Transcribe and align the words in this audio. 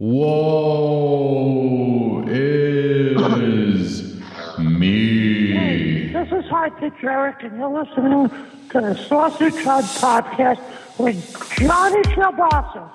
Woe 0.00 1.02
is 2.28 4.14
me. 4.56 6.12
This 6.12 6.30
is 6.30 6.44
High 6.44 6.70
Pitch 6.70 6.92
Eric, 7.02 7.42
and 7.42 7.58
you're 7.58 7.68
listening 7.68 8.28
to 8.70 8.80
the 8.80 8.94
Sausage 8.94 9.56
Hut 9.64 9.84
Podcast 9.84 10.60
with 11.00 11.16
Johnny 11.58 12.00
Kielbasa. 12.14 12.92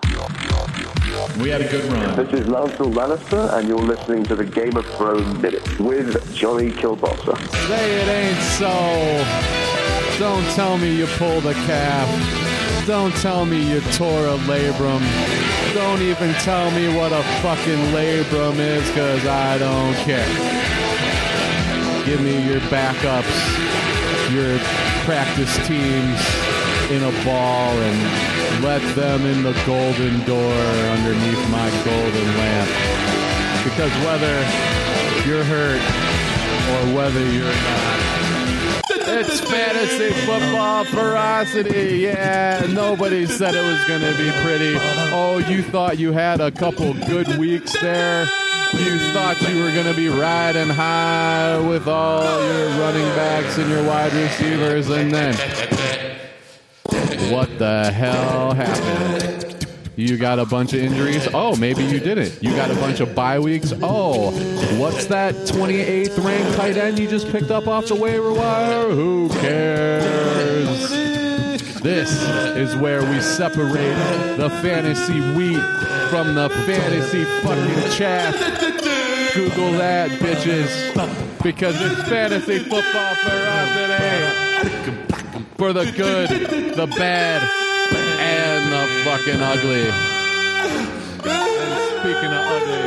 We 1.43 1.49
had 1.49 1.59
a 1.59 1.67
good 1.69 1.91
run. 1.91 2.15
This 2.15 2.39
is 2.39 2.47
Lancel 2.47 2.93
Lannister, 2.93 3.53
and 3.53 3.67
you're 3.67 3.79
listening 3.79 4.23
to 4.23 4.37
the 4.37 4.45
Game 4.45 4.77
of 4.77 4.85
Thrones 4.95 5.37
Minute 5.39 5.79
with 5.81 6.33
Johnny 6.33 6.71
Kielbasa. 6.71 7.37
Say 7.67 8.01
it 8.01 8.07
ain't 8.07 8.41
so. 8.43 8.71
Don't 10.19 10.45
tell 10.55 10.77
me 10.77 10.95
you 10.95 11.07
pulled 11.07 11.47
a 11.47 11.53
calf. 11.53 12.42
Don't 12.85 13.15
tell 13.15 13.45
me 13.45 13.71
you 13.71 13.79
tore 13.93 14.27
a 14.27 14.37
labrum. 14.39 15.01
Don't 15.73 16.01
even 16.01 16.33
tell 16.43 16.69
me 16.71 16.93
what 16.93 17.13
a 17.13 17.23
fucking 17.41 17.79
labrum 17.95 18.59
is, 18.59 18.83
cause 18.91 19.25
I 19.25 19.57
don't 19.57 19.95
care. 20.03 20.27
Give 22.05 22.19
me 22.21 22.45
your 22.45 22.59
backups, 22.67 23.31
your 24.33 24.59
practice 25.05 25.55
teams 25.65 26.19
in 26.91 27.03
a 27.03 27.23
ball, 27.23 27.71
and 27.71 28.61
let 28.61 28.81
them 28.95 29.25
in 29.25 29.43
the 29.43 29.53
golden 29.65 30.19
door 30.25 30.53
underneath 30.91 31.49
my 31.49 31.69
golden 31.85 32.27
lamp. 32.35 32.69
Because 33.63 33.91
whether 34.03 34.35
you're 35.25 35.45
hurt 35.45 35.79
or 35.79 36.95
whether 36.97 37.23
you're 37.31 37.47
not, 37.47 37.92
it's 39.05 39.39
fantasy 39.39 40.11
football 40.25 40.85
ferocity. 40.85 41.97
Yeah, 41.99 42.65
nobody 42.69 43.25
said 43.25 43.55
it 43.55 43.61
was 43.61 43.83
going 43.85 44.01
to 44.01 44.17
be 44.17 44.31
pretty. 44.43 44.75
Oh, 45.11 45.37
you 45.37 45.61
thought 45.63 45.97
you 45.97 46.11
had 46.11 46.41
a 46.41 46.51
couple 46.51 46.93
good 46.93 47.37
weeks 47.37 47.79
there. 47.81 48.25
You 48.73 48.97
thought 49.13 49.39
you 49.47 49.63
were 49.63 49.71
going 49.71 49.85
to 49.85 49.93
be 49.93 50.09
riding 50.09 50.69
high 50.69 51.59
with 51.59 51.87
all 51.87 52.23
your 52.23 52.69
running 52.79 53.07
backs 53.15 53.57
and 53.57 53.69
your 53.69 53.85
wide 53.85 54.13
receivers, 54.13 54.89
and 54.89 55.11
then 55.11 55.35
what 57.31 57.59
the 57.59 57.91
hell 57.91 58.53
happened? 58.53 59.32
You 59.95 60.17
got 60.17 60.39
a 60.39 60.45
bunch 60.45 60.73
of 60.73 60.79
injuries? 60.79 61.27
Oh, 61.33 61.55
maybe 61.55 61.83
you 61.83 61.99
didn't. 61.99 62.41
You 62.41 62.55
got 62.55 62.71
a 62.71 62.75
bunch 62.75 62.99
of 62.99 63.13
bye 63.13 63.37
weeks? 63.39 63.71
Oh, 63.83 64.31
what's 64.79 65.05
that 65.05 65.35
28th 65.35 66.23
ranked 66.23 66.57
tight 66.57 66.77
end 66.77 66.97
you 66.97 67.07
just 67.07 67.29
picked 67.31 67.51
up 67.51 67.67
off 67.67 67.87
the 67.87 67.95
waiver 67.95 68.33
wire? 68.33 68.89
Who 68.89 69.29
cares? 69.29 70.89
This 71.81 72.11
is 72.55 72.75
where 72.77 73.01
we 73.07 73.21
separate 73.21 73.93
the 74.37 74.49
fantasy 74.63 75.19
wheat 75.35 75.61
from 76.09 76.33
the 76.33 76.49
fantasy 76.65 77.23
fucking 77.43 77.91
chaff. 77.91 78.33
Google 79.35 79.73
that, 79.73 80.09
bitches. 80.11 81.43
Because 81.43 81.79
it's 81.81 82.01
fantasy 82.09 82.59
football 82.59 83.15
for 83.15 83.29
us 83.29 83.69
today. 83.75 84.43
For 85.57 85.73
the 85.73 85.91
good, 85.91 86.29
the 86.75 86.87
bad, 86.87 87.41
the 88.73 88.87
fucking 89.05 89.39
ugly. 89.39 89.83
Speaking 91.99 92.31
of 92.33 92.43
ugly, 92.55 92.83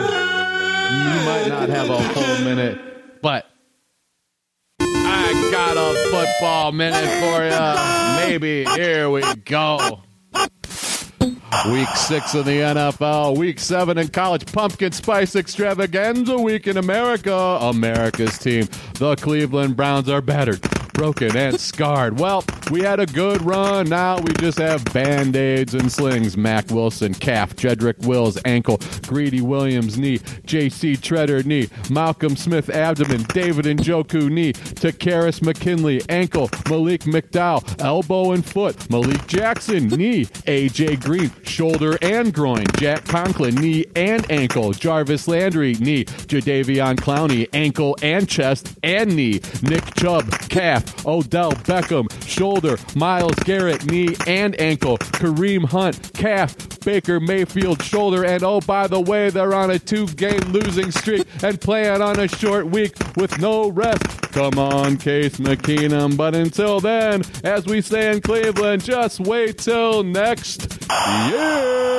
you 0.99 1.15
might 1.25 1.47
not 1.49 1.69
have 1.69 1.91
a 1.91 1.99
whole 1.99 2.45
minute, 2.45 3.23
but 3.23 3.47
I 4.81 5.49
got 5.53 5.77
a 5.77 5.95
football 6.11 6.73
minute 6.73 7.09
for 7.21 7.45
you. 7.45 8.27
Maybe 8.27 8.65
here 8.65 9.11
we 9.11 9.23
go. 9.45 10.01
Week 11.71 11.89
six 11.97 12.35
in 12.35 12.45
the 12.45 12.61
NFL, 12.61 13.39
week 13.39 13.59
seven 13.61 13.97
in 13.97 14.09
college 14.09 14.45
pumpkin 14.53 14.93
spice 14.93 15.37
extravaganza, 15.37 16.37
week 16.37 16.67
in 16.67 16.77
America. 16.77 17.33
America's 17.33 18.39
team, 18.39 18.69
the 18.95 19.17
Cleveland 19.17 19.77
Browns, 19.77 20.09
are 20.09 20.21
battered, 20.21 20.61
broken, 20.97 21.37
and 21.37 21.61
scarred. 21.61 22.19
Well, 22.19 22.43
we 22.71 22.81
had 22.81 22.99
a 22.99 23.07
good 23.07 23.43
run. 23.43 23.89
Now 23.91 24.19
we 24.19 24.33
just 24.35 24.59
have 24.59 24.83
band 24.87 25.37
aids 25.37 25.75
and 25.75 25.93
slings. 25.93 26.37
Mack 26.37 26.71
Wilson, 26.71 27.13
calf. 27.13 27.55
Jedrick 27.55 28.07
Wills, 28.07 28.39
ankle. 28.45 28.81
Greedy 29.07 29.43
Williams, 29.43 29.99
knee. 29.99 30.21
J.C. 30.47 30.95
Tretter, 30.95 31.45
knee. 31.45 31.69
Malcolm 31.91 32.35
Smith, 32.35 32.71
abdomen. 32.71 33.23
David 33.25 33.67
Njoku, 33.67 34.31
knee. 34.31 34.55
Takkarist 34.55 35.43
McKinley, 35.43 36.01
ankle. 36.09 36.49
Malik 36.69 37.03
McDowell, 37.03 37.81
elbow 37.83 38.33
and 38.33 38.45
foot. 38.45 38.89
Malik 38.91 39.27
Jackson, 39.27 39.89
knee. 39.89 40.27
A.J. 40.47 40.97
Green, 40.97 41.31
shoulder 41.45 41.99
and 42.01 42.33
groin. 42.33 42.65
Jack 42.79 43.05
Conklin, 43.05 43.55
knee 43.57 43.85
and 43.95 44.29
ankle. 44.31 44.73
Jarvis 44.73 45.29
Landry, 45.29 45.75
knee. 45.75 46.05
Jadeveon 46.05 46.97
Clowney, 46.97 47.49
ankle 47.53 47.97
and 48.01 48.27
chest 48.29 48.77
and 48.83 49.15
knee. 49.15 49.41
Nick 49.63 49.95
Chubb, 49.95 50.31
calf. 50.49 50.86
Odell 51.05 51.53
Beckham, 51.53 52.11
shoulder. 52.27 52.79
Myles 52.95 53.37
Garrett, 53.45 53.87
knee 53.87 54.17
and 54.27 54.59
ankle. 54.61 54.99
Kareem 54.99 55.65
Hunt, 55.65 56.13
calf. 56.15 56.57
Baker 56.81 57.19
Mayfield, 57.19 57.83
shoulder. 57.83 58.25
And 58.25 58.43
oh, 58.45 58.61
by 58.61 58.87
the 58.87 59.01
way, 59.01 59.31
they're 59.31 59.55
on 59.55 59.71
a 59.71 59.79
two 59.79 60.07
game 60.07 60.41
losing 60.53 60.91
streak 60.93 61.27
and 61.43 61.61
playing 61.61 62.01
on 62.01 62.21
a 62.21 62.29
short 62.29 62.67
week 62.69 62.95
with 63.17 63.39
no 63.41 63.71
rest. 63.71 64.05
Come 64.33 64.59
on, 64.59 64.97
Case 64.97 65.39
McKeenum. 65.39 66.17
But 66.17 66.35
until 66.35 66.79
then, 66.79 67.23
as 67.43 67.67
we 67.67 67.81
say 67.81 68.13
in 68.13 68.21
Cleveland, 68.21 68.85
just 68.85 69.21
wait 69.21 69.59
till 69.59 70.03
next 70.05 70.79
year. 71.29 71.97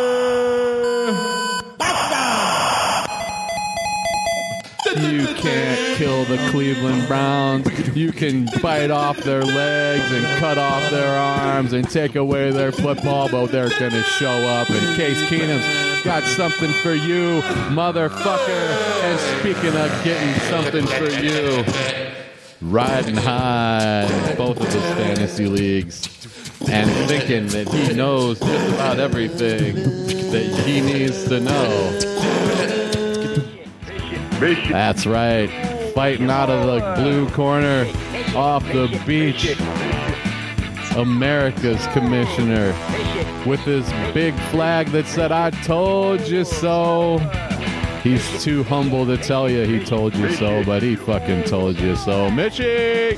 You 5.01 5.27
can't 5.35 5.97
kill 5.97 6.25
the 6.25 6.37
Cleveland 6.49 7.07
Browns. 7.07 7.95
You 7.95 8.11
can 8.11 8.47
bite 8.61 8.91
off 8.91 9.17
their 9.17 9.43
legs 9.43 10.11
and 10.11 10.25
cut 10.39 10.57
off 10.57 10.89
their 10.89 11.17
arms 11.17 11.73
and 11.73 11.87
take 11.89 12.15
away 12.15 12.51
their 12.51 12.71
football, 12.71 13.29
but 13.29 13.47
they're 13.47 13.69
going 13.69 13.91
to 13.91 14.03
show 14.03 14.27
up. 14.27 14.69
And 14.69 14.95
Case 14.95 15.21
Keenum's 15.23 16.03
got 16.03 16.23
something 16.23 16.71
for 16.81 16.93
you, 16.93 17.41
motherfucker. 17.69 18.49
And 19.03 19.19
speaking 19.39 19.75
of 19.75 20.03
getting 20.03 20.33
something 20.49 20.85
for 20.85 21.09
you, 21.09 21.63
riding 22.61 23.15
high 23.15 24.03
in 24.03 24.37
both 24.37 24.59
of 24.59 24.73
his 24.73 24.83
fantasy 24.95 25.45
leagues 25.45 26.07
and 26.69 26.89
thinking 27.07 27.47
that 27.47 27.69
he 27.69 27.93
knows 27.93 28.39
just 28.39 28.73
about 28.73 28.99
everything 28.99 29.75
that 30.31 30.63
he 30.65 30.81
needs 30.81 31.25
to 31.25 31.39
know. 31.39 32.46
That's 34.39 35.05
right. 35.05 35.49
Fighting 35.93 36.29
out 36.29 36.49
of 36.49 36.67
the 36.67 37.01
blue 37.01 37.29
corner 37.29 37.85
off 38.35 38.63
the 38.65 39.01
beach. 39.05 39.57
America's 40.95 41.85
commissioner 41.87 42.73
with 43.45 43.59
his 43.61 43.87
big 44.13 44.35
flag 44.51 44.87
that 44.89 45.07
said, 45.07 45.31
I 45.31 45.49
told 45.49 46.21
you 46.27 46.43
so. 46.43 47.19
He's 48.03 48.43
too 48.43 48.63
humble 48.63 49.05
to 49.05 49.17
tell 49.17 49.49
you 49.49 49.63
he 49.65 49.83
told 49.83 50.15
you 50.15 50.31
so, 50.33 50.63
but 50.63 50.81
he 50.81 50.95
fucking 50.95 51.43
told 51.43 51.77
you 51.79 51.95
so. 51.95 52.29
Mitchie! 52.29 53.17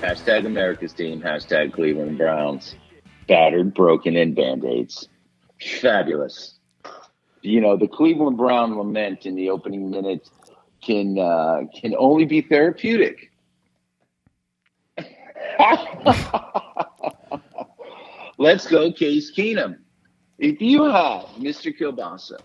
Hashtag 0.00 0.46
America's 0.46 0.94
team. 0.94 1.20
Hashtag 1.20 1.74
Cleveland 1.74 2.16
Browns. 2.16 2.74
Battered, 3.28 3.74
broken, 3.74 4.16
and 4.16 4.34
band 4.34 4.64
aids. 4.64 5.08
Fabulous. 5.80 6.54
You 7.42 7.60
know, 7.60 7.76
the 7.76 7.86
Cleveland 7.86 8.38
Brown 8.38 8.76
lament 8.78 9.26
in 9.26 9.34
the 9.34 9.50
opening 9.50 9.90
minute 9.90 10.28
can 10.82 11.18
uh, 11.18 11.64
can 11.78 11.94
only 11.98 12.24
be 12.24 12.40
therapeutic. 12.40 13.30
Let's 18.38 18.66
go, 18.66 18.90
Case 18.92 19.30
Keenum. 19.36 19.80
If 20.38 20.62
you 20.62 20.84
have 20.84 21.24
Mr. 21.36 21.76
Kielbasa, 21.78 22.40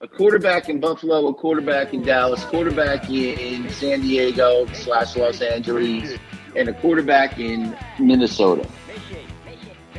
a 0.00 0.08
quarterback 0.08 0.68
in 0.68 0.80
Buffalo, 0.80 1.28
a 1.28 1.34
quarterback 1.34 1.94
in 1.94 2.02
Dallas, 2.02 2.42
quarterback 2.46 3.08
in 3.08 3.70
San 3.70 4.00
Diego 4.00 4.66
slash 4.72 5.16
Los 5.16 5.40
Angeles, 5.40 6.18
and 6.56 6.68
a 6.68 6.72
quarterback 6.74 7.38
in 7.38 7.76
Minnesota 7.98 8.68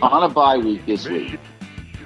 on 0.01 0.23
a 0.23 0.29
bye 0.29 0.57
week 0.57 0.85
this 0.85 1.07
week, 1.07 1.39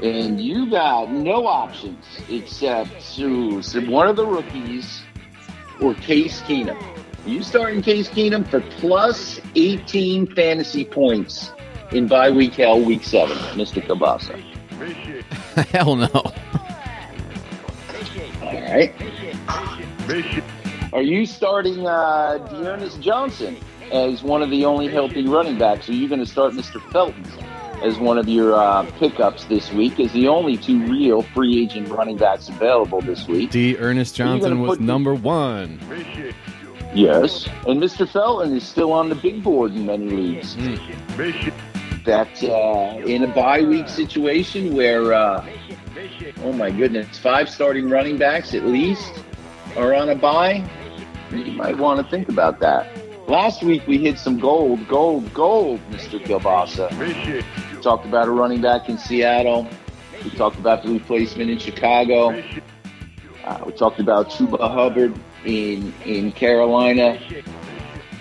and 0.03 0.39
you 0.41 0.69
got 0.69 1.11
no 1.11 1.47
options 1.47 2.05
except 2.29 3.15
to 3.15 3.61
one 3.87 4.07
of 4.07 4.15
the 4.15 4.25
rookies 4.25 5.01
or 5.81 5.93
Case 5.95 6.41
Keenum. 6.41 6.81
You 7.25 7.41
starting 7.41 7.81
Case 7.81 8.09
Keenum 8.09 8.47
for 8.47 8.61
plus 8.61 9.39
18 9.55 10.35
fantasy 10.35 10.85
points 10.85 11.51
in 11.91 12.07
bye 12.07 12.29
week 12.29 12.53
hell 12.53 12.79
week 12.79 13.03
seven, 13.03 13.37
Mr. 13.57 13.81
Kielbasa. 13.81 14.41
Hell 15.69 15.95
no. 15.95 16.09
All 16.13 16.33
right. 18.41 18.93
Are 20.91 21.01
you 21.01 21.25
starting 21.25 21.87
uh, 21.87 22.37
D'Ernest 22.49 22.99
Johnson 22.99 23.57
as 23.91 24.23
one 24.23 24.41
of 24.41 24.49
the 24.49 24.65
only 24.65 24.87
healthy 24.87 25.27
running 25.27 25.57
backs? 25.57 25.89
Are 25.89 25.93
you 25.93 26.07
going 26.07 26.19
to 26.19 26.25
start 26.25 26.53
Mr. 26.53 26.81
Felton 26.91 27.25
as 27.83 27.97
one 27.97 28.17
of 28.17 28.27
your 28.27 28.55
uh, 28.55 28.83
pickups 28.97 29.45
this 29.45 29.71
week? 29.71 29.99
Is 29.99 30.11
the 30.13 30.27
only 30.27 30.57
two 30.57 30.85
real 30.87 31.21
free 31.21 31.63
agent 31.63 31.89
running 31.89 32.17
backs 32.17 32.49
available 32.49 33.01
this 33.01 33.27
week. 33.27 33.51
D'Ernest 33.51 34.19
Are 34.19 34.23
you 34.23 34.29
gonna 34.29 34.39
Johnson 34.39 34.61
was 34.61 34.79
number 34.79 35.13
one. 35.13 35.79
Yes, 36.93 37.47
and 37.67 37.81
Mr. 37.81 38.09
Felton 38.09 38.55
is 38.55 38.65
still 38.65 38.93
on 38.93 39.09
the 39.09 39.15
big 39.15 39.43
board 39.43 39.73
in 39.73 39.85
many 39.85 40.09
leagues. 40.09 40.55
That 42.05 42.41
uh, 42.43 43.05
in 43.05 43.23
a 43.23 43.27
bye 43.27 43.63
week 43.63 43.89
situation 43.89 44.75
where, 44.75 45.11
uh, 45.11 45.45
oh 46.43 46.53
my 46.53 46.71
goodness, 46.71 47.17
five 47.17 47.49
starting 47.49 47.89
running 47.89 48.17
backs 48.17 48.53
at 48.53 48.65
least 48.65 49.11
are 49.75 49.93
on 49.93 50.09
a 50.09 50.15
bye, 50.15 50.63
you 51.31 51.51
might 51.51 51.77
want 51.77 51.99
to 51.99 52.09
think 52.09 52.29
about 52.29 52.59
that. 52.59 52.87
Last 53.27 53.63
week 53.63 53.87
we 53.87 53.97
hit 53.97 54.19
some 54.19 54.37
gold, 54.39 54.87
gold, 54.87 55.33
gold, 55.33 55.79
Mr. 55.89 56.23
Kielbasa. 56.23 56.91
We 57.75 57.81
talked 57.81 58.05
about 58.05 58.27
a 58.27 58.31
running 58.31 58.61
back 58.61 58.87
in 58.87 58.99
Seattle. 58.99 59.67
We 60.23 60.29
talked 60.29 60.59
about 60.59 60.83
the 60.83 60.89
replacement 60.93 61.49
in 61.49 61.57
Chicago. 61.57 62.39
Uh, 63.43 63.63
we 63.65 63.71
talked 63.73 63.99
about 63.99 64.29
Chuba 64.29 64.59
Hubbard 64.71 65.19
in 65.43 65.91
in 66.05 66.33
Carolina. 66.33 67.19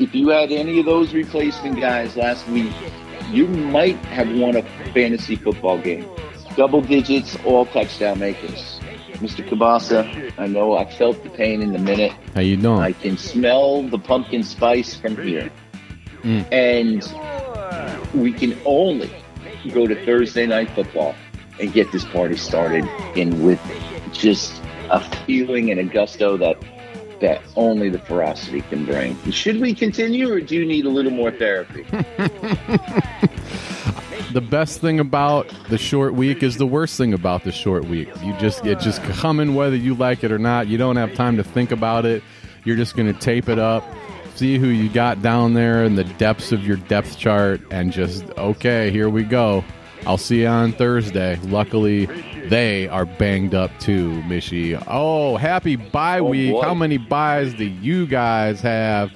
If 0.01 0.15
you 0.15 0.29
had 0.31 0.51
any 0.51 0.81
of 0.81 0.87
those 0.87 1.13
replacement 1.13 1.79
guys 1.79 2.17
last 2.17 2.49
week, 2.49 2.73
you 3.31 3.47
might 3.47 3.97
have 4.07 4.31
won 4.39 4.57
a 4.57 4.63
fantasy 4.95 5.37
football 5.37 5.79
game. 5.79 6.09
Double 6.57 6.81
digits, 6.81 7.37
all 7.45 7.67
touchdown 7.67 8.21
makers. 8.21 8.81
Mr. 9.15 9.47
Kielbasa, 9.47 10.33
I 10.39 10.47
know 10.47 10.77
I 10.77 10.91
felt 10.91 11.23
the 11.23 11.31
pain 11.31 11.63
in 11.63 11.73
the 11.73 11.79
minute. 11.79 12.13
How 12.35 12.41
you 12.41 12.57
doing? 12.57 12.81
I 12.81 12.93
can 12.93 13.17
smell 13.17 13.83
the 13.83 13.99
pumpkin 13.99 14.43
spice 14.43 14.95
from 14.95 15.17
here. 15.17 15.51
Mm. 16.23 16.53
And 16.53 18.15
we 18.15 18.33
can 18.33 18.59
only 18.65 19.11
go 19.73 19.87
to 19.87 20.05
Thursday 20.05 20.47
night 20.47 20.71
football 20.71 21.15
and 21.61 21.73
get 21.73 21.91
this 21.93 22.05
party 22.05 22.37
started 22.37 22.89
in 23.15 23.45
with 23.45 23.61
just 24.13 24.61
a 24.91 25.01
feeling 25.25 25.71
and 25.71 25.81
a 25.81 25.85
gusto 25.85 26.37
that 26.37 26.57
that 27.21 27.41
only 27.57 27.89
the 27.89 27.99
ferocity 27.99 28.61
can 28.63 28.85
bring. 28.85 29.17
Should 29.31 29.61
we 29.61 29.73
continue 29.73 30.33
or 30.33 30.41
do 30.41 30.57
you 30.57 30.67
need 30.67 30.85
a 30.85 30.91
little 30.91 31.13
more 31.13 31.31
therapy? 31.31 31.87
the 34.33 34.41
best 34.41 34.81
thing 34.81 35.01
about 35.01 35.49
the 35.69 35.79
short 35.79 36.15
week 36.15 36.43
is 36.43 36.57
the 36.57 36.67
worst 36.67 36.97
thing 36.97 37.13
about 37.15 37.45
the 37.45 37.53
short 37.53 37.85
week. 37.85 38.09
You 38.23 38.33
just 38.39 38.65
it 38.67 38.81
just 38.81 39.03
coming 39.05 39.55
whether 39.55 39.77
you 39.77 39.95
like 39.95 40.25
it 40.25 40.33
or 40.33 40.39
not. 40.39 40.67
You 40.69 40.79
don't 40.79 40.97
have 40.97 41.15
time 41.15 41.37
to 41.37 41.45
think 41.45 41.71
about 41.71 42.05
it. 42.07 42.23
You're 42.65 42.77
just 42.77 42.97
going 42.97 43.13
to 43.13 43.19
tape 43.21 43.49
it 43.49 43.59
up, 43.59 43.85
see 44.35 44.57
who 44.59 44.69
you 44.69 44.89
got 44.89 45.21
down 45.23 45.53
there 45.55 45.85
in 45.85 45.95
the 45.97 46.05
depths 46.05 46.51
of 46.51 46.67
your 46.67 46.79
depth 46.79 47.19
chart, 47.19 47.61
and 47.71 47.93
just 47.93 48.25
okay, 48.39 48.91
here 48.91 49.09
we 49.11 49.23
go. 49.23 49.65
I'll 50.07 50.19
see 50.19 50.43
you 50.43 50.49
on 50.49 50.73
Thursday. 50.73 51.39
Luckily, 51.45 52.05
they 52.49 52.89
are 52.89 53.07
banged 53.07 53.55
up 53.55 53.71
too, 53.81 54.11
Mishy. 54.27 54.83
Oh, 54.87 55.37
happy 55.39 55.77
bye 55.77 56.19
Oh, 56.19 56.25
week. 56.25 56.53
boy. 56.53 56.61
How 56.63 56.75
many 56.75 56.99
buys 56.99 57.55
do 57.55 57.65
you 57.65 58.07
guys 58.07 58.61
have? 58.61 59.11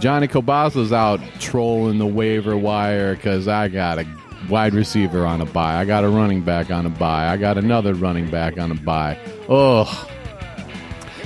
Johnny 0.00 0.26
Kielbasa's 0.26 0.90
out 0.92 1.20
trolling 1.38 1.98
the 1.98 2.06
waiver 2.06 2.56
wire 2.56 3.14
because 3.14 3.46
I 3.46 3.68
got 3.68 3.98
a 3.98 4.06
wide 4.48 4.74
receiver 4.74 5.26
on 5.26 5.40
a 5.40 5.46
buy. 5.46 5.76
I 5.76 5.84
got 5.84 6.04
a 6.04 6.08
running 6.08 6.42
back 6.42 6.70
on 6.70 6.86
a 6.86 6.90
buy. 6.90 7.28
I 7.28 7.36
got 7.36 7.58
another 7.58 7.94
running 7.94 8.30
back 8.30 8.58
on 8.58 8.70
a 8.70 8.74
buy. 8.74 9.18
Ugh. 9.48 10.08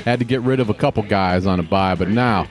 Had 0.04 0.18
to 0.18 0.24
get 0.24 0.40
rid 0.42 0.60
of 0.60 0.70
a 0.70 0.74
couple 0.74 1.02
guys 1.02 1.46
on 1.46 1.60
a 1.60 1.62
buy, 1.62 1.94
but 1.94 2.08
now, 2.08 2.48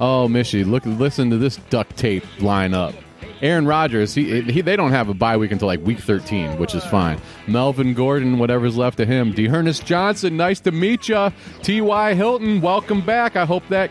oh, 0.00 0.26
Mishy, 0.28 0.66
look, 0.66 0.84
listen 0.84 1.30
to 1.30 1.38
this 1.38 1.56
duct 1.70 1.96
tape 1.96 2.24
lineup. 2.38 2.94
Aaron 3.40 3.66
Rodgers, 3.66 4.14
he, 4.14 4.42
he 4.42 4.62
they 4.62 4.74
don't 4.74 4.90
have 4.90 5.08
a 5.08 5.14
bye 5.14 5.36
week 5.36 5.52
until 5.52 5.68
like 5.68 5.80
week 5.84 6.00
13, 6.00 6.58
which 6.58 6.74
is 6.74 6.84
fine. 6.86 7.20
Melvin 7.46 7.94
Gordon, 7.94 8.38
whatever's 8.38 8.76
left 8.76 8.98
of 8.98 9.06
him. 9.06 9.32
D'Ernest 9.32 9.86
Johnson, 9.86 10.36
nice 10.36 10.58
to 10.60 10.72
meet 10.72 11.08
you. 11.08 11.32
T.Y. 11.62 12.14
Hilton, 12.14 12.60
welcome 12.60 13.00
back. 13.00 13.36
I 13.36 13.44
hope 13.44 13.62
that 13.68 13.90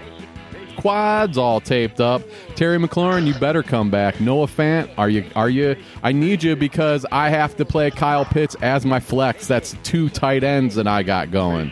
quads 0.77 1.37
all 1.37 1.59
taped 1.59 1.99
up. 1.99 2.21
Terry 2.55 2.77
McLaurin, 2.77 3.27
you 3.27 3.33
better 3.35 3.61
come 3.63 3.89
back. 3.89 4.21
Noah 4.21 4.47
Fant, 4.47 4.89
are 4.97 5.09
you? 5.09 5.25
Are 5.35 5.49
you? 5.49 5.75
I 6.03 6.11
need 6.11 6.43
you 6.43 6.55
because 6.55 7.05
I 7.11 7.29
have 7.29 7.55
to 7.57 7.65
play 7.65 7.91
Kyle 7.91 8.25
Pitts 8.25 8.55
as 8.61 8.85
my 8.85 8.99
flex. 8.99 9.47
That's 9.47 9.75
two 9.83 10.09
tight 10.09 10.43
ends 10.43 10.75
that 10.75 10.87
I 10.87 11.03
got 11.03 11.31
going. 11.31 11.71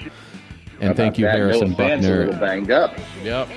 And 0.82 0.96
thank 0.98 1.18
you, 1.18 1.26
That 1.26 1.36
Harrison 1.36 1.70
Noah 1.70 1.78
Buckner. 1.78 2.32
banged 2.40 2.72
up. 2.72 2.98
Yep. 3.24 3.48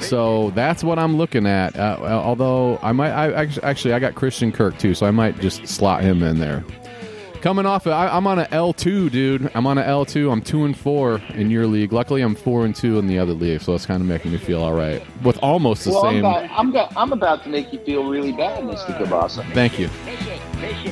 So 0.00 0.50
that's 0.50 0.82
what 0.84 0.98
I'm 0.98 1.16
looking 1.16 1.46
at. 1.46 1.76
Uh, 1.76 1.98
although 2.00 2.78
I 2.82 2.92
might, 2.92 3.10
I 3.10 3.32
actually, 3.32 3.62
actually 3.64 3.94
I 3.94 3.98
got 3.98 4.14
Christian 4.14 4.52
Kirk 4.52 4.78
too, 4.78 4.94
so 4.94 5.06
I 5.06 5.10
might 5.10 5.38
just 5.40 5.66
slot 5.66 6.02
him 6.02 6.22
in 6.22 6.38
there. 6.38 6.64
Coming 7.42 7.66
off, 7.66 7.88
I, 7.88 8.06
I'm 8.06 8.28
on 8.28 8.38
a 8.38 8.44
L2, 8.44 9.10
dude. 9.10 9.50
I'm 9.52 9.66
on 9.66 9.76
a 9.76 9.82
L2. 9.82 10.30
I'm 10.30 10.42
two 10.42 10.64
and 10.64 10.78
four 10.78 11.20
in 11.34 11.50
your 11.50 11.66
league. 11.66 11.92
Luckily, 11.92 12.22
I'm 12.22 12.36
four 12.36 12.64
and 12.64 12.72
two 12.72 13.00
in 13.00 13.08
the 13.08 13.18
other 13.18 13.32
league, 13.32 13.60
so 13.62 13.74
it's 13.74 13.84
kind 13.84 14.00
of 14.00 14.06
making 14.06 14.30
me 14.30 14.38
feel 14.38 14.62
all 14.62 14.74
right 14.74 15.04
with 15.24 15.38
almost 15.42 15.82
the 15.84 15.90
Well, 15.90 16.04
I'm 16.06 16.14
same. 16.14 16.24
about, 16.24 16.50
I'm, 16.52 16.70
about, 16.70 16.96
I'm 16.96 17.12
about 17.12 17.42
to 17.42 17.48
make 17.48 17.72
you 17.72 17.80
feel 17.80 18.08
really 18.08 18.30
bad, 18.30 18.62
Mr. 18.62 18.96
Kielbasa. 18.96 19.44
Thank 19.54 19.76
you. 19.80 19.90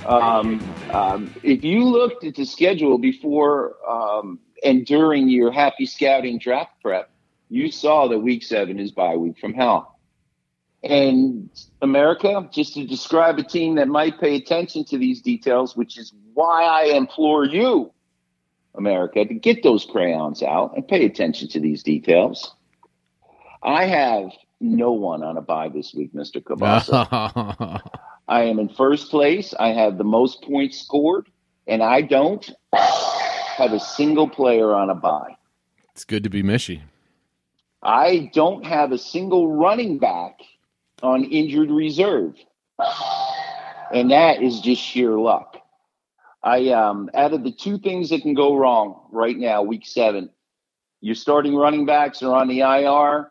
Um, 0.09 0.61
um, 0.91 1.33
if 1.45 1.63
you 1.63 1.85
looked 1.85 2.25
at 2.25 2.35
the 2.35 2.45
schedule 2.45 2.99
before 2.99 3.77
um, 3.89 4.41
and 4.65 4.85
during 4.85 5.29
your 5.29 5.53
happy 5.53 5.87
scouting 5.87 6.41
draft 6.41 6.73
prep, 6.83 7.13
you 7.49 7.71
saw 7.71 8.09
that 8.09 8.19
week 8.19 8.43
seven 8.43 8.81
is 8.81 8.91
bye 8.91 9.15
week 9.15 9.39
from 9.39 9.55
hell. 9.55 10.00
And 10.83 11.51
America, 11.83 12.49
just 12.53 12.75
to 12.75 12.87
describe 12.87 13.39
a 13.39 13.43
team 13.43 13.75
that 13.75 13.89
might 13.89 14.19
pay 14.19 14.37
attention 14.37 14.85
to 14.87 14.99
these 14.99 15.21
details, 15.21 15.77
which 15.77 15.99
is 15.99 16.13
why 16.33 16.65
I 16.65 16.97
implore 16.97 17.45
you, 17.45 17.93
America, 18.75 19.25
to 19.25 19.35
get 19.35 19.63
those 19.63 19.85
crayons 19.85 20.43
out 20.43 20.75
and 20.77 20.87
pay 20.89 21.05
attention 21.05 21.49
to 21.49 21.61
these 21.61 21.83
details. 21.83 22.55
I 23.63 23.85
have 23.85 24.31
no 24.61 24.93
one 24.93 25.23
on 25.23 25.37
a 25.37 25.43
bye 25.43 25.69
this 25.69 25.93
week, 25.95 26.15
Mr. 26.15 26.43
Kielbasa. 26.43 27.81
I 28.29 28.45
am 28.45 28.59
in 28.59 28.69
first 28.69 29.11
place. 29.11 29.53
I 29.59 29.69
have 29.73 29.99
the 29.99 30.05
most 30.05 30.43
points 30.43 30.81
scored, 30.81 31.29
and 31.67 31.83
I 31.83 32.01
don't 32.01 32.49
have 32.73 33.73
a 33.73 33.81
single 33.81 34.29
player 34.29 34.73
on 34.73 34.89
a 34.89 34.95
bye. 34.95 35.37
it's 35.93 36.05
good 36.05 36.25
to 36.25 36.31
be 36.31 36.43
Mishy. 36.43 36.83
I 37.83 38.31
don't 38.33 38.65
have 38.65 38.93
a 38.93 38.99
single 38.99 39.53
running 39.53 39.99
back 39.99 40.41
on 41.03 41.25
injured 41.25 41.71
reserve. 41.71 42.35
And 43.93 44.11
that 44.11 44.43
is 44.43 44.61
just 44.61 44.83
sheer 44.83 45.19
luck. 45.19 45.57
I 46.43 46.69
um 46.71 47.11
out 47.15 47.33
of 47.33 47.45
the 47.45 47.53
two 47.53 47.79
things 47.79 48.11
that 48.11 48.23
can 48.23 48.35
go 48.35 48.57
wrong 48.57 49.09
right 49.11 49.37
now, 49.37 49.63
week 49.63 49.87
seven, 49.87 50.31
your 51.01 51.15
starting 51.15 51.55
running 51.55 51.87
backs 51.87 52.23
are 52.23 52.35
on 52.35 52.49
the 52.49 52.61
IR, 52.61 53.31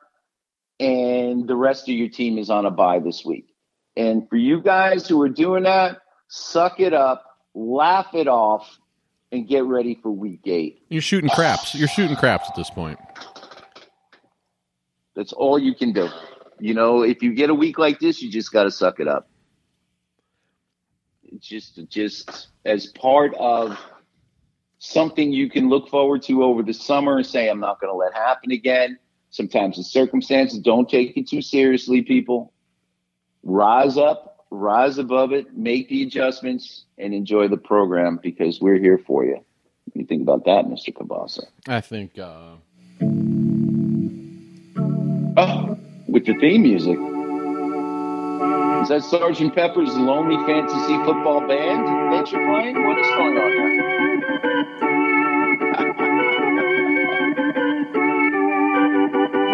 and 0.79 1.47
the 1.47 1.55
rest 1.55 1.89
of 1.89 1.95
your 1.95 2.09
team 2.09 2.37
is 2.37 2.49
on 2.49 2.65
a 2.65 2.71
bye 2.71 2.99
this 2.99 3.25
week. 3.25 3.53
And 3.95 4.29
for 4.29 4.37
you 4.37 4.61
guys 4.61 5.07
who 5.07 5.21
are 5.21 5.29
doing 5.29 5.63
that, 5.63 5.97
suck 6.27 6.79
it 6.79 6.93
up, 6.93 7.25
laugh 7.53 8.13
it 8.13 8.27
off, 8.27 8.79
and 9.31 9.47
get 9.47 9.65
ready 9.65 9.99
for 10.01 10.11
week 10.11 10.41
eight. 10.45 10.83
You're 10.89 11.01
shooting 11.01 11.29
craps. 11.29 11.75
You're 11.75 11.87
shooting 11.87 12.15
craps 12.15 12.49
at 12.49 12.55
this 12.55 12.69
point. 12.69 12.99
That's 15.15 15.33
all 15.33 15.59
you 15.59 15.75
can 15.75 15.91
do. 15.93 16.09
You 16.59 16.73
know, 16.73 17.03
if 17.03 17.23
you 17.23 17.33
get 17.33 17.49
a 17.49 17.55
week 17.55 17.77
like 17.77 17.99
this, 17.99 18.21
you 18.21 18.29
just 18.29 18.51
got 18.51 18.63
to 18.63 18.71
suck 18.71 18.99
it 18.99 19.07
up. 19.07 19.29
It's 21.23 21.47
just, 21.47 21.79
just 21.89 22.47
as 22.65 22.87
part 22.87 23.33
of 23.35 23.77
something 24.79 25.31
you 25.31 25.49
can 25.49 25.69
look 25.69 25.89
forward 25.89 26.23
to 26.23 26.43
over 26.43 26.63
the 26.63 26.73
summer 26.73 27.17
and 27.17 27.25
say, 27.25 27.49
I'm 27.49 27.59
not 27.59 27.79
going 27.79 27.91
to 27.91 27.97
let 27.97 28.13
happen 28.13 28.51
again. 28.51 28.97
Sometimes 29.29 29.77
the 29.77 29.83
circumstances 29.83 30.59
don't 30.59 30.89
take 30.89 31.15
it 31.15 31.29
too 31.29 31.41
seriously, 31.41 32.01
people. 32.01 32.51
Rise 33.43 33.97
up, 33.97 34.45
rise 34.49 34.97
above 34.97 35.31
it, 35.31 35.55
make 35.55 35.89
the 35.89 36.03
adjustments, 36.03 36.85
and 36.97 37.13
enjoy 37.13 37.47
the 37.47 37.57
program 37.57 38.19
because 38.21 38.59
we're 38.59 38.79
here 38.79 38.97
for 38.97 39.23
you. 39.23 39.35
What 39.35 39.93
do 39.93 39.99
you 39.99 40.05
think 40.05 40.23
about 40.23 40.45
that, 40.45 40.65
Mr. 40.65 40.93
Kielbasa? 40.93 41.43
I 41.67 41.81
think. 41.81 42.17
Uh, 42.17 42.55
with 46.11 46.25
the 46.25 46.33
theme 46.35 46.63
music. 46.63 46.97
Is 48.81 48.89
that 48.89 49.03
Sergeant 49.03 49.53
Pepper's 49.53 49.95
Lonely 49.95 50.37
Fantasy 50.47 50.95
Football 51.05 51.47
Band 51.47 51.85
that 52.13 52.31
you're 52.31 52.45
playing? 52.49 52.87
What 52.87 52.97
is 52.97 53.07
going 53.07 53.37
on 53.37 53.51
here? 53.51 53.69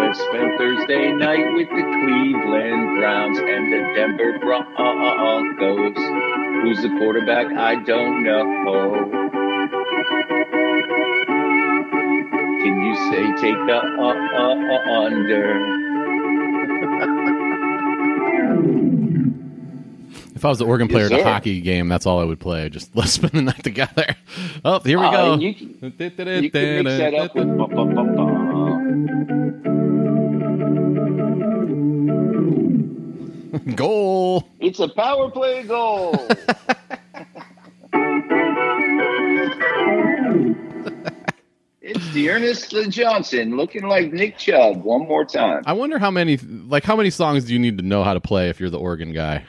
Let's 0.00 0.20
spend 0.20 0.56
Thursday 0.56 1.12
night 1.12 1.52
with 1.54 1.68
the 1.68 1.82
Cleveland 1.82 2.98
Browns 2.98 3.38
and 3.38 3.72
the 3.72 3.92
Denver 3.94 4.38
Broncos. 4.38 5.96
Who's 6.62 6.80
the 6.82 6.88
quarterback? 6.98 7.52
I 7.52 7.74
don't 7.82 8.22
know. 8.22 9.10
Can 12.62 12.82
you 12.82 12.94
say 13.10 13.24
take 13.42 13.58
the 13.66 13.76
uh, 13.76 14.14
uh, 14.32 14.54
uh, 14.72 15.04
under? 15.04 15.85
I 20.46 20.48
was 20.48 20.58
the 20.58 20.64
organ 20.64 20.86
player 20.86 21.04
Yes, 21.10 21.12
at 21.12 21.20
a 21.20 21.24
hockey 21.24 21.60
game, 21.60 21.88
that's 21.88 22.06
all 22.06 22.20
I 22.20 22.24
would 22.24 22.38
play. 22.38 22.68
Just 22.68 22.94
let's 22.96 23.12
spend 23.12 23.32
the 23.32 23.42
night 23.42 23.62
together. 23.64 24.14
Oh, 24.64 24.78
here 24.80 24.98
we 24.98 25.06
Oh, 25.06 25.10
go. 25.10 25.34
you 25.38 25.54
can- 25.54 25.68
You 25.80 26.50
can 26.50 26.84
mix 26.84 26.98
that 26.98 27.14
up 27.14 27.34
with. 27.34 27.46
Goal. 33.74 34.46
It's 34.60 34.80
a 34.80 34.88
power 34.88 35.30
play 35.30 35.62
goal. 35.62 36.14
it's 41.80 42.10
the 42.12 42.30
Ernest 42.30 42.74
Johnson 42.90 43.56
looking 43.56 43.84
like 43.86 44.12
Nick 44.12 44.38
Chubb 44.38 44.82
one 44.82 45.06
more 45.06 45.24
time. 45.24 45.62
I 45.66 45.72
wonder 45.72 45.98
how 45.98 46.10
many 46.10 46.36
like 46.36 46.84
how 46.84 46.96
many 46.96 47.10
songs 47.10 47.44
do 47.44 47.52
you 47.52 47.58
need 47.58 47.78
to 47.78 47.84
know 47.84 48.02
how 48.02 48.14
to 48.14 48.20
play 48.20 48.48
if 48.48 48.60
you're 48.60 48.70
the 48.70 48.78
organ 48.78 49.12
guy? 49.12 49.44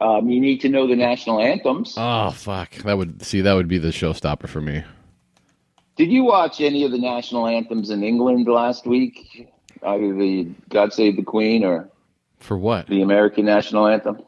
Um, 0.00 0.28
you 0.28 0.40
need 0.40 0.60
to 0.60 0.68
know 0.68 0.86
the 0.86 0.96
national 0.96 1.40
anthems. 1.40 1.94
Oh 1.96 2.30
fuck. 2.30 2.74
That 2.76 2.98
would 2.98 3.22
see 3.24 3.40
that 3.40 3.54
would 3.54 3.68
be 3.68 3.78
the 3.78 3.88
showstopper 3.88 4.48
for 4.48 4.60
me. 4.60 4.84
Did 5.96 6.10
you 6.10 6.24
watch 6.24 6.60
any 6.60 6.84
of 6.84 6.90
the 6.90 6.98
national 6.98 7.46
anthems 7.46 7.88
in 7.90 8.02
England 8.02 8.46
last 8.46 8.86
week? 8.86 9.48
Either 9.82 10.14
the 10.14 10.48
God 10.68 10.92
Save 10.92 11.16
the 11.16 11.22
Queen 11.22 11.64
or 11.64 11.88
For 12.38 12.58
what? 12.58 12.86
the 12.88 13.00
American 13.00 13.46
national 13.46 13.86
anthem? 13.86 14.20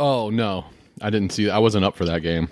Oh 0.00 0.30
no. 0.30 0.64
I 1.00 1.10
didn't 1.10 1.30
see 1.30 1.48
I 1.48 1.58
wasn't 1.58 1.84
up 1.84 1.94
for 1.96 2.04
that 2.06 2.20
game. 2.22 2.48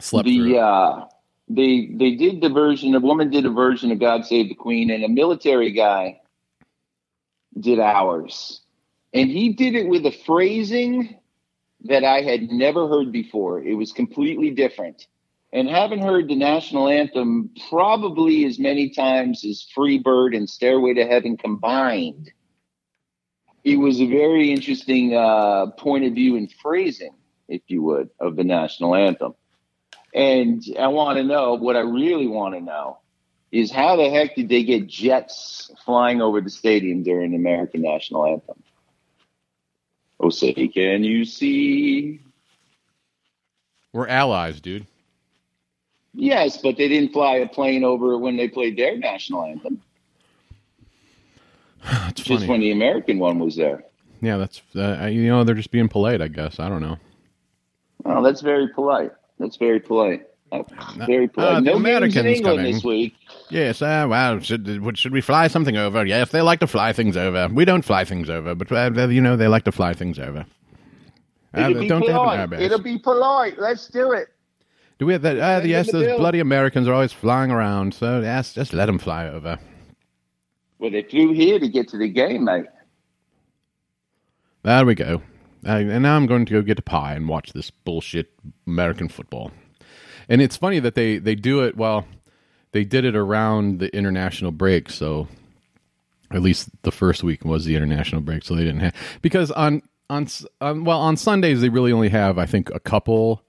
Slept 0.00 0.26
the 0.26 0.58
uh 0.58 1.06
they 1.48 1.86
they 1.94 2.14
did 2.14 2.40
the 2.42 2.48
version 2.48 2.94
a 2.94 3.00
woman 3.00 3.30
did 3.30 3.44
a 3.44 3.50
version 3.50 3.90
of 3.90 3.98
god 3.98 4.24
save 4.24 4.48
the 4.48 4.54
queen 4.54 4.90
and 4.90 5.02
a 5.04 5.08
military 5.08 5.72
guy 5.72 6.20
did 7.58 7.80
ours 7.80 8.59
and 9.12 9.30
he 9.30 9.52
did 9.52 9.74
it 9.74 9.88
with 9.88 10.06
a 10.06 10.12
phrasing 10.12 11.16
that 11.84 12.04
i 12.04 12.20
had 12.20 12.42
never 12.50 12.88
heard 12.88 13.10
before. 13.10 13.62
It 13.62 13.74
was 13.74 13.92
completely 13.92 14.50
different. 14.50 15.06
And 15.52 15.68
haven't 15.68 16.02
heard 16.02 16.28
the 16.28 16.36
national 16.36 16.88
anthem 16.88 17.50
probably 17.68 18.44
as 18.44 18.58
many 18.58 18.90
times 18.90 19.44
as 19.44 19.66
free 19.74 19.98
bird 19.98 20.34
and 20.34 20.48
stairway 20.48 20.94
to 20.94 21.06
heaven 21.06 21.36
combined 21.36 22.30
it 23.64 23.76
was 23.76 24.00
a 24.00 24.06
very 24.06 24.52
interesting 24.52 25.14
uh, 25.14 25.66
point 25.78 26.04
of 26.04 26.14
view 26.14 26.36
and 26.36 26.50
phrasing 26.62 27.14
if 27.48 27.62
you 27.66 27.82
would 27.82 28.10
of 28.18 28.36
the 28.36 28.44
national 28.44 28.94
anthem. 28.94 29.34
And 30.14 30.62
I 30.78 30.88
want 30.88 31.18
to 31.18 31.24
know 31.24 31.54
what 31.54 31.76
I 31.76 31.80
really 31.80 32.26
want 32.26 32.54
to 32.54 32.60
know 32.60 32.98
is 33.52 33.70
how 33.70 33.96
the 33.96 34.08
heck 34.08 34.36
did 34.36 34.48
they 34.48 34.62
get 34.62 34.86
jets 34.86 35.70
flying 35.84 36.22
over 36.22 36.40
the 36.40 36.50
stadium 36.50 37.02
during 37.02 37.32
the 37.32 37.36
American 37.36 37.82
national 37.82 38.26
anthem? 38.26 38.62
Oh, 40.22 40.28
say, 40.30 40.52
can 40.52 41.02
you 41.02 41.24
see? 41.24 42.20
We're 43.92 44.06
allies, 44.08 44.60
dude. 44.60 44.86
Yes, 46.12 46.58
but 46.58 46.76
they 46.76 46.88
didn't 46.88 47.12
fly 47.12 47.36
a 47.36 47.48
plane 47.48 47.84
over 47.84 48.18
when 48.18 48.36
they 48.36 48.48
played 48.48 48.76
their 48.76 48.96
national 48.98 49.44
anthem. 49.44 49.80
That's 51.84 52.20
Just 52.22 52.40
funny. 52.40 52.48
when 52.48 52.60
the 52.60 52.72
American 52.72 53.18
one 53.18 53.38
was 53.38 53.56
there. 53.56 53.84
yeah, 54.20 54.36
that's 54.36 54.60
uh, 54.76 55.06
you 55.10 55.28
know 55.28 55.44
they're 55.44 55.54
just 55.54 55.70
being 55.70 55.88
polite, 55.88 56.20
I 56.20 56.28
guess. 56.28 56.60
I 56.60 56.68
don't 56.68 56.82
know. 56.82 56.98
Oh, 58.04 58.22
that's 58.22 58.40
very 58.42 58.68
polite. 58.68 59.12
That's 59.38 59.56
very 59.56 59.80
polite. 59.80 60.26
Oh, 60.52 60.66
very 61.06 61.28
polite. 61.28 61.48
uh, 61.48 61.54
the 61.56 61.60
no 61.60 61.72
games 61.72 61.76
in 61.76 61.86
Americans 61.86 62.26
England 62.26 62.58
coming. 62.58 62.74
this 62.74 62.84
week. 62.84 63.14
Yes, 63.50 63.82
uh, 63.82 64.06
well, 64.08 64.40
should 64.40 64.66
should 64.94 65.12
we 65.12 65.20
fly 65.20 65.48
something 65.48 65.76
over? 65.76 66.04
Yes, 66.04 66.30
they 66.30 66.42
like 66.42 66.60
to 66.60 66.66
fly 66.66 66.92
things 66.92 67.16
over. 67.16 67.48
We 67.52 67.64
don't 67.64 67.84
fly 67.84 68.04
things 68.04 68.28
over, 68.28 68.54
but 68.54 68.70
uh, 68.72 69.08
you 69.08 69.20
know 69.20 69.36
they 69.36 69.48
like 69.48 69.64
to 69.64 69.72
fly 69.72 69.94
things 69.94 70.18
over. 70.18 70.44
Uh, 71.56 71.60
It'll 71.60 71.80
be 71.80 71.88
don't 71.88 72.00
they 72.06 72.12
have 72.12 72.50
polite. 72.50 72.60
It'll 72.62 72.82
be 72.82 72.98
polite. 72.98 73.58
Let's 73.58 73.88
do 73.88 74.12
it. 74.12 74.28
Do 74.98 75.06
we 75.06 75.14
have 75.14 75.22
that? 75.22 75.36
Uh, 75.38 75.66
yes, 75.66 75.86
the 75.86 75.92
those 75.92 76.06
bill. 76.06 76.18
bloody 76.18 76.40
Americans 76.40 76.86
are 76.86 76.92
always 76.94 77.12
flying 77.12 77.50
around. 77.50 77.94
So 77.94 78.20
yes, 78.20 78.52
just 78.52 78.72
let 78.72 78.86
them 78.86 78.98
fly 78.98 79.28
over. 79.28 79.58
Well, 80.78 80.90
they 80.90 81.02
flew 81.02 81.32
here 81.32 81.58
to 81.58 81.68
get 81.68 81.88
to 81.88 81.98
the 81.98 82.08
game, 82.08 82.44
mate. 82.44 82.66
There 84.62 84.84
we 84.84 84.94
go. 84.94 85.22
Uh, 85.66 85.72
and 85.72 86.02
now 86.02 86.16
I'm 86.16 86.26
going 86.26 86.46
to 86.46 86.52
go 86.52 86.62
get 86.62 86.78
a 86.78 86.82
pie 86.82 87.14
and 87.14 87.28
watch 87.28 87.52
this 87.52 87.70
bullshit 87.70 88.32
American 88.66 89.08
football. 89.08 89.52
And 90.30 90.40
it's 90.40 90.56
funny 90.56 90.78
that 90.78 90.94
they 90.94 91.18
they 91.18 91.34
do 91.34 91.62
it. 91.64 91.76
Well, 91.76 92.06
they 92.72 92.84
did 92.84 93.04
it 93.04 93.14
around 93.14 93.80
the 93.80 93.94
international 93.94 94.52
break, 94.52 94.88
so 94.88 95.28
at 96.30 96.40
least 96.40 96.70
the 96.82 96.92
first 96.92 97.22
week 97.22 97.44
was 97.44 97.66
the 97.66 97.76
international 97.76 98.22
break, 98.22 98.44
so 98.44 98.54
they 98.54 98.64
didn't 98.64 98.80
have 98.80 98.94
because 99.20 99.50
on 99.50 99.82
on, 100.08 100.26
on 100.60 100.70
um, 100.70 100.84
well 100.84 101.00
on 101.00 101.18
Sundays 101.18 101.60
they 101.60 101.68
really 101.68 101.92
only 101.92 102.08
have 102.08 102.38
I 102.38 102.46
think 102.46 102.70
a 102.70 102.80
couple 102.80 103.42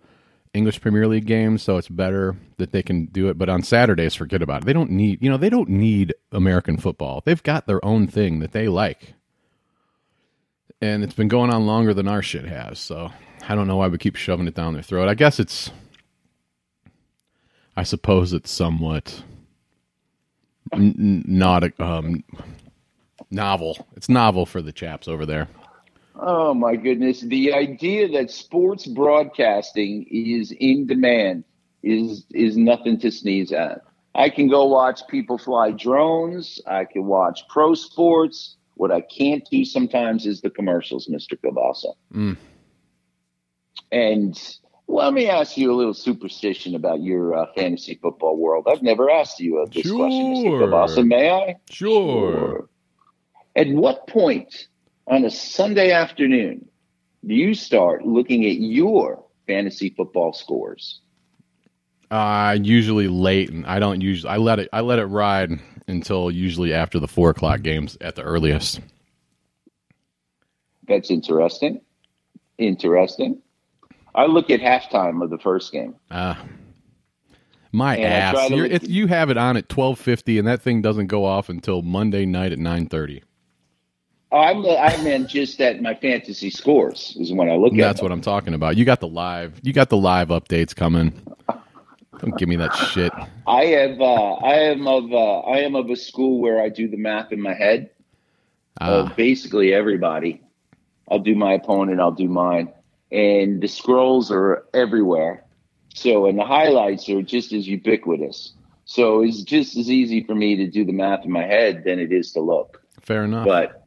English 0.54 0.82
Premier 0.82 1.08
League 1.08 1.26
games, 1.26 1.64
so 1.64 1.78
it's 1.78 1.88
better 1.88 2.36
that 2.58 2.74
they 2.74 2.84
can 2.84 3.06
do 3.06 3.30
it. 3.30 3.38
But 3.38 3.48
on 3.48 3.64
Saturdays, 3.64 4.16
forget 4.16 4.42
about 4.42 4.64
it. 4.64 4.66
They 4.66 4.74
don't 4.74 4.92
need 4.92 5.22
you 5.22 5.30
know 5.30 5.38
they 5.38 5.50
don't 5.50 5.70
need 5.70 6.14
American 6.34 6.76
football. 6.76 7.22
They've 7.24 7.42
got 7.42 7.68
their 7.68 7.84
own 7.86 8.08
thing 8.08 8.40
that 8.40 8.52
they 8.52 8.68
like 8.68 9.14
and 10.82 11.04
it's 11.04 11.14
been 11.14 11.28
going 11.28 11.54
on 11.54 11.66
longer 11.66 11.94
than 11.94 12.08
our 12.08 12.22
shit 12.22 12.46
has. 12.46 12.80
So 12.80 13.12
I 13.48 13.56
don't 13.56 13.68
know 13.68 13.78
why 13.78 13.88
we 13.88 13.98
keep 13.98 14.16
shoving 14.16 14.48
it 14.48 14.56
down 14.56 14.74
their 14.74 14.82
throat. 14.82 15.08
I 15.08 15.14
guess 15.14 15.40
it's, 15.40 15.72
I 17.76 17.84
suppose 17.84 18.34
it's 18.34 18.52
somewhat 18.52 19.24
n- 20.74 21.24
not 21.28 21.64
a, 21.64 21.84
um, 21.84 22.24
novel. 23.30 23.88
It's 23.96 24.10
novel 24.10 24.46
for 24.46 24.62
the 24.62 24.72
chaps 24.72 25.08
over 25.08 25.26
there. 25.26 25.48
Oh 26.16 26.54
my 26.54 26.76
goodness. 26.76 27.22
The 27.22 27.54
idea 27.54 28.08
that 28.10 28.30
sports 28.30 28.86
broadcasting 28.86 30.06
is 30.10 30.52
in 30.52 30.86
demand 30.86 31.46
is 31.82 32.26
is 32.32 32.58
nothing 32.58 33.00
to 33.00 33.12
sneeze 33.12 33.52
at. 33.52 33.82
I 34.14 34.30
can 34.30 34.48
go 34.50 34.66
watch 34.66 35.02
people 35.10 35.38
fly 35.38 35.72
drones. 35.72 36.60
I 36.68 36.86
can 36.86 37.06
watch 37.06 37.42
pro 37.50 37.74
sports. 37.74 38.58
What 38.76 38.92
I 38.92 39.02
can't 39.02 39.48
do 39.50 39.64
sometimes 39.64 40.26
is 40.26 40.42
the 40.42 40.50
commercials, 40.50 41.08
Mr. 41.08 41.38
Kielbasa. 41.42 41.94
Mm. 42.14 42.38
And 43.92 44.58
let 44.92 45.14
me 45.14 45.28
ask 45.28 45.58
you 45.58 45.72
a 45.72 45.76
little 45.76 45.94
superstition 45.94 46.76
about 46.76 47.02
your 47.02 47.36
uh, 47.36 47.46
fantasy 47.56 47.96
football 48.02 48.38
world. 48.38 48.68
I've 48.70 48.82
never 48.82 49.10
asked 49.10 49.40
you 49.40 49.60
uh, 49.60 49.66
this 49.66 49.90
question, 49.90 50.36
Mr. 50.36 50.96
Sure. 50.96 51.04
May 51.06 51.30
I? 51.30 51.56
Sure. 51.70 52.70
At 53.56 53.70
what 53.70 54.08
point 54.08 54.68
on 55.08 55.26
a 55.26 55.30
Sunday 55.30 55.92
afternoon 55.92 56.68
do 57.26 57.34
you 57.34 57.54
start 57.54 58.06
looking 58.06 58.46
at 58.46 58.56
your 58.56 59.24
fantasy 59.48 59.90
football 59.90 60.34
scores? 60.34 61.02
Uh, 62.10 62.58
usually 62.62 63.08
late, 63.08 63.50
and 63.50 63.66
I 63.66 63.80
don't 63.80 64.02
usually. 64.02 64.32
I 64.32 64.38
let 64.38 64.60
it. 64.60 64.70
I 64.74 64.82
let 64.82 65.00
it 65.00 65.06
ride 65.06 65.52
until 65.88 66.30
usually 66.30 66.74
after 66.74 67.00
the 67.00 67.08
four 67.08 67.30
o'clock 67.30 67.62
games 67.62 67.98
at 68.02 68.16
the 68.16 68.24
earliest. 68.24 68.82
That's 70.88 71.10
interesting. 71.10 71.82
Interesting. 72.58 73.42
I 74.14 74.26
look 74.26 74.50
at 74.50 74.60
halftime 74.60 75.24
of 75.24 75.30
the 75.30 75.38
first 75.38 75.72
game. 75.72 75.96
Uh, 76.10 76.36
my 77.72 77.96
And 77.96 78.06
ass. 78.38 78.50
You're, 78.50 78.68
look- 78.68 78.72
if 78.72 78.90
you 78.90 79.08
have 79.08 79.30
it 79.30 79.38
on 79.38 79.58
at 79.58 79.70
twelve 79.70 80.00
fifty, 80.00 80.38
and 80.38 80.48
that 80.48 80.62
thing 80.62 80.82
doesn't 80.82 81.08
go 81.08 81.26
off 81.26 81.50
until 81.50 81.82
Monday 81.82 82.26
night 82.26 82.52
at 82.52 82.60
nine 82.60 82.88
thirty. 82.88 83.24
I'm 84.32 84.66
I 84.66 84.96
meant 85.04 85.28
just 85.30 85.58
that 85.58 85.82
my 85.82 85.94
fantasy 85.94 86.50
scores 86.50 87.18
is 87.20 87.34
when 87.34 87.50
I 87.50 87.56
look 87.56 87.74
at. 87.74 87.78
That's 87.78 88.02
what 88.02 88.12
I'm 88.14 88.22
talking 88.22 88.54
about. 88.54 88.78
You 88.78 88.86
got 88.86 89.02
the 89.02 89.08
live. 89.08 89.60
You 89.62 89.74
got 89.74 89.90
the 89.90 89.98
live 89.98 90.30
updates 90.30 90.74
coming. 90.74 91.14
Don't 92.20 92.38
give 92.38 92.48
me 92.48 92.56
that 92.58 92.74
shit. 92.76 93.12
I 93.48 93.66
have. 93.66 94.00
Uh, 94.00 94.34
I 94.36 94.54
am 94.56 94.88
of. 94.88 95.12
Uh, 95.12 95.40
I 95.40 95.60
am 95.60 95.76
of 95.76 95.90
a 95.90 95.96
school 95.96 96.40
where 96.40 96.62
I 96.62 96.70
do 96.70 96.88
the 96.88 96.98
math 96.98 97.32
in 97.32 97.42
my 97.42 97.54
head. 97.54 97.90
Uh, 98.80 99.10
basically 99.16 99.74
everybody. 99.74 100.42
I'll 101.10 101.20
do 101.20 101.36
my 101.36 101.54
opponent, 101.54 102.00
I'll 102.00 102.14
do 102.14 102.30
mine. 102.30 102.72
And 103.12 103.62
the 103.62 103.68
scrolls 103.68 104.32
are 104.32 104.66
everywhere. 104.74 105.44
So, 105.94 106.26
and 106.26 106.40
the 106.40 106.46
highlights 106.46 107.10
are 107.10 107.22
just 107.22 107.52
as 107.52 107.68
ubiquitous. 107.68 108.54
So 108.86 109.22
it's 109.22 109.42
just 109.44 109.76
as 109.78 109.90
easy 109.90 110.24
for 110.24 110.36
me 110.36 110.56
to 110.58 110.68
do 110.68 110.86
the 110.86 110.94
math 110.94 111.26
in 111.26 111.32
my 111.32 111.44
head 111.44 111.84
than 111.86 112.00
it 112.00 112.12
is 112.12 112.32
to 112.34 112.42
look. 112.42 112.82
fair 113.02 113.24
enough. 113.26 113.46
But, 113.46 113.86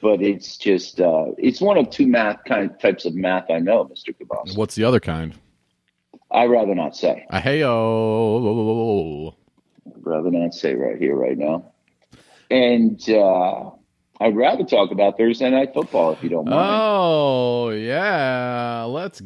but 0.00 0.22
it's 0.22 0.56
just, 0.56 1.00
uh, 1.00 1.26
it's 1.36 1.60
one 1.60 1.76
of 1.76 1.90
two 1.90 2.06
math 2.06 2.44
kind 2.46 2.70
types 2.80 3.04
of 3.04 3.14
math 3.14 3.50
I 3.50 3.58
know, 3.58 3.84
Mr. 3.86 4.14
Kabas. 4.14 4.56
What's 4.56 4.76
the 4.76 4.84
other 4.84 5.00
kind? 5.00 5.34
I 6.30 6.44
rather 6.44 6.74
not 6.74 6.96
say. 6.96 7.26
Heyo. 7.32 7.74
Rather 10.02 10.30
not 10.30 10.54
say 10.54 10.74
right 10.74 10.98
here, 10.98 11.16
right 11.16 11.38
now. 11.38 11.72
And, 12.50 13.00
uh, 13.10 13.70
I'd 14.20 14.36
rather 14.36 14.64
talk 14.64 14.90
about 14.90 15.16
Thursday 15.16 15.50
night 15.50 15.72
football 15.74 16.12
if 16.12 16.22
you 16.22 16.28
don't 16.28 16.46
mind. 16.46 16.58
Oh 16.58 17.70
yeah, 17.70 18.84
let's 18.88 19.22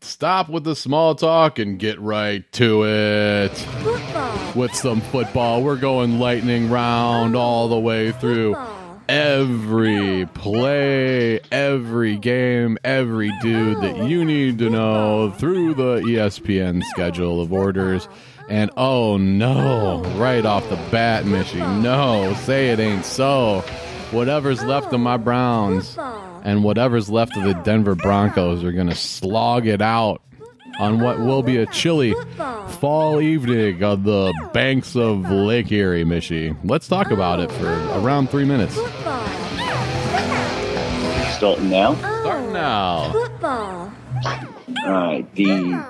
Stop 0.00 0.50
with 0.50 0.64
the 0.64 0.76
small 0.76 1.14
talk 1.14 1.58
and 1.58 1.78
get 1.78 1.98
right 2.00 2.50
to 2.52 2.84
it. 2.84 3.48
Football. 3.48 4.52
With 4.54 4.74
some 4.74 5.00
football, 5.00 5.62
we're 5.62 5.76
going 5.76 6.18
lightning 6.18 6.68
round 6.70 7.34
all 7.36 7.68
the 7.68 7.78
way 7.78 8.12
through 8.12 8.54
every 9.08 10.26
play, 10.34 11.40
every 11.50 12.16
game, 12.18 12.78
every 12.84 13.32
dude 13.40 13.80
that 13.82 14.08
you 14.08 14.24
need 14.24 14.58
to 14.58 14.70
know 14.70 15.30
through 15.30 15.74
the 15.74 16.00
ESPN 16.00 16.82
schedule 16.84 17.40
of 17.40 17.52
orders. 17.52 18.08
And 18.48 18.70
oh 18.76 19.16
no, 19.16 20.02
right 20.16 20.44
off 20.44 20.68
the 20.68 20.76
bat, 20.90 21.24
Mishy, 21.24 21.82
no, 21.82 22.34
say 22.34 22.70
it 22.70 22.78
ain't 22.78 23.06
so. 23.06 23.64
Whatever's 24.14 24.62
left 24.62 24.92
of 24.92 25.00
my 25.00 25.16
Browns 25.16 25.98
and 26.44 26.62
whatever's 26.62 27.10
left 27.10 27.36
of 27.36 27.42
the 27.42 27.54
Denver 27.54 27.94
Broncos 27.96 28.62
are 28.62 28.70
going 28.72 28.88
to 28.88 28.94
slog 28.94 29.66
it 29.66 29.82
out 29.82 30.22
on 30.78 31.00
what 31.00 31.18
will 31.18 31.42
be 31.42 31.56
a 31.56 31.66
chilly 31.66 32.14
fall 32.78 33.20
evening 33.20 33.82
on 33.82 34.04
the 34.04 34.32
banks 34.52 34.94
of 34.94 35.28
Lake 35.30 35.70
Erie, 35.72 36.04
Mishy. 36.04 36.56
Let's 36.64 36.86
talk 36.86 37.10
about 37.10 37.40
it 37.40 37.50
for 37.52 37.66
around 37.98 38.30
three 38.30 38.44
minutes. 38.44 38.74
Starting 41.36 41.70
now. 41.70 41.94
Starting 41.96 42.52
now. 42.52 43.12
Football. 43.12 43.92
All 44.84 44.92
right. 44.92 45.34
The 45.34 45.84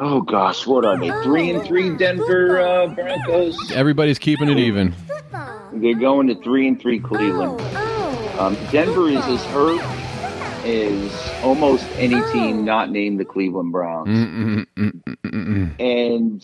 oh 0.00 0.20
gosh, 0.22 0.66
what 0.66 0.84
are 0.84 0.98
they? 0.98 1.10
Three 1.22 1.50
and 1.50 1.62
three 1.66 1.96
Denver 1.96 2.60
uh, 2.60 2.86
Broncos. 2.88 3.70
Everybody's 3.72 4.18
keeping 4.18 4.48
it 4.48 4.58
even. 4.58 4.94
They're 5.72 5.94
going 5.94 6.28
to 6.28 6.34
three 6.36 6.66
and 6.66 6.80
three 6.80 6.98
Cleveland. 6.98 7.60
Oh. 7.60 8.36
Um, 8.38 8.56
Denver 8.70 9.08
is 9.08 9.24
as 9.26 9.44
hurt 9.46 9.82
as 10.64 11.42
almost 11.42 11.86
any 11.96 12.20
team 12.32 12.64
not 12.64 12.90
named 12.90 13.18
the 13.20 13.24
Cleveland 13.24 13.72
Browns. 13.72 14.66
And 15.78 16.42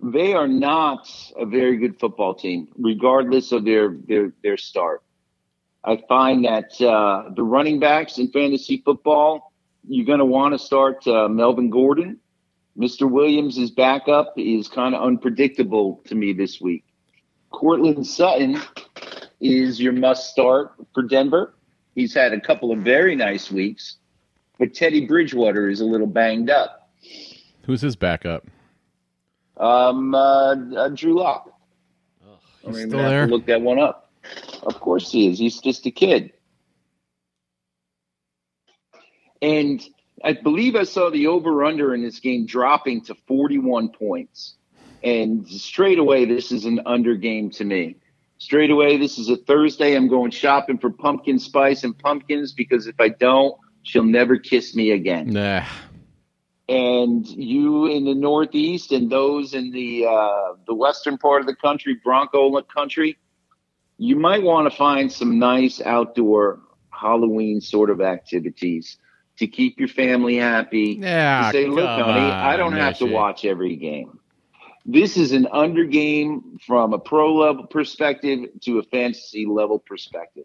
they 0.00 0.34
are 0.34 0.48
not 0.48 1.10
a 1.36 1.44
very 1.46 1.76
good 1.76 1.98
football 1.98 2.34
team, 2.34 2.68
regardless 2.78 3.52
of 3.52 3.64
their 3.64 3.96
their 4.06 4.32
their 4.42 4.56
start. 4.56 5.02
I 5.84 6.02
find 6.08 6.44
that 6.44 6.80
uh, 6.80 7.30
the 7.34 7.42
running 7.42 7.80
backs 7.80 8.18
in 8.18 8.30
fantasy 8.30 8.82
football, 8.84 9.52
you're 9.88 10.06
going 10.06 10.18
to 10.18 10.24
want 10.24 10.54
to 10.54 10.58
start 10.58 11.06
uh, 11.06 11.28
Melvin 11.28 11.70
Gordon. 11.70 12.18
Mr. 12.78 13.10
Williams' 13.10 13.70
backup 13.72 14.32
is 14.36 14.68
kind 14.68 14.94
of 14.94 15.02
unpredictable 15.02 16.00
to 16.06 16.14
me 16.14 16.32
this 16.32 16.60
week. 16.60 16.84
Courtland 17.50 18.06
Sutton 18.06 18.60
is 19.40 19.80
your 19.80 19.92
must 19.92 20.30
start 20.30 20.72
for 20.94 21.02
Denver. 21.02 21.54
He's 21.94 22.14
had 22.14 22.32
a 22.32 22.40
couple 22.40 22.70
of 22.70 22.78
very 22.80 23.16
nice 23.16 23.50
weeks, 23.50 23.96
but 24.58 24.74
Teddy 24.74 25.06
Bridgewater 25.06 25.68
is 25.68 25.80
a 25.80 25.84
little 25.84 26.06
banged 26.06 26.50
up. 26.50 26.90
Who's 27.64 27.80
his 27.80 27.96
backup? 27.96 28.46
Um, 29.56 30.14
uh, 30.14 30.54
uh, 30.76 30.88
Drew 30.90 31.18
Lock. 31.18 31.50
He's 32.62 32.76
I 32.76 32.78
mean, 32.78 32.88
still 32.90 33.02
there? 33.02 33.26
Look 33.26 33.46
that 33.46 33.60
one 33.60 33.80
up. 33.80 34.12
Of 34.62 34.78
course 34.80 35.10
he 35.10 35.28
is. 35.28 35.38
He's 35.38 35.60
just 35.60 35.86
a 35.86 35.90
kid. 35.90 36.32
And 39.42 39.82
I 40.24 40.32
believe 40.32 40.74
I 40.74 40.84
saw 40.84 41.10
the 41.10 41.26
over 41.28 41.64
under 41.64 41.94
in 41.94 42.02
this 42.02 42.20
game 42.20 42.46
dropping 42.46 43.02
to 43.02 43.14
41 43.26 43.90
points. 43.90 44.54
And 45.02 45.46
straight 45.48 45.98
away, 45.98 46.24
this 46.24 46.50
is 46.50 46.64
an 46.64 46.80
under 46.86 47.14
game 47.14 47.50
to 47.50 47.64
me. 47.64 47.96
Straight 48.38 48.70
away, 48.70 48.96
this 48.98 49.18
is 49.18 49.28
a 49.28 49.36
Thursday. 49.36 49.94
I'm 49.94 50.08
going 50.08 50.30
shopping 50.30 50.78
for 50.78 50.90
pumpkin 50.90 51.38
spice 51.38 51.84
and 51.84 51.96
pumpkins 51.96 52.52
because 52.52 52.86
if 52.86 52.96
I 53.00 53.08
don't, 53.10 53.56
she'll 53.82 54.04
never 54.04 54.36
kiss 54.38 54.74
me 54.74 54.90
again 54.90 55.30
Nah. 55.30 55.64
and 56.68 57.26
you 57.26 57.86
in 57.86 58.04
the 58.04 58.14
Northeast 58.14 58.92
and 58.92 59.10
those 59.10 59.54
in 59.54 59.70
the 59.70 60.04
uh, 60.06 60.54
the 60.66 60.74
western 60.74 61.16
part 61.16 61.40
of 61.40 61.46
the 61.46 61.54
country, 61.54 61.98
Bronco 62.04 62.60
country, 62.62 63.16
you 63.96 64.16
might 64.16 64.42
want 64.42 64.70
to 64.70 64.76
find 64.76 65.10
some 65.10 65.38
nice 65.38 65.80
outdoor 65.80 66.60
Halloween 66.90 67.60
sort 67.60 67.88
of 67.88 68.00
activities 68.00 68.98
to 69.38 69.46
keep 69.46 69.78
your 69.78 69.88
family 69.88 70.36
happy. 70.36 70.98
Yeah, 71.00 71.50
say, 71.50 71.66
look, 71.66 71.88
honey, 71.88 72.20
I 72.20 72.56
don't 72.56 72.72
have 72.72 72.98
to 72.98 73.04
Mishy." 73.04 73.12
watch 73.12 73.44
every 73.44 73.76
game. 73.76 74.18
This 74.84 75.16
is 75.16 75.32
an 75.32 75.46
under 75.52 75.84
game 75.84 76.58
from 76.66 76.92
a 76.94 76.98
pro 76.98 77.34
level 77.34 77.66
perspective 77.66 78.48
to 78.62 78.78
a 78.78 78.82
fantasy 78.84 79.44
level 79.46 79.78
perspective. 79.78 80.44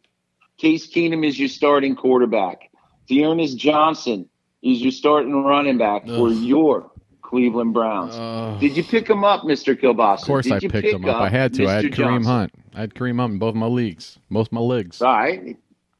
Case 0.58 0.88
Keenum 0.88 1.26
is 1.26 1.40
your 1.40 1.50
starting 1.50 1.96
quarterback. 1.96 2.70
D'Ernest 3.08 3.58
Johnson 3.58 4.30
is 4.62 4.82
your 4.82 4.92
starting 4.92 5.44
running 5.44 5.78
back 5.78 6.06
for 6.06 6.30
your 6.30 6.92
Cleveland 7.22 7.74
Browns. 7.74 8.14
Ugh. 8.16 8.60
Did 8.60 8.78
you 8.78 8.84
pick 8.84 9.10
him 9.10 9.24
up, 9.24 9.42
Mr. 9.42 9.76
Kielbasa? 9.80 10.22
Of 10.22 10.28
course, 10.28 10.46
Did 10.46 10.54
I 10.54 10.60
you 10.62 10.70
picked 10.70 10.86
pick 10.86 10.94
him 10.94 11.06
up. 11.06 11.22
I 11.22 11.30
had 11.30 11.54
to. 11.56 11.66
I 11.68 11.74
had 11.74 11.86
Kareem 11.86 11.96
Johnson? 11.96 12.24
Hunt. 12.24 12.54
I 12.76 12.82
had 12.82 12.94
Kareem 12.94 13.20
Hunt 13.20 13.34
in 13.34 13.40
both 13.40 13.56
my 13.56 13.66
leagues, 13.66 14.20
most 14.30 14.52
my 14.52 14.62
leagues. 14.62 15.02
All 15.02 15.12
right. 15.12 15.58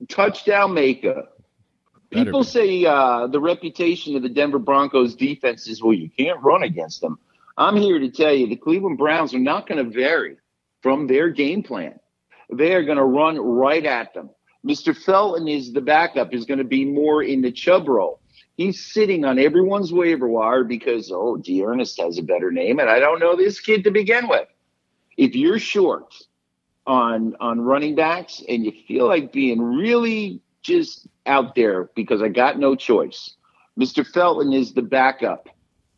Touchdown 0.10 0.74
maker. 0.74 1.24
People 2.14 2.42
be. 2.42 2.48
say 2.48 2.86
uh, 2.86 3.28
the 3.28 3.40
reputation 3.40 4.16
of 4.16 4.22
the 4.22 4.30
Denver 4.30 4.60
Broncos 4.60 5.16
defense 5.16 5.68
is 5.68 5.82
well, 5.82 5.94
you 5.94 6.10
can't 6.10 6.42
run 6.42 6.64
against 6.64 7.02
them. 7.02 7.20
I'm 7.58 7.78
here 7.78 8.00
to 8.00 8.10
tell 8.10 8.34
you 8.34 8.48
the 8.48 8.56
Cleveland 8.56 8.98
Browns 8.98 9.34
are 9.34 9.40
not 9.40 9.68
going 9.68 9.84
to 9.84 9.90
vary 9.90 10.38
from 10.82 11.08
their 11.08 11.30
game 11.30 11.64
plan. 11.64 12.00
They 12.52 12.74
are 12.74 12.84
going 12.84 12.98
to 12.98 13.04
run 13.04 13.40
right 13.40 13.86
at 13.86 14.14
them. 14.14 14.30
Mr. 14.66 14.96
Felton 14.96 15.48
is 15.48 15.74
the 15.74 15.82
backup, 15.82 16.34
is 16.34 16.46
going 16.46 16.58
to 16.58 16.64
be 16.64 16.86
more 16.86 17.22
in 17.22 17.42
the 17.42 17.52
Chubb 17.52 17.88
role. 17.88 18.20
He's 18.56 18.84
sitting 18.84 19.26
on 19.26 19.40
everyone's 19.40 19.92
waiver 19.92 20.28
wire 20.28 20.64
because, 20.64 21.12
oh, 21.14 21.38
D'Ernest 21.38 22.00
has 22.00 22.18
a 22.18 22.24
better 22.24 22.52
name, 22.52 22.80
and 22.80 22.90
I 22.90 23.00
don't 23.00 23.20
know 23.20 23.36
this 23.36 23.60
kid 23.60 23.84
to 23.86 23.92
begin 23.92 24.28
with. 24.28 24.48
If 25.18 25.36
you're 25.36 25.60
short 25.60 26.14
on 26.86 27.36
on 27.40 27.62
running 27.62 27.96
backs 27.96 28.44
and 28.48 28.66
you 28.66 28.74
feel 28.88 29.08
like 29.08 29.32
being 29.32 29.62
really 29.62 30.42
just 30.64 31.08
out 31.26 31.56
there 31.56 31.90
because 31.96 32.22
I 32.22 32.30
got 32.30 32.58
no 32.58 32.76
choice, 32.76 33.36
Mr. 33.80 34.06
Felton 34.06 34.54
is 34.54 34.74
the 34.74 34.82
backup 34.82 35.50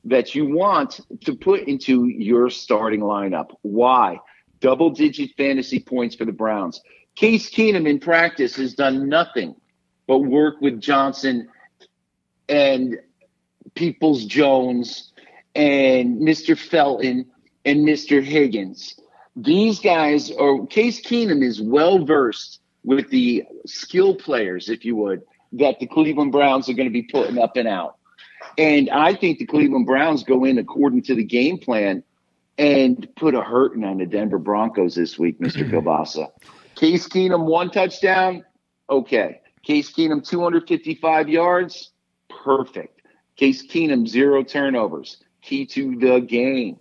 that 0.04 0.36
you 0.36 0.46
want 0.46 1.00
to 1.24 1.36
put 1.36 1.62
into 1.62 2.08
your 2.08 2.50
starting 2.50 3.02
lineup. 3.02 3.52
Why? 3.62 4.20
Double 4.60 4.90
digit 4.90 5.32
fantasy 5.38 5.80
points 5.80 6.16
for 6.16 6.26
the 6.26 6.32
Browns. 6.32 6.82
Case 7.16 7.50
Keenum 7.50 7.88
in 7.88 8.00
practice 8.00 8.56
has 8.58 8.74
done 8.74 9.08
nothing 9.10 9.56
but 10.08 10.20
work 10.20 10.62
with 10.62 10.80
Johnson 10.80 11.48
and 12.50 12.98
Peoples 13.74 14.26
Jones 14.26 15.12
and 15.56 16.22
Mr. 16.22 16.58
Felton 16.58 17.26
and 17.66 17.88
Mr. 17.88 18.24
Higgins. 18.24 19.00
These 19.36 19.80
guys 19.80 20.32
are 20.32 20.66
Case 20.68 21.02
Keenum 21.02 21.44
is 21.44 21.62
well 21.62 22.06
versed 22.06 22.60
with 22.86 23.10
the 23.10 23.44
skill 23.66 24.16
players, 24.16 24.70
if 24.70 24.86
you 24.86 24.96
would, 24.96 25.24
that 25.54 25.80
the 25.80 25.88
Cleveland 25.88 26.32
Browns 26.32 26.70
are 26.70 26.74
going 26.74 26.88
to 26.88 26.94
be 26.94 27.04
putting 27.04 27.40
up 27.40 27.58
and 27.58 27.68
out. 27.68 27.98
And 28.58 28.90
I 28.90 29.16
think 29.16 29.40
the 29.40 29.46
Cleveland 29.46 29.88
Browns 29.88 30.24
go 30.24 30.46
in 30.46 30.60
according 30.60 31.02
to 31.04 31.16
the 31.16 31.24
game 31.24 31.58
plan 31.58 32.04
and 32.58 33.08
put 33.16 33.34
a 33.34 33.42
hurting 33.42 33.84
on 33.84 33.98
the 33.98 34.06
Denver 34.06 34.38
Broncos 34.38 34.96
this 34.96 35.20
week, 35.20 35.40
Mr. 35.40 35.70
Kielbasa. 35.70 36.30
Case 36.76 37.08
Keenum, 37.08 37.46
one 37.46 37.72
touchdown. 37.72 38.46
Okay. 38.90 39.42
Case 39.64 39.92
Keenum, 39.92 40.26
255 40.26 41.28
yards. 41.28 41.92
Perfect. 42.30 43.02
Case 43.36 43.66
Keenum, 43.66 44.08
zero 44.08 44.44
turnovers. 44.44 45.18
Key 45.42 45.66
to 45.68 45.98
the 45.98 46.20
game. 46.20 46.78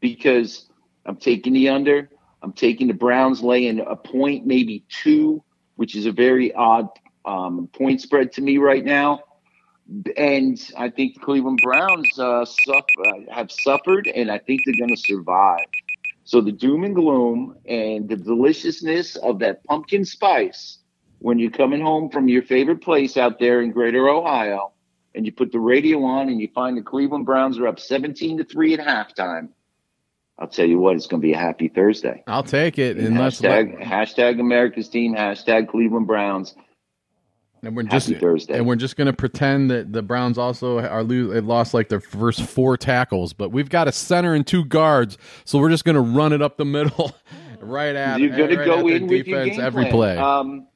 Because 0.00 0.68
I'm 1.06 1.16
taking 1.16 1.52
the 1.52 1.68
under. 1.68 2.10
I'm 2.42 2.52
taking 2.52 2.88
the 2.88 2.94
Browns 2.94 3.42
laying 3.42 3.80
a 3.80 3.96
point, 3.96 4.46
maybe 4.46 4.84
two, 4.88 5.42
which 5.76 5.94
is 5.94 6.06
a 6.06 6.12
very 6.12 6.52
odd 6.54 6.88
um, 7.24 7.68
point 7.72 8.00
spread 8.00 8.32
to 8.32 8.42
me 8.42 8.58
right 8.58 8.84
now. 8.84 9.24
And 10.16 10.58
I 10.76 10.88
think 10.88 11.14
the 11.14 11.20
Cleveland 11.20 11.60
Browns 11.60 12.18
uh, 12.18 12.44
suffer, 12.44 13.08
uh, 13.08 13.34
have 13.34 13.50
suffered, 13.50 14.06
and 14.06 14.30
I 14.30 14.38
think 14.38 14.64
they're 14.64 14.74
going 14.74 14.90
to 14.90 14.96
survive. 14.96 15.66
So 16.24 16.40
the 16.40 16.52
doom 16.52 16.84
and 16.84 16.94
gloom 16.94 17.56
and 17.66 18.08
the 18.08 18.16
deliciousness 18.16 19.16
of 19.16 19.40
that 19.40 19.64
pumpkin 19.64 20.04
spice 20.04 20.78
when 21.18 21.38
you're 21.38 21.50
coming 21.50 21.80
home 21.80 22.08
from 22.08 22.28
your 22.28 22.42
favorite 22.42 22.82
place 22.82 23.16
out 23.16 23.38
there 23.38 23.62
in 23.62 23.72
Greater 23.72 24.08
Ohio, 24.08 24.72
and 25.14 25.26
you 25.26 25.32
put 25.32 25.52
the 25.52 25.58
radio 25.58 26.02
on 26.04 26.28
and 26.28 26.40
you 26.40 26.48
find 26.54 26.76
the 26.76 26.82
Cleveland 26.82 27.26
Browns 27.26 27.58
are 27.58 27.66
up 27.66 27.80
17 27.80 28.38
to 28.38 28.44
three 28.44 28.74
at 28.74 28.80
halftime. 28.80 29.48
I'll 30.40 30.48
tell 30.48 30.66
you 30.66 30.78
what, 30.78 30.96
it's 30.96 31.06
going 31.06 31.20
to 31.20 31.26
be 31.26 31.34
a 31.34 31.38
happy 31.38 31.68
Thursday. 31.68 32.22
I'll 32.26 32.42
take 32.42 32.78
it. 32.78 32.96
And 32.96 33.18
let, 33.18 33.34
hashtag, 33.34 33.82
hashtag 33.82 34.40
America's 34.40 34.88
team, 34.88 35.14
hashtag 35.14 35.68
Cleveland 35.68 36.06
Browns. 36.06 36.54
and 37.62 37.76
we're 37.76 37.82
just 37.82 38.08
Happy 38.08 38.18
Thursday. 38.18 38.54
and 38.54 38.66
we're 38.66 38.76
just 38.76 38.96
gonna 38.96 39.12
pretend 39.12 39.70
that 39.70 39.92
the 39.92 40.00
Browns 40.00 40.38
also 40.38 40.78
are 40.80 41.04
lose. 41.04 41.34
They 41.34 41.40
lost 41.40 41.74
like 41.74 41.90
their 41.90 42.00
first 42.00 42.42
four 42.42 42.78
tackles, 42.78 43.34
but 43.34 43.50
we've 43.50 43.68
got 43.68 43.86
a 43.86 43.92
center 43.92 44.32
and 44.32 44.46
two 44.46 44.64
guards, 44.64 45.18
so 45.44 45.58
we're 45.58 45.68
just 45.68 45.84
gonna 45.84 46.00
run 46.00 46.32
it 46.32 46.40
up 46.40 46.56
the 46.56 46.64
middle, 46.64 47.14
right 47.60 47.94
at 47.94 48.18
You're 48.20 48.34
going 48.34 48.50
to 48.50 48.64
go 48.64 48.88
in 48.88 49.06
with 49.06 49.26
your 49.26 49.44
defense 49.44 49.56
game 49.56 49.60
every 49.60 49.90
play. 49.90 50.16
Um, 50.16 50.66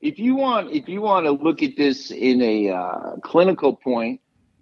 if 0.00 0.18
you 0.18 0.36
want, 0.36 0.70
if 0.70 0.88
you 0.88 1.00
want 1.00 1.26
to 1.26 1.32
look 1.32 1.62
at 1.62 1.76
this 1.76 2.12
in 2.12 2.40
a 2.40 2.70
uh, 2.70 3.16
clinical 3.22 3.74
point, 3.74 4.20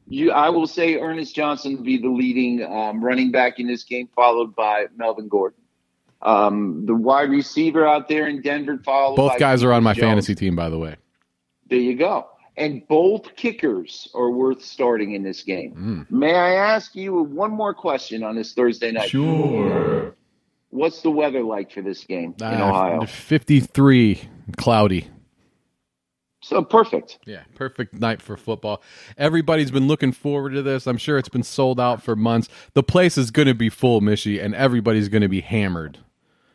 you, 0.08 0.30
I 0.32 0.48
will 0.50 0.66
say 0.66 0.96
Ernest 0.98 1.34
Johnson 1.34 1.76
will 1.76 1.82
be 1.84 1.98
the 1.98 2.08
leading 2.08 2.62
um, 2.64 3.02
running 3.04 3.30
back 3.30 3.58
in 3.58 3.66
this 3.66 3.84
game, 3.84 4.08
followed 4.14 4.54
by 4.54 4.86
Melvin 4.96 5.28
Gordon. 5.28 5.60
Um, 6.22 6.86
the 6.86 6.94
wide 6.94 7.30
receiver 7.30 7.86
out 7.86 8.08
there 8.08 8.26
in 8.26 8.40
Denver, 8.40 8.78
followed 8.84 9.16
Both 9.16 9.38
guys 9.38 9.62
are 9.62 9.72
on 9.72 9.82
my 9.82 9.92
Jones. 9.92 10.02
fantasy 10.26 10.34
team, 10.34 10.56
by 10.56 10.68
the 10.70 10.78
way. 10.78 10.96
There 11.68 11.78
you 11.78 11.96
go. 11.96 12.28
And 12.56 12.86
both 12.88 13.36
kickers 13.36 14.08
are 14.14 14.30
worth 14.30 14.62
starting 14.64 15.12
in 15.12 15.22
this 15.22 15.42
game. 15.42 16.06
May 16.08 16.34
I 16.34 16.54
ask 16.54 16.94
you 16.96 17.12
one 17.14 17.50
more 17.50 17.74
question 17.74 18.22
on 18.22 18.34
this 18.34 18.54
Thursday 18.54 18.92
night? 18.92 19.10
Sure. 19.10 20.14
What's 20.70 21.02
the 21.02 21.10
weather 21.10 21.42
like 21.42 21.70
for 21.70 21.82
this 21.82 22.04
game 22.04 22.34
in 22.40 22.44
Uh, 22.46 22.68
Ohio? 22.68 23.04
53, 23.04 24.22
cloudy. 24.56 25.08
So 26.46 26.62
perfect. 26.62 27.18
Yeah, 27.26 27.42
perfect 27.56 27.94
night 27.94 28.22
for 28.22 28.36
football. 28.36 28.80
Everybody's 29.18 29.72
been 29.72 29.88
looking 29.88 30.12
forward 30.12 30.50
to 30.50 30.62
this. 30.62 30.86
I'm 30.86 30.96
sure 30.96 31.18
it's 31.18 31.28
been 31.28 31.42
sold 31.42 31.80
out 31.80 32.04
for 32.04 32.14
months. 32.14 32.48
The 32.74 32.84
place 32.84 33.18
is 33.18 33.32
going 33.32 33.48
to 33.48 33.54
be 33.54 33.68
full, 33.68 34.00
Mishy, 34.00 34.40
and 34.40 34.54
everybody's 34.54 35.08
going 35.08 35.22
to 35.22 35.28
be 35.28 35.40
hammered. 35.40 35.98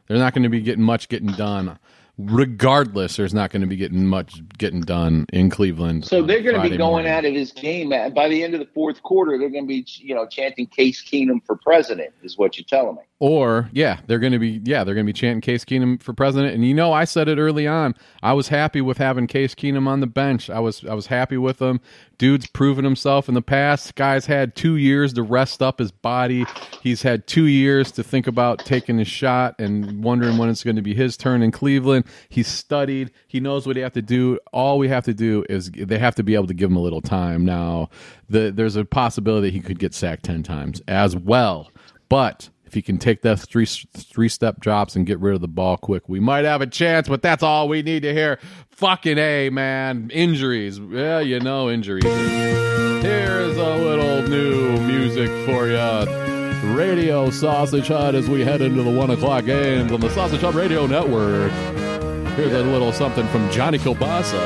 They're 0.08 0.17
not 0.17 0.34
going 0.34 0.43
to 0.43 0.49
be 0.49 0.62
getting 0.62 0.86
much 0.86 1.10
getting 1.10 1.34
done. 1.34 1.77
Regardless, 2.25 3.15
there's 3.15 3.34
not 3.34 3.51
going 3.51 3.62
to 3.62 3.67
be 3.67 3.75
getting 3.75 4.05
much 4.05 4.41
getting 4.57 4.81
done 4.81 5.25
in 5.34 5.49
Cleveland. 5.49 6.05
So 6.05 6.21
they're 6.21 6.41
going 6.41 6.55
to 6.55 6.62
be 6.62 6.77
going 6.77 6.79
morning. 6.79 7.12
out 7.12 7.25
of 7.25 7.34
this 7.34 7.51
game 7.51 7.93
at, 7.93 8.13
by 8.13 8.29
the 8.29 8.43
end 8.43 8.53
of 8.53 8.60
the 8.60 8.67
fourth 8.73 9.01
quarter. 9.03 9.38
They're 9.38 9.49
going 9.49 9.63
to 9.63 9.67
be, 9.67 9.86
you 9.97 10.15
know, 10.15 10.27
chanting 10.27 10.67
Case 10.67 11.03
Keenum 11.03 11.45
for 11.45 11.55
president. 11.55 12.13
Is 12.23 12.38
what 12.38 12.57
you're 12.57 12.65
telling 12.65 12.95
me. 12.95 13.01
Or 13.19 13.69
yeah, 13.71 13.99
they're 14.07 14.19
going 14.19 14.34
to 14.34 14.39
be 14.39 14.62
yeah 14.63 14.84
they're 14.84 14.95
going 14.95 15.05
to 15.05 15.13
be 15.13 15.17
chanting 15.17 15.41
Case 15.41 15.63
Keenum 15.63 16.01
for 16.01 16.13
president. 16.13 16.55
And 16.55 16.65
you 16.65 16.73
know, 16.73 16.91
I 16.91 17.05
said 17.05 17.27
it 17.27 17.38
early 17.38 17.67
on. 17.67 17.95
I 18.23 18.34
was 18.34 18.47
happy 18.47 18.81
with 18.81 18.97
having 18.97 19.27
Case 19.27 19.53
Keenum 19.53 19.88
on 19.88 19.99
the 19.99 20.07
bench. 20.07 20.49
I 20.49 20.60
was 20.60 20.84
I 20.86 20.93
was 20.93 21.07
happy 21.07 21.38
with 21.38 21.62
him. 21.62 21.81
Dude's 22.17 22.45
proven 22.45 22.86
himself 22.86 23.27
in 23.27 23.34
the 23.34 23.41
past. 23.41 23.95
Guy's 23.95 24.27
had 24.27 24.55
two 24.55 24.75
years 24.75 25.13
to 25.13 25.23
rest 25.23 25.62
up 25.62 25.79
his 25.79 25.91
body. 25.91 26.45
He's 26.84 27.01
had 27.01 27.25
two 27.25 27.45
years 27.45 27.91
to 27.93 28.03
think 28.03 28.27
about 28.27 28.60
taking 28.60 28.99
his 28.99 29.07
shot 29.07 29.55
and 29.60 30.03
wondering 30.03 30.38
when 30.38 30.49
it's 30.49 30.63
going 30.63 30.75
to 30.75 30.84
be 30.84 30.93
his 30.93 31.17
turn 31.17 31.41
in 31.41 31.51
Cleveland. 31.51 32.05
He's 32.30 32.47
studied. 32.47 33.12
He 33.28 33.39
knows 33.39 33.67
what 33.67 33.76
he 33.76 33.82
have 33.82 33.93
to 33.93 34.02
do. 34.02 34.39
All 34.54 34.78
we 34.78 34.88
have 34.88 35.06
to 35.06 35.13
do 35.13 35.45
is 35.50 35.71
they 35.71 36.00
have 36.00 36.15
to 36.15 36.24
be 36.24 36.36
able 36.36 36.47
to 36.47 36.54
give 36.54 36.69
him 36.69 36.78
a 36.78 36.82
little 36.82 37.02
time. 37.02 37.45
Now, 37.45 37.89
the, 38.30 38.52
there's 38.52 38.76
a 38.76 38.86
possibility 38.86 39.52
he 39.52 39.60
could 39.60 39.80
get 39.80 39.93
sacked 39.93 40.24
ten 40.24 40.43
times 40.43 40.82
as 40.88 41.15
well. 41.15 41.71
But 42.10 42.50
if 42.65 42.74
he 42.74 42.82
can 42.82 42.97
take 42.97 43.21
those 43.21 43.43
three 43.43 43.65
three 43.65 44.30
step 44.30 44.60
drops 44.60 44.95
and 44.95 45.06
get 45.06 45.19
rid 45.19 45.36
of 45.36 45.41
the 45.41 45.47
ball 45.47 45.78
quick, 45.78 46.08
we 46.08 46.19
might 46.19 46.45
have 46.45 46.62
a 46.62 46.67
chance. 46.67 47.08
But 47.10 47.21
that's 47.21 47.43
all 47.43 47.67
we 47.67 47.82
need 47.82 48.04
to 48.04 48.13
hear. 48.13 48.39
Fucking 48.69 49.17
a 49.17 49.50
man, 49.50 50.10
injuries. 50.13 50.80
Yeah, 50.80 51.19
you 51.19 51.39
know 51.41 51.69
injuries. 51.69 52.04
Here's 52.04 53.58
a 53.58 53.76
little 53.76 54.21
new 54.28 54.80
music 54.82 55.30
for 55.45 55.67
you. 55.67 56.32
Radio 56.76 57.30
Sausage 57.30 57.88
Hut 57.88 58.15
as 58.15 58.30
we 58.30 58.41
head 58.41 58.62
into 58.62 58.84
the 58.84 58.91
one 58.91 59.10
o'clock 59.10 59.45
games 59.45 59.91
on 59.91 60.00
the 60.00 60.10
Sausage 60.10 60.41
Hut 60.41 60.54
Radio 60.54 60.86
Network. 60.86 61.52
Here's 62.35 62.53
a 62.53 62.63
little 62.63 62.93
something 62.93 63.27
from 63.27 63.49
Johnny 63.51 63.77
Kielbasa. 63.77 64.39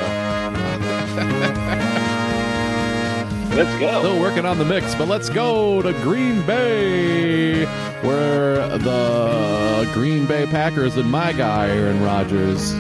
Let's 3.55 3.79
go. 3.79 3.99
Still 3.99 4.19
working 4.19 4.45
on 4.45 4.57
the 4.57 4.65
mix, 4.65 4.95
but 4.95 5.07
let's 5.07 5.29
go 5.29 5.81
to 5.81 5.93
Green 6.01 6.41
Bay, 6.45 7.65
where 8.01 8.67
the 8.77 9.89
Green 9.93 10.25
Bay 10.25 10.45
Packers 10.45 10.97
and 10.97 11.09
my 11.09 11.31
guy 11.31 11.69
Aaron 11.69 12.03
Rodgers 12.03 12.73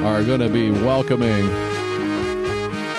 are 0.00 0.24
going 0.24 0.40
to 0.40 0.48
be 0.48 0.72
welcoming 0.72 1.46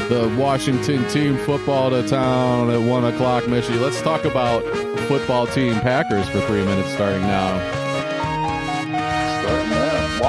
the 0.08 0.34
Washington 0.40 1.06
team 1.10 1.38
football 1.40 1.90
to 1.90 2.08
town 2.08 2.70
at 2.70 2.80
one 2.80 3.04
o'clock. 3.04 3.44
Mishy, 3.46 3.78
let's 3.82 4.02
talk 4.02 4.24
about 4.24 4.64
football 5.08 5.48
team 5.48 5.74
Packers 5.82 6.30
for 6.30 6.40
three 6.42 6.64
minutes, 6.64 6.90
starting 6.94 7.24
now. 7.24 7.83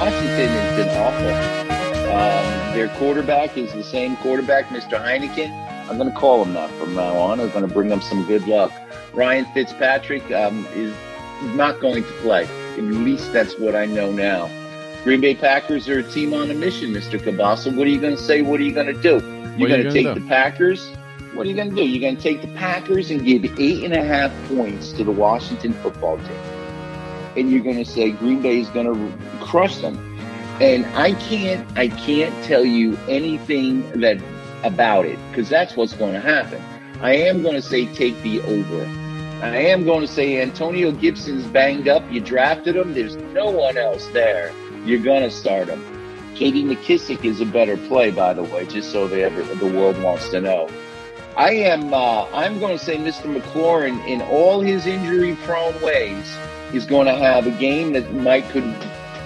Washington 0.05 0.49
has 0.49 0.77
been 0.77 0.89
awful. 0.99 2.13
Um, 2.13 2.75
their 2.77 2.89
quarterback 2.99 3.57
is 3.57 3.73
the 3.73 3.83
same 3.83 4.19
quarterback, 4.19 4.67
Mr. 4.67 5.03
Heineken. 5.03 5.51
I'm 5.89 5.97
going 5.97 6.13
to 6.13 6.15
call 6.15 6.45
him 6.45 6.53
that 6.53 6.71
from 6.73 6.95
now 6.95 7.17
on. 7.17 7.41
I'm 7.41 7.49
going 7.49 7.67
to 7.67 7.73
bring 7.73 7.89
him 7.89 8.03
some 8.03 8.23
good 8.27 8.47
luck. 8.47 8.71
Ryan 9.15 9.47
Fitzpatrick 9.55 10.31
um, 10.31 10.69
is 10.75 10.95
not 11.57 11.81
going 11.81 12.05
to 12.05 12.13
play. 12.21 12.45
At 12.75 12.83
least 12.83 13.33
that's 13.33 13.59
what 13.59 13.75
I 13.75 13.87
know 13.87 14.13
now. 14.13 14.51
Green 15.05 15.23
Bay 15.23 15.35
Packers 15.35 15.89
are 15.89 16.01
a 16.01 16.03
team 16.03 16.35
on 16.35 16.51
a 16.51 16.55
mission, 16.55 16.91
Mr. 16.91 17.19
Kielbasa. 17.19 17.75
What 17.75 17.87
are 17.87 17.91
you 17.91 17.99
going 17.99 18.15
to 18.15 18.23
say? 18.23 18.43
What 18.43 18.61
are 18.61 18.65
you 18.65 18.75
going 18.75 18.95
to 18.95 19.01
do? 19.01 19.09
You're 19.09 19.21
What 19.23 19.25
are 19.25 19.57
you 19.57 19.69
going 19.69 19.85
to 19.85 19.91
take 19.91 20.15
do? 20.15 20.21
the 20.21 20.29
Packers. 20.29 20.87
What 21.33 21.47
are 21.47 21.49
you 21.49 21.57
going 21.57 21.71
to 21.71 21.77
do? 21.77 21.83
You're 21.83 22.03
going 22.03 22.19
to 22.19 22.23
take 22.23 22.43
the 22.43 22.55
Packers 22.59 23.11
and 23.11 23.25
give 23.25 23.59
eight 23.59 23.85
and 23.85 23.95
a 23.95 24.05
half 24.05 24.31
points 24.49 24.93
to 24.93 25.03
the 25.05 25.13
Washington 25.13 25.73
football 25.73 26.19
team 26.19 26.54
and 27.37 27.51
you're 27.51 27.63
going 27.63 27.77
to 27.77 27.85
say 27.85 28.13
Green 28.13 28.43
Bay 28.43 28.61
is 28.61 28.69
going 28.71 28.87
to 28.87 29.45
crush 29.45 29.79
them. 29.79 29.97
And 30.61 30.87
I 30.95 31.15
can't, 31.15 31.67
I 31.77 31.89
can't 31.89 32.33
tell 32.45 32.65
you 32.65 32.97
anything 33.09 33.89
that 34.01 34.19
about 34.63 35.05
it 35.05 35.19
because 35.29 35.49
that's 35.49 35.77
what's 35.77 35.95
going 35.95 36.15
to 36.15 36.21
happen. 36.21 36.63
I 37.01 37.15
am 37.17 37.43
going 37.43 37.55
to 37.55 37.63
say 37.63 37.87
take 37.93 38.21
the 38.23 38.41
over. 38.43 38.87
I 39.43 39.57
am 39.57 39.85
going 39.85 40.01
to 40.01 40.09
say 40.09 40.41
Antonio 40.41 40.91
Gibson's 40.93 41.45
banged 41.47 41.89
up. 41.89 42.03
You 42.11 42.21
drafted 42.21 42.77
him. 42.77 42.95
There's 42.95 43.17
no 43.17 43.51
one 43.51 43.77
else 43.77 44.07
there. 44.09 44.53
You're 44.85 45.03
going 45.03 45.23
to 45.23 45.31
start 45.31 45.69
him. 45.69 45.85
Katie 46.35 46.65
McKissic 46.65 47.25
is 47.25 47.41
a 47.41 47.47
better 47.47 47.77
play, 47.77 48.11
by 48.11 48.33
the 48.33 48.43
way, 48.43 48.67
just 48.67 48.91
so 48.91 49.07
the 49.07 49.29
the 49.61 49.67
world 49.67 50.01
wants 50.03 50.31
to 50.31 50.41
know. 50.41 50.69
I 51.37 51.51
am. 51.51 51.93
Uh, 51.93 52.27
I'm 52.33 52.59
going 52.59 52.79
to 52.79 52.85
say 52.85 52.97
Mr. 52.97 53.35
McLaurin, 53.35 54.05
in 54.07 54.23
all 54.23 54.61
his 54.61 54.87
injury-prone 54.87 55.81
ways, 55.83 56.37
is 56.73 56.87
going 56.87 57.07
to 57.07 57.15
have 57.15 57.47
a 57.47 57.51
game 57.53 57.93
that 57.93 58.13
might 58.15 58.49
could. 58.51 58.65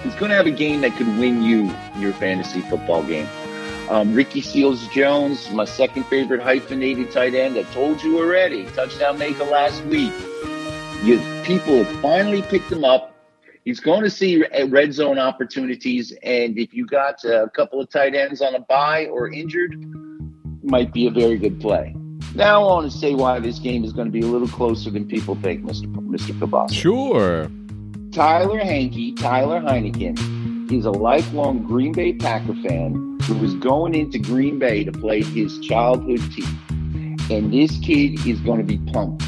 He's 0.03 0.15
going 0.15 0.29
to 0.29 0.35
have 0.35 0.47
a 0.47 0.51
game 0.51 0.81
that 0.81 0.95
could 0.95 1.07
win 1.17 1.43
you 1.43 1.73
your 1.97 2.13
fantasy 2.13 2.61
football 2.61 3.03
game. 3.03 3.27
Um, 3.89 4.13
Ricky 4.13 4.41
Seals 4.41 4.87
Jones, 4.89 5.49
my 5.51 5.65
second 5.65 6.05
favorite 6.05 6.41
hyphenated 6.41 7.11
tight 7.11 7.33
end. 7.33 7.57
I 7.57 7.63
told 7.73 8.03
you 8.03 8.19
already, 8.19 8.65
touchdown 8.67 9.17
maker 9.17 9.45
last 9.45 9.83
week. 9.85 10.13
You 11.03 11.19
people 11.43 11.83
finally 12.01 12.41
picked 12.43 12.71
him 12.71 12.83
up. 12.83 13.15
He's 13.65 13.79
going 13.79 14.03
to 14.03 14.09
see 14.09 14.43
red 14.67 14.93
zone 14.93 15.17
opportunities, 15.17 16.13
and 16.23 16.57
if 16.57 16.73
you 16.73 16.85
got 16.85 17.23
a 17.25 17.49
couple 17.55 17.81
of 17.81 17.89
tight 17.89 18.15
ends 18.15 18.41
on 18.41 18.55
a 18.55 18.59
buy 18.59 19.05
or 19.07 19.29
injured, 19.31 19.75
might 20.63 20.93
be 20.93 21.07
a 21.07 21.11
very 21.11 21.37
good 21.37 21.59
play. 21.59 21.95
Now 22.35 22.61
I 22.61 22.63
want 22.63 22.91
to 22.91 22.97
say 22.97 23.15
why 23.15 23.39
this 23.39 23.59
game 23.59 23.83
is 23.83 23.91
going 23.91 24.05
to 24.05 24.11
be 24.11 24.21
a 24.21 24.27
little 24.27 24.47
closer 24.47 24.89
than 24.91 25.07
people 25.07 25.35
think, 25.35 25.63
Mr. 25.63 25.85
Mr. 25.95 26.31
Kielbasa. 26.39 26.73
Sure. 26.73 27.49
Tyler 28.11 28.59
Hankey, 28.59 29.13
Tyler 29.13 29.61
Heineken, 29.61 30.71
is 30.71 30.85
a 30.85 30.91
lifelong 30.91 31.63
Green 31.63 31.91
Bay 31.91 32.13
Packer 32.13 32.53
fan 32.67 33.17
who 33.23 33.43
is 33.43 33.55
going 33.55 33.95
into 33.95 34.19
Green 34.19 34.59
Bay 34.59 34.83
to 34.83 34.91
play 34.91 35.23
his 35.23 35.59
childhood 35.59 36.21
team. 36.31 37.17
And 37.31 37.53
this 37.53 37.77
kid 37.79 38.25
is 38.25 38.39
going 38.39 38.57
to 38.59 38.63
be 38.63 38.77
pumped. 38.91 39.23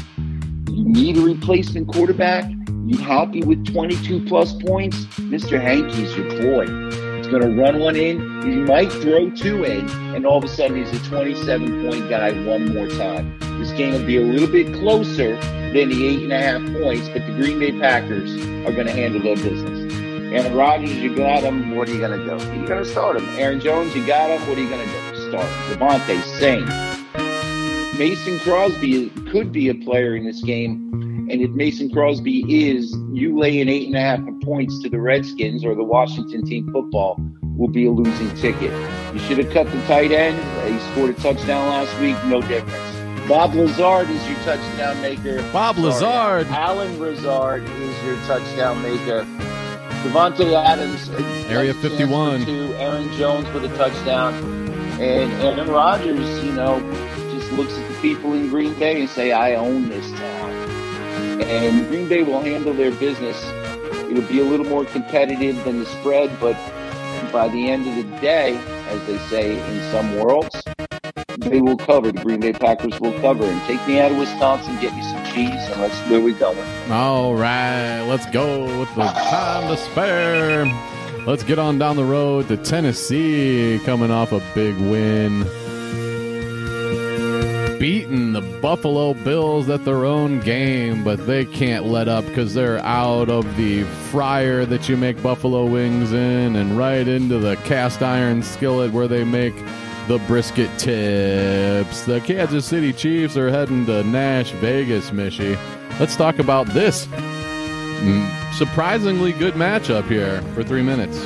You 0.70 0.84
need 0.84 1.16
a 1.16 1.20
replacement 1.20 1.88
quarterback? 1.88 2.50
You 2.86 2.98
happy 2.98 3.42
with 3.42 3.64
22 3.72 4.24
plus 4.26 4.52
points? 4.54 5.04
Mr. 5.16 5.60
Hankey's 5.60 6.16
your 6.16 6.28
boy. 6.40 7.01
Going 7.32 7.44
to 7.44 7.62
run 7.62 7.78
one 7.78 7.96
in. 7.96 8.42
He 8.42 8.56
might 8.56 8.92
throw 8.92 9.30
two 9.30 9.64
in, 9.64 9.88
and 10.14 10.26
all 10.26 10.36
of 10.36 10.44
a 10.44 10.48
sudden 10.48 10.76
he's 10.76 10.92
a 10.92 11.02
27 11.08 11.88
point 11.88 12.10
guy 12.10 12.30
one 12.44 12.74
more 12.74 12.86
time. 12.88 13.38
This 13.58 13.72
game 13.72 13.94
will 13.94 14.04
be 14.04 14.18
a 14.18 14.20
little 14.20 14.46
bit 14.46 14.74
closer 14.74 15.36
than 15.40 15.88
the 15.88 16.06
eight 16.06 16.24
and 16.24 16.32
a 16.32 16.38
half 16.38 16.60
points, 16.82 17.08
but 17.08 17.24
the 17.26 17.32
Green 17.32 17.58
Bay 17.58 17.72
Packers 17.72 18.36
are 18.66 18.72
going 18.72 18.86
to 18.86 18.92
handle 18.92 19.22
their 19.22 19.36
business. 19.36 19.94
Aaron 20.30 20.54
Rodgers, 20.54 20.94
you 20.94 21.16
got 21.16 21.42
him. 21.42 21.74
What 21.74 21.88
are 21.88 21.92
you 21.92 22.00
going 22.00 22.18
to 22.18 22.22
do? 22.22 22.44
You're 22.54 22.68
going 22.68 22.84
to 22.84 22.90
start 22.90 23.16
him. 23.16 23.26
Aaron 23.38 23.60
Jones, 23.60 23.96
you 23.96 24.06
got 24.06 24.28
him. 24.28 24.46
What 24.46 24.58
are 24.58 24.60
you 24.60 24.68
going 24.68 24.86
to 24.86 24.92
do? 24.92 25.30
Start 25.30 25.46
him. 25.46 25.78
Davante, 25.78 26.22
same. 26.38 26.66
Mason 27.98 28.38
Crosby 28.40 29.08
could 29.30 29.52
be 29.52 29.70
a 29.70 29.74
player 29.74 30.16
in 30.16 30.26
this 30.26 30.42
game. 30.42 30.90
And 31.32 31.40
if 31.40 31.50
Mason 31.52 31.90
Crosby 31.90 32.68
is, 32.68 32.94
you 33.10 33.38
lay 33.38 33.62
an 33.62 33.68
eight 33.70 33.86
and 33.86 33.96
a 33.96 34.00
half 34.00 34.20
points 34.42 34.78
to 34.80 34.90
the 34.90 35.00
Redskins 35.00 35.64
or 35.64 35.74
the 35.74 35.82
Washington 35.82 36.44
team 36.44 36.70
football 36.70 37.16
will 37.56 37.68
be 37.68 37.86
a 37.86 37.90
losing 37.90 38.28
ticket. 38.36 38.70
You 39.14 39.18
should 39.20 39.38
have 39.38 39.50
cut 39.50 39.64
the 39.72 39.80
tight 39.86 40.12
end. 40.12 40.36
He 40.70 40.78
scored 40.92 41.08
a 41.08 41.14
touchdown 41.14 41.68
last 41.68 41.98
week. 42.00 42.22
No 42.26 42.42
difference. 42.42 43.26
Bob 43.26 43.54
Lazard 43.54 44.10
is 44.10 44.28
your 44.28 44.36
touchdown 44.40 45.00
maker. 45.00 45.40
Bob 45.54 45.76
Sorry, 45.76 45.86
Lazard. 45.88 46.46
Allen 46.48 47.00
Lazard 47.00 47.62
is 47.62 48.04
your 48.04 48.16
touchdown 48.26 48.82
maker. 48.82 49.24
Davante 50.04 50.52
Adams. 50.52 51.08
Area 51.48 51.72
has 51.72 51.82
a 51.82 51.88
chance 51.88 51.98
51. 51.98 52.40
for 52.40 52.44
Two. 52.44 52.74
Aaron 52.74 53.10
Jones 53.12 53.48
with 53.54 53.64
a 53.64 53.74
touchdown. 53.78 54.34
And 55.00 55.32
Aaron 55.40 55.70
Rodgers, 55.70 56.44
you 56.44 56.52
know, 56.52 56.78
just 57.32 57.50
looks 57.52 57.72
at 57.72 57.88
the 57.88 57.94
people 58.02 58.34
in 58.34 58.50
Green 58.50 58.74
Bay 58.74 59.00
and 59.00 59.08
say, 59.08 59.32
I 59.32 59.54
own 59.54 59.88
this 59.88 60.10
town. 60.10 60.61
And 61.40 61.86
Green 61.88 62.08
Bay 62.08 62.22
will 62.22 62.40
handle 62.40 62.74
their 62.74 62.92
business. 62.92 63.42
It'll 64.10 64.22
be 64.22 64.40
a 64.40 64.44
little 64.44 64.66
more 64.66 64.84
competitive 64.84 65.62
than 65.64 65.80
the 65.80 65.86
spread, 65.86 66.38
but 66.40 66.56
by 67.32 67.48
the 67.48 67.70
end 67.70 67.88
of 67.88 67.96
the 67.96 68.20
day, 68.20 68.56
as 68.88 69.06
they 69.06 69.18
say 69.28 69.52
in 69.52 69.92
some 69.92 70.18
worlds, 70.18 70.62
they 71.38 71.60
will 71.60 71.78
cover. 71.78 72.12
The 72.12 72.20
Green 72.22 72.40
Bay 72.40 72.52
Packers 72.52 72.98
will 73.00 73.18
cover. 73.20 73.44
And 73.44 73.60
take 73.62 73.86
me 73.86 74.00
out 74.00 74.12
of 74.12 74.18
Wisconsin, 74.18 74.78
get 74.80 74.94
me 74.94 75.02
some 75.02 75.24
cheese, 75.24 75.70
and 75.70 75.80
let's 75.80 75.98
where 76.10 76.20
we 76.20 76.32
going. 76.34 76.58
All 76.90 77.34
right, 77.34 78.02
let's 78.02 78.26
go 78.26 78.64
with 78.78 78.94
the 78.94 79.04
time 79.04 79.68
to 79.68 79.76
spare. 79.76 80.66
Let's 81.26 81.44
get 81.44 81.58
on 81.58 81.78
down 81.78 81.96
the 81.96 82.04
road 82.04 82.48
to 82.48 82.56
Tennessee, 82.56 83.80
coming 83.84 84.10
off 84.10 84.32
a 84.32 84.42
big 84.54 84.76
win. 84.76 85.46
Buffalo 88.62 89.12
Bills 89.12 89.68
at 89.68 89.84
their 89.84 90.04
own 90.04 90.38
game, 90.40 91.02
but 91.02 91.26
they 91.26 91.44
can't 91.44 91.84
let 91.84 92.06
up 92.06 92.24
because 92.26 92.54
they're 92.54 92.78
out 92.78 93.28
of 93.28 93.56
the 93.56 93.82
fryer 93.82 94.64
that 94.64 94.88
you 94.88 94.96
make 94.96 95.20
buffalo 95.20 95.66
wings 95.66 96.12
in 96.12 96.54
and 96.54 96.78
right 96.78 97.08
into 97.08 97.40
the 97.40 97.56
cast 97.56 98.02
iron 98.02 98.40
skillet 98.40 98.92
where 98.92 99.08
they 99.08 99.24
make 99.24 99.54
the 100.06 100.22
brisket 100.28 100.70
tips. 100.78 102.04
The 102.04 102.20
Kansas 102.20 102.64
City 102.64 102.92
Chiefs 102.92 103.36
are 103.36 103.50
heading 103.50 103.84
to 103.86 104.04
Nash 104.04 104.52
Vegas, 104.52 105.10
Mishy. 105.10 105.58
Let's 105.98 106.14
talk 106.14 106.38
about 106.38 106.68
this 106.68 107.08
surprisingly 108.52 109.32
good 109.32 109.54
matchup 109.54 110.08
here 110.08 110.40
for 110.54 110.62
three 110.62 110.82
minutes. 110.82 111.18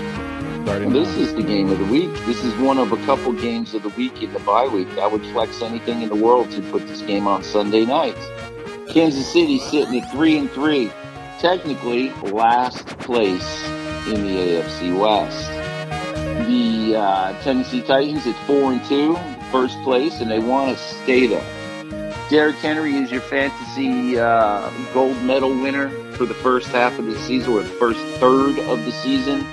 Starting 0.66 0.92
This 0.92 1.16
is 1.16 1.32
the 1.32 1.44
game 1.44 1.70
of 1.70 1.78
the 1.78 1.84
week. 1.84 2.12
This 2.26 2.42
is 2.42 2.52
one 2.56 2.78
of 2.78 2.90
a 2.90 2.96
couple 3.06 3.32
games 3.32 3.72
of 3.74 3.84
the 3.84 3.88
week 3.90 4.20
in 4.20 4.32
the 4.32 4.40
bye 4.40 4.66
week. 4.66 4.88
I 4.98 5.06
would 5.06 5.24
flex 5.26 5.62
anything 5.62 6.02
in 6.02 6.08
the 6.08 6.16
world 6.16 6.50
to 6.50 6.62
put 6.72 6.88
this 6.88 7.02
game 7.02 7.28
on 7.28 7.44
Sunday 7.44 7.84
night. 7.84 8.16
Kansas 8.88 9.32
City 9.32 9.60
sitting 9.60 10.00
at 10.00 10.10
three 10.10 10.36
and 10.36 10.50
three, 10.50 10.90
technically 11.38 12.10
last 12.32 12.84
place 12.98 13.64
in 14.08 14.26
the 14.26 14.36
AFC 14.38 14.98
West. 14.98 15.48
The 16.48 16.96
uh, 16.96 17.42
Tennessee 17.42 17.82
Titans 17.82 18.26
at 18.26 18.34
four 18.44 18.72
and 18.72 18.84
two, 18.86 19.16
first 19.52 19.80
place, 19.84 20.20
and 20.20 20.28
they 20.28 20.40
want 20.40 20.76
to 20.76 20.82
stay 20.82 21.28
there. 21.28 22.28
Derrick 22.28 22.56
Henry 22.56 22.96
is 22.96 23.12
your 23.12 23.20
fantasy 23.20 24.18
uh, 24.18 24.68
gold 24.92 25.22
medal 25.22 25.50
winner 25.50 25.90
for 26.14 26.26
the 26.26 26.34
first 26.34 26.66
half 26.70 26.98
of 26.98 27.06
the 27.06 27.16
season 27.20 27.52
or 27.52 27.62
the 27.62 27.68
first 27.68 28.00
third 28.18 28.58
of 28.58 28.84
the 28.84 28.90
season 28.90 29.46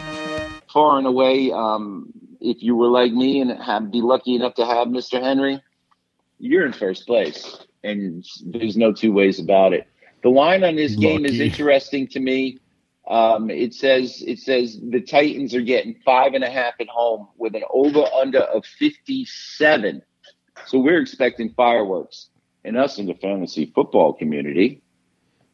far 0.73 0.97
and 0.97 1.07
away, 1.07 1.51
um, 1.51 2.11
if 2.41 2.61
you 2.61 2.75
were 2.75 2.89
like 2.89 3.13
me 3.13 3.39
and 3.41 3.51
have 3.61 3.91
be 3.91 4.01
lucky 4.01 4.35
enough 4.35 4.55
to 4.55 4.65
have 4.65 4.87
Mr. 4.87 5.21
Henry, 5.21 5.61
you're 6.39 6.65
in 6.65 6.73
first 6.73 7.07
place, 7.07 7.59
and 7.83 8.25
there's 8.45 8.75
no 8.75 8.91
two 8.91 9.13
ways 9.13 9.39
about 9.39 9.73
it. 9.73 9.87
The 10.23 10.29
line 10.29 10.63
on 10.63 10.75
this 10.75 10.95
game 10.95 11.25
is 11.25 11.39
interesting 11.39 12.07
to 12.09 12.19
me. 12.19 12.59
Um, 13.07 13.49
it 13.49 13.73
says 13.73 14.23
it 14.25 14.39
says 14.39 14.79
the 14.81 15.01
Titans 15.01 15.53
are 15.53 15.61
getting 15.61 15.95
five 16.05 16.33
and 16.33 16.43
a 16.43 16.49
half 16.49 16.75
at 16.79 16.87
home 16.87 17.27
with 17.37 17.53
an 17.55 17.63
over 17.69 18.03
under 18.17 18.39
of 18.39 18.65
57. 18.65 20.01
So 20.65 20.79
we're 20.79 21.01
expecting 21.01 21.53
fireworks. 21.53 22.29
And 22.65 22.77
us 22.77 22.97
in 22.97 23.07
the 23.07 23.15
fantasy 23.15 23.73
football 23.75 24.13
community 24.13 24.81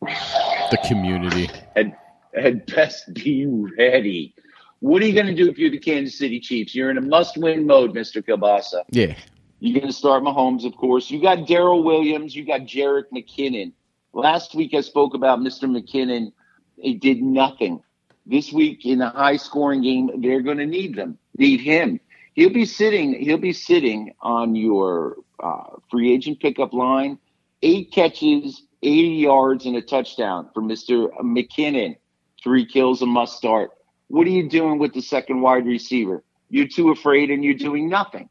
the 0.01 0.79
community. 0.87 1.49
had 1.75 1.95
had 2.33 2.65
best 2.67 3.13
be 3.13 3.45
ready. 3.77 4.35
What 4.79 5.01
are 5.01 5.05
you 5.05 5.13
going 5.13 5.27
to 5.27 5.35
do 5.35 5.49
if 5.49 5.57
you're 5.57 5.69
the 5.69 5.79
Kansas 5.79 6.17
City 6.17 6.39
Chiefs? 6.39 6.73
You're 6.73 6.89
in 6.89 6.97
a 6.97 7.01
must-win 7.01 7.67
mode, 7.67 7.93
Mr. 7.93 8.23
Kielbasa. 8.23 8.83
Yeah. 8.89 9.15
You're 9.59 9.81
going 9.81 9.91
to 9.91 9.97
start 9.97 10.23
Mahomes, 10.23 10.65
of 10.65 10.75
course. 10.77 11.11
You 11.11 11.21
got 11.21 11.47
Darrel 11.47 11.83
Williams. 11.83 12.33
You 12.33 12.45
got 12.45 12.61
Jerick 12.61 13.05
McKinnon. 13.13 13.73
Last 14.13 14.55
week 14.55 14.73
I 14.73 14.81
spoke 14.81 15.13
about 15.15 15.39
Mr. 15.39 15.63
McKinnon. 15.65 16.31
He 16.77 16.93
did 16.93 17.21
nothing. 17.21 17.83
This 18.25 18.53
week 18.53 18.85
in 18.85 19.01
a 19.01 19.09
high-scoring 19.09 19.81
game, 19.81 20.21
they're 20.21 20.41
going 20.41 20.59
to 20.59 20.65
need 20.65 20.95
them. 20.95 21.17
Need 21.37 21.59
him. 21.59 21.99
He'll 22.33 22.53
be 22.53 22.65
sitting. 22.65 23.13
He'll 23.13 23.37
be 23.37 23.53
sitting 23.53 24.13
on 24.21 24.55
your 24.55 25.17
uh, 25.43 25.75
free 25.91 26.13
agent 26.13 26.39
pickup 26.39 26.71
line. 26.71 27.19
Eight 27.61 27.91
catches, 27.91 28.63
80 28.81 29.07
yards, 29.09 29.65
and 29.65 29.75
a 29.75 29.81
touchdown 29.81 30.49
for 30.53 30.61
Mr. 30.61 31.09
McKinnon. 31.21 31.97
Three 32.41 32.65
kills, 32.65 33.01
a 33.01 33.05
must 33.05 33.35
start. 33.35 33.71
What 34.09 34.27
are 34.27 34.31
you 34.31 34.49
doing 34.49 34.79
with 34.79 34.93
the 34.93 35.01
second 35.01 35.41
wide 35.41 35.65
receiver? 35.65 36.23
You're 36.49 36.67
too 36.67 36.89
afraid 36.89 37.29
and 37.31 37.43
you're 37.43 37.53
doing 37.53 37.89
nothing. 37.89 38.29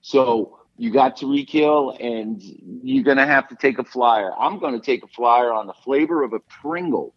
So 0.00 0.58
you 0.80 0.90
got 0.90 1.18
to 1.18 1.44
kill, 1.44 1.94
and 2.00 2.42
you're 2.82 3.04
going 3.04 3.18
to 3.18 3.26
have 3.26 3.46
to 3.48 3.54
take 3.54 3.78
a 3.78 3.84
flyer. 3.84 4.32
I'm 4.38 4.58
going 4.58 4.72
to 4.72 4.84
take 4.84 5.04
a 5.04 5.08
flyer 5.08 5.52
on 5.52 5.66
the 5.66 5.74
flavor 5.84 6.22
of 6.22 6.32
a 6.32 6.40
Pringle, 6.40 7.14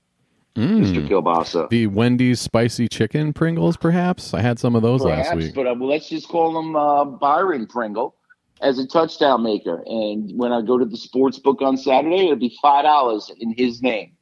Mr. 0.57 0.95
Mm. 0.95 1.07
Kielbasa. 1.07 1.69
The 1.69 1.87
Wendy's 1.87 2.41
spicy 2.41 2.89
chicken 2.89 3.31
Pringles, 3.31 3.77
perhaps. 3.77 4.33
I 4.33 4.41
had 4.41 4.59
some 4.59 4.75
of 4.75 4.81
those 4.81 5.01
last 5.01 5.33
week. 5.35 5.55
but 5.55 5.65
uh, 5.65 5.75
well, 5.79 5.87
let's 5.87 6.09
just 6.09 6.27
call 6.27 6.59
him 6.59 6.75
uh, 6.75 7.05
Byron 7.05 7.65
Pringle 7.65 8.15
as 8.61 8.79
a 8.79 8.85
touchdown 8.85 9.43
maker. 9.43 9.81
And 9.85 10.37
when 10.37 10.51
I 10.51 10.61
go 10.61 10.77
to 10.77 10.85
the 10.85 10.97
sports 10.97 11.39
book 11.39 11.61
on 11.61 11.77
Saturday, 11.77 12.25
it'll 12.25 12.35
be 12.35 12.57
five 12.61 12.83
dollars 12.83 13.31
in 13.39 13.53
his 13.57 13.81
name. 13.81 14.17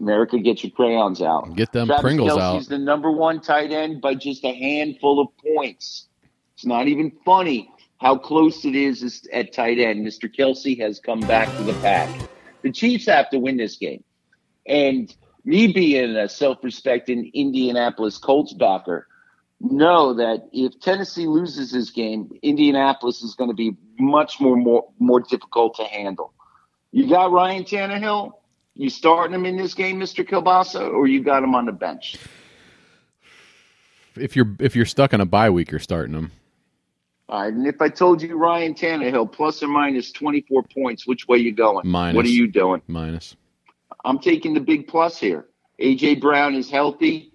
America, 0.00 0.38
get 0.38 0.62
your 0.62 0.70
crayons 0.70 1.20
out. 1.22 1.54
Get 1.54 1.72
them 1.72 1.86
Travis 1.86 2.02
Pringles 2.02 2.32
Kelce's 2.32 2.66
out. 2.66 2.68
the 2.68 2.78
number 2.78 3.10
one 3.10 3.40
tight 3.40 3.72
end 3.72 4.00
by 4.00 4.14
just 4.14 4.44
a 4.44 4.52
handful 4.52 5.20
of 5.20 5.28
points. 5.54 6.08
It's 6.54 6.66
not 6.66 6.88
even 6.88 7.12
funny 7.24 7.70
how 7.98 8.16
close 8.16 8.64
it 8.64 8.74
is 8.74 9.26
at 9.32 9.52
tight 9.52 9.78
end. 9.78 10.06
Mr. 10.06 10.32
Kelce 10.32 10.78
has 10.80 11.00
come 11.00 11.20
back 11.20 11.54
to 11.56 11.62
the 11.62 11.74
pack. 11.74 12.08
The 12.62 12.72
Chiefs 12.72 13.06
have 13.06 13.30
to 13.30 13.38
win 13.38 13.56
this 13.56 13.76
game. 13.76 14.02
And 14.66 15.14
me 15.44 15.72
being 15.72 16.16
a 16.16 16.28
self-respecting 16.28 17.30
Indianapolis 17.34 18.18
Colts 18.18 18.52
backer, 18.52 19.06
know 19.60 20.14
that 20.14 20.48
if 20.52 20.78
Tennessee 20.80 21.26
loses 21.26 21.72
this 21.72 21.90
game, 21.90 22.30
Indianapolis 22.42 23.22
is 23.22 23.34
going 23.34 23.50
to 23.50 23.56
be 23.56 23.76
much 23.98 24.40
more, 24.40 24.56
more 24.56 24.88
more 24.98 25.20
difficult 25.20 25.74
to 25.76 25.84
handle. 25.84 26.32
You 26.92 27.08
got 27.08 27.32
Ryan 27.32 27.64
Tannehill. 27.64 28.32
You 28.78 28.88
starting 28.90 29.34
him 29.34 29.44
in 29.44 29.56
this 29.56 29.74
game, 29.74 29.98
Mr. 29.98 30.24
Kielbasa, 30.24 30.92
or 30.92 31.08
you 31.08 31.20
got 31.20 31.42
him 31.42 31.56
on 31.56 31.66
the 31.66 31.72
bench? 31.72 32.16
If 34.14 34.36
you're 34.36 34.54
if 34.60 34.76
you're 34.76 34.86
stuck 34.86 35.12
on 35.12 35.20
a 35.20 35.26
bye 35.26 35.50
week, 35.50 35.72
you're 35.72 35.80
starting 35.80 36.14
them. 36.14 36.30
All 37.28 37.42
right, 37.42 37.52
and 37.52 37.66
if 37.66 37.82
I 37.82 37.88
told 37.88 38.22
you 38.22 38.36
Ryan 38.36 38.74
Tannehill 38.74 39.32
plus 39.32 39.62
or 39.64 39.68
minus 39.68 40.12
24 40.12 40.62
points, 40.62 41.06
which 41.06 41.26
way 41.26 41.38
you 41.38 41.52
going? 41.52 41.86
Minus. 41.86 42.16
What 42.16 42.24
are 42.24 42.30
you 42.30 42.46
doing? 42.46 42.80
Minus. 42.86 43.36
I'm 44.04 44.20
taking 44.20 44.54
the 44.54 44.60
big 44.60 44.86
plus 44.86 45.18
here. 45.18 45.46
AJ 45.82 46.20
Brown 46.20 46.54
is 46.54 46.70
healthy. 46.70 47.32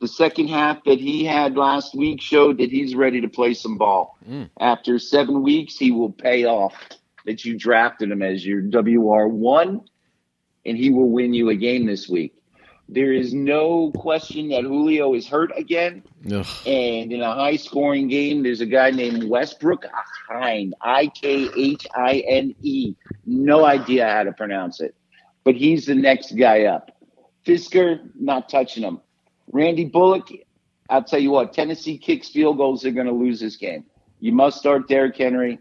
The 0.00 0.08
second 0.08 0.48
half 0.48 0.82
that 0.84 0.98
he 0.98 1.24
had 1.24 1.56
last 1.56 1.94
week 1.94 2.20
showed 2.20 2.58
that 2.58 2.70
he's 2.70 2.96
ready 2.96 3.20
to 3.20 3.28
play 3.28 3.54
some 3.54 3.78
ball. 3.78 4.18
Mm. 4.28 4.50
After 4.58 4.98
seven 4.98 5.42
weeks, 5.42 5.76
he 5.76 5.92
will 5.92 6.10
pay 6.10 6.46
off 6.46 6.74
that 7.26 7.44
you 7.44 7.56
drafted 7.56 8.10
him 8.10 8.22
as 8.22 8.44
your 8.44 8.62
WR1, 8.62 9.84
and 10.66 10.76
he 10.76 10.90
will 10.90 11.10
win 11.10 11.34
you 11.34 11.50
a 11.50 11.54
game 11.54 11.86
this 11.86 12.08
week. 12.08 12.34
There 12.88 13.12
is 13.12 13.32
no 13.32 13.92
question 13.92 14.48
that 14.48 14.64
Julio 14.64 15.14
is 15.14 15.28
hurt 15.28 15.52
again. 15.56 16.02
Ugh. 16.32 16.46
And 16.66 17.12
in 17.12 17.20
a 17.20 17.32
high 17.34 17.54
scoring 17.54 18.08
game, 18.08 18.42
there's 18.42 18.60
a 18.60 18.66
guy 18.66 18.90
named 18.90 19.24
Westbrook 19.24 19.84
Hine, 20.28 20.74
I 20.80 21.06
K 21.06 21.48
H 21.56 21.86
I 21.94 22.24
N 22.26 22.54
E. 22.62 22.94
No 23.26 23.64
idea 23.64 24.08
how 24.08 24.24
to 24.24 24.32
pronounce 24.32 24.80
it, 24.80 24.96
but 25.44 25.54
he's 25.54 25.86
the 25.86 25.94
next 25.94 26.36
guy 26.36 26.64
up. 26.64 26.90
Fisker, 27.46 28.10
not 28.18 28.48
touching 28.48 28.82
him. 28.82 29.00
Randy 29.52 29.84
Bullock, 29.84 30.28
I'll 30.88 31.04
tell 31.04 31.20
you 31.20 31.30
what, 31.30 31.52
Tennessee 31.52 31.96
kicks 31.96 32.28
field 32.28 32.56
goals, 32.56 32.82
they're 32.82 32.92
going 32.92 33.06
to 33.06 33.12
lose 33.12 33.38
this 33.38 33.56
game. 33.56 33.84
You 34.18 34.32
must 34.32 34.58
start 34.58 34.88
Derrick 34.88 35.16
Henry, 35.16 35.60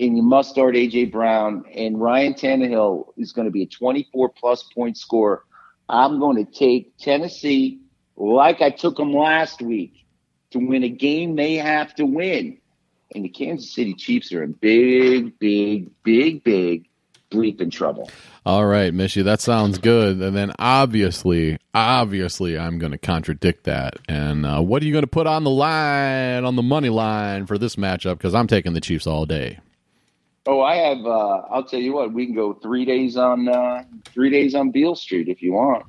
and 0.00 0.16
you 0.16 0.22
must 0.22 0.50
start 0.50 0.76
A.J. 0.76 1.06
Brown, 1.06 1.64
and 1.74 2.00
Ryan 2.00 2.32
Tannehill 2.32 3.12
is 3.18 3.32
going 3.32 3.44
to 3.44 3.52
be 3.52 3.62
a 3.62 3.66
24 3.66 4.30
plus 4.30 4.62
point 4.74 4.96
scorer. 4.96 5.44
I'm 5.88 6.18
going 6.18 6.44
to 6.44 6.50
take 6.50 6.96
Tennessee 6.96 7.80
like 8.16 8.62
I 8.62 8.70
took 8.70 8.96
them 8.96 9.12
last 9.12 9.60
week 9.60 10.06
to 10.52 10.58
win 10.58 10.84
a 10.84 10.88
game 10.88 11.36
they 11.36 11.56
have 11.56 11.94
to 11.96 12.06
win. 12.06 12.58
And 13.14 13.24
the 13.24 13.28
Kansas 13.28 13.74
City 13.74 13.94
Chiefs 13.94 14.32
are 14.32 14.42
in 14.42 14.52
big, 14.52 15.38
big, 15.38 15.90
big, 16.02 16.44
big 16.44 16.88
bleeping 17.30 17.70
trouble. 17.70 18.10
All 18.46 18.64
right, 18.64 18.94
Mishy, 18.94 19.22
that 19.24 19.40
sounds 19.40 19.78
good. 19.78 20.20
And 20.22 20.34
then 20.34 20.52
obviously, 20.58 21.58
obviously, 21.74 22.58
I'm 22.58 22.78
going 22.78 22.92
to 22.92 22.98
contradict 22.98 23.64
that. 23.64 23.98
And 24.08 24.46
uh, 24.46 24.62
what 24.62 24.82
are 24.82 24.86
you 24.86 24.92
going 24.92 25.02
to 25.02 25.08
put 25.08 25.26
on 25.26 25.44
the 25.44 25.50
line, 25.50 26.44
on 26.44 26.56
the 26.56 26.62
money 26.62 26.88
line 26.88 27.46
for 27.46 27.58
this 27.58 27.76
matchup? 27.76 28.16
Because 28.16 28.34
I'm 28.34 28.46
taking 28.46 28.72
the 28.72 28.80
Chiefs 28.80 29.06
all 29.06 29.26
day. 29.26 29.58
Oh, 30.46 30.60
I 30.62 30.76
have. 30.76 31.04
Uh, 31.04 31.42
I'll 31.50 31.64
tell 31.64 31.80
you 31.80 31.92
what. 31.92 32.12
We 32.12 32.26
can 32.26 32.34
go 32.34 32.54
three 32.54 32.84
days 32.84 33.16
on 33.16 33.48
uh, 33.48 33.84
three 34.06 34.30
days 34.30 34.54
on 34.54 34.70
Beale 34.70 34.94
Street 34.94 35.28
if 35.28 35.42
you 35.42 35.52
want, 35.52 35.84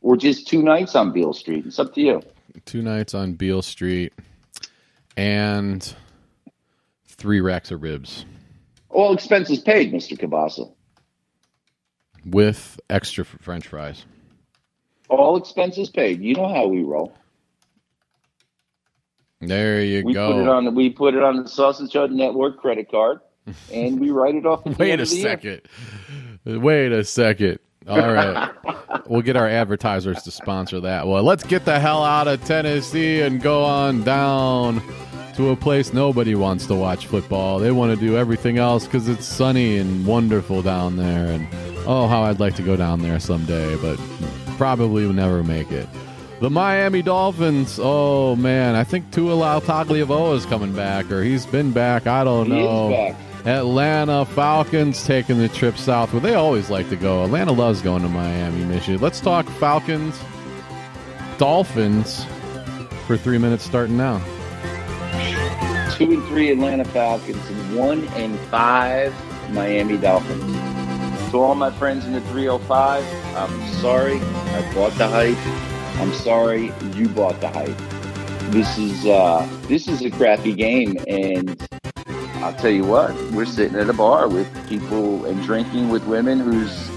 or 0.00 0.16
just 0.16 0.46
two 0.46 0.62
nights 0.62 0.94
on 0.94 1.12
Beale 1.12 1.34
Street. 1.34 1.66
It's 1.66 1.78
up 1.78 1.94
to 1.94 2.00
you. 2.00 2.22
Two 2.64 2.82
nights 2.82 3.14
on 3.14 3.34
Beale 3.34 3.62
Street 3.62 4.12
and 5.16 5.94
three 7.06 7.40
racks 7.40 7.70
of 7.72 7.82
ribs 7.82 8.24
All 8.88 9.12
expenses 9.12 9.58
paid, 9.58 9.92
Mister 9.92 10.14
Kielbasa. 10.14 10.72
with 12.24 12.78
extra 12.88 13.24
French 13.24 13.66
fries. 13.66 14.04
All 15.08 15.36
expenses 15.36 15.90
paid. 15.90 16.20
You 16.22 16.34
know 16.34 16.48
how 16.48 16.66
we 16.68 16.82
roll. 16.84 17.12
There 19.40 19.82
you 19.82 20.04
We 20.04 20.14
go. 20.14 20.32
put 20.32 20.42
it 20.42 20.48
on 20.48 20.64
the 20.64 20.70
we 20.70 20.90
put 20.90 21.14
it 21.14 21.22
on 21.22 21.42
the 21.42 21.48
Sausage 21.48 21.92
Hut 21.92 22.10
Network 22.12 22.58
credit 22.60 22.90
card, 22.90 23.20
and 23.72 24.00
we 24.00 24.10
write 24.10 24.34
it 24.34 24.46
off. 24.46 24.64
Wait 24.78 25.00
a 25.00 25.02
of 25.02 25.08
the 25.10 25.16
year. 25.16 25.22
second. 25.22 25.60
Wait 26.44 26.92
a 26.92 27.04
second. 27.04 27.58
All 27.88 27.98
right. 28.12 28.50
we'll 29.06 29.22
get 29.22 29.36
our 29.36 29.48
advertisers 29.48 30.22
to 30.22 30.30
sponsor 30.30 30.80
that. 30.80 31.06
Well, 31.06 31.22
let's 31.22 31.44
get 31.44 31.64
the 31.64 31.78
hell 31.80 32.04
out 32.04 32.28
of 32.28 32.44
Tennessee 32.44 33.20
and 33.20 33.40
go 33.40 33.64
on 33.64 34.02
down 34.04 34.82
to 35.36 35.50
a 35.50 35.56
place 35.56 35.92
nobody 35.92 36.34
wants 36.34 36.66
to 36.66 36.74
watch 36.74 37.06
football. 37.06 37.58
They 37.58 37.70
want 37.70 37.98
to 37.98 38.06
do 38.06 38.16
everything 38.16 38.58
else 38.58 38.84
because 38.84 39.08
it's 39.08 39.24
sunny 39.24 39.78
and 39.78 40.04
wonderful 40.06 40.62
down 40.62 40.96
there. 40.96 41.26
And 41.26 41.48
oh, 41.86 42.06
how 42.08 42.22
I'd 42.22 42.40
like 42.40 42.56
to 42.56 42.62
go 42.62 42.76
down 42.76 43.00
there 43.02 43.18
someday, 43.20 43.76
but 43.76 43.98
probably 44.56 45.06
will 45.06 45.12
never 45.12 45.42
make 45.44 45.70
it. 45.70 45.88
The 46.40 46.50
Miami 46.50 47.02
Dolphins. 47.02 47.78
Oh 47.82 48.36
man, 48.36 48.74
I 48.74 48.84
think 48.84 49.10
Tua 49.12 49.60
Tagovailoa 49.60 50.36
is 50.36 50.46
coming 50.46 50.72
back, 50.72 51.10
or 51.10 51.22
he's 51.22 51.46
been 51.46 51.72
back. 51.72 52.06
I 52.06 52.22
don't 52.24 52.46
He 52.46 52.58
is 52.66 52.84
know. 52.88 53.16
Atlanta 53.44 54.24
Falcons 54.24 55.04
taking 55.06 55.38
the 55.38 55.48
trip 55.48 55.76
south 55.76 56.12
where 56.12 56.20
they 56.20 56.34
always 56.34 56.70
like 56.70 56.88
to 56.88 56.96
go. 56.96 57.24
Atlanta 57.24 57.52
loves 57.52 57.80
going 57.80 58.02
to 58.02 58.08
Miami, 58.08 58.64
Michigan. 58.64 59.00
Let's 59.00 59.20
talk 59.20 59.48
Falcons, 59.48 60.18
Dolphins 61.38 62.26
for 63.06 63.16
three 63.16 63.38
minutes 63.38 63.64
starting 63.64 63.96
now. 63.96 64.18
Two 65.96 66.12
and 66.12 66.24
three 66.28 66.50
Atlanta 66.50 66.84
Falcons, 66.84 67.44
and 67.48 67.76
one 67.76 68.04
and 68.08 68.38
five 68.50 69.14
Miami 69.50 69.96
Dolphins. 69.96 71.30
To 71.30 71.38
all 71.38 71.54
my 71.54 71.70
friends 71.70 72.06
in 72.06 72.12
the 72.12 72.20
305, 72.22 73.04
I'm 73.34 73.72
sorry 73.74 74.18
I 74.18 74.74
bought 74.74 74.92
the 74.92 75.08
hype. 75.08 75.36
I'm 76.00 76.12
sorry 76.12 76.72
you 76.94 77.08
bought 77.08 77.40
the 77.40 77.48
hype. 77.48 77.76
This 78.50 78.78
is 78.78 79.06
uh, 79.06 79.46
this 79.62 79.88
is 79.88 80.02
a 80.02 80.10
crappy 80.10 80.54
game, 80.54 80.96
and 81.06 81.68
I'll 82.48 82.54
tell 82.54 82.70
you 82.70 82.86
what, 82.86 83.14
we're 83.32 83.44
sitting 83.44 83.76
at 83.78 83.90
a 83.90 83.92
bar 83.92 84.26
with 84.26 84.48
people 84.70 85.26
and 85.26 85.42
drinking 85.42 85.90
with 85.90 86.06
women 86.06 86.40
whose 86.40 86.88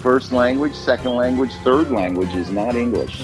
first 0.00 0.32
language, 0.32 0.74
second 0.74 1.14
language, 1.14 1.52
third 1.62 1.92
language 1.92 2.34
is 2.34 2.50
not 2.50 2.74
English. 2.74 3.16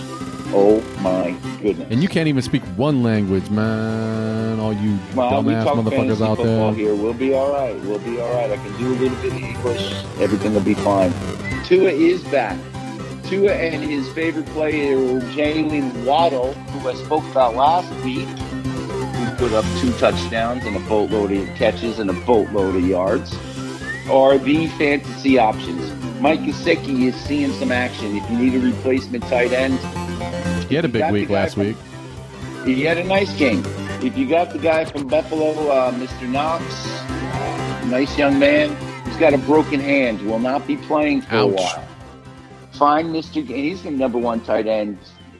Oh 0.54 0.80
my 1.00 1.36
goodness! 1.60 1.88
And 1.90 2.00
you 2.00 2.08
can't 2.08 2.28
even 2.28 2.42
speak 2.42 2.62
one 2.76 3.02
language, 3.02 3.50
man. 3.50 4.60
All 4.60 4.72
you 4.72 4.96
Well, 5.16 5.42
we 5.42 5.52
dumbass 5.52 5.82
motherfuckers 5.82 6.24
out 6.24 6.38
there. 6.38 6.72
here. 6.74 6.94
We'll 6.94 7.12
be 7.12 7.34
all 7.34 7.50
right. 7.52 7.74
We'll 7.80 7.98
be 7.98 8.20
all 8.20 8.32
right. 8.32 8.52
I 8.52 8.56
can 8.56 8.78
do 8.78 8.86
a 8.86 8.94
little 8.94 9.16
bit 9.20 9.32
of 9.32 9.38
English. 9.42 9.94
Everything 10.20 10.54
will 10.54 10.60
be 10.60 10.74
fine. 10.74 11.12
Tua 11.64 11.90
is 11.90 12.22
back. 12.26 12.56
Tua 13.24 13.50
and 13.50 13.82
his 13.82 14.08
favorite 14.12 14.46
player, 14.46 14.96
Jaylen 15.32 16.04
Waddle, 16.04 16.52
who 16.52 16.88
I 16.88 16.94
spoke 16.94 17.24
about 17.32 17.56
last 17.56 17.90
week, 18.04 18.28
put 19.36 19.52
up 19.52 19.64
two 19.80 19.92
touchdowns 19.98 20.64
and 20.64 20.76
a 20.76 20.80
boatload 20.80 21.32
of 21.32 21.48
catches 21.56 21.98
and 21.98 22.10
a 22.10 22.12
boatload 22.24 22.76
of 22.76 22.86
yards, 22.86 23.34
are 24.10 24.38
the 24.38 24.66
fantasy 24.78 25.38
options. 25.38 25.92
Mike 26.20 26.40
Gesicki 26.40 27.02
is 27.08 27.14
seeing 27.16 27.52
some 27.52 27.72
action. 27.72 28.16
If 28.16 28.30
you 28.30 28.38
need 28.38 28.54
a 28.54 28.58
replacement 28.60 29.24
tight 29.24 29.52
end, 29.52 29.78
He 30.68 30.74
had 30.74 30.84
a 30.84 30.88
big 30.88 31.10
week 31.12 31.28
last 31.30 31.54
from- 31.54 31.66
week. 31.66 31.76
he 32.64 32.82
had 32.82 32.98
a 32.98 33.04
nice 33.04 33.32
game. 33.36 33.62
If 34.02 34.16
you 34.16 34.26
got 34.28 34.50
the 34.52 34.58
guy 34.58 34.84
from 34.84 35.06
Buffalo, 35.08 35.68
uh, 35.70 35.92
Mr. 35.92 36.28
Knox, 36.28 36.64
nice 37.90 38.16
young 38.18 38.38
man, 38.38 38.76
he's 39.06 39.16
got 39.16 39.34
a 39.34 39.38
broken 39.38 39.80
hand, 39.80 40.20
will 40.22 40.38
not 40.38 40.66
be 40.66 40.76
playing 40.76 41.22
for 41.22 41.36
a 41.36 41.46
while. 41.46 41.84
Find 42.72 43.14
Mr. 43.14 43.38
and 43.40 43.48
he's 43.48 43.82
the 43.82 43.90
number 43.90 44.18
one 44.18 44.40
tight 44.40 44.66
end, 44.66 44.98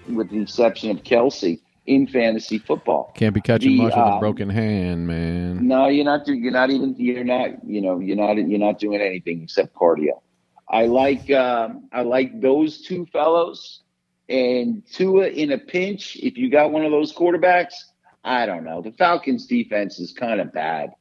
with 0.09 0.31
the 0.31 0.41
exception 0.41 0.91
of 0.91 1.03
Kelce 1.03 1.59
in 1.87 2.07
fantasy 2.07 2.59
football. 2.59 3.13
Can't 3.15 3.35
be 3.35 3.41
catching 3.41 3.73
The, 3.73 3.83
much 3.83 3.93
with 3.93 3.99
a 3.99 4.13
um, 4.15 4.21
broken 4.21 4.49
hand, 4.49 5.07
man. 5.07 5.67
No, 5.67 5.89
you're 5.89 6.05
not. 6.05 6.27
You're 6.27 6.53
not 6.53 6.71
even. 6.71 6.95
You're 6.99 7.25
not. 7.25 7.65
You 7.67 7.81
know. 7.81 7.99
You're 7.99 8.17
not. 8.17 8.37
You're 8.37 8.59
not 8.59 8.79
doing 8.79 9.01
anything 9.01 9.43
except 9.43 9.75
cardio. 9.75 10.21
I 10.69 10.87
like. 10.87 11.31
Um, 11.31 11.89
I 11.93 12.03
like 12.03 12.41
those 12.41 12.81
two 12.81 13.07
fellows, 13.07 13.83
and 14.29 14.83
Tua 14.93 15.29
in 15.29 15.53
a 15.53 15.59
pinch. 15.59 16.17
If 16.17 16.39
you 16.39 16.51
got 16.51 16.73
one 16.73 16.85
of 16.85 16.91
those 16.91 17.15
quarterbacks, 17.15 17.75
I 18.23 18.47
don't 18.47 18.65
know. 18.65 18.81
The 18.81 18.93
Falcons' 18.93 19.47
defense 19.47 19.99
is 19.99 20.13
kind 20.13 20.41
of 20.41 20.53
bad, 20.53 20.93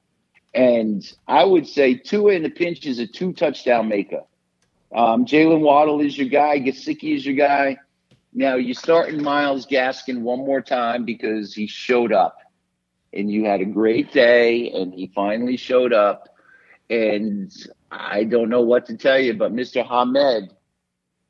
and 0.54 1.04
I 1.28 1.46
would 1.46 1.68
say 1.68 1.96
Tua 1.96 2.34
in 2.34 2.46
a 2.46 2.50
pinch 2.50 2.86
is 2.86 3.00
a 3.00 3.08
two 3.08 3.34
touchdown 3.34 3.88
maker. 3.88 4.22
Um, 4.94 5.26
Jaylen 5.26 5.62
Waddle 5.62 6.02
is 6.02 6.18
your 6.18 6.28
guy. 6.28 6.60
Gesicki 6.60 7.16
is 7.16 7.26
your 7.26 7.36
guy. 7.36 7.78
Now 8.36 8.56
you 8.56 8.74
start 8.74 9.10
in 9.10 9.22
Myles 9.22 9.68
Gaskin 9.68 10.22
one 10.22 10.40
more 10.40 10.62
time 10.62 11.06
because 11.06 11.54
he 11.54 11.68
showed 11.68 12.12
up. 12.12 12.38
And 13.14 13.30
you 13.30 13.46
had 13.46 13.62
a 13.62 13.66
great 13.66 14.12
day 14.12 14.72
and 14.72 14.92
he 14.92 15.12
finally 15.14 15.58
showed 15.58 15.94
up. 15.94 16.30
And 16.90 17.52
i 17.92 18.24
don't 18.24 18.50
know 18.50 18.62
what 18.62 18.88
to 18.88 18.98
tell 18.98 19.20
you 19.20 19.36
but 19.36 19.54
mr 19.54 19.88
Ahmed 19.88 20.52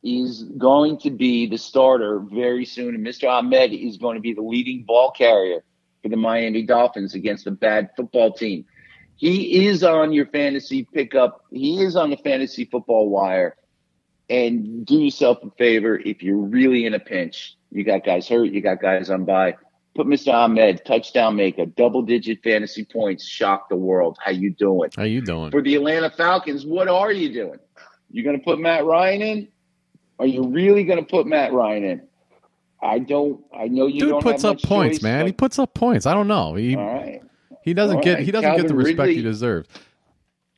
is 0.01 0.43
going 0.57 0.97
to 0.97 1.09
be 1.11 1.45
the 1.45 1.57
starter 1.57 2.19
very 2.19 2.65
soon. 2.65 2.95
And 2.95 3.05
mr 3.05 3.29
Ahmed 3.29 3.73
is 3.73 3.97
going 3.97 4.15
to 4.15 4.21
be 4.21 4.33
the 4.33 4.41
leading 4.41 4.83
ball 4.83 5.11
carrier 5.11 5.63
for 6.01 6.09
the 6.09 6.15
miami 6.15 6.63
dolphins 6.63 7.15
against 7.15 7.47
a 7.47 7.51
bad 7.51 7.89
football 7.97 8.31
team. 8.31 8.65
He 9.15 9.67
is 9.67 9.83
on 9.83 10.11
your 10.13 10.25
fantasy 10.27 10.87
pickup. 10.91 11.41
He 11.51 11.81
is 11.83 11.95
on 11.95 12.09
the 12.09 12.17
fantasy 12.17 12.65
football 12.65 13.09
wire 13.09 13.57
and 14.29 14.85
do 14.85 14.95
yourself 14.99 15.39
a 15.43 15.49
favor 15.51 15.97
if 15.99 16.23
you're 16.23 16.37
really 16.37 16.85
in 16.85 16.93
a 16.93 16.99
pinch 16.99 17.57
you 17.71 17.83
got 17.83 18.03
guys 18.03 18.27
hurt 18.27 18.45
you 18.45 18.61
got 18.61 18.81
guys 18.81 19.09
on 19.09 19.25
by 19.25 19.53
put 19.95 20.07
Mr. 20.07 20.33
Ahmed, 20.33 20.83
touchdown 20.85 21.35
maker, 21.35 21.65
double 21.65 22.01
digit 22.01 22.41
fantasy 22.43 22.83
points, 22.83 23.27
shock 23.27 23.69
the 23.69 23.75
world. 23.75 24.17
How 24.23 24.31
you 24.31 24.51
doing? 24.51 24.89
How 24.95 25.03
you 25.03 25.21
doing? 25.21 25.51
For 25.51 25.61
the 25.61 25.75
Atlanta 25.75 26.09
Falcons, 26.09 26.65
what 26.65 26.87
are 26.87 27.11
you 27.11 27.31
doing? 27.31 27.59
You're 28.09 28.23
going 28.23 28.37
to 28.37 28.43
put 28.43 28.59
Matt 28.59 28.85
Ryan 28.85 29.21
in? 29.21 29.47
Are 30.19 30.25
you 30.25 30.47
really 30.47 30.83
going 30.83 30.99
to 30.99 31.05
put 31.05 31.27
Matt 31.27 31.53
Ryan 31.53 31.83
in? 31.83 32.07
I 32.81 32.99
don't. 32.99 33.43
I 33.57 33.67
know 33.67 33.87
you 33.87 34.01
Dude 34.01 34.21
puts 34.21 34.43
up 34.43 34.61
points, 34.61 34.97
choice, 34.97 35.03
man. 35.03 35.25
He 35.25 35.31
puts 35.31 35.57
up 35.57 35.73
points. 35.73 36.05
I 36.05 36.13
don't 36.13 36.27
know. 36.27 36.53
He 36.55 36.75
all 36.75 36.85
right. 36.85 37.21
he 37.63 37.73
doesn't 37.73 37.97
All 37.97 38.03
get 38.03 38.15
right. 38.15 38.23
he 38.23 38.31
doesn't 38.31 38.51
get 38.57 38.63
the 38.63 38.73
Calvin 38.73 38.85
respect 38.85 39.11
he 39.13 39.21
deserves. 39.21 39.69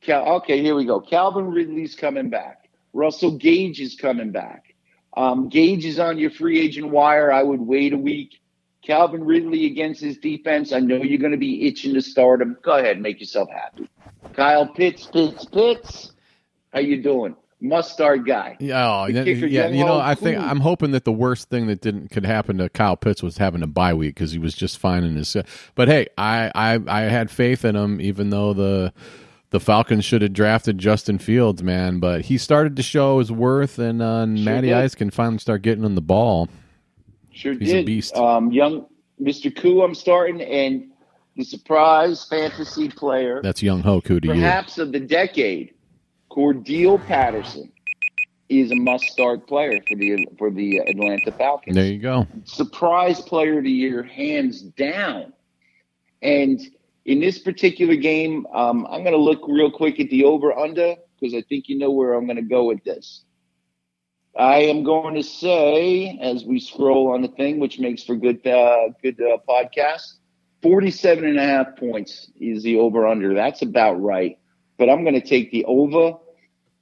Cal, 0.00 0.26
okay, 0.36 0.60
here 0.60 0.74
we 0.74 0.84
go. 0.84 1.00
Calvin 1.00 1.46
Ridley's 1.46 1.94
coming 1.94 2.28
back. 2.28 2.65
Russell 2.96 3.32
Gage 3.32 3.80
is 3.80 3.94
coming 3.94 4.32
back. 4.32 4.74
Um, 5.16 5.48
Gage 5.48 5.84
is 5.84 5.98
on 5.98 6.18
your 6.18 6.30
free 6.30 6.60
agent 6.60 6.90
wire. 6.90 7.30
I 7.30 7.42
would 7.42 7.60
wait 7.60 7.92
a 7.92 7.98
week. 7.98 8.40
Calvin 8.82 9.24
Ridley 9.24 9.66
against 9.66 10.00
his 10.00 10.16
defense. 10.18 10.72
I 10.72 10.78
know 10.78 10.96
you're 10.96 11.18
going 11.18 11.32
to 11.32 11.38
be 11.38 11.66
itching 11.66 11.94
to 11.94 12.02
start 12.02 12.40
him. 12.40 12.56
Go 12.62 12.78
ahead, 12.78 13.00
make 13.00 13.20
yourself 13.20 13.48
happy. 13.50 13.88
Kyle 14.34 14.66
Pitts, 14.66 15.06
Pitts, 15.06 15.44
Pitts. 15.44 16.12
How 16.72 16.80
you 16.80 17.02
doing? 17.02 17.36
Must 17.60 17.90
start 17.90 18.26
guy. 18.26 18.56
Yeah, 18.60 18.86
oh, 18.86 19.06
yeah, 19.06 19.22
yeah. 19.22 19.68
You 19.68 19.84
know, 19.84 19.98
I 19.98 20.14
think 20.14 20.38
I'm 20.38 20.60
hoping 20.60 20.90
that 20.90 21.04
the 21.04 21.12
worst 21.12 21.48
thing 21.48 21.66
that 21.68 21.80
didn't 21.80 22.10
could 22.10 22.26
happen 22.26 22.58
to 22.58 22.68
Kyle 22.68 22.96
Pitts 22.96 23.22
was 23.22 23.38
having 23.38 23.62
a 23.62 23.66
bye 23.66 23.94
week 23.94 24.14
because 24.14 24.32
he 24.32 24.38
was 24.38 24.54
just 24.54 24.78
fine 24.78 25.04
in 25.04 25.16
his. 25.16 25.34
But 25.74 25.88
hey, 25.88 26.06
I, 26.18 26.52
I 26.54 26.78
I 26.86 27.00
had 27.02 27.30
faith 27.30 27.64
in 27.64 27.74
him, 27.74 27.98
even 28.00 28.28
though 28.28 28.52
the 28.52 28.92
the 29.50 29.60
Falcons 29.60 30.04
should 30.04 30.22
have 30.22 30.32
drafted 30.32 30.78
Justin 30.78 31.18
Fields, 31.18 31.62
man. 31.62 31.98
But 32.00 32.22
he 32.22 32.38
started 32.38 32.76
to 32.76 32.82
show 32.82 33.18
his 33.18 33.30
worth, 33.30 33.78
and 33.78 34.02
uh, 34.02 34.26
Matty 34.26 34.68
did. 34.68 34.76
Ice 34.76 34.94
can 34.94 35.10
finally 35.10 35.38
start 35.38 35.62
getting 35.62 35.84
him 35.84 35.94
the 35.94 36.00
ball. 36.00 36.48
Sure 37.30 37.52
He's 37.52 37.70
a 37.70 37.76
did. 37.76 37.86
beast. 37.86 38.16
Um, 38.16 38.50
young 38.50 38.86
Mr. 39.20 39.54
Koo, 39.54 39.82
I'm 39.82 39.94
starting, 39.94 40.40
and 40.40 40.90
the 41.36 41.44
surprise 41.44 42.24
fantasy 42.24 42.88
player. 42.88 43.40
That's 43.42 43.62
Younghoe 43.62 44.04
Koo 44.04 44.20
to 44.20 44.26
you. 44.28 44.34
perhaps 44.34 44.78
of 44.78 44.92
the 44.92 45.00
decade, 45.00 45.74
Cordarrelle 46.30 47.04
Patterson 47.06 47.72
is 48.48 48.70
a 48.70 48.76
must-start 48.76 49.46
player 49.48 49.80
for 49.88 49.96
the 49.96 50.26
for 50.38 50.50
the 50.50 50.78
Atlanta 50.78 51.32
Falcons. 51.32 51.74
There 51.74 51.84
you 51.86 51.98
go. 51.98 52.26
Surprise 52.44 53.20
player 53.20 53.58
of 53.58 53.64
the 53.64 53.70
year, 53.70 54.02
hands 54.02 54.62
down. 54.62 55.32
And 56.22 56.60
in 57.06 57.20
this 57.20 57.38
particular 57.38 57.96
game, 57.96 58.46
um, 58.52 58.86
I'm 58.90 59.02
going 59.02 59.14
to 59.14 59.20
look 59.20 59.40
real 59.48 59.70
quick 59.70 59.98
at 59.98 60.10
the 60.10 60.24
over/under 60.24 60.96
because 61.18 61.34
I 61.34 61.42
think 61.48 61.68
you 61.68 61.78
know 61.78 61.90
where 61.90 62.12
I'm 62.14 62.26
going 62.26 62.36
to 62.36 62.42
go 62.42 62.64
with 62.64 62.84
this. 62.84 63.24
I 64.38 64.58
am 64.64 64.84
going 64.84 65.14
to 65.14 65.22
say, 65.22 66.18
as 66.20 66.44
we 66.44 66.60
scroll 66.60 67.14
on 67.14 67.22
the 67.22 67.28
thing, 67.28 67.58
which 67.58 67.78
makes 67.78 68.04
for 68.04 68.16
good 68.16 68.46
uh, 68.46 68.88
good 69.02 69.18
uh, 69.20 69.38
podcast, 69.48 70.18
47 70.62 71.24
and 71.24 71.38
a 71.38 71.42
half 71.42 71.76
points 71.76 72.30
is 72.38 72.62
the 72.62 72.76
over/under. 72.76 73.32
That's 73.34 73.62
about 73.62 73.94
right 73.94 74.38
but 74.78 74.90
I'm 74.90 75.02
going 75.02 75.20
to 75.20 75.26
take 75.26 75.50
the 75.50 75.64
over. 75.64 76.12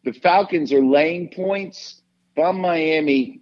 The 0.05 0.12
Falcons 0.12 0.72
are 0.72 0.85
laying 0.85 1.31
points. 1.31 2.03
If 2.37 2.45
I'm 2.45 2.61
Miami, 2.61 3.41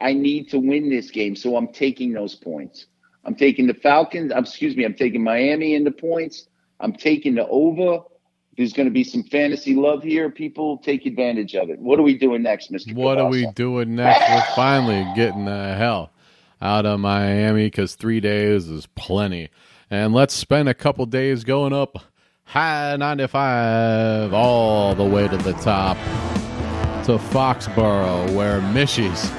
I 0.00 0.12
need 0.12 0.50
to 0.50 0.58
win 0.58 0.88
this 0.88 1.10
game, 1.10 1.36
so 1.36 1.56
I'm 1.56 1.68
taking 1.68 2.12
those 2.12 2.34
points. 2.34 2.86
I'm 3.24 3.34
taking 3.34 3.66
the 3.66 3.74
Falcons. 3.74 4.32
um, 4.32 4.44
Excuse 4.44 4.76
me. 4.76 4.84
I'm 4.84 4.94
taking 4.94 5.22
Miami 5.22 5.74
in 5.74 5.84
the 5.84 5.90
points. 5.90 6.46
I'm 6.80 6.92
taking 6.92 7.34
the 7.34 7.46
over. 7.48 8.04
There's 8.56 8.72
going 8.72 8.88
to 8.88 8.92
be 8.92 9.04
some 9.04 9.22
fantasy 9.22 9.74
love 9.74 10.02
here. 10.02 10.30
People 10.30 10.78
take 10.78 11.06
advantage 11.06 11.54
of 11.54 11.70
it. 11.70 11.78
What 11.78 11.98
are 11.98 12.02
we 12.02 12.18
doing 12.18 12.42
next, 12.42 12.72
Mr. 12.72 12.94
What 12.94 13.18
are 13.18 13.28
we 13.28 13.46
doing 13.52 13.94
next? 13.94 14.28
We're 14.28 14.54
finally 14.54 15.06
getting 15.14 15.44
the 15.44 15.74
hell 15.74 16.12
out 16.60 16.84
of 16.84 17.00
Miami 17.00 17.66
because 17.66 17.94
three 17.94 18.20
days 18.20 18.68
is 18.68 18.86
plenty. 18.94 19.50
And 19.88 20.12
let's 20.12 20.34
spend 20.34 20.68
a 20.68 20.74
couple 20.74 21.06
days 21.06 21.44
going 21.44 21.72
up 21.72 21.96
high 22.44 22.96
95 22.96 24.34
all 24.34 24.94
the 24.94 25.04
way 25.04 25.28
to 25.28 25.36
the 25.38 25.52
top 25.54 25.96
to 27.06 27.18
Foxborough, 27.18 28.34
where 28.34 28.60
Mishy's 28.60 29.30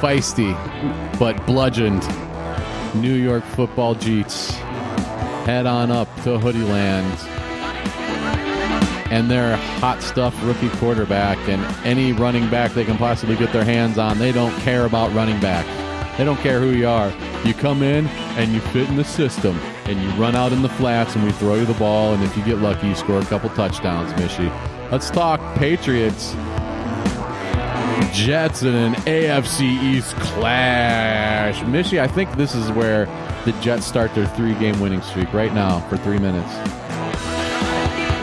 feisty 0.00 0.52
but 1.22 1.46
bludgeoned 1.46 2.02
New 3.00 3.14
York 3.14 3.44
football 3.44 3.94
Jeets 3.94 4.50
head 5.44 5.66
on 5.66 5.92
up 5.92 6.08
to 6.24 6.36
Hoodie 6.36 6.64
Land 6.64 7.16
and 9.12 9.30
their 9.30 9.56
hot 9.78 10.02
stuff 10.02 10.36
rookie 10.42 10.68
quarterback 10.80 11.38
and 11.48 11.62
any 11.86 12.12
running 12.12 12.50
back 12.50 12.72
they 12.72 12.84
can 12.84 12.98
possibly 12.98 13.36
get 13.36 13.52
their 13.52 13.64
hands 13.64 13.98
on. 13.98 14.18
They 14.18 14.32
don't 14.32 14.52
care 14.62 14.84
about 14.84 15.14
running 15.14 15.38
back. 15.38 15.64
They 16.18 16.24
don't 16.24 16.40
care 16.40 16.58
who 16.58 16.70
you 16.70 16.88
are. 16.88 17.12
You 17.44 17.54
come 17.54 17.84
in 17.84 18.08
and 18.36 18.52
you 18.52 18.58
fit 18.58 18.88
in 18.88 18.96
the 18.96 19.04
system 19.04 19.56
and 19.84 20.02
you 20.02 20.08
run 20.20 20.34
out 20.34 20.50
in 20.50 20.62
the 20.62 20.70
flats 20.70 21.14
and 21.14 21.24
we 21.24 21.30
throw 21.30 21.54
you 21.54 21.66
the 21.66 21.74
ball 21.74 22.14
and 22.14 22.24
if 22.24 22.36
you 22.36 22.44
get 22.44 22.58
lucky 22.58 22.88
you 22.88 22.96
score 22.96 23.20
a 23.20 23.24
couple 23.26 23.48
touchdowns, 23.50 24.12
Mishy. 24.14 24.50
Let's 24.90 25.08
talk 25.08 25.38
Patriots. 25.54 26.34
Jets 28.12 28.62
in 28.62 28.74
an 28.74 28.94
AFC 29.06 29.62
East 29.82 30.14
clash. 30.16 31.58
Mishy, 31.62 32.00
I 32.00 32.06
think 32.06 32.34
this 32.36 32.54
is 32.54 32.70
where 32.72 33.06
the 33.44 33.52
Jets 33.60 33.86
start 33.86 34.14
their 34.14 34.26
three 34.26 34.54
game 34.54 34.78
winning 34.80 35.02
streak 35.02 35.32
right 35.32 35.52
now 35.54 35.80
for 35.88 35.96
three 35.98 36.18
minutes. 36.18 36.52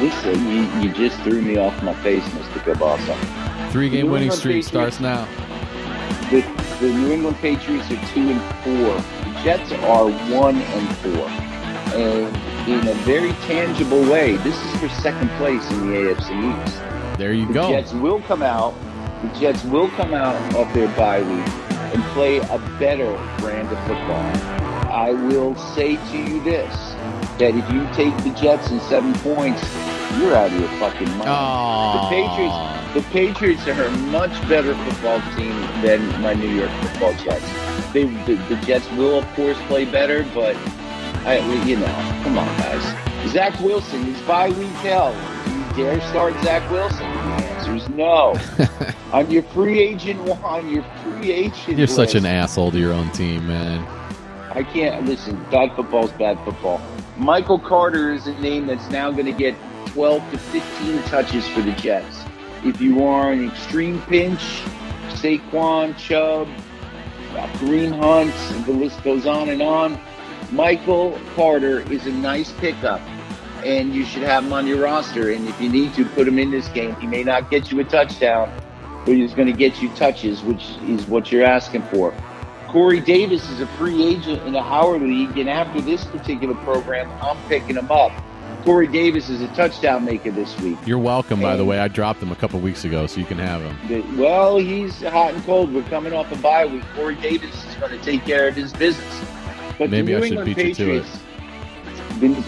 Listen, 0.01 0.47
you, 0.47 0.63
you 0.81 0.93
just 0.93 1.19
threw 1.23 1.41
me 1.41 1.57
off 1.57 1.81
my 1.83 1.93
face, 1.95 2.23
Mr. 2.29 2.59
Kielbasa. 2.63 3.71
Three 3.71 3.89
game 3.89 4.09
winning 4.09 4.31
streak 4.31 4.65
Patriots- 4.65 4.67
starts 4.67 4.99
now. 4.99 5.27
The, 6.29 6.41
the 6.79 6.93
New 6.93 7.11
England 7.11 7.37
Patriots 7.37 7.89
are 7.91 8.05
two 8.13 8.29
and 8.29 8.41
four. 8.63 8.93
The 9.33 9.39
Jets 9.43 9.71
are 9.71 10.09
one 10.33 10.57
and 10.57 10.97
four. 10.97 11.27
And 11.97 12.69
in 12.69 12.87
a 12.87 12.93
very 13.03 13.31
tangible 13.47 14.01
way, 14.03 14.37
this 14.37 14.55
is 14.63 14.79
for 14.79 14.87
second 15.01 15.29
place 15.31 15.69
in 15.71 15.87
the 15.89 15.95
AFC 15.95 16.65
East. 16.67 17.17
There 17.17 17.33
you 17.33 17.47
The 17.47 17.53
go. 17.53 17.69
Jets 17.71 17.91
will 17.93 18.21
come 18.21 18.43
out. 18.43 18.73
The 19.21 19.39
Jets 19.39 19.63
will 19.65 19.89
come 19.89 20.13
out 20.13 20.35
of 20.55 20.73
their 20.73 20.87
bye 20.95 21.21
week 21.21 21.47
and 21.93 22.01
play 22.13 22.37
a 22.37 22.57
better 22.79 23.11
brand 23.39 23.67
of 23.69 23.77
football. 23.79 24.57
I 24.89 25.11
will 25.11 25.55
say 25.55 25.97
to 25.97 26.17
you 26.17 26.41
this: 26.43 26.73
that 27.37 27.53
if 27.55 27.69
you 27.71 27.87
take 27.93 28.15
the 28.23 28.31
Jets 28.39 28.71
in 28.71 28.79
seven 28.81 29.13
points, 29.15 29.61
you're 30.17 30.35
out 30.35 30.51
of 30.51 30.59
your 30.59 30.69
fucking 30.79 31.09
mind. 31.17 31.95
The 31.95 32.09
Patriots, 32.09 32.93
the 32.93 33.01
Patriots 33.11 33.67
are 33.67 33.83
a 33.83 33.91
much 34.09 34.31
better 34.47 34.73
football 34.85 35.21
team 35.35 35.51
than 35.81 36.21
my 36.21 36.33
New 36.33 36.49
York 36.49 36.71
Football 36.81 37.13
Jets. 37.15 37.45
They, 37.93 38.05
the, 38.25 38.35
the 38.49 38.55
Jets 38.65 38.89
will, 38.91 39.19
of 39.19 39.27
course, 39.35 39.57
play 39.67 39.85
better, 39.85 40.25
but 40.33 40.55
I, 41.25 41.39
you 41.65 41.75
know, 41.75 41.85
come 42.23 42.37
on, 42.37 42.47
guys. 42.57 43.31
Zach 43.31 43.59
Wilson 43.59 44.07
is 44.07 44.21
bye 44.21 44.49
week 44.49 44.69
hell. 44.83 45.13
Do 45.45 45.81
you 45.81 45.85
dare 45.85 46.01
start 46.09 46.33
Zach 46.43 46.69
Wilson? 46.71 47.05
The 47.69 47.75
answer 47.75 47.91
is 47.91 47.95
no. 47.95 48.35
on 49.13 49.29
your 49.29 49.43
free 49.43 49.79
agent, 49.79 50.19
on 50.43 50.69
your 50.69 50.83
free 51.03 51.31
agent, 51.31 51.77
You're 51.77 51.87
such 51.87 52.15
an 52.15 52.25
asshole 52.25 52.71
to 52.71 52.79
your 52.79 52.93
own 52.93 53.11
team, 53.11 53.47
man. 53.47 53.85
I 54.51 54.63
can't 54.63 55.05
listen. 55.05 55.35
Bad 55.51 55.75
football's 55.75 56.11
bad 56.13 56.43
football. 56.43 56.81
Michael 57.17 57.59
Carter 57.59 58.11
is 58.11 58.25
a 58.27 58.33
name 58.39 58.65
that's 58.65 58.89
now 58.89 59.11
going 59.11 59.25
to 59.25 59.31
get 59.31 59.55
12 59.87 60.31
to 60.31 60.37
15 60.37 61.03
touches 61.03 61.47
for 61.49 61.61
the 61.61 61.71
Jets. 61.73 62.23
If 62.63 62.81
you 62.81 63.05
are 63.05 63.31
in 63.31 63.49
extreme 63.49 64.01
pinch, 64.03 64.39
Saquon, 65.09 65.95
Chubb, 65.97 66.47
Kareem 67.33 67.95
Hunt, 67.97 68.65
the 68.65 68.73
list 68.73 69.03
goes 69.03 69.25
on 69.25 69.49
and 69.49 69.61
on. 69.61 69.99
Michael 70.51 71.19
Carter 71.35 71.81
is 71.91 72.07
a 72.07 72.11
nice 72.11 72.51
pickup, 72.53 73.01
and 73.65 73.93
you 73.93 74.05
should 74.05 74.23
have 74.23 74.43
him 74.45 74.53
on 74.53 74.67
your 74.67 74.81
roster. 74.81 75.31
And 75.31 75.47
if 75.47 75.59
you 75.61 75.69
need 75.69 75.93
to, 75.95 76.05
put 76.05 76.27
him 76.27 76.39
in 76.39 76.51
this 76.51 76.67
game. 76.69 76.95
He 76.97 77.07
may 77.07 77.23
not 77.23 77.49
get 77.49 77.71
you 77.71 77.79
a 77.79 77.83
touchdown, 77.83 78.51
but 79.05 79.15
he's 79.15 79.33
going 79.33 79.47
to 79.47 79.53
get 79.57 79.81
you 79.81 79.89
touches, 79.95 80.41
which 80.43 80.63
is 80.87 81.07
what 81.07 81.31
you're 81.31 81.45
asking 81.45 81.83
for. 81.83 82.13
Corey 82.67 82.99
Davis 82.99 83.49
is 83.49 83.61
a 83.61 83.67
free 83.67 84.03
agent 84.05 84.43
in 84.43 84.53
the 84.53 84.61
Howard 84.61 85.01
League, 85.01 85.37
and 85.37 85.49
after 85.49 85.81
this 85.81 86.05
particular 86.05 86.53
program, 86.55 87.09
I'm 87.21 87.37
picking 87.47 87.75
him 87.77 87.89
up. 87.91 88.11
Corey 88.63 88.87
Davis 88.87 89.29
is 89.29 89.41
a 89.41 89.47
touchdown 89.55 90.05
maker 90.05 90.29
this 90.31 90.55
week. 90.59 90.77
You're 90.85 90.99
welcome, 90.99 91.39
by 91.41 91.55
the 91.55 91.63
way. 91.65 91.79
I 91.79 91.87
dropped 91.87 92.21
him 92.21 92.31
a 92.31 92.35
couple 92.35 92.59
weeks 92.59 92.83
ago, 92.85 93.07
so 93.07 93.19
you 93.19 93.25
can 93.25 93.39
have 93.39 93.61
him. 93.61 93.75
The- 93.87 94.21
Well, 94.21 94.57
he's 94.57 95.01
hot 95.01 95.33
and 95.33 95.43
cold. 95.45 95.73
We're 95.73 95.81
coming 95.83 96.13
off 96.13 96.31
a 96.31 96.35
bye 96.37 96.65
week. 96.65 96.83
Corey 96.93 97.15
Davis 97.15 97.65
is 97.65 97.75
going 97.75 97.91
to 97.97 98.03
take 98.05 98.23
care 98.25 98.47
of 98.49 98.55
his 98.55 98.71
business. 98.73 99.25
But 99.79 99.89
Maybe 99.89 100.11
the 100.11 100.17
I 100.17 100.19
New 100.19 100.27
should 100.27 100.37
England 100.39 100.55
beat 100.57 100.67
you 100.67 100.75
to 100.75 100.95
it. 100.97 101.03
Patriots, 101.05 101.19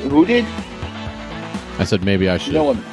the- 0.04 0.10
who 0.10 0.26
did? 0.26 0.46
I 1.82 1.84
said 1.84 2.04
maybe 2.04 2.30
I 2.30 2.38
should. 2.38 2.54
No 2.54 2.66
one. 2.66 2.84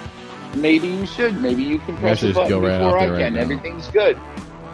Maybe 0.54 0.88
you 0.88 1.04
should. 1.04 1.40
Maybe 1.42 1.62
you 1.62 1.78
can 1.80 1.96
press 1.98 2.22
the 2.22 2.32
button 2.32 2.48
go 2.48 2.60
right 2.60 2.78
before 2.78 2.98
I 2.98 3.08
right 3.10 3.18
can. 3.18 3.36
Everything's 3.36 3.88
good. 3.88 4.18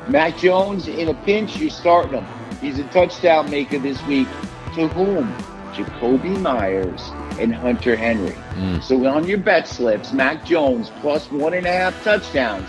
Mac 0.09 0.39
Jones 0.39 0.87
in 0.87 1.09
a 1.09 1.15
pinch, 1.25 1.57
you're 1.57 1.69
starting 1.69 2.21
him. 2.21 2.59
He's 2.61 2.79
a 2.79 2.85
touchdown 2.85 3.51
maker 3.51 3.81
this 3.81 4.01
week. 4.05 4.29
To 4.77 4.87
whom? 4.89 5.35
Jakobi 5.73 6.41
Meyers 6.41 7.11
and 7.41 7.53
Hunter 7.53 7.97
Henry. 7.97 8.37
Mm. 8.55 8.81
So 8.85 9.05
on 9.07 9.27
your 9.27 9.39
bet 9.39 9.67
slips, 9.67 10.13
Mac 10.13 10.45
Jones 10.45 10.93
plus 11.01 11.29
one 11.33 11.55
and 11.55 11.67
a 11.67 11.73
half 11.73 12.05
touchdowns. 12.05 12.69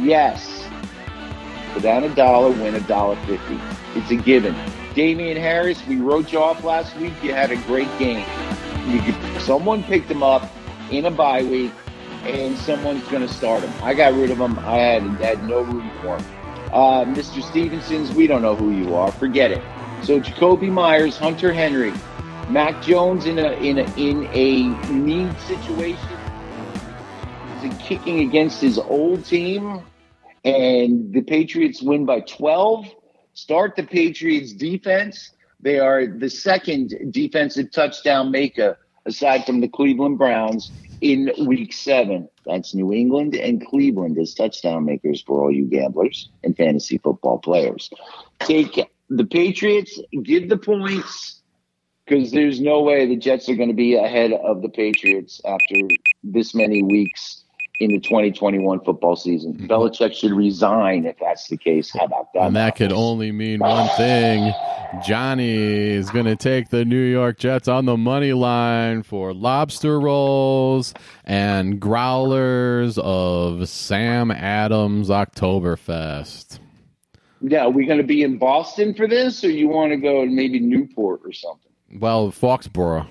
Yes. 0.00 0.64
Put 1.72 1.82
down 1.82 2.04
a 2.04 2.14
dollar, 2.14 2.50
win 2.50 2.76
a 2.76 2.80
dollar 2.82 3.16
fifty. 3.26 3.58
It's 3.96 4.12
a 4.12 4.16
given. 4.16 4.54
Damien 4.94 5.36
Harris, 5.36 5.84
we 5.88 5.96
wrote 5.96 6.30
you 6.30 6.38
off 6.38 6.62
last 6.62 6.96
week. 6.98 7.14
You 7.20 7.34
had 7.34 7.50
a 7.50 7.56
great 7.62 7.88
game. 7.98 8.24
You 8.86 9.00
could, 9.00 9.42
someone 9.42 9.82
picked 9.82 10.08
him 10.08 10.22
up 10.22 10.48
in 10.90 11.06
a 11.06 11.10
bye 11.10 11.42
week, 11.42 11.72
and 12.24 12.56
someone's 12.58 13.06
going 13.08 13.26
to 13.26 13.32
start 13.32 13.62
him. 13.62 13.72
I 13.82 13.94
got 13.94 14.14
rid 14.14 14.30
of 14.30 14.38
him. 14.38 14.58
I 14.60 14.76
had, 14.76 15.02
had 15.20 15.44
no 15.44 15.60
room 15.62 15.90
for 16.00 16.16
him. 16.18 16.24
Uh, 16.72 17.04
Mr. 17.04 17.42
Stevenson's, 17.42 18.12
we 18.12 18.26
don't 18.26 18.42
know 18.42 18.56
who 18.56 18.70
you 18.70 18.94
are. 18.94 19.12
Forget 19.12 19.50
it. 19.50 19.62
So 20.02 20.20
Jakobi 20.20 20.70
Meyers, 20.70 21.16
Hunter 21.16 21.52
Henry, 21.52 21.92
Mac 22.50 22.82
Jones 22.82 23.26
in 23.26 23.38
a 23.38 23.52
in 23.52 23.78
a 23.78 23.94
in 23.96 24.28
a 24.32 24.68
need 24.92 25.38
situation. 25.40 26.18
He's 27.62 27.74
kicking 27.78 28.20
against 28.20 28.60
his 28.60 28.78
old 28.78 29.24
team, 29.24 29.82
and 30.44 31.12
the 31.12 31.22
Patriots 31.22 31.80
win 31.80 32.04
by 32.04 32.20
12. 32.20 32.86
Start 33.32 33.76
the 33.76 33.82
Patriots 33.82 34.52
defense. 34.52 35.30
They 35.60 35.78
are 35.78 36.06
the 36.06 36.28
second 36.28 36.92
defensive 37.10 37.70
touchdown 37.70 38.30
maker 38.30 38.78
aside 39.06 39.44
from 39.44 39.60
the 39.60 39.68
Cleveland 39.68 40.18
Browns 40.18 40.70
in 41.00 41.30
week 41.46 41.72
seven. 41.72 42.28
That's 42.46 42.74
New 42.74 42.92
England 42.92 43.34
and 43.34 43.64
Cleveland 43.64 44.18
as 44.18 44.34
touchdown 44.34 44.84
makers 44.84 45.22
for 45.22 45.42
all 45.42 45.52
you 45.52 45.66
gamblers 45.66 46.28
and 46.42 46.56
fantasy 46.56 46.98
football 46.98 47.38
players. 47.38 47.90
Take 48.40 48.80
the 49.10 49.24
Patriots, 49.24 50.00
give 50.22 50.48
the 50.48 50.58
points, 50.58 51.42
because 52.04 52.32
there's 52.32 52.60
no 52.60 52.82
way 52.82 53.06
the 53.06 53.16
Jets 53.16 53.48
are 53.48 53.54
going 53.54 53.68
to 53.68 53.74
be 53.74 53.94
ahead 53.94 54.32
of 54.32 54.62
the 54.62 54.68
Patriots 54.68 55.40
after 55.44 55.88
this 56.22 56.54
many 56.54 56.82
weeks 56.82 57.43
in 57.80 57.90
the 57.90 57.98
2021 57.98 58.80
football 58.80 59.16
season. 59.16 59.54
Mm-hmm. 59.54 59.66
Belichick 59.66 60.14
should 60.14 60.32
resign 60.32 61.06
if 61.06 61.18
that's 61.18 61.48
the 61.48 61.56
case. 61.56 61.90
How 61.92 62.04
about 62.04 62.32
that? 62.34 62.42
And 62.42 62.56
that 62.56 62.76
could 62.76 62.92
only 62.92 63.32
mean 63.32 63.60
one 63.60 63.88
thing. 63.96 64.52
Johnny 65.04 65.56
is 65.56 66.08
going 66.10 66.26
to 66.26 66.36
take 66.36 66.68
the 66.68 66.84
New 66.84 67.04
York 67.04 67.38
Jets 67.38 67.66
on 67.66 67.84
the 67.84 67.96
money 67.96 68.32
line 68.32 69.02
for 69.02 69.34
lobster 69.34 69.98
rolls 69.98 70.94
and 71.24 71.80
growlers 71.80 72.96
of 72.98 73.68
Sam 73.68 74.30
Adams 74.30 75.08
Oktoberfest. 75.08 76.60
Yeah, 77.40 77.64
are 77.64 77.70
we 77.70 77.86
going 77.86 77.98
to 77.98 78.04
be 78.06 78.22
in 78.22 78.38
Boston 78.38 78.94
for 78.94 79.08
this, 79.08 79.42
or 79.42 79.50
you 79.50 79.68
want 79.68 79.90
to 79.90 79.96
go 79.96 80.24
to 80.24 80.30
maybe 80.30 80.60
Newport 80.60 81.20
or 81.24 81.32
something? 81.32 81.72
Well, 81.98 82.30
Foxborough 82.30 83.06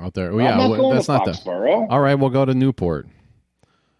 out 0.00 0.14
there. 0.14 0.32
Well, 0.34 0.44
yeah, 0.44 0.94
that's 0.94 1.08
not 1.08 1.24
the. 1.24 1.86
All 1.90 2.00
right, 2.00 2.14
we'll 2.14 2.30
go 2.30 2.44
to 2.44 2.54
Newport. 2.54 3.06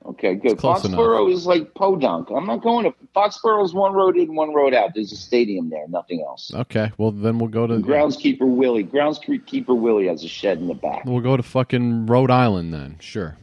Okay, 0.06 0.34
good. 0.34 0.58
Foxborough 0.58 1.32
is 1.32 1.46
like 1.46 1.74
Podunk. 1.74 2.28
I'm 2.30 2.46
not 2.46 2.62
going 2.62 2.84
to 2.84 2.94
Foxborough 3.14 3.64
is 3.64 3.72
one 3.72 3.92
road 3.92 4.16
in, 4.16 4.34
one 4.34 4.52
road 4.52 4.74
out. 4.74 4.90
There's 4.94 5.12
a 5.12 5.16
stadium 5.16 5.70
there, 5.70 5.86
nothing 5.88 6.22
else. 6.26 6.52
Okay, 6.54 6.90
well 6.98 7.12
then 7.12 7.38
we'll 7.38 7.48
go 7.48 7.66
to 7.66 7.74
Groundskeeper 7.74 8.40
Willie. 8.40 8.84
Groundskeeper 8.84 9.78
Willie 9.78 10.08
has 10.08 10.24
a 10.24 10.28
shed 10.28 10.58
in 10.58 10.66
the 10.66 10.74
back. 10.74 11.04
we'll 11.04 11.20
go 11.20 11.36
to 11.36 11.42
fucking 11.42 12.06
Rhode 12.06 12.30
Island 12.30 12.74
then. 12.74 12.96
Sure. 13.00 13.36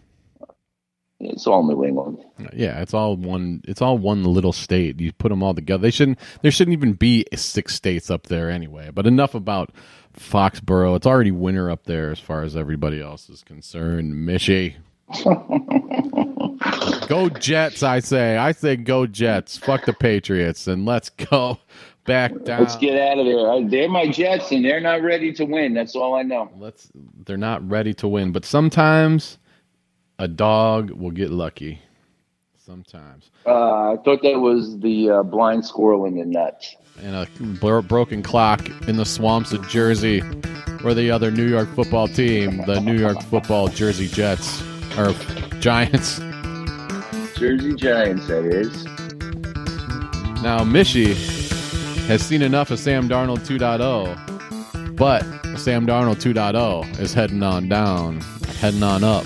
It's 1.22 1.46
all 1.48 1.68
New 1.68 1.84
England. 1.84 2.24
Yeah, 2.54 2.82
it's 2.82 2.94
all 2.94 3.18
one. 3.18 3.62
It's 3.68 3.82
all 3.82 3.98
one 3.98 4.24
little 4.24 4.54
state. 4.54 5.02
You 5.02 5.12
put 5.12 5.30
them 5.30 5.44
all 5.44 5.54
together. 5.54 5.82
They 5.82 5.92
shouldn't. 5.92 6.18
There 6.42 6.52
shouldn't 6.52 6.74
even 6.74 6.94
be 6.94 7.26
six 7.36 7.76
states 7.76 8.10
up 8.10 8.28
there 8.28 8.50
anyway. 8.50 8.90
But 8.94 9.06
enough 9.06 9.36
about 9.36 9.72
Foxborough. 10.18 10.96
It's 10.96 11.06
already 11.06 11.32
winter 11.32 11.70
up 11.70 11.84
there 11.84 12.12
as 12.12 12.20
far 12.20 12.44
as 12.44 12.56
everybody 12.56 13.02
else 13.02 13.30
is 13.30 13.44
concerned. 13.44 14.14
Mishy, 14.14 14.76
go 17.08 17.30
Jets! 17.30 17.84
I 17.84 18.00
say. 18.00 18.38
I 18.38 18.52
say 18.52 18.76
go 18.76 19.06
Jets. 19.06 19.58
Fuck 19.58 19.86
the 19.86 19.94
Patriots 19.94 20.68
and 20.68 20.86
let's 20.86 21.10
go 21.10 21.58
back 22.06 22.32
down. 22.44 22.62
Let's 22.62 22.76
get 22.76 23.00
out 23.00 23.20
of 23.20 23.26
there. 23.26 23.70
They're 23.70 23.90
my 23.90 24.08
Jets, 24.10 24.52
and 24.52 24.64
they're 24.66 24.82
not 24.82 25.02
ready 25.02 25.32
to 25.34 25.46
win. 25.46 25.74
That's 25.74 25.96
all 25.96 26.16
I 26.16 26.24
know. 26.24 26.50
Let's. 26.58 26.90
They're 27.26 27.38
not 27.38 27.68
ready 27.70 27.94
to 27.96 28.08
win, 28.08 28.32
but 28.32 28.46
sometimes 28.46 29.38
a 30.18 30.28
dog 30.28 30.92
will 30.92 31.12
get 31.12 31.32
lucky. 31.32 31.80
Sometimes, 32.58 33.32
Uh, 33.48 33.94
I 33.94 33.98
thought 34.06 34.22
that 34.22 34.40
was 34.40 34.78
the 34.80 35.10
uh, 35.10 35.24
blind 35.24 35.66
squirrel 35.66 36.06
in 36.06 36.16
the 36.20 36.26
nuts. 36.26 36.76
and 37.02 37.16
a 37.16 37.26
bro- 37.60 37.82
broken 37.82 38.22
clock 38.22 38.70
in 38.88 38.96
the 38.98 39.06
swamps 39.06 39.54
of 39.54 39.68
Jersey, 39.70 40.20
where 40.84 40.94
the 40.94 41.10
other 41.10 41.32
New 41.32 41.48
York 41.48 41.68
football 41.74 42.08
team, 42.08 42.58
the 42.68 42.80
New 42.80 42.94
York 42.96 43.20
Football 43.24 43.70
Jersey 43.70 44.08
Jets, 44.08 44.62
or 45.00 45.14
Giants. 45.60 46.20
Jersey 47.40 47.74
Giants, 47.74 48.28
that 48.28 48.44
is. 48.44 48.84
Now, 50.44 50.60
Mishy 50.66 51.16
has 52.08 52.22
seen 52.22 52.42
enough 52.42 52.70
of 52.70 52.80
Sam 52.80 53.08
Darnold 53.08 53.48
2.0, 53.48 54.96
but 54.98 55.22
Sam 55.58 55.88
Darnold 55.88 56.18
2.0 56.18 57.00
is 57.00 57.14
heading 57.14 57.42
on 57.42 57.70
down, 57.70 58.20
heading 58.60 58.84
on 58.84 59.06
up 59.06 59.24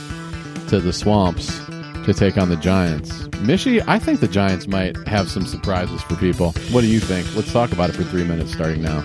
to 0.67 0.79
the 0.79 0.93
swamps 0.93 1.57
to 2.05 2.13
take 2.13 2.37
on 2.37 2.49
the 2.49 2.55
Giants. 2.55 3.23
Mishy, 3.39 3.83
I 3.87 3.97
think 3.97 4.19
the 4.19 4.27
Giants 4.27 4.67
might 4.67 4.95
have 5.07 5.27
some 5.27 5.47
surprises 5.47 6.03
for 6.03 6.15
people. 6.17 6.51
What 6.71 6.81
do 6.81 6.87
you 6.87 6.99
think? 6.99 7.35
Let's 7.35 7.51
talk 7.51 7.71
about 7.71 7.89
it 7.89 7.93
for 7.93 8.03
three 8.03 8.25
minutes 8.25 8.53
starting 8.53 8.83
now. 8.83 9.01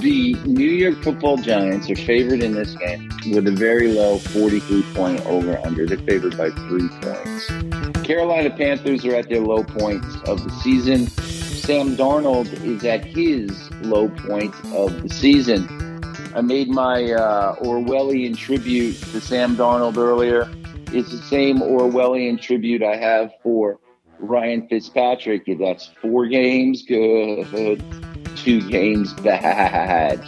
The 0.00 0.34
New 0.44 0.70
York 0.70 1.02
football 1.02 1.38
Giants 1.38 1.90
are 1.90 1.96
favored 1.96 2.42
in 2.42 2.52
this 2.52 2.74
game 2.74 3.10
with 3.32 3.48
a 3.48 3.52
very 3.52 3.92
low 3.92 4.18
43 4.18 4.82
point 4.94 5.26
over 5.26 5.58
under. 5.64 5.86
They're 5.86 5.96
favored 5.98 6.36
by 6.36 6.50
three 6.50 6.88
points. 7.00 7.87
Carolina 8.08 8.48
Panthers 8.48 9.04
are 9.04 9.14
at 9.14 9.28
their 9.28 9.42
low 9.42 9.62
point 9.62 10.02
of 10.26 10.42
the 10.42 10.50
season. 10.62 11.08
Sam 11.08 11.94
Darnold 11.94 12.50
is 12.64 12.82
at 12.82 13.04
his 13.04 13.70
low 13.82 14.08
point 14.08 14.54
of 14.74 15.02
the 15.02 15.10
season. 15.10 15.68
I 16.34 16.40
made 16.40 16.70
my 16.70 17.12
uh, 17.12 17.56
Orwellian 17.56 18.34
tribute 18.34 18.96
to 19.12 19.20
Sam 19.20 19.58
Darnold 19.58 19.98
earlier. 19.98 20.50
It's 20.90 21.10
the 21.10 21.18
same 21.18 21.58
Orwellian 21.58 22.40
tribute 22.40 22.82
I 22.82 22.96
have 22.96 23.30
for 23.42 23.78
Ryan 24.18 24.66
Fitzpatrick. 24.68 25.42
That's 25.58 25.90
four 26.00 26.28
games 26.28 26.84
good, 26.84 27.84
two 28.36 28.66
games 28.70 29.12
bad. 29.12 30.22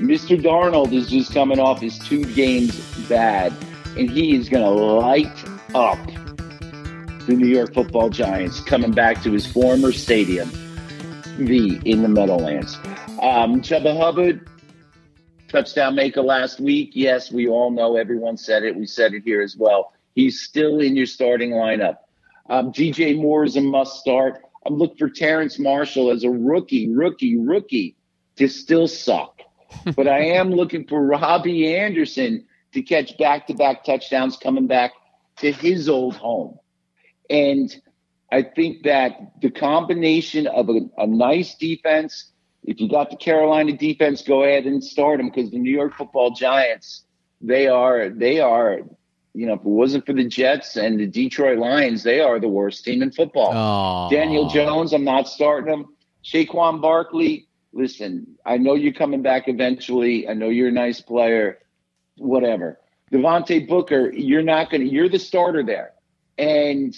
Mr. 0.00 0.36
Darnold 0.36 0.92
is 0.92 1.08
just 1.08 1.32
coming 1.32 1.60
off 1.60 1.80
his 1.80 1.96
two 1.96 2.24
games 2.34 2.76
bad, 3.08 3.52
and 3.96 4.10
he 4.10 4.34
is 4.34 4.48
going 4.48 4.64
to 4.64 4.70
light 4.70 5.44
up 5.76 6.00
the 7.28 7.34
New 7.34 7.46
York 7.46 7.74
Football 7.74 8.08
Giants 8.08 8.60
coming 8.60 8.90
back 8.90 9.22
to 9.22 9.30
his 9.30 9.46
former 9.46 9.92
stadium, 9.92 10.50
the 11.36 11.78
in 11.84 12.00
the 12.00 12.08
Meadowlands. 12.08 12.76
Um, 13.20 13.60
Chuba 13.60 13.94
Hubbard, 13.94 14.48
touchdown 15.48 15.94
maker 15.94 16.22
last 16.22 16.58
week. 16.58 16.92
Yes, 16.94 17.30
we 17.30 17.46
all 17.46 17.70
know. 17.70 17.96
Everyone 17.96 18.38
said 18.38 18.62
it. 18.62 18.74
We 18.74 18.86
said 18.86 19.12
it 19.12 19.24
here 19.24 19.42
as 19.42 19.58
well. 19.58 19.92
He's 20.14 20.40
still 20.40 20.80
in 20.80 20.96
your 20.96 21.04
starting 21.04 21.50
lineup. 21.50 21.98
Um, 22.48 22.72
DJ 22.72 23.14
Moore 23.14 23.44
is 23.44 23.56
a 23.56 23.60
must 23.60 24.00
start. 24.00 24.40
I'm 24.64 24.76
looking 24.78 24.96
for 24.96 25.10
Terrace 25.10 25.58
Marshall 25.58 26.10
as 26.10 26.24
a 26.24 26.30
rookie, 26.30 26.88
rookie, 26.88 27.36
rookie 27.36 27.94
to 28.36 28.48
still 28.48 28.88
suck. 28.88 29.42
but 29.96 30.08
I 30.08 30.20
am 30.20 30.50
looking 30.50 30.86
for 30.86 31.04
Robbie 31.04 31.76
Anderson 31.76 32.46
to 32.72 32.80
catch 32.80 33.18
back 33.18 33.46
to 33.48 33.54
back 33.54 33.84
touchdowns 33.84 34.38
coming 34.38 34.66
back 34.66 34.92
to 35.40 35.52
his 35.52 35.90
old 35.90 36.16
home. 36.16 36.58
And 37.30 37.74
I 38.30 38.42
think 38.42 38.84
that 38.84 39.40
the 39.40 39.50
combination 39.50 40.46
of 40.46 40.68
a, 40.68 40.80
a 40.98 41.06
nice 41.06 41.54
defense, 41.54 42.30
if 42.64 42.80
you 42.80 42.88
got 42.88 43.10
the 43.10 43.16
Carolina 43.16 43.72
defense, 43.72 44.22
go 44.22 44.42
ahead 44.44 44.64
and 44.66 44.82
start 44.82 45.18
them 45.18 45.30
because 45.30 45.50
the 45.50 45.58
New 45.58 45.70
York 45.70 45.94
football 45.96 46.30
giants, 46.32 47.04
they 47.40 47.68
are, 47.68 48.10
they 48.10 48.40
are, 48.40 48.80
you 49.34 49.46
know, 49.46 49.54
if 49.54 49.60
it 49.60 49.66
wasn't 49.66 50.04
for 50.04 50.12
the 50.12 50.26
Jets 50.26 50.76
and 50.76 50.98
the 50.98 51.06
Detroit 51.06 51.58
Lions, 51.58 52.02
they 52.02 52.20
are 52.20 52.38
the 52.38 52.48
worst 52.48 52.84
team 52.84 53.02
in 53.02 53.12
football. 53.12 53.52
Aw. 53.52 54.10
Daniel 54.10 54.48
Jones, 54.48 54.92
I'm 54.92 55.04
not 55.04 55.28
starting 55.28 55.72
him. 55.72 55.86
Saquon 56.24 56.82
Barkley, 56.82 57.46
listen, 57.72 58.36
I 58.44 58.58
know 58.58 58.74
you're 58.74 58.92
coming 58.92 59.22
back 59.22 59.48
eventually. 59.48 60.28
I 60.28 60.34
know 60.34 60.48
you're 60.48 60.68
a 60.68 60.72
nice 60.72 61.00
player, 61.00 61.58
whatever. 62.16 62.78
Devontae 63.12 63.66
Booker, 63.66 64.12
you're 64.12 64.42
not 64.42 64.70
going 64.70 64.82
to, 64.82 64.88
you're 64.88 65.08
the 65.08 65.18
starter 65.18 65.62
there. 65.62 65.92
And 66.36 66.94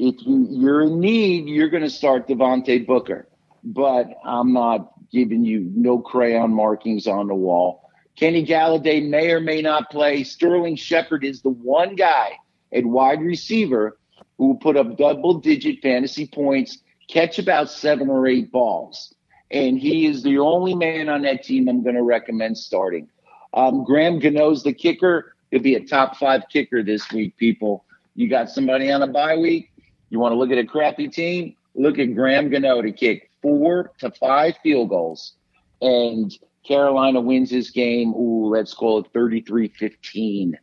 if 0.00 0.26
you, 0.26 0.46
you're 0.48 0.80
in 0.82 0.98
need, 0.98 1.46
you're 1.46 1.68
going 1.68 1.82
to 1.82 1.90
start 1.90 2.26
Devontae 2.26 2.86
Booker. 2.86 3.28
But 3.62 4.08
I'm 4.24 4.54
not 4.54 4.92
giving 5.12 5.44
you 5.44 5.70
no 5.74 5.98
crayon 5.98 6.52
markings 6.52 7.06
on 7.06 7.26
the 7.26 7.34
wall. 7.34 7.90
Kenny 8.16 8.44
Golladay 8.44 9.06
may 9.06 9.30
or 9.30 9.40
may 9.40 9.60
not 9.60 9.90
play. 9.90 10.24
Sterling 10.24 10.76
Shepard 10.76 11.22
is 11.22 11.42
the 11.42 11.50
one 11.50 11.96
guy 11.96 12.30
at 12.72 12.86
wide 12.86 13.20
receiver 13.20 13.98
who 14.38 14.48
will 14.48 14.56
put 14.56 14.78
up 14.78 14.96
double 14.96 15.34
digit 15.34 15.82
fantasy 15.82 16.26
points, 16.26 16.78
catch 17.08 17.38
about 17.38 17.70
seven 17.70 18.08
or 18.08 18.26
eight 18.26 18.50
balls. 18.50 19.14
And 19.50 19.78
he 19.78 20.06
is 20.06 20.22
the 20.22 20.38
only 20.38 20.74
man 20.74 21.10
on 21.10 21.22
that 21.22 21.42
team 21.42 21.68
I'm 21.68 21.82
going 21.82 21.96
to 21.96 22.02
recommend 22.02 22.56
starting. 22.56 23.08
Um, 23.52 23.84
Graham 23.84 24.18
Gano's 24.18 24.62
the 24.62 24.72
kicker. 24.72 25.34
He'll 25.50 25.60
be 25.60 25.74
a 25.74 25.84
top 25.84 26.16
five 26.16 26.44
kicker 26.50 26.82
this 26.82 27.10
week, 27.12 27.36
people. 27.36 27.84
You 28.14 28.28
got 28.28 28.50
somebody 28.50 28.90
on 28.90 29.02
a 29.02 29.06
bye 29.06 29.36
week. 29.36 29.69
You 30.10 30.18
want 30.18 30.32
to 30.32 30.36
look 30.36 30.50
at 30.50 30.58
a 30.58 30.66
crappy 30.66 31.08
team? 31.08 31.54
Look 31.74 31.98
at 31.98 32.14
Graham 32.14 32.50
Gano 32.50 32.82
to 32.82 32.92
kick 32.92 33.30
four 33.40 33.92
to 33.98 34.10
five 34.10 34.54
field 34.62 34.90
goals. 34.90 35.34
And 35.80 36.36
Carolina 36.66 37.20
wins 37.20 37.50
this 37.50 37.70
game. 37.70 38.12
Ooh, 38.14 38.48
let's 38.48 38.74
call 38.74 38.98
it 38.98 39.06
33 39.14 39.68
15. 39.68 40.58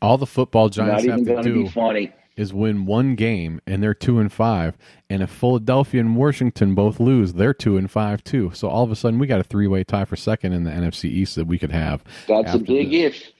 All 0.00 0.18
the 0.18 0.26
football 0.26 0.68
Giants 0.68 1.04
have 1.04 1.24
to 1.24 1.42
do 1.42 1.68
funny. 1.68 2.12
is 2.36 2.52
win 2.52 2.86
one 2.86 3.14
game, 3.14 3.60
and 3.66 3.82
they're 3.82 3.94
two 3.94 4.18
and 4.18 4.32
five. 4.32 4.76
And 5.10 5.22
if 5.22 5.30
Philadelphia 5.30 6.00
and 6.00 6.16
Washington 6.16 6.74
both 6.74 6.98
lose, 6.98 7.34
they're 7.34 7.54
two 7.54 7.76
and 7.76 7.90
five 7.90 8.24
too. 8.24 8.50
So 8.54 8.68
all 8.68 8.84
of 8.84 8.90
a 8.90 8.96
sudden, 8.96 9.18
we 9.18 9.26
got 9.26 9.40
a 9.40 9.44
three-way 9.44 9.84
tie 9.84 10.04
for 10.04 10.16
second 10.16 10.52
in 10.52 10.64
the 10.64 10.70
NFC 10.70 11.04
East 11.04 11.36
that 11.36 11.46
we 11.46 11.58
could 11.58 11.72
have. 11.72 12.02
That's 12.26 12.54
a 12.54 12.58
big 12.58 12.90
this. 12.90 13.16
if. 13.16 13.32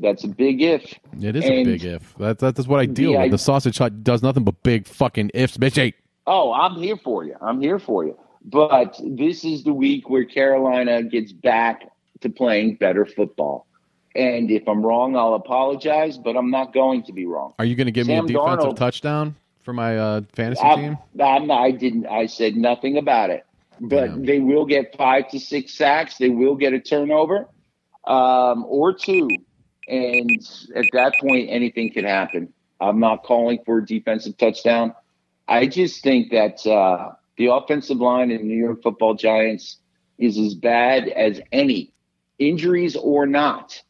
That's 0.00 0.24
a 0.24 0.28
big 0.28 0.60
if. 0.60 0.82
It 1.20 1.36
is 1.36 1.44
a 1.44 1.64
big 1.64 1.84
if. 1.84 2.14
That, 2.16 2.38
that, 2.40 2.56
that's 2.56 2.68
what 2.68 2.80
I 2.80 2.86
deal 2.86 3.12
the 3.12 3.18
with. 3.18 3.30
The 3.30 3.38
sausage 3.38 3.78
hut 3.78 4.02
does 4.02 4.22
nothing 4.22 4.44
but 4.44 4.62
big 4.62 4.86
fucking 4.86 5.30
ifs, 5.34 5.56
bitch. 5.56 5.94
Oh, 6.26 6.52
I'm 6.52 6.74
here 6.76 6.96
for 6.96 7.24
you. 7.24 7.36
I'm 7.40 7.60
here 7.60 7.78
for 7.78 8.04
you. 8.04 8.18
But 8.44 9.00
this 9.02 9.44
is 9.44 9.64
the 9.64 9.72
week 9.72 10.10
where 10.10 10.24
Carolina 10.24 11.02
gets 11.02 11.32
back 11.32 11.82
to 12.20 12.28
playing 12.28 12.76
better 12.76 13.06
football. 13.06 13.66
And 14.14 14.50
if 14.50 14.68
I'm 14.68 14.84
wrong, 14.84 15.16
I'll 15.16 15.34
apologize, 15.34 16.18
but 16.18 16.36
I'm 16.36 16.50
not 16.50 16.72
going 16.72 17.02
to 17.04 17.12
be 17.12 17.26
wrong. 17.26 17.54
Are 17.58 17.64
you 17.64 17.74
going 17.74 17.86
to 17.86 17.92
give 17.92 18.06
Sam 18.06 18.26
me 18.26 18.34
a 18.34 18.38
defensive 18.38 18.70
Darnold- 18.70 18.76
touchdown 18.76 19.36
for 19.62 19.72
my 19.72 19.98
uh, 19.98 20.20
fantasy 20.32 20.62
I'm, 20.62 20.78
team? 20.78 20.98
I'm 21.20 21.50
I 21.50 21.70
didn't. 21.70 22.06
I 22.06 22.26
said 22.26 22.56
nothing 22.56 22.96
about 22.96 23.30
it. 23.30 23.44
But 23.80 24.06
Damn. 24.06 24.24
they 24.24 24.38
will 24.38 24.66
get 24.66 24.96
five 24.96 25.28
to 25.30 25.40
six 25.40 25.74
sacks. 25.74 26.16
They 26.18 26.28
will 26.28 26.54
get 26.54 26.72
a 26.74 26.80
turnover 26.80 27.48
um, 28.04 28.64
or 28.68 28.92
two, 28.92 29.28
and 29.88 30.30
at 30.74 30.86
that 30.92 31.14
point, 31.20 31.48
anything 31.50 31.92
could 31.92 32.04
happen. 32.04 32.52
I'm 32.80 33.00
not 33.00 33.22
calling 33.22 33.58
for 33.64 33.78
a 33.78 33.86
defensive 33.86 34.36
touchdown. 34.36 34.94
I 35.46 35.66
just 35.66 36.02
think 36.02 36.32
that 36.32 36.66
uh, 36.66 37.12
the 37.36 37.46
offensive 37.46 37.98
line 37.98 38.30
in 38.30 38.46
New 38.46 38.56
York 38.56 38.82
Football 38.82 39.14
Giants 39.14 39.78
is 40.18 40.38
as 40.38 40.54
bad 40.54 41.08
as 41.08 41.40
any, 41.52 41.92
injuries 42.38 42.96
or 42.96 43.26
not. 43.26 43.82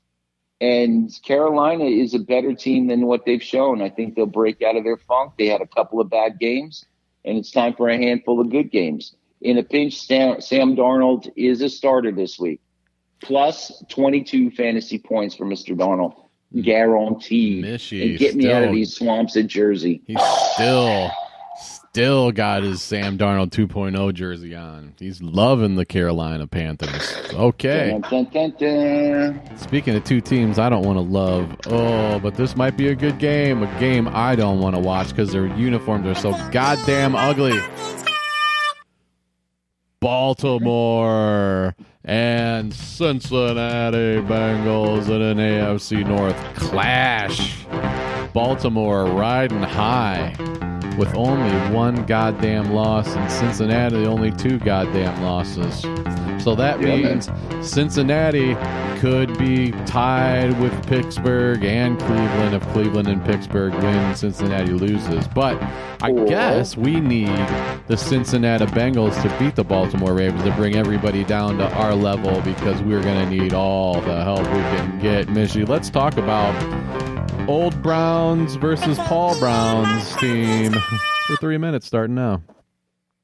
And 0.60 1.10
Carolina 1.22 1.84
is 1.84 2.14
a 2.14 2.18
better 2.18 2.54
team 2.54 2.86
than 2.86 3.06
what 3.06 3.24
they've 3.26 3.42
shown. 3.42 3.82
I 3.82 3.90
think 3.90 4.14
they'll 4.14 4.26
break 4.26 4.62
out 4.62 4.76
of 4.76 4.84
their 4.84 4.96
funk. 4.96 5.34
They 5.38 5.46
had 5.46 5.60
a 5.60 5.66
couple 5.66 6.00
of 6.00 6.08
bad 6.08 6.38
games, 6.38 6.84
and 7.24 7.36
it's 7.36 7.50
time 7.50 7.74
for 7.74 7.88
a 7.88 7.96
handful 7.96 8.40
of 8.40 8.50
good 8.50 8.70
games. 8.70 9.14
In 9.40 9.58
a 9.58 9.62
pinch, 9.62 10.00
Sam, 10.00 10.40
Sam 10.40 10.74
Darnold 10.74 11.30
is 11.36 11.60
a 11.60 11.68
starter 11.68 12.12
this 12.12 12.38
week, 12.38 12.60
plus 13.24 13.82
22 13.88 14.50
fantasy 14.50 14.98
points 14.98 15.34
for 15.34 15.44
Mr. 15.46 15.76
Darnold, 15.76 16.14
guaranteed. 16.62 17.64
Mishy, 17.64 18.10
and 18.10 18.18
get 18.18 18.36
me 18.36 18.52
out 18.52 18.62
of 18.62 18.72
these 18.72 18.94
swamps 18.94 19.36
at 19.36 19.46
Jersey. 19.46 20.02
He's 20.06 20.22
still, 20.52 21.10
still 21.58 22.30
got 22.32 22.62
his 22.62 22.82
Sam 22.82 23.16
Darnold 23.16 23.50
2.0 23.50 24.14
jersey 24.14 24.54
on. 24.54 24.94
He's 24.98 25.22
loving 25.22 25.74
the 25.74 25.86
Carolina 25.86 26.46
Panthers. 26.46 27.16
Okay. 27.32 27.98
Dun, 28.10 28.24
dun, 28.26 28.54
dun. 28.58 29.56
Speaking 29.56 29.96
of 29.96 30.04
two 30.04 30.20
teams 30.20 30.58
I 30.58 30.68
don't 30.68 30.84
want 30.84 30.98
to 30.98 31.02
love, 31.02 31.56
oh, 31.66 32.20
but 32.20 32.34
this 32.34 32.56
might 32.56 32.76
be 32.76 32.88
a 32.88 32.94
good 32.94 33.18
game. 33.18 33.62
A 33.62 33.80
game 33.80 34.06
I 34.08 34.36
don't 34.36 34.60
want 34.60 34.76
to 34.76 34.80
watch 34.80 35.08
because 35.08 35.32
their 35.32 35.46
uniforms 35.56 36.06
are 36.06 36.14
so 36.14 36.32
goddamn 36.52 37.16
ugly. 37.16 37.58
Baltimore 40.00 41.74
and 42.04 42.72
Cincinnati 42.74 44.20
Bengals 44.26 45.08
in 45.08 45.22
an 45.22 45.38
AFC 45.38 46.06
North 46.06 46.36
clash. 46.54 47.64
Baltimore 48.32 49.06
riding 49.06 49.62
high 49.62 50.34
with 50.98 51.14
only 51.14 51.52
one 51.74 52.04
goddamn 52.06 52.72
loss, 52.72 53.08
and 53.08 53.30
Cincinnati 53.30 54.04
only 54.06 54.32
two 54.32 54.58
goddamn 54.58 55.22
losses. 55.22 55.84
So 56.44 56.54
that 56.56 56.78
Yeah, 56.78 56.96
means 56.96 57.30
Cincinnati 57.62 58.54
could 59.00 59.38
be 59.38 59.70
tied 59.86 60.60
with 60.60 60.86
Pittsburgh 60.86 61.64
and 61.64 61.98
Cleveland 61.98 62.54
if 62.54 62.62
Cleveland 62.68 63.08
and 63.08 63.24
Pittsburgh 63.24 63.72
win, 63.72 64.14
Cincinnati 64.14 64.72
loses. 64.72 65.26
But 65.28 65.56
I 66.02 66.12
guess 66.12 66.76
we 66.76 67.00
need 67.00 67.28
the 67.86 67.96
Cincinnati 67.96 68.66
Bengals 68.66 69.20
to 69.22 69.38
beat 69.38 69.56
the 69.56 69.64
Baltimore 69.64 70.12
Ravens 70.12 70.44
to 70.44 70.52
bring 70.52 70.76
everybody 70.76 71.24
down 71.24 71.56
to 71.56 71.66
our 71.76 71.94
level 71.94 72.42
because 72.42 72.82
we're 72.82 73.02
going 73.02 73.26
to 73.26 73.34
need 73.34 73.54
all 73.54 74.02
the 74.02 74.22
help 74.22 74.40
we 74.40 74.44
can 74.44 74.98
get. 75.00 75.28
Mishy, 75.28 75.66
let's 75.66 75.88
talk 75.88 76.18
about 76.18 76.52
Old 77.48 77.80
Browns 77.82 78.56
versus 78.56 78.98
Paul 78.98 79.38
Brown's 79.38 80.14
team 80.16 80.72
for 81.26 81.36
three 81.38 81.56
minutes 81.56 81.86
starting 81.86 82.14
now. 82.14 82.42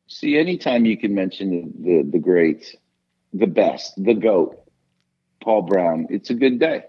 See, 0.07 0.39
anytime 0.39 0.87
you 0.87 0.97
can 0.97 1.14
mention 1.14 1.51
the, 1.51 2.03
the, 2.03 2.11
the 2.12 2.18
great, 2.18 2.77
the 3.33 3.47
best, 3.47 4.03
the 4.03 4.14
GOAT, 4.14 4.57
Paul 5.43 5.62
Brown, 5.62 6.07
it's 6.11 6.31
a 6.31 6.35
good 6.35 6.59
day. 6.59 6.85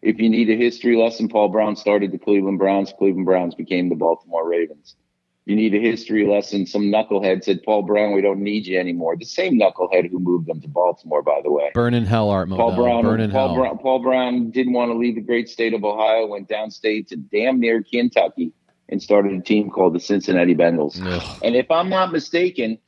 If 0.00 0.18
you 0.18 0.28
need 0.28 0.50
a 0.50 0.56
history 0.56 0.96
lesson, 0.96 1.28
Paul 1.28 1.48
Brown 1.48 1.76
started 1.76 2.10
the 2.10 2.18
Cleveland 2.18 2.58
Browns. 2.58 2.92
Cleveland 2.98 3.26
Browns 3.26 3.54
became 3.54 3.88
the 3.88 3.94
Baltimore 3.94 4.48
Ravens. 4.48 4.96
You 5.44 5.56
need 5.56 5.74
a 5.74 5.80
history 5.80 6.26
lesson. 6.26 6.66
Some 6.66 6.82
knucklehead 6.82 7.42
said, 7.44 7.62
Paul 7.64 7.82
Brown, 7.82 8.12
we 8.12 8.20
don't 8.20 8.40
need 8.40 8.66
you 8.66 8.78
anymore. 8.78 9.16
The 9.16 9.24
same 9.24 9.58
knucklehead 9.58 10.10
who 10.10 10.20
moved 10.20 10.46
them 10.46 10.60
to 10.60 10.68
Baltimore, 10.68 11.22
by 11.22 11.40
the 11.42 11.50
way. 11.50 11.70
Burn 11.74 11.94
in 11.94 12.04
hell, 12.04 12.30
Art 12.30 12.48
Paul 12.48 12.76
Brown, 12.76 13.02
Burn 13.02 13.20
in 13.20 13.30
Paul 13.30 13.48
hell. 13.48 13.56
Brown, 13.56 13.78
Paul 13.78 14.02
Brown 14.02 14.50
didn't 14.50 14.72
want 14.72 14.90
to 14.92 14.96
leave 14.96 15.16
the 15.16 15.20
great 15.20 15.48
state 15.48 15.74
of 15.74 15.84
Ohio, 15.84 16.26
went 16.26 16.48
downstate 16.48 17.08
to 17.08 17.16
damn 17.16 17.58
near 17.58 17.82
Kentucky 17.82 18.52
and 18.88 19.02
started 19.02 19.32
a 19.32 19.40
team 19.40 19.70
called 19.70 19.94
the 19.94 20.00
Cincinnati 20.00 20.54
Bengals. 20.54 21.00
Ugh. 21.04 21.38
And 21.42 21.56
if 21.56 21.70
I'm 21.70 21.88
not 21.88 22.12
mistaken, 22.12 22.78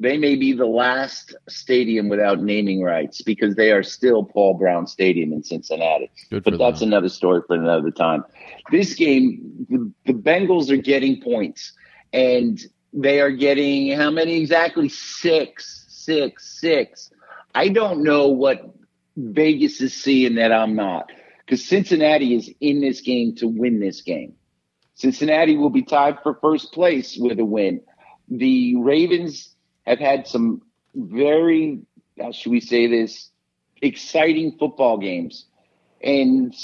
they 0.00 0.16
may 0.16 0.34
be 0.34 0.52
the 0.54 0.66
last 0.66 1.36
stadium 1.48 2.08
without 2.08 2.40
naming 2.42 2.80
rights 2.82 3.20
because 3.20 3.54
they 3.54 3.70
are 3.70 3.82
still 3.82 4.24
Paul 4.24 4.54
Brown 4.54 4.86
Stadium 4.86 5.30
in 5.32 5.42
Cincinnati. 5.44 6.10
Good 6.30 6.42
But 6.42 6.58
that's 6.58 6.80
them. 6.80 6.88
another 6.88 7.10
story 7.10 7.42
for 7.46 7.54
another 7.54 7.90
time. 7.90 8.24
This 8.72 8.94
game, 8.94 9.66
the, 9.68 9.92
the 10.06 10.14
Bengals 10.14 10.70
are 10.70 10.78
getting 10.78 11.20
points, 11.20 11.72
and 12.14 12.58
they 12.94 13.20
are 13.20 13.30
getting 13.30 13.92
how 13.92 14.10
many 14.10 14.40
exactly? 14.40 14.88
Six, 14.88 15.84
six, 15.88 16.58
six. 16.60 17.10
I 17.54 17.68
don't 17.68 18.02
know 18.02 18.28
what 18.28 18.74
Vegas 19.16 19.82
is 19.82 19.92
seeing 19.94 20.36
that 20.36 20.50
I'm 20.50 20.74
not, 20.76 21.10
because 21.44 21.62
Cincinnati 21.64 22.34
is 22.34 22.50
in 22.60 22.80
this 22.80 23.02
game 23.02 23.34
to 23.36 23.46
win 23.46 23.80
this 23.80 24.00
game. 24.00 24.32
Cincinnati 24.94 25.56
will 25.56 25.70
be 25.70 25.82
tied 25.82 26.18
for 26.22 26.38
first 26.40 26.72
place 26.72 27.18
with 27.18 27.38
a 27.38 27.44
win. 27.44 27.82
The 28.28 28.76
Ravens 28.76 29.54
have 29.90 29.98
had 29.98 30.26
some 30.26 30.62
very, 30.94 31.80
how 32.18 32.32
should 32.32 32.52
we 32.52 32.60
say 32.60 32.86
this, 32.86 33.30
exciting 33.82 34.56
football 34.58 34.98
games. 34.98 35.46
And 36.02 36.54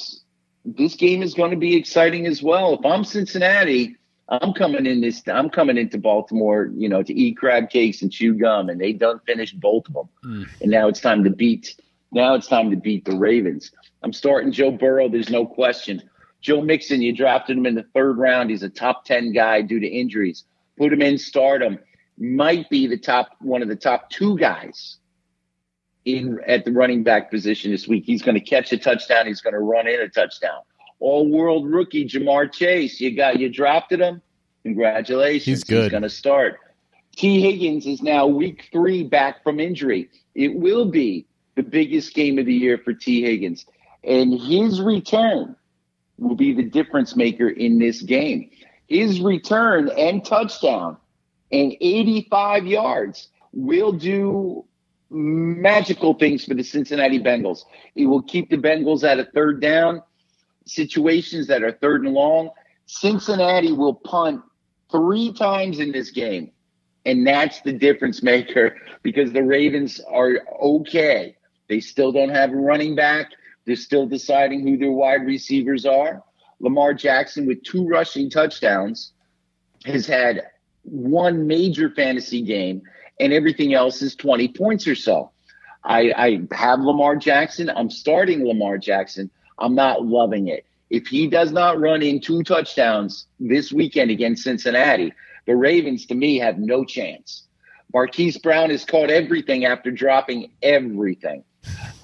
this 0.65 0.95
game 0.95 1.23
is 1.23 1.35
going 1.35 1.51
to 1.51 1.57
be 1.57 1.77
exciting 1.77 2.27
as 2.27 2.43
well. 2.43 2.75
If 2.75 2.85
I'm 2.85 3.05
Cincinnati, 3.05 3.97
I'm 4.29 4.53
coming 4.55 4.87
in 4.87 5.01
this. 5.01 5.23
I'm 5.27 5.51
coming 5.51 5.77
into 5.77 5.99
Baltimore, 5.99 6.73
you 6.75 6.89
know, 6.89 7.03
to 7.03 7.15
eat 7.15 7.37
crab 7.37 7.71
cakes 7.71 8.03
and 8.03 8.11
chew 8.11 8.35
gum, 8.35 8.69
and 8.69 8.81
they 8.81 8.93
done 8.93 9.21
finished 9.27 9.61
both 9.61 9.87
of 9.89 9.95
them. 9.95 10.09
Hmm. 10.23 10.43
And 10.63 10.71
now 10.71 10.89
it's 10.89 11.01
time 11.01 11.23
to 11.25 11.31
beat. 11.31 11.81
Now 12.13 12.35
it's 12.35 12.49
time 12.49 12.71
to 12.71 12.77
beat 12.77 13.05
the 13.05 13.17
Ravens. 13.17 13.71
I'm 14.03 14.13
starting 14.13 14.53
Joe 14.53 14.71
Burrow. 14.71 15.09
There's 15.09 15.31
no 15.31 15.47
question. 15.47 16.03
Joe 16.41 16.61
Mixon, 16.61 17.03
you 17.03 17.15
drafted 17.15 17.57
him 17.57 17.67
in 17.67 17.75
the 17.75 17.87
third 17.95 18.19
round. 18.19 18.51
He's 18.51 18.63
a 18.63 18.69
top 18.69 19.05
ten 19.05 19.33
guy 19.33 19.63
due 19.63 19.81
to 19.81 19.87
injuries. 19.87 20.45
Put 20.79 20.93
him 20.93 21.03
in, 21.03 21.19
start 21.19 21.63
him. 21.63 21.79
Might 22.19 22.69
be 22.71 22.87
the 22.87 22.97
top 22.97 23.37
one 23.41 23.63
of 23.63 23.69
the 23.69 23.77
top 23.77 24.11
two 24.11 24.39
guys 24.39 24.99
in 26.07 26.39
at 26.47 26.65
the 26.65 26.73
running 26.73 27.03
back 27.03 27.31
position 27.31 27.71
this 27.71 27.87
week. 27.87 28.05
He's 28.07 28.23
going 28.23 28.37
to 28.37 28.41
catch 28.41 28.73
a 28.73 28.79
touchdown. 28.79 29.27
He's 29.27 29.41
going 29.41 29.55
to 29.55 29.61
run 29.61 29.87
in 29.87 30.01
a 30.01 30.09
touchdown. 30.09 30.61
All 30.99 31.29
world 31.29 31.71
rookie 31.71 32.09
Ja'Marr 32.09 32.51
Chase. 32.51 33.01
You 33.01 33.15
got 33.15 33.39
you 33.39 33.51
drafted 33.51 34.01
him. 34.01 34.23
Congratulations. 34.63 35.45
He's 35.45 35.65
good. 35.65 35.83
He's 35.83 35.91
going 35.91 36.03
to 36.05 36.11
start. 36.11 36.59
Tee 37.17 37.41
Higgins 37.41 37.87
is 37.87 38.03
now 38.03 38.27
week 38.27 38.69
three 38.73 39.03
back 39.03 39.43
from 39.43 39.61
injury. 39.61 40.11
It 40.35 40.55
will 40.55 40.87
be 40.87 41.27
the 41.55 41.63
biggest 41.63 42.15
game 42.15 42.39
of 42.39 42.47
the 42.47 42.55
year 42.55 42.79
for 42.79 42.93
Tee 42.93 43.23
Higgins. 43.23 43.67
And 44.05 44.39
his 44.39 44.81
return 44.81 45.57
will 46.19 46.37
be 46.37 46.53
the 46.53 46.63
difference 46.63 47.17
maker 47.17 47.49
in 47.49 47.79
this 47.79 48.03
game. 48.03 48.51
His 48.87 49.21
return 49.21 49.91
and 49.97 50.25
touchdown 50.25 50.99
and 51.53 51.73
85 51.81 52.67
yards 52.67 53.29
will 53.53 53.93
do 53.93 54.65
magical 55.11 56.15
things 56.15 56.45
for 56.45 56.55
the 56.55 56.65
Cincinnati 56.65 57.21
Bengals. 57.21 57.65
It 57.95 58.07
will 58.07 58.23
keep 58.23 58.51
the 58.51 58.57
Bengals 58.57 59.05
at 59.05 59.21
a 59.21 59.25
third 59.27 59.61
down, 59.61 60.03
situations 60.67 61.47
that 61.47 61.63
are 61.63 61.73
third 61.73 62.05
and 62.05 62.13
long. 62.13 62.51
Cincinnati 62.87 63.73
will 63.73 63.95
punt 63.95 64.43
three 64.91 65.33
times 65.33 65.79
in 65.79 65.93
this 65.93 66.11
game. 66.11 66.51
And 67.05 67.25
that's 67.25 67.61
the 67.61 67.73
difference 67.73 68.23
maker 68.23 68.77
because 69.03 69.33
the 69.33 69.45
Ravens 69.45 70.01
are 70.13 70.41
okay. 70.61 71.37
They 71.69 71.81
still 71.81 72.13
don't 72.13 72.31
have 72.31 72.53
a 72.53 72.57
running 72.57 72.95
back. 72.97 73.31
They're 73.65 73.77
still 73.77 74.07
deciding 74.07 74.67
who 74.67 74.77
their 74.77 74.93
wide 74.93 75.25
receivers 75.27 75.87
are. 75.87 76.23
Lamar 76.61 76.95
Jackson, 76.95 77.47
with 77.47 77.63
two 77.65 77.87
rushing 77.87 78.31
touchdowns, 78.31 79.13
has 79.85 80.07
had 80.07 80.43
one 80.87 81.47
major 81.47 81.91
fantasy 81.91 82.43
game, 82.43 82.83
and 83.21 83.33
everything 83.33 83.75
else 83.75 84.03
is 84.03 84.15
20 84.15 84.49
points 84.49 84.87
or 84.87 84.95
so. 84.95 85.31
I, 85.85 86.13
I 86.17 86.55
have 86.55 86.81
Lamar 86.81 87.17
Jackson. 87.17 87.71
I'm 87.71 87.91
starting 87.91 88.47
Lamar 88.47 88.79
Jackson. 88.79 89.31
I'm 89.59 89.75
not 89.75 90.05
loving 90.05 90.49
it. 90.49 90.67
If 90.91 91.07
he 91.07 91.29
does 91.29 91.53
not 91.53 91.81
run 91.81 92.03
in 92.03 92.21
two 92.21 92.43
touchdowns 92.43 93.27
this 93.41 93.73
weekend 93.73 94.11
against 94.11 94.45
Cincinnati, 94.45 95.13
the 95.47 95.57
Ravens, 95.57 96.07
to 96.07 96.15
me, 96.15 96.39
have 96.39 96.59
no 96.59 96.85
chance. 96.85 97.45
Marquise 97.93 98.39
Brown 98.39 98.71
has 98.71 98.85
caught 98.85 99.11
everything 99.11 99.65
after 99.65 99.91
dropping 99.91 100.51
everything. 100.63 101.45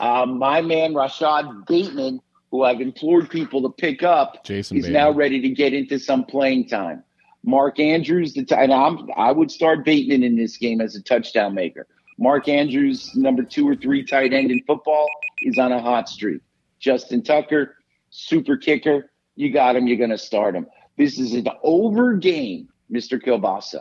Um, 0.00 0.38
my 0.38 0.60
man 0.60 0.94
Rashod 0.94 1.66
Bateman, 1.66 2.20
who 2.50 2.62
I've 2.62 2.80
implored 2.80 3.30
people 3.30 3.62
to 3.62 3.68
pick 3.68 4.02
up, 4.02 4.44
Jason 4.44 4.76
is 4.76 4.84
Bateman. 4.84 5.00
now 5.00 5.10
ready 5.10 5.40
to 5.40 5.48
get 5.48 5.74
into 5.74 5.98
some 5.98 6.24
playing 6.24 6.68
time. 6.68 7.04
Mark 7.44 7.80
Andrews, 7.80 8.34
the 8.34 8.44
t- 8.44 8.54
and 8.54 8.72
I'm, 8.72 9.08
I 9.16 9.32
would 9.32 9.50
start 9.50 9.84
Bateman 9.84 10.22
in 10.22 10.36
this 10.36 10.56
game 10.56 10.80
as 10.80 10.94
a 10.94 11.02
touchdown 11.02 11.54
maker. 11.54 11.86
Mark 12.18 12.48
Andrews, 12.48 13.14
number 13.16 13.42
two 13.42 13.68
or 13.68 13.74
three 13.74 14.04
tight 14.04 14.32
end 14.32 14.50
in 14.50 14.62
football, 14.64 15.08
is 15.42 15.58
on 15.58 15.72
a 15.72 15.80
hot 15.80 16.08
streak. 16.08 16.40
Justin 16.78 17.22
Tucker, 17.22 17.76
super 18.10 18.56
kicker. 18.56 19.10
You 19.34 19.52
got 19.52 19.76
him. 19.76 19.86
You're 19.86 19.96
going 19.96 20.10
to 20.10 20.18
start 20.18 20.54
him. 20.54 20.66
This 20.96 21.18
is 21.18 21.32
an 21.34 21.48
over 21.62 22.14
game, 22.14 22.68
Mr. 22.92 23.20
Kielbasa. 23.20 23.80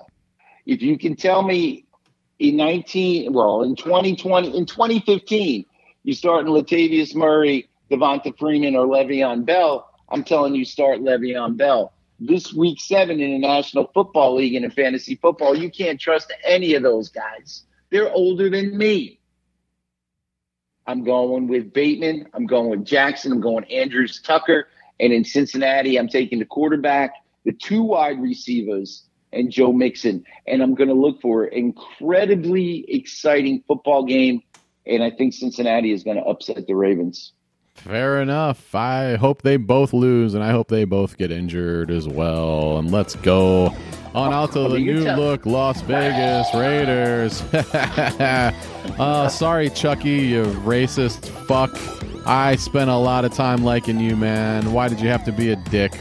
If 0.65 0.81
you 0.81 0.97
can 0.97 1.15
tell 1.15 1.43
me 1.43 1.85
in 2.39 2.55
19, 2.55 3.33
well, 3.33 3.63
in 3.63 3.75
2020, 3.75 4.57
in 4.57 4.65
2015, 4.65 5.65
you 6.03 6.13
start 6.13 6.47
in 6.47 6.51
Latavius 6.51 7.13
Murray, 7.13 7.69
Devonta 7.91 8.35
Freeman, 8.39 8.75
or 8.75 8.87
Le'Veon 8.87 9.45
Bell, 9.45 9.87
I'm 10.09 10.23
telling 10.23 10.55
you, 10.55 10.65
start 10.65 10.99
Le'Veon 10.99 11.57
Bell. 11.57 11.93
This 12.23 12.53
week 12.53 12.79
seven 12.79 13.19
in 13.19 13.31
the 13.31 13.39
National 13.39 13.89
Football 13.95 14.35
League 14.35 14.53
and 14.53 14.63
in 14.63 14.69
fantasy 14.69 15.15
football, 15.15 15.57
you 15.57 15.71
can't 15.71 15.99
trust 15.99 16.31
any 16.43 16.75
of 16.75 16.83
those 16.83 17.09
guys. 17.09 17.63
They're 17.89 18.11
older 18.13 18.47
than 18.47 18.77
me. 18.77 19.19
I'm 20.85 21.03
going 21.03 21.47
with 21.47 21.73
Bateman. 21.73 22.27
I'm 22.35 22.45
going 22.45 22.69
with 22.69 22.85
Jackson. 22.85 23.31
I'm 23.31 23.41
going 23.41 23.63
Andrews 23.71 24.21
Tucker. 24.21 24.67
And 24.99 25.11
in 25.11 25.25
Cincinnati, 25.25 25.97
I'm 25.97 26.07
taking 26.07 26.37
the 26.37 26.45
quarterback, 26.45 27.15
the 27.43 27.53
two 27.53 27.81
wide 27.81 28.21
receivers, 28.21 29.03
and 29.33 29.49
Joe 29.49 29.73
Mixon. 29.73 30.23
And 30.45 30.61
I'm 30.61 30.75
going 30.75 30.89
to 30.89 30.93
look 30.93 31.21
for 31.21 31.45
an 31.45 31.53
incredibly 31.53 32.85
exciting 32.87 33.63
football 33.67 34.05
game. 34.05 34.43
And 34.85 35.01
I 35.01 35.09
think 35.09 35.33
Cincinnati 35.33 35.91
is 35.91 36.03
going 36.03 36.17
to 36.17 36.23
upset 36.23 36.67
the 36.67 36.75
Ravens. 36.75 37.33
Fair 37.83 38.21
enough. 38.21 38.75
I 38.75 39.15
hope 39.15 39.41
they 39.41 39.57
both 39.57 39.91
lose, 39.91 40.33
and 40.35 40.43
I 40.43 40.51
hope 40.51 40.67
they 40.67 40.85
both 40.85 41.17
get 41.17 41.31
injured 41.31 41.89
as 41.89 42.07
well. 42.07 42.77
And 42.77 42.91
let's 42.91 43.15
go 43.15 43.75
on 44.13 44.31
out 44.31 44.51
to 44.53 44.59
the 44.69 44.77
new 44.79 45.03
look 45.15 45.45
Las 45.45 45.81
Vegas 45.81 46.53
Raiders. 46.53 47.41
uh, 47.53 49.29
sorry, 49.29 49.69
Chucky, 49.69 50.19
you 50.19 50.43
racist 50.43 51.27
fuck. 51.47 51.71
I 52.27 52.55
spent 52.57 52.91
a 52.91 52.95
lot 52.95 53.25
of 53.25 53.33
time 53.33 53.63
liking 53.63 53.99
you, 53.99 54.15
man. 54.15 54.73
Why 54.73 54.87
did 54.87 54.99
you 54.99 55.09
have 55.09 55.25
to 55.25 55.31
be 55.31 55.49
a 55.51 55.55
dick? 55.55 55.93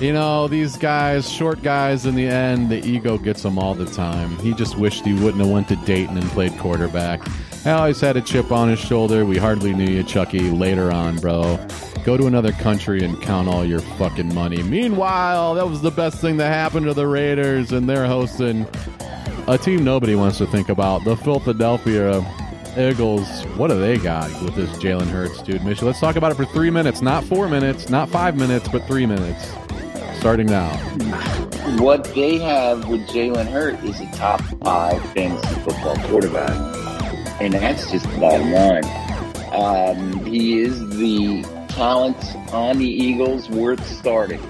You 0.00 0.12
know, 0.12 0.48
these 0.48 0.76
guys, 0.76 1.30
short 1.30 1.62
guys, 1.62 2.04
in 2.04 2.16
the 2.16 2.26
end, 2.26 2.68
the 2.68 2.84
ego 2.86 3.16
gets 3.16 3.42
them 3.42 3.58
all 3.58 3.74
the 3.74 3.86
time. 3.86 4.36
He 4.38 4.52
just 4.54 4.76
wished 4.76 5.04
he 5.04 5.14
wouldn't 5.14 5.38
have 5.42 5.48
went 5.48 5.68
to 5.68 5.76
Dayton 5.76 6.18
and 6.18 6.26
played 6.30 6.58
quarterback. 6.58 7.20
Always 7.66 8.00
had 8.00 8.16
a 8.16 8.20
chip 8.20 8.52
on 8.52 8.68
his 8.68 8.78
shoulder. 8.78 9.24
We 9.24 9.38
hardly 9.38 9.74
knew 9.74 9.90
you, 9.90 10.02
Chucky. 10.02 10.50
Later 10.50 10.92
on, 10.92 11.18
bro. 11.18 11.58
Go 12.04 12.16
to 12.16 12.26
another 12.26 12.52
country 12.52 13.02
and 13.04 13.20
count 13.20 13.48
all 13.48 13.64
your 13.64 13.80
fucking 13.80 14.32
money. 14.34 14.62
Meanwhile, 14.62 15.54
that 15.54 15.68
was 15.68 15.82
the 15.82 15.90
best 15.90 16.20
thing 16.20 16.36
that 16.36 16.48
happened 16.52 16.86
to 16.86 16.94
the 16.94 17.06
Raiders, 17.06 17.72
and 17.72 17.88
they're 17.88 18.06
hosting 18.06 18.66
a 19.48 19.58
team 19.58 19.84
nobody 19.84 20.14
wants 20.14 20.38
to 20.38 20.46
think 20.46 20.68
about. 20.68 21.04
The 21.04 21.16
Philadelphia 21.16 22.24
Eagles. 22.78 23.28
What 23.56 23.68
do 23.68 23.80
they 23.80 23.98
got 23.98 24.30
with 24.42 24.54
this 24.54 24.70
Jalen 24.78 25.08
Hurts, 25.08 25.42
dude? 25.42 25.64
Mitchell, 25.64 25.86
let's 25.86 26.00
talk 26.00 26.16
about 26.16 26.30
it 26.32 26.36
for 26.36 26.44
three 26.46 26.70
minutes, 26.70 27.02
not 27.02 27.24
four 27.24 27.48
minutes, 27.48 27.88
not 27.88 28.08
five 28.08 28.36
minutes, 28.36 28.68
but 28.68 28.86
three 28.86 29.06
minutes. 29.06 29.52
Starting 30.18 30.46
now. 30.46 30.68
What 31.78 32.04
they 32.14 32.38
have 32.38 32.88
with 32.88 33.06
Jalen 33.08 33.46
Hurt 33.46 33.82
is 33.84 34.00
a 34.00 34.06
top 34.12 34.40
five 34.62 35.02
fantasy 35.12 35.54
football 35.60 35.96
quarterback, 36.08 36.50
and 37.40 37.52
that's 37.54 37.90
just 37.90 38.10
the 38.10 38.18
bottom 38.18 38.52
line. 38.52 38.84
Um, 39.52 40.24
he 40.24 40.60
is 40.60 40.78
the 40.90 41.42
talent 41.68 42.16
on 42.52 42.78
the 42.78 42.88
Eagles 42.88 43.48
worth 43.48 43.86
starting. 43.86 44.40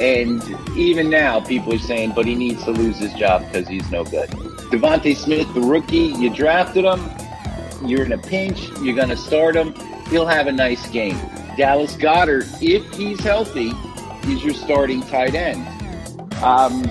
And 0.00 0.42
even 0.76 1.08
now, 1.08 1.40
people 1.40 1.72
are 1.72 1.78
saying, 1.78 2.12
but 2.14 2.26
he 2.26 2.34
needs 2.34 2.64
to 2.64 2.70
lose 2.70 2.98
his 2.98 3.12
job 3.14 3.44
because 3.46 3.66
he's 3.68 3.90
no 3.90 4.04
good. 4.04 4.28
DeVonta 4.70 5.16
Smith, 5.16 5.52
the 5.54 5.60
rookie, 5.60 6.12
you 6.18 6.28
drafted 6.28 6.84
him. 6.84 7.00
You're 7.84 8.04
in 8.04 8.12
a 8.12 8.18
pinch. 8.18 8.68
You're 8.82 8.96
going 8.96 9.08
to 9.08 9.16
start 9.16 9.54
him. 9.54 9.74
He'll 10.10 10.26
have 10.26 10.46
a 10.46 10.52
nice 10.52 10.86
game. 10.88 11.18
Dallas 11.56 11.96
Goedert, 11.96 12.46
if 12.60 12.92
he's 12.94 13.20
healthy, 13.20 13.72
is 14.30 14.42
your 14.44 14.54
starting 14.54 15.02
tight 15.02 15.34
end. 15.34 15.66
Um, 16.42 16.82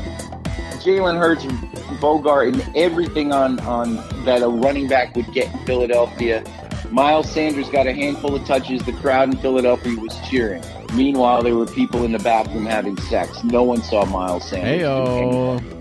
Jalen 0.86 1.18
Hurts, 1.18 1.44
and 1.44 2.00
Bogart, 2.00 2.54
and 2.54 2.76
everything 2.76 3.32
on, 3.34 3.60
on 3.62 3.96
that 4.26 4.42
a 4.44 4.48
running 4.48 4.88
back 4.88 5.16
would 5.16 5.32
get 5.34 5.52
in 5.52 5.66
Philadelphia. 5.66 6.44
Miles 6.92 7.30
Sanders 7.30 7.68
got 7.70 7.88
a 7.88 7.94
handful 7.94 8.36
of 8.36 8.46
touches. 8.46 8.84
The 8.84 8.94
crowd 8.94 9.34
in 9.34 9.38
Philadelphia 9.38 10.00
was 10.00 10.16
cheering. 10.30 10.64
Meanwhile, 10.94 11.44
there 11.44 11.56
were 11.56 11.66
people 11.66 12.04
in 12.06 12.12
the 12.12 12.20
bathroom 12.20 12.66
having 12.66 12.96
sex. 12.98 13.44
No 13.44 13.64
one 13.64 13.82
saw 13.82 14.06
Miles 14.06 14.48
Sanders. 14.48 14.82
Heyo. 14.82 15.72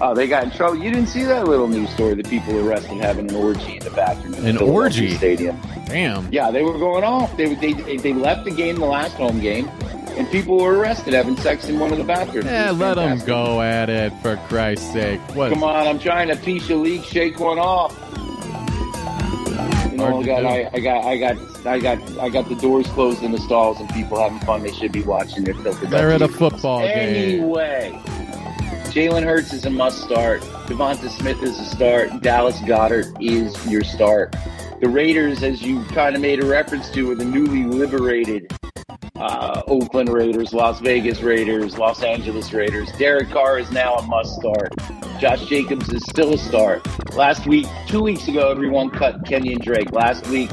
Oh, 0.00 0.14
they 0.14 0.26
got 0.26 0.44
in 0.44 0.50
trouble. 0.50 0.76
You 0.76 0.90
didn't 0.90 1.06
see 1.06 1.22
that 1.24 1.46
little 1.46 1.68
news 1.68 1.88
story? 1.90 2.14
The 2.14 2.24
people 2.24 2.58
arrested 2.66 2.98
having 2.98 3.30
an 3.30 3.36
orgy 3.36 3.76
in 3.76 3.84
the 3.84 3.90
bathroom. 3.90 4.34
In 4.34 4.56
An 4.56 4.58
orgy? 4.58 5.14
Stadium. 5.14 5.60
Damn. 5.86 6.32
Yeah, 6.32 6.50
they 6.50 6.62
were 6.62 6.78
going 6.78 7.04
off. 7.04 7.36
They, 7.36 7.54
they 7.54 7.72
they 7.98 8.12
left 8.12 8.44
the 8.44 8.50
game, 8.50 8.76
the 8.76 8.86
last 8.86 9.14
home 9.14 9.38
game, 9.38 9.70
and 10.16 10.30
people 10.30 10.58
were 10.58 10.78
arrested 10.78 11.14
having 11.14 11.36
sex 11.36 11.68
in 11.68 11.78
one 11.78 11.92
of 11.92 11.98
the 11.98 12.04
bathrooms. 12.04 12.46
Yeah, 12.46 12.70
let 12.70 12.94
them 12.94 13.18
go 13.26 13.60
at 13.60 13.90
it 13.90 14.12
for 14.22 14.36
Christ's 14.48 14.92
sake. 14.92 15.20
What? 15.34 15.52
Come 15.52 15.62
on, 15.64 15.86
I'm 15.86 15.98
trying 15.98 16.28
to 16.28 16.36
piece 16.36 16.68
a 16.70 16.76
leak, 16.76 17.04
shake 17.04 17.38
one 17.40 17.58
off. 17.58 17.98
You 19.90 19.98
know, 19.98 20.20
I 20.20 20.22
got. 20.24 20.44
I, 20.44 20.70
I 20.72 20.80
got, 20.80 21.04
I 21.04 21.16
got, 21.18 21.66
I 21.66 21.78
got, 21.78 22.18
I 22.18 22.28
got 22.28 22.48
the 22.48 22.56
doors 22.56 22.86
closed 22.88 23.22
in 23.22 23.30
the 23.32 23.38
stalls, 23.38 23.78
and 23.80 23.88
people 23.90 24.20
having 24.20 24.40
fun. 24.40 24.62
They 24.62 24.72
should 24.72 24.92
be 24.92 25.02
watching 25.02 25.44
their 25.44 25.54
filthy. 25.54 25.86
They're 25.86 26.10
at 26.10 26.22
a 26.22 26.28
football 26.28 26.80
game. 26.80 26.90
Anyway, 26.90 27.92
Jalen 28.90 29.24
Hurts 29.24 29.52
is 29.52 29.64
a 29.64 29.70
must 29.70 30.02
start. 30.02 30.40
Devonta 30.66 31.08
Smith 31.10 31.42
is 31.42 31.58
a 31.58 31.64
start. 31.64 32.22
Dallas 32.22 32.58
Goedert 32.60 33.16
is 33.20 33.54
your 33.70 33.84
start. 33.84 34.34
The 34.80 34.88
Raiders, 34.88 35.42
as 35.42 35.62
you 35.62 35.84
kind 35.86 36.16
of 36.16 36.20
made 36.20 36.42
a 36.42 36.46
reference 36.46 36.90
to, 36.90 37.10
are 37.12 37.14
the 37.14 37.24
newly 37.24 37.64
liberated 37.64 38.52
uh, 39.16 39.62
Oakland 39.68 40.08
Raiders, 40.08 40.52
Las 40.52 40.80
Vegas 40.80 41.22
Raiders, 41.22 41.78
Los 41.78 42.02
Angeles 42.02 42.52
Raiders. 42.52 42.90
Derek 42.98 43.30
Carr 43.30 43.58
is 43.58 43.70
now 43.70 43.94
a 43.94 44.02
must 44.02 44.34
start. 44.36 44.72
Josh 45.20 45.44
Jacobs 45.46 45.92
is 45.92 46.02
still 46.02 46.34
a 46.34 46.38
start. 46.38 46.84
Last 47.14 47.46
week, 47.46 47.66
two 47.86 48.02
weeks 48.02 48.26
ago, 48.26 48.50
everyone 48.50 48.90
cut 48.90 49.24
Kenyan 49.24 49.60
Drake. 49.62 49.92
Last 49.92 50.26
week, 50.26 50.50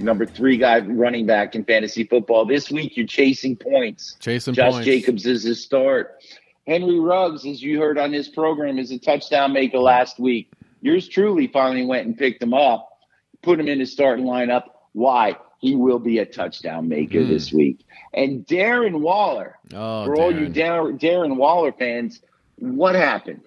number 0.00 0.24
three 0.24 0.56
guy 0.56 0.80
running 0.80 1.26
back 1.26 1.54
in 1.54 1.64
fantasy 1.64 2.04
football. 2.04 2.46
This 2.46 2.70
week, 2.70 2.96
you're 2.96 3.06
chasing 3.06 3.56
points. 3.56 4.16
Chasing 4.20 4.54
Josh 4.54 4.72
points. 4.72 4.86
Jacobs 4.86 5.26
is 5.26 5.42
his 5.42 5.62
start. 5.62 6.22
Henry 6.66 6.98
Ruggs, 6.98 7.46
as 7.46 7.62
you 7.62 7.78
heard 7.78 7.98
on 7.98 8.12
his 8.12 8.28
program, 8.28 8.78
is 8.78 8.90
a 8.90 8.98
touchdown 8.98 9.52
maker 9.52 9.78
last 9.78 10.18
week. 10.18 10.50
Yours 10.80 11.06
truly 11.06 11.48
finally 11.48 11.84
went 11.84 12.06
and 12.06 12.16
picked 12.16 12.42
him 12.42 12.54
up, 12.54 12.98
put 13.42 13.60
him 13.60 13.68
in 13.68 13.78
his 13.78 13.92
starting 13.92 14.24
lineup. 14.24 14.64
Why? 14.92 15.36
He 15.66 15.74
will 15.74 15.98
be 15.98 16.18
a 16.18 16.24
touchdown 16.26 16.86
maker 16.88 17.22
Hmm. 17.24 17.28
this 17.28 17.52
week. 17.52 17.84
And 18.14 18.46
Darren 18.46 19.00
Waller, 19.00 19.58
Oh, 19.74 20.04
for 20.04 20.14
all 20.16 20.30
you 20.30 20.46
Darren. 20.48 20.92
Darren, 20.92 21.00
Darren 21.00 21.36
Waller 21.36 21.72
fans, 21.72 22.20
what 22.56 22.94
happened? 22.94 23.40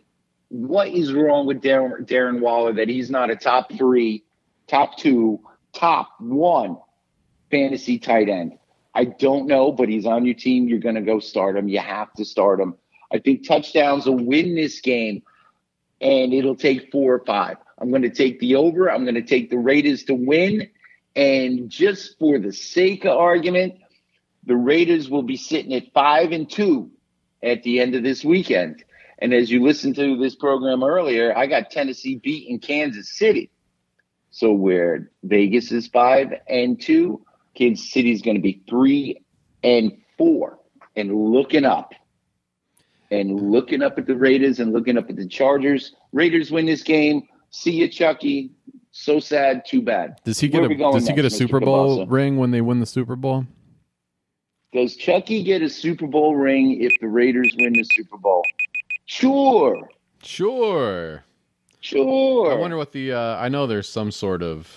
What 0.49 0.89
is 0.89 1.13
wrong 1.13 1.47
with 1.47 1.61
Darren, 1.61 2.05
Darren 2.05 2.41
Waller 2.41 2.73
that 2.73 2.89
he's 2.89 3.09
not 3.09 3.29
a 3.29 3.37
top 3.37 3.71
three, 3.71 4.25
top 4.67 4.97
two, 4.97 5.39
top 5.71 6.09
one 6.19 6.75
fantasy 7.51 7.99
tight 7.99 8.27
end? 8.27 8.57
I 8.93 9.05
don't 9.05 9.47
know, 9.47 9.71
but 9.71 9.87
he's 9.87 10.05
on 10.05 10.25
your 10.25 10.35
team. 10.35 10.67
You're 10.67 10.79
going 10.79 10.95
to 10.95 11.01
go 11.01 11.19
start 11.19 11.55
him. 11.55 11.69
You 11.69 11.79
have 11.79 12.11
to 12.15 12.25
start 12.25 12.59
him. 12.59 12.75
I 13.13 13.19
think 13.19 13.47
touchdowns 13.47 14.07
will 14.07 14.17
win 14.25 14.55
this 14.55 14.81
game, 14.81 15.23
and 16.01 16.33
it'll 16.33 16.57
take 16.57 16.91
four 16.91 17.13
or 17.13 17.23
five. 17.25 17.55
I'm 17.79 17.91
going 17.91 18.01
to 18.01 18.09
take 18.09 18.41
the 18.41 18.55
over. 18.55 18.91
I'm 18.91 19.05
going 19.05 19.15
to 19.15 19.21
take 19.21 19.49
the 19.49 19.57
Raiders 19.57 20.03
to 20.05 20.13
win. 20.15 20.69
And 21.15 21.69
just 21.69 22.17
for 22.19 22.39
the 22.39 22.53
sake 22.53 23.05
of 23.05 23.17
argument, 23.17 23.75
the 24.45 24.55
Raiders 24.55 25.09
will 25.09 25.23
be 25.23 25.37
sitting 25.37 25.73
at 25.73 25.91
five 25.93 26.31
and 26.31 26.49
two 26.49 26.91
at 27.43 27.63
the 27.63 27.79
end 27.79 27.95
of 27.95 28.03
this 28.03 28.23
weekend. 28.23 28.83
And 29.19 29.33
as 29.33 29.51
you 29.51 29.63
listened 29.63 29.95
to 29.95 30.17
this 30.17 30.35
program 30.35 30.83
earlier, 30.83 31.37
I 31.37 31.47
got 31.47 31.71
Tennessee 31.71 32.15
beating 32.15 32.59
Kansas 32.59 33.17
City. 33.17 33.51
So 34.31 34.53
where 34.53 35.09
Vegas 35.23 35.71
is 35.71 35.87
five 35.87 36.33
and 36.47 36.79
two, 36.79 37.25
Kansas 37.55 37.91
City 37.91 38.11
is 38.11 38.21
going 38.21 38.37
to 38.37 38.41
be 38.41 38.61
three 38.69 39.21
and 39.63 39.91
four. 40.17 40.59
And 40.95 41.13
looking 41.13 41.65
up 41.65 41.93
and 43.11 43.51
looking 43.51 43.81
up 43.81 43.97
at 43.97 44.05
the 44.05 44.15
Raiders 44.15 44.59
and 44.59 44.73
looking 44.73 44.97
up 44.97 45.09
at 45.09 45.15
the 45.15 45.27
Chargers. 45.27 45.93
Raiders 46.11 46.51
win 46.51 46.65
this 46.65 46.83
game. 46.83 47.27
See 47.49 47.71
you, 47.71 47.87
Chucky. 47.87 48.51
So 48.91 49.19
sad, 49.19 49.65
too 49.65 49.81
bad. 49.81 50.19
Does 50.23 50.39
he 50.39 50.47
get 50.47 50.61
we 50.67 50.75
a 50.75 50.77
Does 50.77 51.07
he 51.07 51.13
get 51.13 51.19
a 51.19 51.23
next, 51.23 51.35
Mr. 51.35 51.37
Super 51.37 51.59
Bowl 51.59 52.05
Kielbasa? 52.05 52.11
ring 52.11 52.37
when 52.37 52.51
they 52.51 52.61
win 52.61 52.79
the 52.79 52.85
Super 52.85 53.15
Bowl? 53.15 53.45
Does 54.73 54.95
Chucky 54.95 55.43
get 55.43 55.61
a 55.61 55.69
Super 55.69 56.07
Bowl 56.07 56.35
ring 56.35 56.81
if 56.81 56.91
the 57.01 57.07
Raiders 57.07 57.53
win 57.59 57.73
the 57.73 57.85
Super 57.95 58.17
Bowl? 58.17 58.43
Sure. 59.05 59.89
Sure. 60.21 61.23
Sure. 61.81 62.51
I 62.51 62.55
wonder 62.55 62.77
what 62.77 62.91
the. 62.91 63.13
Uh, 63.13 63.37
I 63.37 63.49
know 63.49 63.65
there's 63.65 63.87
some 63.87 64.11
sort 64.11 64.43
of 64.43 64.69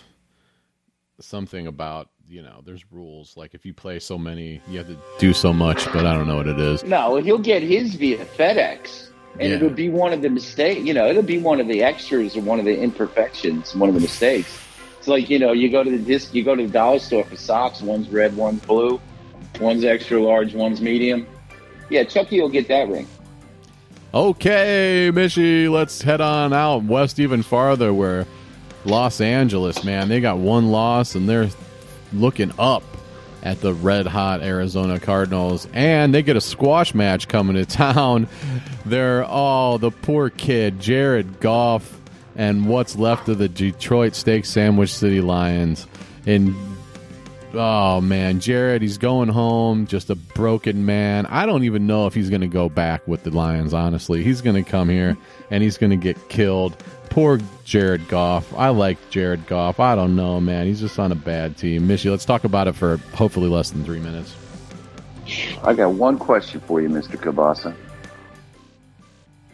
something 1.21 1.67
about 1.67 2.11
you 2.29 2.43
know. 2.43 2.63
There's 2.65 2.85
rules 2.93 3.37
like 3.37 3.55
if 3.55 3.67
you 3.67 3.75
play 3.75 3.99
so 3.99 4.17
many, 4.17 4.61
you 4.69 4.79
have 4.79 4.87
to 4.87 4.97
do 5.19 5.33
so 5.33 5.53
much, 5.53 5.85
but 5.87 6.07
I 6.07 6.15
don't 6.15 6.29
know 6.29 6.37
what 6.37 6.47
it 6.47 6.61
is. 6.61 6.85
No, 6.85 7.17
he'll 7.17 7.39
get 7.39 7.63
his 7.63 7.95
via 7.97 8.25
FedEx, 8.25 9.09
and 9.39 9.49
Yeah. 9.51 9.57
it'll 9.57 9.71
be 9.71 9.89
one 9.89 10.13
of 10.13 10.23
the 10.23 10.29
mistakes. 10.31 10.81
You 10.83 10.95
know, 10.95 11.07
it'll 11.09 11.23
be 11.23 11.39
one 11.39 11.61
of 11.61 11.69
the 11.69 11.83
extras 11.83 12.37
or 12.37 12.41
one 12.43 12.59
of 12.59 12.65
the 12.65 12.79
imperfections, 12.79 13.75
one 13.75 13.89
of 13.89 13.95
the 13.95 14.01
mistakes. 14.01 14.59
It's 14.99 15.09
like 15.09 15.29
you 15.31 15.39
know, 15.39 15.53
you 15.53 15.69
go 15.69 15.83
to 15.83 15.91
the 15.91 15.99
disc, 15.99 16.33
you 16.35 16.45
go 16.45 16.55
to 16.55 16.67
the 16.67 16.73
dollar 16.73 16.99
store 16.99 17.25
for 17.25 17.37
socks. 17.37 17.81
One's 17.83 18.09
red, 18.09 18.37
one's 18.37 18.63
blue, 18.65 19.01
one's 19.61 19.85
extra 19.85 20.21
large, 20.23 20.55
one's 20.55 20.81
medium. 20.81 21.27
Yeah, 21.91 22.05
Chucky 22.05 22.41
will 22.41 22.49
get 22.49 22.69
that 22.69 22.89
ring. 22.89 23.07
Okay, 24.15 25.11
Mishy, 25.13 25.71
let's 25.71 26.03
head 26.03 26.21
on 26.21 26.53
out 26.53 26.85
west 26.85 27.19
even 27.19 27.43
farther 27.43 27.95
where 27.95 28.27
Los 28.85 29.21
Angeles, 29.23 29.85
man, 29.85 30.09
they 30.09 30.21
got 30.21 30.37
one 30.39 30.71
loss 30.71 31.15
and 31.15 31.27
they're 31.29 31.49
looking 32.13 32.53
up 32.59 32.83
at 33.43 33.61
the 33.61 33.75
red 33.75 34.07
hot 34.07 34.43
Arizona 34.43 35.01
Cardinals 35.01 35.67
and 35.73 36.15
they 36.15 36.23
get 36.23 36.37
a 36.37 36.41
squash 36.41 36.95
match 36.95 37.29
coming 37.29 37.57
to 37.57 37.67
town. 37.67 38.29
They're 38.87 39.25
oh, 39.29 39.79
the 39.79 39.91
poor 39.91 40.31
kid, 40.31 40.81
Jared 40.81 41.41
Goff 41.41 42.01
and 42.37 42.67
what's 42.67 42.97
left 42.97 43.29
of 43.29 43.39
the 43.39 43.49
Detroit 43.49 44.15
Steak 44.15 44.45
Sandwich 44.45 44.93
City 44.93 45.21
Lions. 45.21 45.87
And 46.27 46.55
Oh 47.55 48.01
man, 48.01 48.41
Jared, 48.41 48.81
he's 48.81 48.97
going 48.97 49.29
home, 49.29 49.87
just 49.87 50.09
a 50.09 50.15
broken 50.15 50.87
man. 50.87 51.27
I 51.27 51.45
don't 51.45 51.65
even 51.65 51.87
know 51.87 52.07
if 52.07 52.15
he's 52.15 52.31
going 52.31 52.41
to 52.41 52.49
go 52.49 52.71
back 52.71 53.07
with 53.07 53.25
the 53.25 53.31
Lions, 53.31 53.75
honestly. 53.75 54.23
He's 54.23 54.41
going 54.41 54.63
to 54.63 54.69
come 54.69 54.89
here 54.89 55.19
and 55.51 55.63
he's 55.63 55.77
going 55.77 55.91
to 55.91 55.97
get 55.97 56.31
killed. 56.31 56.77
Poor 57.13 57.39
Jared 57.67 58.09
Goff. 58.09 58.55
I 58.55 58.71
like 58.71 58.97
Jared 59.11 59.47
Goff. 59.47 59.79
I 59.79 59.95
don't 59.95 60.17
know, 60.17 60.41
man. 60.41 60.65
He's 60.65 60.81
just 60.81 60.99
on 60.99 61.13
a 61.13 61.15
bad 61.15 61.59
team. 61.59 61.87
Mishy, 61.87 62.11
let's 62.11 62.25
talk 62.25 62.45
about 62.45 62.69
it 62.69 62.75
for 62.75 62.97
hopefully 63.13 63.51
less 63.51 63.71
than 63.71 63.85
three 63.85 64.01
minutes. 64.01 64.35
I 65.63 65.75
got 65.75 65.93
one 65.93 66.19
question 66.19 66.61
for 66.63 66.81
you, 66.81 66.89
Mr. 66.89 67.19
Kielbasa. 67.19 67.77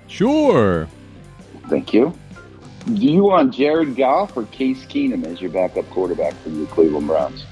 Sure. 0.06 0.86
Thank 1.68 1.92
you. 1.92 2.16
Do 2.86 2.92
you 2.92 3.24
want 3.24 3.52
Jared 3.52 3.96
Goff 3.96 4.36
or 4.36 4.44
Case 4.44 4.84
Keenum 4.84 5.26
as 5.26 5.40
your 5.40 5.50
backup 5.50 5.90
quarterback 5.90 6.34
for 6.34 6.50
the 6.50 6.64
Cleveland 6.66 7.08
Browns? 7.08 7.44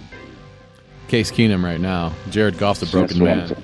Case 1.09 1.33
Keenum 1.33 1.65
right 1.65 1.81
now. 1.81 2.13
Jared 2.31 2.59
Goff's 2.59 2.83
a 2.83 2.87
broken 2.87 3.19
That's 3.19 3.21
what 3.21 3.31
I'm 3.31 3.39
man. 3.39 3.63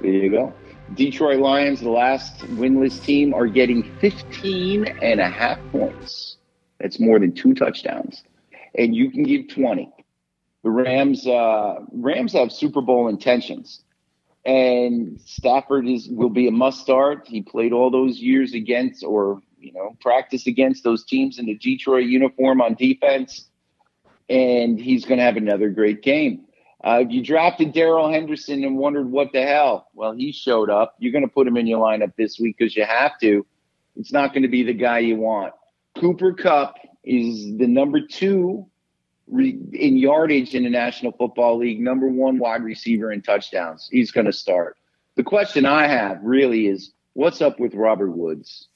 There 0.00 0.10
you 0.10 0.28
go. 0.28 0.52
Detroit 0.94 1.40
Lions, 1.40 1.80
the 1.80 1.90
last 1.90 2.38
winless 2.40 3.02
team, 3.02 3.34
are 3.34 3.46
getting 3.46 3.82
15 4.00 4.86
and 5.02 5.20
a 5.20 5.28
half 5.28 5.58
points 5.70 6.36
That's 6.80 7.00
more 7.00 7.18
than 7.18 7.32
two 7.32 7.54
touchdowns. 7.54 8.22
And 8.74 8.94
you 8.94 9.10
can 9.10 9.22
give 9.22 9.48
20. 9.48 9.92
The 10.64 10.70
Rams 10.70 11.26
uh, 11.26 11.80
Rams 11.92 12.32
have 12.34 12.52
Super 12.52 12.80
Bowl 12.80 13.08
intentions. 13.08 13.82
And 14.44 15.20
Stafford 15.24 15.86
is 15.86 16.08
will 16.08 16.30
be 16.30 16.48
a 16.48 16.50
must 16.50 16.80
start. 16.80 17.26
He 17.26 17.42
played 17.42 17.72
all 17.72 17.90
those 17.90 18.18
years 18.18 18.54
against 18.54 19.04
or 19.04 19.40
you 19.62 19.72
know, 19.72 19.96
practiced 20.00 20.46
against 20.46 20.84
those 20.84 21.04
teams 21.04 21.38
in 21.38 21.46
the 21.46 21.54
Detroit 21.54 22.06
uniform 22.06 22.60
on 22.60 22.74
defense. 22.74 23.48
And 24.28 24.78
he's 24.78 25.04
going 25.04 25.18
to 25.18 25.24
have 25.24 25.36
another 25.36 25.70
great 25.70 26.02
game. 26.02 26.44
Uh, 26.82 27.04
you 27.08 27.22
drafted 27.22 27.72
Darrell 27.72 28.10
Henderson 28.10 28.64
and 28.64 28.76
wondered 28.76 29.10
what 29.10 29.32
the 29.32 29.42
hell, 29.42 29.88
well, 29.94 30.12
he 30.12 30.32
showed 30.32 30.68
up. 30.68 30.96
You're 30.98 31.12
going 31.12 31.24
to 31.24 31.30
put 31.30 31.46
him 31.46 31.56
in 31.56 31.66
your 31.66 31.78
lineup 31.78 32.16
this 32.16 32.40
week 32.40 32.56
because 32.58 32.76
you 32.76 32.84
have 32.84 33.18
to. 33.20 33.46
It's 33.96 34.12
not 34.12 34.32
going 34.32 34.42
to 34.42 34.48
be 34.48 34.64
the 34.64 34.74
guy 34.74 34.98
you 35.00 35.16
want. 35.16 35.54
Cooper 35.98 36.32
Kupp 36.32 36.76
is 37.04 37.56
the 37.56 37.66
number 37.66 38.00
two 38.00 38.66
re- 39.28 39.58
in 39.72 39.96
yardage 39.96 40.54
in 40.54 40.64
the 40.64 40.70
National 40.70 41.12
Football 41.12 41.58
League, 41.58 41.80
number 41.80 42.08
one 42.08 42.38
wide 42.38 42.64
receiver 42.64 43.12
in 43.12 43.22
touchdowns. 43.22 43.88
He's 43.90 44.10
going 44.10 44.26
to 44.26 44.32
start. 44.32 44.76
The 45.16 45.22
question 45.22 45.66
I 45.66 45.86
have 45.86 46.18
really 46.22 46.66
is 46.66 46.92
what's 47.12 47.42
up 47.42 47.60
with 47.60 47.74
Robert 47.74 48.10
Woods? 48.10 48.68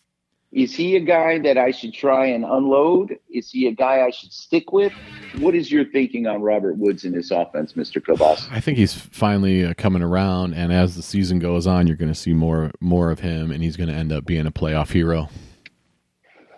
Is 0.57 0.75
he 0.75 0.97
a 0.97 1.01
guy 1.01 1.39
that 1.41 1.59
I 1.59 1.71
should 1.71 1.93
try 1.93 2.29
and 2.29 2.43
unload? 2.43 3.19
Is 3.29 3.51
he 3.51 3.67
a 3.67 3.73
guy 3.73 4.01
I 4.07 4.09
should 4.09 4.33
stick 4.33 4.73
with? 4.73 4.91
What 5.37 5.55
is 5.55 5.71
your 5.71 5.85
thinking 5.85 6.27
on 6.27 6.41
Robert 6.41 6.79
Woods 6.79 7.05
in 7.05 7.13
this 7.13 7.31
offense, 7.31 7.75
Mr. 7.75 8.03
Kobas? 8.03 8.51
I 8.51 8.61
think 8.61 8.79
he's 8.79 8.95
finally 8.95 9.67
uh, 9.67 9.75
coming 9.75 10.01
around, 10.01 10.55
and 10.55 10.73
as 10.73 10.97
the 10.97 11.03
season 11.03 11.41
goes 11.41 11.67
on, 11.67 11.87
you're 11.87 11.99
going 11.99 12.11
to 12.11 12.19
see 12.19 12.33
more 12.33 12.71
more 12.81 13.11
of 13.11 13.21
him, 13.21 13.51
and 13.51 13.63
he's 13.63 13.77
going 13.77 13.91
to 13.91 13.95
end 13.95 14.13
up 14.13 14.25
being 14.25 14.47
a 14.47 14.51
playoff 14.51 14.93
hero. 14.93 15.29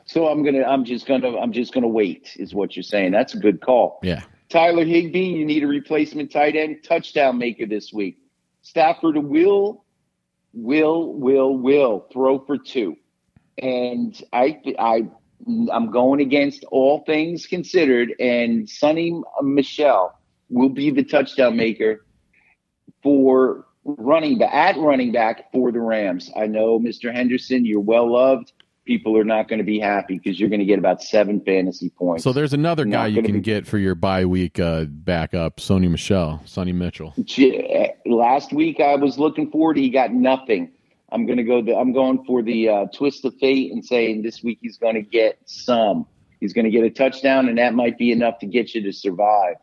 So 0.05 0.29
I'm 0.29 0.45
gonna, 0.45 0.63
I'm 0.63 0.85
just 0.85 1.05
gonna, 1.05 1.37
I'm 1.37 1.51
just 1.53 1.75
gonna 1.75 1.89
wait. 1.89 2.37
Is 2.37 2.55
what 2.55 2.77
you're 2.77 2.85
saying? 2.85 3.11
That's 3.11 3.35
a 3.35 3.39
good 3.39 3.61
call. 3.61 3.99
Yeah. 4.05 4.23
Tyler 4.49 4.85
Higbee, 4.85 5.25
you 5.25 5.45
need 5.45 5.65
a 5.65 5.67
replacement 5.67 6.31
tight 6.31 6.55
end, 6.55 6.85
touchdown 6.85 7.37
maker 7.37 7.67
this 7.67 7.93
week. 7.93 8.19
Stafford 8.63 9.17
will, 9.17 9.85
will, 10.55 11.15
will, 11.15 11.59
will 11.59 12.07
throw 12.13 12.39
for 12.39 12.57
two 12.57 12.97
and 13.63 14.21
I 14.33 14.61
I 14.79 15.09
I'm 15.71 15.91
going 15.91 16.21
against 16.21 16.65
all 16.71 17.05
things 17.05 17.47
considered, 17.47 18.13
and 18.19 18.67
Sony 18.67 19.23
Michel 19.43 20.19
will 20.51 20.69
be 20.69 20.91
the 20.91 21.05
touchdown 21.05 21.57
maker 21.57 22.05
for 23.03 23.67
running 23.85 24.39
back 24.39 24.53
at 24.53 24.77
running 24.79 25.13
back 25.13 25.51
for 25.53 25.73
the 25.73 25.81
Rams. 25.81 26.31
I 26.37 26.47
know, 26.47 26.79
Mr. 26.79 27.13
Henderson, 27.15 27.65
you're 27.65 27.81
well 27.81 28.11
loved. 28.13 28.53
People 28.85 29.17
are 29.19 29.25
not 29.25 29.49
going 29.49 29.59
to 29.59 29.65
be 29.65 29.79
happy 29.79 30.19
because 30.19 30.41
you're 30.41 30.49
going 30.49 30.61
to 30.61 30.67
get 30.67 30.79
about 30.79 31.03
seven 31.03 31.43
fantasy 31.43 31.91
points. 31.91 32.25
So 32.25 32.33
there's 32.33 32.55
another 32.55 32.87
Not 32.87 32.97
guy 32.97 33.07
you 33.09 33.23
can 33.23 33.35
be- 33.35 33.41
get 33.41 33.67
for 33.67 33.77
your 33.77 33.95
bye 33.95 34.25
week 34.25 34.59
uh, 34.59 34.85
backup, 34.85 35.59
Sony 35.59 35.91
Michel, 35.91 36.41
Sonny 36.47 36.73
Mitchell. 36.73 37.15
Last 38.07 38.53
week 38.53 38.81
I 38.81 38.97
was 38.97 39.19
looking 39.19 39.51
forward. 39.51 39.77
He 39.77 39.91
got 39.91 40.13
nothing. 40.13 40.73
I'm 41.11 41.27
gonna 41.27 41.45
go. 41.45 41.63
The, 41.63 41.77
I'm 41.77 41.93
going 41.93 42.25
for 42.25 42.43
the 42.43 42.69
uh, 42.69 42.87
twist 42.95 43.25
of 43.25 43.35
fate 43.41 43.73
and 43.73 43.85
saying 43.85 44.23
this 44.23 44.43
week 44.43 44.59
he's 44.61 44.77
going 44.77 44.95
to 44.95 45.03
get 45.03 45.39
some. 45.47 46.07
He's 46.41 46.53
going 46.53 46.67
to 46.67 46.71
get 46.71 46.85
a 46.85 46.91
touchdown, 46.91 47.49
and 47.49 47.59
that 47.59 47.75
might 47.75 47.99
be 47.99 48.13
enough 48.13 48.39
to 48.41 48.47
get 48.47 48.75
you 48.75 48.83
to 48.83 48.93
survive. 48.93 49.57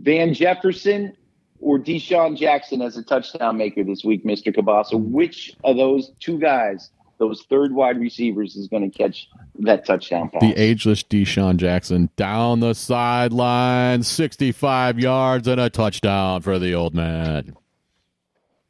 Van 0.00 0.34
Jefferson 0.34 1.16
or 1.60 1.78
DeSean 1.78 2.36
Jackson 2.36 2.82
as 2.82 2.96
a 2.96 3.02
touchdown 3.02 3.56
maker 3.56 3.84
this 3.84 4.04
week, 4.04 4.24
Mr. 4.24 4.54
Kielbasa. 4.54 4.98
Which 4.98 5.54
of 5.64 5.76
those 5.76 6.12
two 6.20 6.38
guys, 6.38 6.90
those 7.18 7.44
third 7.48 7.72
wide 7.72 7.98
receivers, 8.00 8.56
is 8.56 8.68
going 8.68 8.90
to 8.90 8.96
catch 8.96 9.28
that 9.60 9.86
touchdown 9.86 10.30
pass? 10.30 10.40
The 10.40 10.54
ageless 10.60 11.02
DeSean 11.02 11.56
Jackson 11.56 12.10
down 12.16 12.60
the 12.60 12.74
sideline, 12.74 14.02
65 14.02 14.98
yards 14.98 15.46
and 15.46 15.60
a 15.60 15.70
touchdown 15.70 16.42
for 16.42 16.58
the 16.58 16.74
old 16.74 16.94
man. 16.94 17.56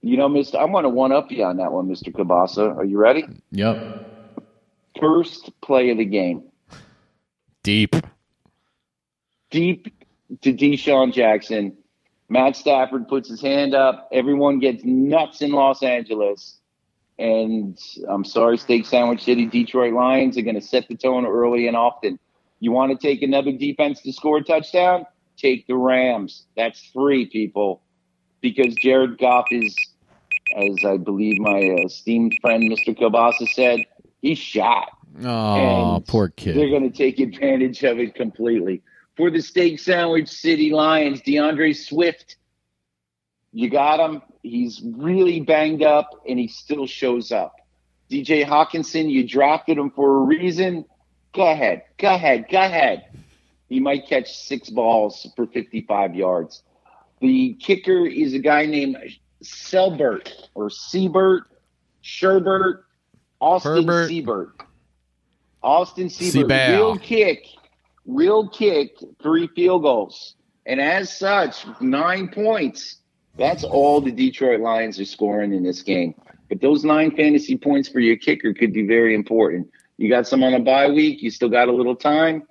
You 0.03 0.17
know, 0.17 0.29
Mr. 0.29 0.61
I'm 0.61 0.73
going 0.73 0.85
to 0.85 0.89
one 0.89 1.13
up 1.13 1.31
you 1.31 1.45
on 1.45 1.59
that 1.59 1.73
one, 1.73 1.87
Mr. 1.89 2.13
Kielbasa. 2.13 2.77
Are 2.77 2.85
you 2.85 2.99
ready? 2.99 3.25
Yep. 3.51 4.07
First 4.99 5.51
play 5.61 5.91
of 5.91 5.99
the 5.99 6.05
game. 6.05 6.45
Deep. 7.63 7.95
deep 9.51 9.93
to 10.43 10.53
DeSean 10.53 11.13
Jackson. 11.13 11.77
Matt 12.29 12.57
Stafford 12.57 13.09
puts 13.09 13.29
his 13.29 13.41
hand 13.41 13.75
up. 13.75 14.09
Everyone 14.13 14.61
gets 14.61 14.85
nuts 14.85 15.43
in 15.43 15.53
Los 15.53 15.83
Angeles. 15.83 16.59
And 17.19 17.79
I'm 18.09 18.25
sorry, 18.25 18.57
Steak 18.57 18.87
Sandwich 18.87 19.23
City, 19.23 19.45
Detroit 19.45 19.93
Lions 19.93 20.39
are 20.39 20.43
going 20.43 20.55
to 20.55 20.63
set 20.63 20.89
the 20.89 20.97
tone 20.97 21.27
early 21.27 21.67
and 21.67 21.77
often. 21.77 22.19
You 22.61 22.73
want 22.73 22.99
to 22.99 23.07
take 23.07 23.23
another 23.23 23.53
defense 23.53 24.01
to 24.03 24.13
score 24.13 24.39
a 24.39 24.45
touchdown? 24.45 25.05
Take 25.37 25.67
the 25.67 25.77
Rams. 25.77 26.47
That's 26.57 26.81
three, 26.93 27.27
people. 27.27 27.83
Because 28.41 28.75
Jared 28.77 29.19
Goff 29.19 29.47
is, 29.51 29.75
as 30.57 30.85
I 30.85 30.97
believe 30.97 31.39
my 31.39 31.59
esteemed 31.85 32.35
friend 32.41 32.71
Mr. 32.71 32.97
Kielbasa 32.99 33.49
said, 33.49 33.81
he's 34.21 34.39
shot. 34.39 34.91
Oh, 35.23 35.97
And 35.97 36.07
poor 36.07 36.29
kid. 36.29 36.57
They're 36.57 36.71
going 36.71 36.91
to 36.91 36.97
take 36.97 37.19
advantage 37.19 37.83
of 37.85 37.99
it 37.99 38.15
completely. 38.15 38.83
For 39.17 39.31
the 39.31 39.41
Steak 39.43 39.79
Sandwich 39.79 40.29
City 40.29 40.73
Lions, 40.73 41.21
DeAndre 41.23 41.77
Swift, 41.77 42.37
you 43.53 43.69
got 43.69 44.01
him. 44.01 44.23
He's 44.43 44.81
really 44.85 45.41
banged 45.41 45.83
up, 45.83 46.09
and 46.29 46.39
he 46.39 46.49
still 46.49 46.87
shows 46.87 47.33
up. 47.33 47.57
T.J. 48.09 48.45
Hockenson, 48.45 49.11
you 49.11 49.27
drafted 49.27 49.79
him 49.79 49.91
for 49.91 50.19
a 50.19 50.21
reason. 50.21 50.85
Go 51.33 51.49
ahead. 51.51 51.83
Go 51.99 52.15
ahead. 52.15 52.47
Go 52.51 52.59
ahead. 52.59 53.05
He 53.69 53.79
might 53.79 54.09
catch 54.09 54.33
six 54.37 54.69
balls 54.71 55.29
for 55.37 55.47
55 55.47 56.15
yards. 56.15 56.63
The 57.21 57.55
kicker 57.61 58.07
is 58.07 58.35
a 58.35 58.39
guy 58.39 58.67
named 58.67 58.97
Selbert 59.43 60.33
or 60.55 60.69
Seibert, 60.69 61.43
Sherbert, 62.03 62.83
Austin 63.41 63.87
Herbert. 63.87 64.11
Seibert. 64.11 64.51
Austin 65.63 66.09
Seibert 66.09 66.79
will 66.79 66.99
kick, 66.99 67.47
real 68.07 68.49
kick 68.49 68.97
three 69.23 69.49
field 69.49 69.83
goals. 69.83 70.35
And 70.67 70.81
as 70.81 71.17
such, 71.17 71.67
nine 71.81 72.29
points. 72.29 72.97
That's 73.37 73.65
all 73.65 74.01
the 74.01 74.11
Detroit 74.11 74.61
Lions 74.61 75.01
are 75.01 75.05
scoring 75.05 75.55
in 75.55 75.63
this 75.63 75.83
game. 75.83 76.15
But 76.49 76.61
those 76.61 76.85
nine 76.85 77.13
fantasy 77.13 77.57
points 77.57 77.89
for 77.89 78.01
your 78.01 78.17
kicker 78.17 78.53
could 78.53 78.73
be 78.73 78.87
very 78.87 79.15
important. 79.15 79.71
You 79.99 80.09
got 80.09 80.27
some 80.27 80.43
on 80.43 80.55
a 80.55 80.61
bye 80.61 80.89
week, 80.89 81.23
you 81.23 81.31
still 81.31 81.49
got 81.49 81.69
a 81.69 81.73
little 81.73 81.95
time. 81.95 82.43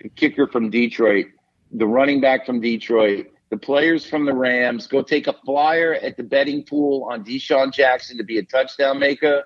The 0.00 0.08
kicker 0.10 0.46
from 0.46 0.70
Detroit, 0.70 1.26
the 1.72 1.86
running 1.86 2.20
back 2.20 2.44
from 2.44 2.60
Detroit, 2.60 3.26
the 3.50 3.56
players 3.56 4.04
from 4.04 4.26
the 4.26 4.34
Rams, 4.34 4.86
go 4.86 5.02
take 5.02 5.26
a 5.26 5.32
flyer 5.44 5.94
at 5.94 6.16
the 6.16 6.22
betting 6.22 6.64
pool 6.64 7.06
on 7.10 7.24
DeSean 7.24 7.72
Jackson 7.72 8.16
to 8.18 8.24
be 8.24 8.38
a 8.38 8.42
touchdown 8.42 8.98
maker. 8.98 9.44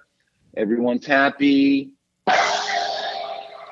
Everyone's 0.56 1.06
happy. 1.06 1.92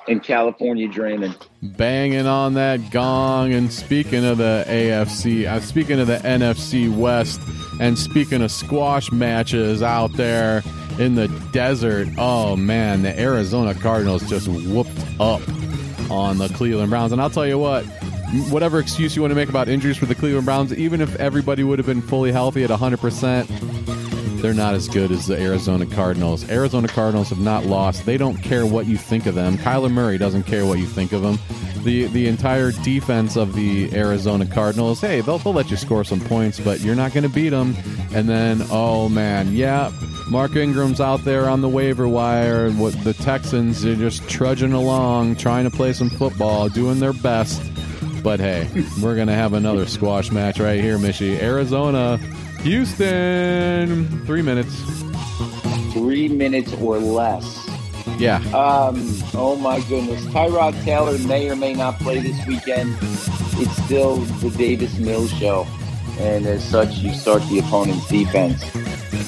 And 0.06 0.22
California 0.22 0.88
dreaming. 0.88 1.34
Banging 1.62 2.26
on 2.26 2.54
that 2.54 2.90
gong. 2.90 3.52
And 3.52 3.70
speaking 3.70 4.24
of 4.24 4.38
the 4.38 4.64
AFC, 4.66 5.46
uh, 5.46 5.60
speaking 5.60 6.00
of 6.00 6.06
the 6.06 6.16
NFC 6.16 6.94
West, 6.94 7.40
and 7.78 7.98
speaking 7.98 8.40
of 8.42 8.50
squash 8.50 9.12
matches 9.12 9.82
out 9.82 10.12
there 10.14 10.62
in 10.98 11.14
the 11.14 11.28
desert, 11.52 12.08
oh 12.16 12.56
man, 12.56 13.02
the 13.02 13.20
Arizona 13.20 13.74
Cardinals 13.74 14.26
just 14.30 14.48
whooped 14.48 14.90
up 15.20 15.42
on 16.10 16.38
the 16.38 16.48
Cleveland 16.48 16.88
Browns. 16.88 17.12
And 17.12 17.20
I'll 17.20 17.28
tell 17.28 17.46
you 17.46 17.58
what, 17.58 17.84
whatever 18.50 18.78
excuse 18.78 19.16
you 19.16 19.22
want 19.22 19.30
to 19.32 19.36
make 19.36 19.48
about 19.48 19.68
injuries 19.68 19.96
for 19.96 20.06
the 20.06 20.14
Cleveland 20.14 20.44
Browns, 20.44 20.72
even 20.74 21.00
if 21.00 21.14
everybody 21.16 21.62
would 21.62 21.78
have 21.78 21.86
been 21.86 22.02
fully 22.02 22.32
healthy 22.32 22.62
at 22.64 22.70
100%, 22.70 24.42
they're 24.42 24.54
not 24.54 24.74
as 24.74 24.86
good 24.86 25.10
as 25.10 25.26
the 25.26 25.40
Arizona 25.40 25.86
Cardinals. 25.86 26.48
Arizona 26.48 26.86
Cardinals 26.88 27.30
have 27.30 27.40
not 27.40 27.64
lost. 27.64 28.06
They 28.06 28.16
don't 28.16 28.36
care 28.36 28.64
what 28.66 28.86
you 28.86 28.96
think 28.96 29.26
of 29.26 29.34
them. 29.34 29.56
Kyler 29.58 29.90
Murray 29.90 30.18
doesn't 30.18 30.44
care 30.44 30.64
what 30.64 30.78
you 30.78 30.86
think 30.86 31.12
of 31.12 31.24
him. 31.24 31.38
The 31.82 32.06
the 32.06 32.26
entire 32.28 32.70
defense 32.70 33.36
of 33.36 33.54
the 33.54 33.92
Arizona 33.94 34.46
Cardinals, 34.46 35.00
hey, 35.00 35.22
they'll, 35.22 35.38
they'll 35.38 35.52
let 35.52 35.70
you 35.70 35.76
score 35.76 36.04
some 36.04 36.20
points, 36.20 36.60
but 36.60 36.80
you're 36.80 36.94
not 36.94 37.12
going 37.12 37.24
to 37.24 37.28
beat 37.28 37.48
them. 37.48 37.74
And 38.12 38.28
then, 38.28 38.62
oh 38.70 39.08
man, 39.08 39.54
yeah, 39.54 39.90
Mark 40.28 40.54
Ingram's 40.54 41.00
out 41.00 41.24
there 41.24 41.48
on 41.48 41.60
the 41.60 41.68
waiver 41.68 42.06
wire. 42.06 42.70
What 42.72 42.92
the 43.04 43.14
Texans 43.14 43.84
are 43.84 43.96
just 43.96 44.28
trudging 44.28 44.72
along, 44.72 45.36
trying 45.36 45.64
to 45.64 45.70
play 45.70 45.92
some 45.92 46.10
football, 46.10 46.68
doing 46.68 47.00
their 47.00 47.12
best. 47.12 47.60
But 48.22 48.40
hey, 48.40 48.68
we're 49.02 49.16
gonna 49.16 49.34
have 49.34 49.52
another 49.54 49.86
squash 49.86 50.30
match 50.30 50.58
right 50.60 50.80
here, 50.80 50.98
Mishy. 50.98 51.40
Arizona, 51.40 52.18
Houston, 52.62 54.24
three 54.26 54.42
minutes. 54.42 54.74
Three 55.92 56.28
minutes 56.28 56.72
or 56.74 56.98
less. 56.98 57.64
Yeah, 58.18 58.38
Um, 58.48 58.96
oh 59.34 59.56
my 59.60 59.80
goodness. 59.82 60.24
Tyrod 60.26 60.82
Taylor 60.82 61.16
may 61.28 61.48
or 61.48 61.54
may 61.56 61.72
not 61.74 61.98
play 62.00 62.18
this 62.18 62.44
weekend. 62.46 62.96
It's 63.00 63.84
still 63.84 64.16
the 64.16 64.50
Davis 64.50 64.98
Mills 64.98 65.30
show. 65.32 65.66
And 66.18 66.46
as 66.46 66.64
such, 66.68 66.96
you 66.98 67.12
start 67.14 67.42
the 67.48 67.60
opponent's 67.60 68.08
defense. 68.08 68.64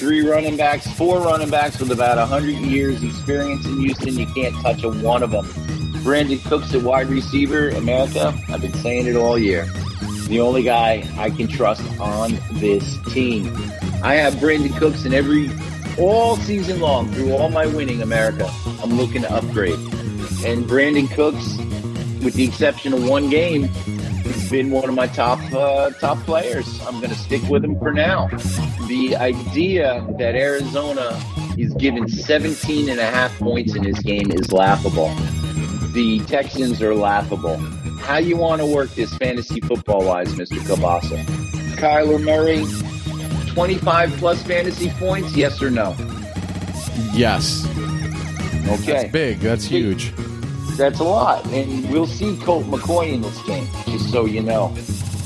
Three 0.00 0.26
running 0.26 0.56
backs, 0.56 0.90
four 0.94 1.20
running 1.20 1.50
backs 1.50 1.78
with 1.78 1.90
about 1.92 2.16
100 2.16 2.52
years 2.52 3.02
experience 3.02 3.66
in 3.66 3.80
Houston. 3.80 4.18
You 4.18 4.24
can't 4.28 4.54
touch 4.62 4.82
a 4.82 4.88
one 4.88 5.22
of 5.22 5.30
them. 5.30 5.44
Brandin 6.02 6.42
Cooks 6.48 6.72
at 6.72 6.82
wide 6.82 7.08
receiver, 7.08 7.68
America. 7.68 8.34
I've 8.48 8.62
been 8.62 8.72
saying 8.72 9.08
it 9.08 9.14
all 9.14 9.38
year. 9.38 9.66
The 10.28 10.40
only 10.40 10.62
guy 10.62 11.06
I 11.18 11.28
can 11.28 11.48
trust 11.48 11.82
on 12.00 12.38
this 12.52 12.96
team. 13.12 13.54
I 14.02 14.14
have 14.14 14.36
Brandin 14.36 14.74
Cooks 14.78 15.04
in 15.04 15.12
every 15.12 15.50
all 15.98 16.38
season 16.38 16.80
long 16.80 17.12
through 17.12 17.34
all 17.34 17.50
my 17.50 17.66
winning, 17.66 18.00
America. 18.00 18.50
I'm 18.82 18.94
looking 18.94 19.20
to 19.20 19.30
upgrade. 19.30 19.78
And 20.46 20.64
Brandin 20.64 21.10
Cooks, 21.14 21.58
with 22.24 22.32
the 22.32 22.44
exception 22.44 22.94
of 22.94 23.06
one 23.06 23.28
game, 23.28 23.64
has 23.64 24.50
been 24.50 24.70
one 24.70 24.88
of 24.88 24.94
my 24.94 25.08
top 25.08 25.40
uh, 25.52 25.90
top 26.00 26.16
players. 26.20 26.80
I'm 26.86 27.00
going 27.00 27.10
to 27.10 27.18
stick 27.18 27.42
with 27.50 27.62
him 27.62 27.78
for 27.78 27.92
now. 27.92 28.30
The 28.90 29.14
idea 29.14 30.04
that 30.18 30.34
Arizona 30.34 31.16
is 31.56 31.72
given 31.74 32.08
17 32.08 32.88
and 32.88 32.98
a 32.98 33.06
half 33.06 33.38
points 33.38 33.76
in 33.76 33.84
his 33.84 33.96
game 34.00 34.32
is 34.32 34.50
laughable. 34.50 35.14
The 35.92 36.18
Texans 36.26 36.82
are 36.82 36.92
laughable. 36.92 37.56
How 38.00 38.16
you 38.16 38.36
want 38.36 38.60
to 38.62 38.66
work 38.66 38.90
this 38.96 39.16
fantasy 39.16 39.60
football 39.60 40.04
wise, 40.04 40.34
Mr. 40.34 40.58
Kielbasa? 40.58 41.24
Kyler 41.76 42.20
Murray, 42.20 42.66
25 43.52 44.10
plus 44.14 44.42
fantasy 44.42 44.90
points, 44.98 45.36
yes 45.36 45.62
or 45.62 45.70
no? 45.70 45.94
Yes. 47.12 47.64
Okay. 48.66 48.92
That's 48.92 49.12
big. 49.12 49.38
That's 49.38 49.64
huge. 49.66 50.12
That's 50.76 50.98
a 50.98 51.04
lot. 51.04 51.46
And 51.52 51.88
we'll 51.92 52.08
see 52.08 52.36
Colt 52.38 52.64
McCoy 52.64 53.12
in 53.12 53.20
this 53.20 53.40
game, 53.44 53.68
just 53.86 54.10
so 54.10 54.24
you 54.24 54.42
know. 54.42 54.76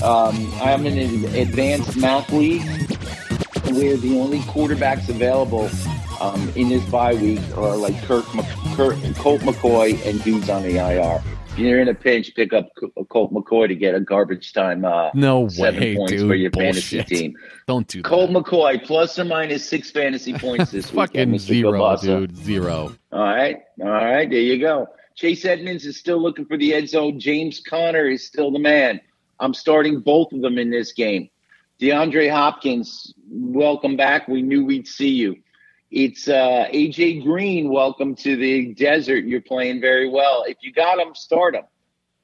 Um, 0.03 0.53
I'm 0.61 0.85
in 0.85 0.99
an 0.99 1.35
advanced 1.35 1.97
math 1.97 2.31
league 2.31 2.84
where 3.75 3.97
the 3.97 4.19
only 4.19 4.39
quarterbacks 4.41 5.09
available 5.09 5.69
um, 6.21 6.49
in 6.57 6.69
this 6.69 6.85
bye 6.91 7.15
week 7.15 7.41
are 7.57 7.77
like 7.77 8.01
Kirk, 8.03 8.25
Kirk, 8.75 8.97
Colt 9.17 9.41
McCoy 9.43 10.05
and 10.07 10.23
dudes 10.23 10.49
on 10.49 10.63
the 10.63 10.77
IR. 10.77 11.23
If 11.49 11.59
you're 11.61 11.81
in 11.81 11.87
a 11.89 11.95
pinch, 11.95 12.35
pick 12.35 12.53
up 12.53 12.69
Colt 13.09 13.33
McCoy 13.33 13.69
to 13.69 13.77
get 13.77 13.95
a 13.95 14.01
garbage 14.01 14.53
time 14.53 14.85
uh, 14.85 15.11
No 15.15 15.47
seven 15.49 15.81
way, 15.81 15.97
points 15.97 16.13
dude. 16.13 16.29
for 16.29 16.35
your 16.35 16.51
Bullshit. 16.51 16.85
fantasy 16.85 17.03
team. 17.17 17.37
Don't 17.69 17.87
do 17.87 18.03
that. 18.03 18.09
Colt 18.09 18.31
McCoy 18.31 18.83
plus 18.85 19.17
or 19.21 19.25
minus 19.25 19.69
six 19.69 19.91
fantasy 19.91 20.33
points 20.33 20.73
this 20.73 20.87
week. 20.91 20.97
Fucking 20.97 21.31
weekend, 21.31 21.41
zero, 21.41 21.73
Kielbasa. 21.81 22.01
dude. 22.03 22.37
Zero. 22.37 22.93
All 23.13 23.21
right. 23.23 23.59
All 23.81 23.87
right. 23.89 24.29
There 24.29 24.41
you 24.41 24.59
go. 24.59 24.89
Chase 25.15 25.45
Edmonds 25.45 25.87
is 25.87 25.97
still 25.97 26.21
looking 26.21 26.45
for 26.45 26.57
the 26.57 26.75
end 26.75 26.89
zone. 26.89 27.21
James 27.21 27.61
Conner 27.61 28.09
is 28.09 28.27
still 28.27 28.51
the 28.51 28.59
man. 28.59 29.01
I'm 29.39 29.55
starting 29.55 30.01
both 30.01 30.33
of 30.33 30.41
them 30.43 30.59
in 30.59 30.71
this 30.71 30.93
game. 30.93 31.29
DeAndre 31.85 32.31
Hopkins, 32.31 33.13
welcome 33.29 33.95
back. 33.95 34.27
We 34.27 34.41
knew 34.41 34.65
we'd 34.65 34.89
see 34.89 35.11
you. 35.11 35.37
It's 35.91 36.29
uh, 36.29 36.67
AJ 36.73 37.25
Green. 37.25 37.69
Welcome 37.69 38.15
to 38.17 38.37
the 38.37 38.73
desert. 38.73 39.27
You're 39.27 39.43
playing 39.43 39.83
very 39.83 40.09
well. 40.09 40.45
If 40.49 40.57
you 40.63 40.73
got 40.73 40.99
him, 40.99 41.15
start 41.15 41.55
him. 41.55 41.65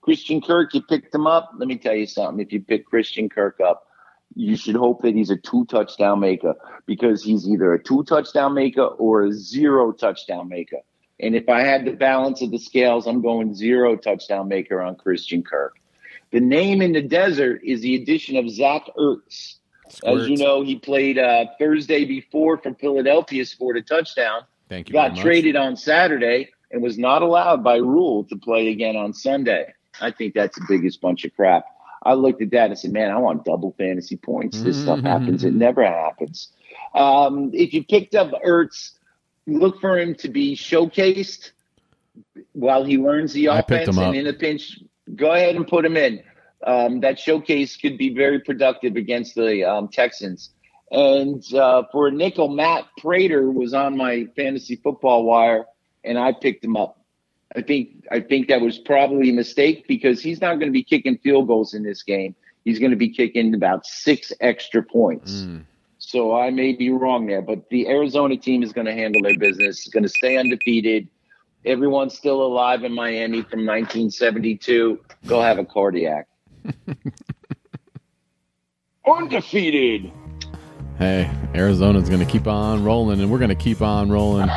Christian 0.00 0.40
Kirk, 0.40 0.72
you 0.72 0.80
picked 0.80 1.14
him 1.14 1.26
up. 1.26 1.50
Let 1.58 1.68
me 1.68 1.76
tell 1.76 1.94
you 1.94 2.06
something. 2.06 2.40
If 2.40 2.54
you 2.54 2.62
pick 2.62 2.86
Christian 2.86 3.28
Kirk 3.28 3.60
up, 3.60 3.86
you 4.34 4.56
should 4.56 4.76
hope 4.76 5.02
that 5.02 5.14
he's 5.14 5.28
a 5.28 5.36
two 5.36 5.66
touchdown 5.66 6.20
maker 6.20 6.54
because 6.86 7.22
he's 7.22 7.46
either 7.46 7.74
a 7.74 7.82
two 7.82 8.02
touchdown 8.04 8.54
maker 8.54 8.86
or 8.86 9.24
a 9.24 9.32
zero 9.34 9.92
touchdown 9.92 10.48
maker. 10.48 10.78
And 11.20 11.36
if 11.36 11.50
I 11.50 11.60
had 11.60 11.84
the 11.84 11.92
balance 11.92 12.40
of 12.40 12.50
the 12.50 12.58
scales, 12.58 13.06
I'm 13.06 13.20
going 13.20 13.54
zero 13.54 13.94
touchdown 13.94 14.48
maker 14.48 14.80
on 14.80 14.96
Christian 14.96 15.42
Kirk. 15.42 15.79
The 16.32 16.40
name 16.40 16.80
in 16.80 16.92
the 16.92 17.02
desert 17.02 17.60
is 17.64 17.80
the 17.80 17.96
addition 17.96 18.36
of 18.36 18.48
Zach 18.48 18.82
Ertz. 18.96 19.56
As 20.04 20.28
you 20.28 20.36
know, 20.36 20.62
he 20.62 20.76
played 20.78 21.18
uh, 21.18 21.46
Thursday 21.58 22.04
before 22.04 22.58
for 22.58 22.72
Philadelphia, 22.74 23.44
scored 23.44 23.76
a 23.76 23.82
touchdown 23.82 24.42
Thank 24.68 24.88
you. 24.88 24.92
got 24.92 25.16
traded 25.16 25.56
on 25.56 25.76
Saturday 25.76 26.50
and 26.70 26.80
was 26.80 26.96
not 26.96 27.22
allowed 27.22 27.64
by 27.64 27.76
rule 27.76 28.24
to 28.24 28.36
play 28.36 28.68
again 28.68 28.96
on 28.96 29.12
Sunday. 29.12 29.74
I 30.00 30.12
think 30.12 30.34
that's 30.34 30.56
the 30.56 30.64
biggest 30.68 31.00
bunch 31.00 31.24
of 31.24 31.34
crap. 31.34 31.64
I 32.04 32.14
looked 32.14 32.40
at 32.40 32.52
that 32.52 32.70
and 32.70 32.78
said, 32.78 32.92
man, 32.92 33.10
I 33.10 33.18
want 33.18 33.44
double 33.44 33.74
fantasy 33.76 34.16
points. 34.16 34.62
This 34.62 34.80
stuff 34.80 35.00
happens. 35.00 35.44
It 35.44 35.54
never 35.54 35.84
happens. 35.84 36.52
Um, 36.94 37.50
if 37.52 37.74
you 37.74 37.84
picked 37.84 38.14
up 38.14 38.30
Ertz, 38.46 38.92
look 39.46 39.80
for 39.80 39.98
him 39.98 40.14
to 40.16 40.28
be 40.28 40.56
showcased 40.56 41.50
while 42.52 42.84
he 42.84 42.96
learns 42.96 43.32
the 43.32 43.46
offense. 43.46 43.96
And 43.96 44.14
in 44.14 44.28
a 44.28 44.32
pinch, 44.32 44.78
go 45.16 45.32
ahead 45.32 45.56
and 45.56 45.66
put 45.66 45.84
him 45.84 45.96
in. 45.96 46.22
Um, 46.66 47.00
that 47.00 47.18
showcase 47.18 47.76
could 47.76 47.96
be 47.96 48.14
very 48.14 48.40
productive 48.40 48.96
against 48.96 49.34
the 49.34 49.64
um, 49.64 49.88
Texans. 49.88 50.50
And 50.90 51.42
uh, 51.54 51.84
for 51.92 52.08
a 52.08 52.10
nickel, 52.10 52.48
Matt 52.48 52.84
Prater 52.98 53.50
was 53.50 53.72
on 53.72 53.96
my 53.96 54.26
fantasy 54.36 54.76
football 54.76 55.24
wire, 55.24 55.64
and 56.04 56.18
I 56.18 56.32
picked 56.32 56.64
him 56.64 56.76
up. 56.76 57.00
I 57.54 57.62
think 57.62 58.06
I 58.10 58.20
think 58.20 58.48
that 58.48 58.60
was 58.60 58.78
probably 58.78 59.30
a 59.30 59.32
mistake 59.32 59.86
because 59.88 60.20
he's 60.20 60.40
not 60.40 60.54
going 60.54 60.68
to 60.68 60.72
be 60.72 60.84
kicking 60.84 61.18
field 61.18 61.48
goals 61.48 61.74
in 61.74 61.82
this 61.82 62.02
game. 62.02 62.34
He's 62.64 62.78
going 62.78 62.90
to 62.90 62.96
be 62.96 63.08
kicking 63.08 63.54
about 63.54 63.86
six 63.86 64.32
extra 64.40 64.82
points. 64.82 65.32
Mm. 65.32 65.64
So 65.98 66.36
I 66.36 66.50
may 66.50 66.72
be 66.72 66.90
wrong 66.90 67.26
there, 67.26 67.42
but 67.42 67.68
the 67.70 67.88
Arizona 67.88 68.36
team 68.36 68.62
is 68.62 68.72
going 68.72 68.86
to 68.86 68.92
handle 68.92 69.22
their 69.22 69.38
business. 69.38 69.80
It's 69.80 69.88
Going 69.88 70.02
to 70.02 70.08
stay 70.08 70.36
undefeated. 70.36 71.08
Everyone's 71.64 72.14
still 72.16 72.42
alive 72.42 72.84
in 72.84 72.92
Miami 72.92 73.42
from 73.42 73.66
1972. 73.66 74.98
Go 75.26 75.42
have 75.42 75.58
a 75.58 75.64
cardiac. 75.64 76.26
Undefeated. 79.06 80.10
Hey, 80.98 81.30
Arizona's 81.54 82.08
going 82.08 82.24
to 82.24 82.30
keep 82.30 82.46
on 82.46 82.84
rolling, 82.84 83.20
and 83.20 83.30
we're 83.30 83.38
going 83.38 83.48
to 83.48 83.54
keep 83.54 83.80
on 83.80 84.10
rolling 84.10 84.50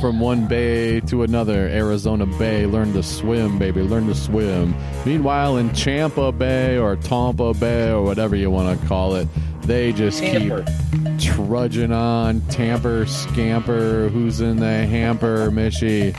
from 0.00 0.18
one 0.18 0.46
bay 0.46 1.00
to 1.00 1.22
another. 1.22 1.68
Arizona 1.68 2.24
Bay, 2.24 2.64
learn 2.64 2.94
to 2.94 3.02
swim, 3.02 3.58
baby, 3.58 3.82
learn 3.82 4.06
to 4.06 4.14
swim. 4.14 4.74
Meanwhile, 5.04 5.58
in 5.58 5.74
Champa 5.74 6.32
Bay 6.32 6.78
or 6.78 6.96
Tampa 6.96 7.52
Bay 7.52 7.90
or 7.90 8.02
whatever 8.02 8.34
you 8.34 8.50
want 8.50 8.80
to 8.80 8.86
call 8.86 9.14
it, 9.14 9.28
they 9.62 9.92
just 9.92 10.20
Tamper. 10.20 10.64
keep 10.90 11.18
trudging 11.34 11.92
on. 11.92 12.40
Tamper, 12.48 13.04
scamper, 13.04 14.08
who's 14.08 14.40
in 14.40 14.56
the 14.56 14.86
hamper, 14.86 15.50
Mishy. 15.50 16.16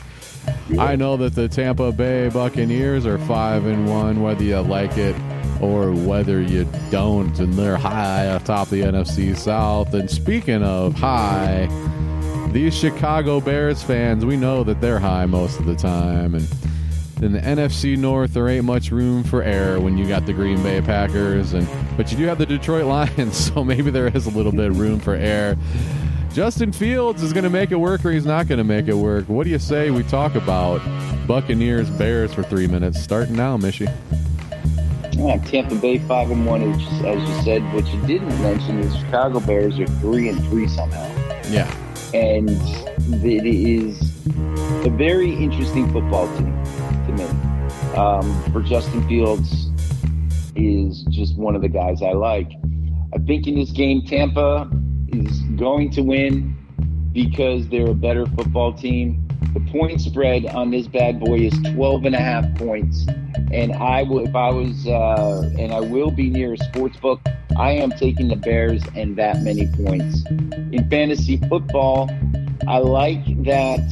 I 0.79 0.95
know 0.95 1.17
that 1.17 1.35
the 1.35 1.47
Tampa 1.47 1.91
Bay 1.91 2.29
Buccaneers 2.29 3.05
are 3.05 3.17
five 3.19 3.65
and 3.65 3.89
one, 3.89 4.21
whether 4.21 4.43
you 4.43 4.59
like 4.59 4.97
it 4.97 5.15
or 5.61 5.91
whether 5.91 6.41
you 6.41 6.67
don't, 6.89 7.37
and 7.39 7.53
they're 7.53 7.77
high 7.77 8.23
atop 8.23 8.69
the 8.69 8.81
NFC 8.81 9.35
South. 9.37 9.93
And 9.93 10.09
speaking 10.09 10.63
of 10.63 10.95
high, 10.95 11.67
these 12.51 12.75
Chicago 12.75 13.39
Bears 13.39 13.83
fans, 13.83 14.25
we 14.25 14.37
know 14.37 14.63
that 14.63 14.81
they're 14.81 14.99
high 14.99 15.25
most 15.25 15.59
of 15.59 15.65
the 15.65 15.75
time, 15.75 16.35
and 16.35 16.47
in 17.21 17.33
the 17.33 17.39
NFC 17.39 17.95
North, 17.95 18.33
there 18.33 18.49
ain't 18.49 18.65
much 18.65 18.89
room 18.89 19.23
for 19.23 19.43
error 19.43 19.79
when 19.79 19.95
you 19.97 20.07
got 20.07 20.25
the 20.25 20.33
Green 20.33 20.61
Bay 20.63 20.81
Packers, 20.81 21.53
and 21.53 21.67
but 21.95 22.11
you 22.11 22.17
do 22.17 22.25
have 22.25 22.39
the 22.39 22.45
Detroit 22.47 22.85
Lions, 23.17 23.37
so 23.37 23.63
maybe 23.63 23.91
there 23.91 24.07
is 24.07 24.25
a 24.25 24.31
little 24.31 24.51
bit 24.51 24.71
of 24.71 24.79
room 24.79 24.99
for 24.99 25.13
error. 25.13 25.55
Justin 26.33 26.71
Fields 26.71 27.23
is 27.23 27.33
going 27.33 27.43
to 27.43 27.49
make 27.49 27.71
it 27.71 27.75
work, 27.75 28.05
or 28.05 28.11
he's 28.11 28.25
not 28.25 28.47
going 28.47 28.57
to 28.57 28.63
make 28.63 28.87
it 28.87 28.93
work. 28.93 29.27
What 29.27 29.43
do 29.43 29.49
you 29.49 29.59
say 29.59 29.91
we 29.91 30.03
talk 30.03 30.35
about 30.35 30.81
Buccaneers 31.27 31.89
Bears 31.89 32.33
for 32.33 32.41
three 32.43 32.67
minutes, 32.67 33.01
starting 33.01 33.35
now, 33.35 33.57
Mishy? 33.57 33.93
Yeah, 35.13 35.37
Tampa 35.43 35.75
Bay 35.75 35.99
five 35.99 36.31
and 36.31 36.45
one, 36.45 36.61
as 36.63 36.81
as 37.03 37.21
you 37.21 37.41
said. 37.43 37.73
What 37.73 37.85
you 37.93 38.01
didn't 38.07 38.41
mention 38.41 38.79
is 38.79 38.95
Chicago 38.95 39.41
Bears 39.41 39.77
are 39.77 39.87
three 39.87 40.29
and 40.29 40.41
three 40.45 40.69
somehow, 40.69 41.05
Yeah, 41.49 41.69
and 42.13 42.49
it 43.23 43.45
is 43.45 43.99
a 44.85 44.89
very 44.89 45.33
interesting 45.35 45.91
football 45.91 46.27
team 46.37 46.63
to 47.07 47.11
me. 47.11 47.25
Um, 47.95 48.51
for 48.53 48.61
Justin 48.61 49.05
Fields 49.07 49.69
is 50.55 51.03
just 51.09 51.35
one 51.35 51.57
of 51.57 51.61
the 51.61 51.69
guys 51.69 52.01
I 52.01 52.13
like. 52.13 52.49
I 53.13 53.17
think 53.17 53.47
in 53.47 53.55
this 53.55 53.71
game, 53.71 54.03
Tampa 54.05 54.69
is 55.09 55.41
going 55.61 55.91
to 55.91 56.01
win 56.01 56.57
because 57.13 57.69
they're 57.69 57.91
a 57.91 57.93
better 57.93 58.25
football 58.25 58.73
team. 58.73 59.27
The 59.53 59.59
point 59.71 60.01
spread 60.01 60.47
on 60.47 60.71
this 60.71 60.87
bad 60.87 61.19
boy 61.19 61.35
is 61.35 61.53
12 61.75 62.05
and 62.05 62.15
a 62.15 62.19
half 62.19 62.51
points. 62.55 63.05
And 63.51 63.71
I 63.73 64.01
will, 64.01 64.25
if 64.27 64.35
I 64.35 64.49
was, 64.49 64.87
uh, 64.87 65.51
and 65.59 65.71
I 65.71 65.79
will 65.79 66.09
be 66.09 66.31
near 66.31 66.53
a 66.53 66.57
sports 66.57 66.97
book, 66.97 67.21
I 67.59 67.73
am 67.73 67.91
taking 67.91 68.27
the 68.27 68.37
Bears 68.37 68.81
and 68.95 69.15
that 69.17 69.43
many 69.43 69.67
points. 69.67 70.23
In 70.71 70.87
fantasy 70.89 71.37
football, 71.37 72.09
I 72.67 72.79
like 72.79 73.23
that. 73.43 73.85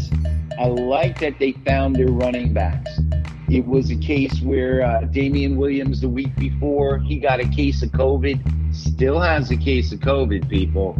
I 0.59 0.65
like 0.65 1.19
that 1.19 1.37
they 1.37 1.51
found 1.67 1.97
their 1.97 2.07
running 2.07 2.51
backs. 2.51 2.99
It 3.47 3.67
was 3.67 3.91
a 3.91 3.95
case 3.95 4.41
where 4.41 4.81
uh, 4.81 5.01
Damien 5.01 5.55
Williams 5.55 6.01
the 6.01 6.09
week 6.09 6.35
before 6.35 6.97
he 6.97 7.19
got 7.19 7.39
a 7.39 7.47
case 7.47 7.83
of 7.83 7.91
COVID, 7.91 8.73
still 8.73 9.19
has 9.19 9.51
a 9.51 9.57
case 9.57 9.91
of 9.91 9.99
COVID, 9.99 10.49
people. 10.49 10.97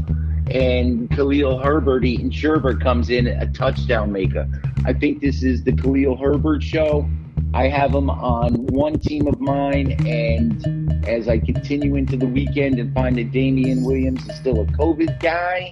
And 0.52 1.10
Khalil 1.12 1.60
Herbert 1.60 2.06
eating 2.06 2.32
sherbet 2.32 2.82
comes 2.82 3.10
in 3.10 3.28
a 3.28 3.52
touchdown 3.52 4.12
maker. 4.12 4.48
I 4.86 4.94
think 4.94 5.22
this 5.22 5.44
is 5.44 5.64
the 5.64 5.74
Khalil 5.74 6.18
Herbert 6.18 6.64
show. 6.64 7.08
I 7.54 7.68
have 7.68 7.94
him 7.94 8.10
on 8.10 8.68
one 8.68 9.00
team 9.00 9.26
of 9.28 9.40
mine, 9.40 9.96
and 10.08 11.06
as 11.08 11.28
I 11.28 11.40
continue 11.40 11.96
into 11.96 12.16
the 12.16 12.28
weekend 12.28 12.78
and 12.80 12.94
find 12.94 13.18
that 13.18 13.32
Damien 13.32 13.84
Williams 13.84 14.28
is 14.28 14.36
still 14.36 14.62
a 14.62 14.66
COVID 14.66 15.20
guy, 15.20 15.72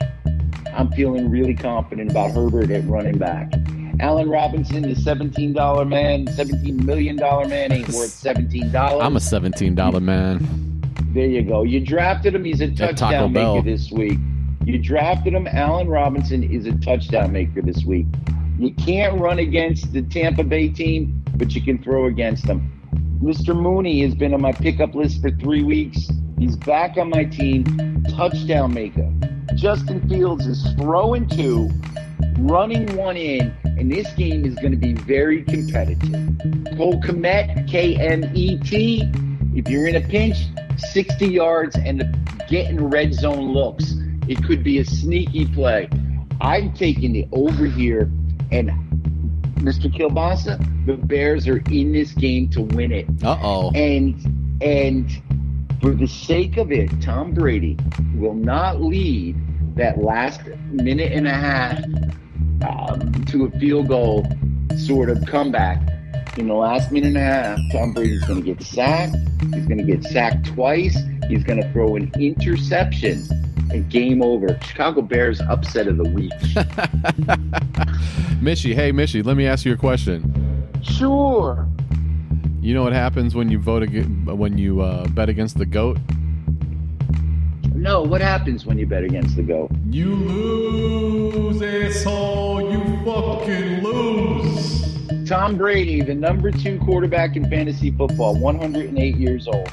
I'm 0.76 0.92
feeling 0.92 1.30
really 1.30 1.54
confident 1.54 2.10
about 2.12 2.32
Herbert 2.32 2.72
at 2.72 2.84
running 2.86 3.18
back. 3.18 3.54
Allen 4.00 4.30
Robinson, 4.30 4.84
the 4.84 4.96
seventeen 4.96 5.54
dollar 5.54 5.86
man, 5.86 6.28
seventeen 6.28 6.86
million 6.86 7.16
dollar 7.16 7.48
man, 7.48 7.72
ain't 7.72 7.90
worth 7.90 8.10
seventeen 8.12 8.72
dollars. 8.72 9.04
I'm 9.04 9.16
a 9.16 9.20
seventeen 9.20 9.76
dollar 9.76 10.00
man. 10.00 10.82
There 11.14 11.26
you 11.26 11.42
go. 11.44 11.64
You 11.64 11.80
drafted 11.80 12.36
him. 12.36 12.44
He's 12.44 12.62
a 12.62 12.70
touchdown 12.70 13.34
Bell. 13.34 13.56
maker 13.56 13.66
this 13.66 13.92
week. 13.92 14.20
You 14.68 14.78
drafted 14.78 15.34
him. 15.34 15.48
Allen 15.48 15.88
Robinson 15.88 16.44
is 16.44 16.66
a 16.66 16.74
touchdown 16.80 17.32
maker 17.32 17.62
this 17.62 17.86
week. 17.86 18.06
You 18.60 18.74
can't 18.74 19.18
run 19.18 19.40
against 19.40 19.94
the 19.94 20.02
Tampa 20.02 20.44
Bay 20.44 20.68
team, 20.68 21.24
but 21.36 21.56
you 21.56 21.62
can 21.62 21.82
throw 21.82 22.08
against 22.08 22.46
them. 22.48 22.70
Mr. 23.24 23.56
Mooney 23.56 24.02
has 24.02 24.14
been 24.14 24.34
on 24.34 24.42
my 24.42 24.52
pickup 24.52 24.94
list 24.94 25.22
for 25.22 25.32
three 25.32 25.64
weeks. 25.64 26.10
He's 26.38 26.58
back 26.58 26.98
on 26.98 27.10
my 27.10 27.24
team. 27.24 28.04
Touchdown 28.10 28.74
maker. 28.74 29.10
Justin 29.56 30.06
Fields 30.10 30.46
is 30.46 30.74
throwing 30.74 31.30
two, 31.30 31.70
running 32.40 32.94
one 32.98 33.16
in, 33.16 33.56
and 33.64 33.90
this 33.90 34.12
game 34.16 34.44
is 34.44 34.56
going 34.56 34.74
to 34.74 34.78
be 34.78 34.92
very 34.92 35.44
competitive. 35.44 36.12
Cole 36.76 37.02
Kmet, 37.02 37.70
K 37.70 37.96
M 37.96 38.30
E 38.36 38.60
T. 38.60 39.10
If 39.56 39.70
you're 39.70 39.88
in 39.88 39.96
a 39.96 40.02
pinch, 40.02 40.48
60 40.78 41.26
yards 41.26 41.78
and 41.78 42.04
getting 42.50 42.90
red 42.90 43.14
zone 43.14 43.54
looks. 43.54 43.94
It 44.28 44.44
could 44.44 44.64
be 44.64 44.80
a 44.80 44.86
sneaky 44.86 45.46
play. 45.46 45.90
I'm 46.42 46.74
taking 46.74 47.14
the 47.14 47.28
over 47.32 47.66
here, 47.66 48.12
and 48.52 48.70
Mr. 49.56 49.92
Kielbasa, 49.92 50.86
the 50.86 50.98
Bears 50.98 51.48
are 51.48 51.58
in 51.72 51.92
this 51.92 52.12
game 52.12 52.50
to 52.52 52.62
win 52.62 52.92
it. 52.92 53.08
Uh 53.24 53.38
oh. 53.42 53.72
And 53.72 54.16
and 54.62 55.10
for 55.82 55.92
the 55.92 56.08
sake 56.08 56.58
of 56.58 56.72
it, 56.72 56.90
Tom 57.02 57.34
Brady 57.34 57.78
will 58.16 58.34
not 58.34 58.82
lead 58.82 59.36
that 59.76 60.00
last 60.00 60.42
minute 60.72 61.12
and 61.12 61.28
a 61.28 61.34
half 61.34 61.84
um, 62.68 63.14
to 63.26 63.46
a 63.46 63.60
field 63.60 63.88
goal 63.88 64.26
sort 64.78 65.10
of 65.10 65.24
comeback. 65.26 65.82
In 66.38 66.48
the 66.48 66.54
last 66.54 66.92
minute 66.92 67.08
and 67.08 67.18
a 67.18 67.22
half, 67.22 67.58
Tom 67.72 67.94
Brady's 67.94 68.24
going 68.26 68.44
to 68.44 68.54
get 68.54 68.62
sacked. 68.64 69.16
He's 69.54 69.66
going 69.66 69.80
to 69.80 69.84
get 69.84 70.04
sacked 70.04 70.46
twice. 70.46 70.96
He's 71.30 71.44
going 71.44 71.62
to 71.62 71.72
throw 71.74 71.96
an 71.96 72.12
interception. 72.20 73.24
And 73.72 73.90
game 73.90 74.22
over. 74.22 74.58
Chicago 74.62 75.02
Bears 75.02 75.42
upset 75.42 75.88
of 75.88 75.98
the 75.98 76.04
week. 76.10 76.32
Mishy, 78.40 78.74
hey 78.74 78.92
Mishy, 78.94 79.26
let 79.26 79.36
me 79.36 79.46
ask 79.46 79.66
you 79.66 79.74
a 79.74 79.78
question. 79.78 80.72
sure. 80.84 81.68
You 82.62 82.74
know 82.74 82.84
what 82.84 82.94
happens 82.94 83.34
when 83.36 83.50
you 83.50 83.60
vote 83.60 83.84
ag- 83.84 84.26
when 84.28 84.58
you 84.58 84.82
uh, 84.82 85.08
bet 85.10 85.30
against 85.30 85.58
the 85.58 85.66
goat? 85.66 85.98
No, 87.74 88.02
what 88.04 88.22
happens 88.22 88.66
when 88.66 88.78
you 88.78 88.86
bet 88.86 89.04
against 89.04 89.36
the 89.36 89.44
GOAT? 89.44 89.70
You 89.90 90.14
lose, 90.16 91.62
asshole. 91.62 92.72
You 92.72 92.80
fucking 93.06 93.84
lose. 93.84 94.97
Tom 95.28 95.58
Brady, 95.58 96.02
the 96.02 96.16
number 96.16 96.52
two 96.52 96.80
quarterback 96.80 97.36
in 97.36 97.50
fantasy 97.50 97.92
football, 97.92 98.40
108 98.40 99.18
years 99.18 99.46
old. 99.46 99.70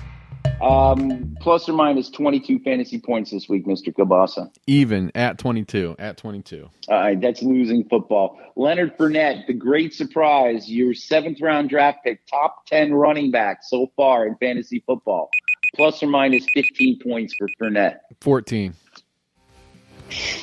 Um, 0.61 1.37
plus 1.41 1.69
or 1.69 1.75
minus 1.75 2.11
22 2.11 2.59
fantasy 2.59 2.99
points 2.99 3.31
this 3.31 3.49
week, 3.49 3.65
Mr. 3.65 3.95
Kabasa. 3.95 4.51
Even 4.67 5.13
at 5.15 5.39
22. 5.39 5.95
At 5.97 6.17
22. 6.17 6.69
All 6.89 6.95
right, 6.97 7.21
that's 7.21 7.41
losing 7.41 7.89
football. 7.89 8.37
Leonard 8.57 8.99
Fournette, 8.99 9.47
the 9.47 9.53
great 9.53 9.95
surprise, 9.95 10.69
your 10.69 10.93
seventh 10.93 11.41
round 11.41 11.71
draft 11.71 11.99
pick, 12.03 12.27
top 12.27 12.67
10 12.67 12.93
running 12.93 13.31
back 13.31 13.59
so 13.63 13.93
far 13.95 14.27
in 14.27 14.35
fantasy 14.39 14.83
football. 14.85 15.31
Plus 15.77 16.03
or 16.03 16.09
minus 16.09 16.45
15 16.53 16.99
points 16.99 17.33
for 17.39 17.47
Fournette. 17.61 17.99
14. 18.21 18.75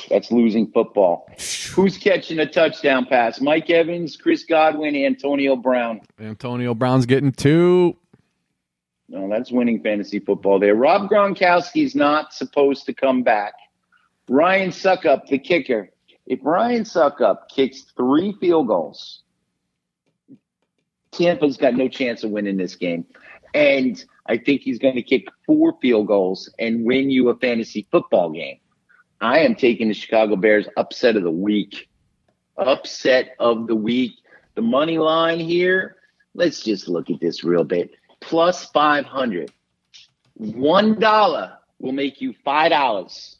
That's 0.08 0.30
losing 0.30 0.70
football. 0.72 1.28
Who's 1.74 1.96
catching 1.96 2.38
a 2.38 2.46
touchdown 2.46 3.06
pass? 3.06 3.40
Mike 3.40 3.70
Evans, 3.70 4.16
Chris 4.16 4.44
Godwin, 4.44 4.94
Antonio 4.94 5.56
Brown. 5.56 6.00
Antonio 6.20 6.74
Brown's 6.74 7.06
getting 7.06 7.32
two. 7.32 7.96
No, 9.08 9.28
that's 9.28 9.52
winning 9.52 9.82
fantasy 9.82 10.20
football 10.20 10.58
there. 10.58 10.74
Rob 10.74 11.10
Gronkowski's 11.10 11.94
not 11.94 12.32
supposed 12.32 12.86
to 12.86 12.94
come 12.94 13.22
back. 13.22 13.52
Ryan 14.28 14.70
Succop, 14.70 15.26
the 15.26 15.38
kicker. 15.38 15.90
If 16.26 16.40
Ryan 16.42 16.84
Succop 16.84 17.48
kicks 17.54 17.82
three 17.96 18.34
field 18.40 18.68
goals, 18.68 19.22
Tampa's 21.10 21.58
got 21.58 21.74
no 21.74 21.88
chance 21.88 22.24
of 22.24 22.30
winning 22.30 22.56
this 22.56 22.76
game. 22.76 23.04
And 23.54 24.02
I 24.26 24.38
think 24.38 24.62
he's 24.62 24.78
going 24.78 24.94
to 24.94 25.02
kick 25.02 25.26
four 25.46 25.74
field 25.82 26.06
goals 26.06 26.50
and 26.58 26.86
win 26.86 27.10
you 27.10 27.28
a 27.28 27.36
fantasy 27.36 27.86
football 27.90 28.30
game. 28.30 28.58
I 29.22 29.38
am 29.38 29.54
taking 29.54 29.86
the 29.86 29.94
Chicago 29.94 30.34
Bears 30.34 30.66
upset 30.76 31.16
of 31.16 31.22
the 31.22 31.30
week. 31.30 31.88
Upset 32.58 33.36
of 33.38 33.68
the 33.68 33.76
week. 33.76 34.16
The 34.56 34.62
money 34.62 34.98
line 34.98 35.38
here, 35.38 35.96
let's 36.34 36.60
just 36.60 36.88
look 36.88 37.08
at 37.08 37.20
this 37.20 37.44
real 37.44 37.62
bit. 37.62 37.92
Plus 38.20 38.66
500. 38.66 39.52
$1 40.40 41.56
will 41.78 41.92
make 41.92 42.20
you 42.20 42.34
$5. 42.44 43.36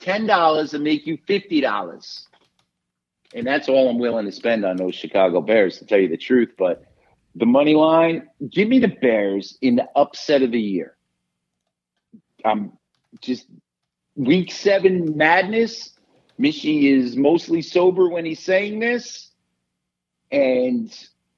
$10 0.00 0.72
will 0.72 0.80
make 0.80 1.06
you 1.06 1.18
$50. 1.18 2.24
And 3.34 3.44
that's 3.44 3.68
all 3.68 3.90
I'm 3.90 3.98
willing 3.98 4.26
to 4.26 4.32
spend 4.32 4.64
on 4.64 4.76
those 4.76 4.94
Chicago 4.94 5.40
Bears, 5.40 5.78
to 5.78 5.84
tell 5.84 5.98
you 5.98 6.08
the 6.08 6.16
truth. 6.16 6.50
But 6.56 6.84
the 7.34 7.44
money 7.44 7.74
line, 7.74 8.28
give 8.48 8.68
me 8.68 8.78
the 8.78 8.88
Bears 8.88 9.58
in 9.60 9.74
the 9.76 9.88
upset 9.96 10.42
of 10.42 10.52
the 10.52 10.60
year. 10.60 10.96
I'm 12.44 12.72
just 13.20 13.46
week 14.16 14.50
seven 14.50 15.16
madness. 15.16 15.90
Mishy 16.40 16.92
is 16.92 17.16
mostly 17.16 17.62
sober 17.62 18.08
when 18.08 18.24
he's 18.24 18.40
saying 18.40 18.80
this. 18.80 19.30
And 20.30 20.92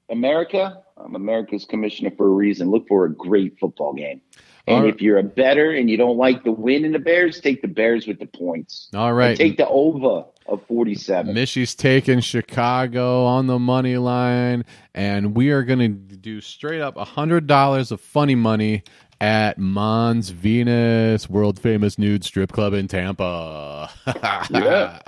America, 0.09 0.81
I'm 0.97 1.15
America's 1.15 1.65
commissioner 1.65 2.11
for 2.17 2.27
a 2.27 2.31
reason. 2.31 2.71
Look 2.71 2.87
for 2.87 3.05
a 3.05 3.13
great 3.13 3.59
football 3.59 3.93
game. 3.93 4.21
And 4.67 4.83
right. 4.83 4.93
if 4.93 5.01
you're 5.01 5.17
a 5.17 5.23
better 5.23 5.71
and 5.71 5.89
you 5.89 5.97
don't 5.97 6.17
like 6.17 6.43
the 6.43 6.51
win 6.51 6.85
in 6.85 6.91
the 6.91 6.99
Bears, 6.99 7.39
take 7.39 7.61
the 7.61 7.67
Bears 7.67 8.05
with 8.05 8.19
the 8.19 8.27
points. 8.27 8.89
All 8.93 9.13
right. 9.13 9.29
And 9.29 9.37
take 9.37 9.57
the 9.57 9.67
over 9.67 10.25
of 10.47 10.65
47. 10.67 11.33
Mishy's 11.33 11.73
taking 11.73 12.19
Chicago 12.19 13.23
on 13.23 13.47
the 13.47 13.57
money 13.57 13.97
line, 13.97 14.65
and 14.93 15.35
we 15.35 15.49
are 15.49 15.63
going 15.63 15.79
to 15.79 16.15
do 16.17 16.41
straight 16.41 16.81
up 16.81 16.95
$100 16.95 17.91
of 17.91 18.01
funny 18.01 18.35
money 18.35 18.83
at 19.21 19.57
Mons 19.57 20.29
Venus, 20.29 21.29
world 21.29 21.59
famous 21.59 21.97
nude 21.97 22.23
strip 22.23 22.51
club 22.51 22.73
in 22.73 22.87
Tampa. 22.87 23.89
Yeah. 24.49 24.99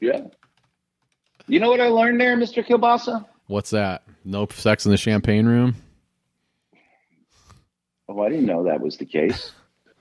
Yeah. 0.00 0.20
You 1.46 1.60
know 1.60 1.70
what 1.70 1.80
I 1.80 1.88
learned 1.88 2.20
there, 2.20 2.36
Mr. 2.36 2.66
Kielbasa? 2.66 3.24
What's 3.46 3.70
that? 3.70 4.02
No 4.24 4.46
sex 4.50 4.84
in 4.86 4.90
the 4.90 4.96
champagne 4.96 5.46
room? 5.46 5.76
Oh, 8.08 8.20
I 8.22 8.28
didn't 8.28 8.46
know 8.46 8.64
that 8.64 8.80
was 8.80 8.96
the 8.96 9.06
case. 9.06 9.52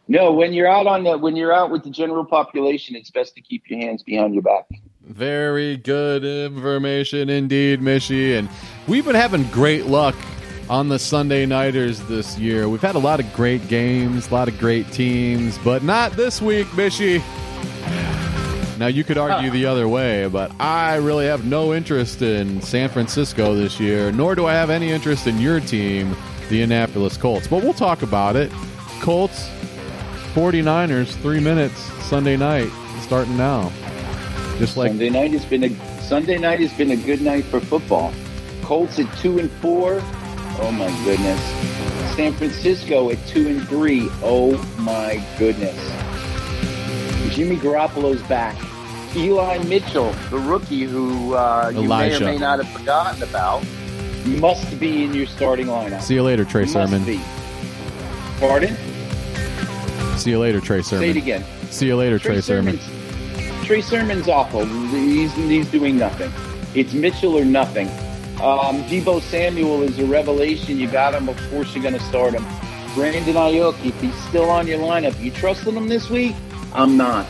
No, 0.08 0.34
when 0.34 0.52
you're 0.54 0.68
out 0.68 0.88
on 0.88 1.04
the 1.06 1.18
when 1.18 1.36
you're 1.36 1.54
out 1.54 1.72
with 1.72 1.84
the 1.84 1.90
general 1.90 2.26
population, 2.26 2.96
it's 2.96 3.10
best 3.10 3.36
to 3.36 3.42
keep 3.42 3.64
your 3.70 3.80
hands 3.80 4.04
behind 4.04 4.34
your 4.34 4.44
back. 4.44 4.66
Very 5.02 5.78
good 5.78 6.26
information 6.26 7.30
indeed, 7.30 7.80
Mishy. 7.82 8.38
And 8.38 8.50
we've 8.88 9.06
been 9.06 9.16
having 9.16 9.44
great 9.46 9.86
luck 9.86 10.16
on 10.70 10.90
the 10.90 10.98
Sunday 11.00 11.46
Nighters 11.46 12.00
this 12.02 12.38
year. 12.38 12.70
We've 12.70 12.82
had 12.82 12.96
a 12.96 13.00
lot 13.00 13.20
of 13.20 13.32
great 13.34 13.68
games, 13.68 14.30
a 14.30 14.34
lot 14.34 14.48
of 14.48 14.58
great 14.60 14.92
teams, 14.92 15.58
but 15.60 15.84
not 15.84 16.14
this 16.14 16.42
week, 16.42 16.68
Mishy. 16.68 17.22
Now, 18.80 18.88
you 18.88 19.04
could 19.04 19.18
argue 19.18 19.52
the 19.52 19.66
other 19.66 19.88
way, 19.88 20.28
but 20.28 20.52
I 20.60 20.96
really 20.96 21.26
have 21.28 21.46
no 21.46 21.74
interest 21.74 22.22
in 22.22 22.62
San 22.62 22.90
Francisco 22.90 23.56
this 23.56 23.80
year, 23.80 24.12
nor 24.12 24.36
do 24.36 24.46
I 24.46 24.54
have 24.54 24.70
any 24.70 24.90
interest 24.90 25.28
in 25.28 25.40
your 25.40 25.60
team, 25.60 26.16
the 26.50 26.62
Annapolis 26.64 27.16
Colts. 27.16 27.48
But 27.48 27.64
we'll 27.64 27.74
talk 27.74 28.02
about 28.02 28.36
it. 28.36 28.52
Colts, 29.00 29.50
49ers, 30.34 31.14
three 31.22 31.40
minutes, 31.40 31.80
Sunday 32.06 32.36
night, 32.36 32.70
starting 33.02 33.38
now. 33.38 33.72
Just 34.58 34.76
like 34.78 34.90
Sunday 34.90 35.10
night 35.10 35.32
has 35.32 35.46
been 35.46 35.64
a 35.64 36.02
Sunday 36.02 36.38
night 36.38 36.60
has 36.60 36.74
been 36.74 36.92
a 36.92 36.96
good 36.96 37.22
night 37.22 37.44
for 37.46 37.60
football. 37.60 38.14
Colts 38.64 39.00
at 39.00 39.18
two 39.18 39.40
and 39.40 39.52
four. 39.52 40.02
Oh 40.60 40.72
my 40.72 40.88
goodness. 41.04 41.42
San 42.16 42.34
Francisco 42.34 43.10
at 43.10 43.26
two 43.28 43.48
and 43.48 43.68
three. 43.68 44.08
Oh 44.22 44.58
my 44.80 45.24
goodness. 45.38 45.76
Jimmy 47.34 47.58
Garoppolo's 47.58 48.22
back. 48.24 48.56
Eli 49.16 49.58
Mitchell, 49.66 50.12
the 50.30 50.38
rookie 50.38 50.84
who 50.84 51.36
uh, 51.36 51.72
you 51.74 51.88
may 51.88 52.16
or 52.16 52.20
may 52.20 52.38
not 52.38 52.64
have 52.64 52.72
forgotten 52.78 53.22
about, 53.24 53.64
must 54.26 54.80
be 54.80 55.04
in 55.04 55.14
your 55.14 55.26
starting 55.26 55.68
lineup. 55.68 56.02
See 56.02 56.16
you 56.16 56.24
later, 56.24 56.46
Trey 56.46 56.62
Must 56.62 56.74
Sermon. 56.74 57.04
be. 57.06 57.22
Pardon? 58.40 58.76
See 60.18 60.32
you 60.32 60.40
later, 60.40 60.60
Trey 60.62 60.82
Sermon. 60.82 61.04
Say 61.04 61.10
it 61.12 61.18
again. 61.18 61.44
See 61.70 61.88
you 61.88 61.96
later, 61.96 62.18
Trey 62.20 62.42
Sermon. 62.42 62.80
Sermon's, 62.80 63.66
Trey 63.66 63.82
Sermon's 63.82 64.28
awful. 64.28 64.66
He's, 64.66 65.34
he's 65.34 65.70
doing 65.70 65.98
nothing. 65.98 66.32
It's 66.76 66.94
Mitchell 66.94 67.38
or 67.38 67.46
nothing. 67.46 67.88
Um, 68.44 68.84
Deebo 68.84 69.22
Samuel 69.22 69.84
is 69.84 69.98
a 70.00 70.06
revelation. 70.06 70.78
You 70.78 70.92
got 70.92 71.16
him. 71.16 71.30
Of 71.30 71.38
course, 71.50 71.74
you're 71.74 71.82
going 71.82 71.94
to 71.94 72.06
start 72.08 72.34
him. 72.34 72.44
Brandon 72.94 73.36
Aiyuk, 73.36 73.86
if 73.86 74.00
he's 74.02 74.16
still 74.26 74.50
on 74.50 74.68
your 74.68 74.80
lineup, 74.80 75.18
you 75.24 75.32
trusting 75.32 75.74
him 75.74 75.88
this 75.88 76.10
week? 76.10 76.36
I'm 76.74 76.98
not. 76.98 77.26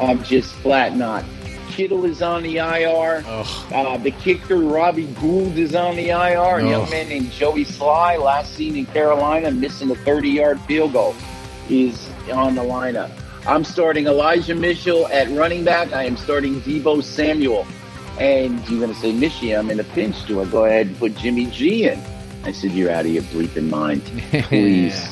I'm 0.00 0.20
just 0.24 0.52
flat 0.56 0.96
not. 0.96 1.24
Kittle 1.68 2.04
is 2.04 2.20
on 2.20 2.42
the 2.42 2.56
IR. 2.56 3.22
Uh, 3.72 3.96
the 3.98 4.10
kicker, 4.10 4.56
Robbie 4.56 5.06
Gould, 5.20 5.56
is 5.56 5.76
on 5.76 5.94
the 5.94 6.08
IR. 6.08 6.58
A 6.58 6.68
young 6.68 6.90
man 6.90 7.08
named 7.08 7.30
Joey 7.30 7.64
Slye, 7.64 8.20
last 8.20 8.52
seen 8.54 8.74
in 8.74 8.86
Carolina, 8.86 9.52
missing 9.52 9.88
a 9.92 9.94
30 9.94 10.30
yard 10.30 10.60
field 10.62 10.94
goal, 10.94 11.14
is 11.68 12.10
on 12.32 12.56
the 12.56 12.62
lineup. 12.62 13.12
I'm 13.46 13.62
starting 13.62 14.08
Elijah 14.08 14.56
Mitchell 14.56 15.06
at 15.08 15.28
running 15.30 15.62
back. 15.62 15.92
I 15.92 16.02
am 16.02 16.16
starting 16.16 16.60
Deebo 16.62 17.04
Samuel. 17.04 17.68
And 18.20 18.60
you're 18.68 18.80
going 18.80 18.92
to 18.92 19.00
say, 19.00 19.12
Mishy, 19.12 19.58
I'm 19.58 19.70
in 19.70 19.80
a 19.80 19.84
pinch. 19.84 20.26
Do 20.26 20.40
I 20.40 20.44
go 20.44 20.66
ahead 20.66 20.88
and 20.88 20.98
put 20.98 21.16
Jimmy 21.16 21.46
G 21.46 21.88
in? 21.88 22.00
I 22.44 22.52
said, 22.52 22.72
You're 22.72 22.90
out 22.90 23.06
of 23.06 23.12
your 23.12 23.22
bleeping 23.24 23.70
mind. 23.70 24.02
Please. 24.44 25.10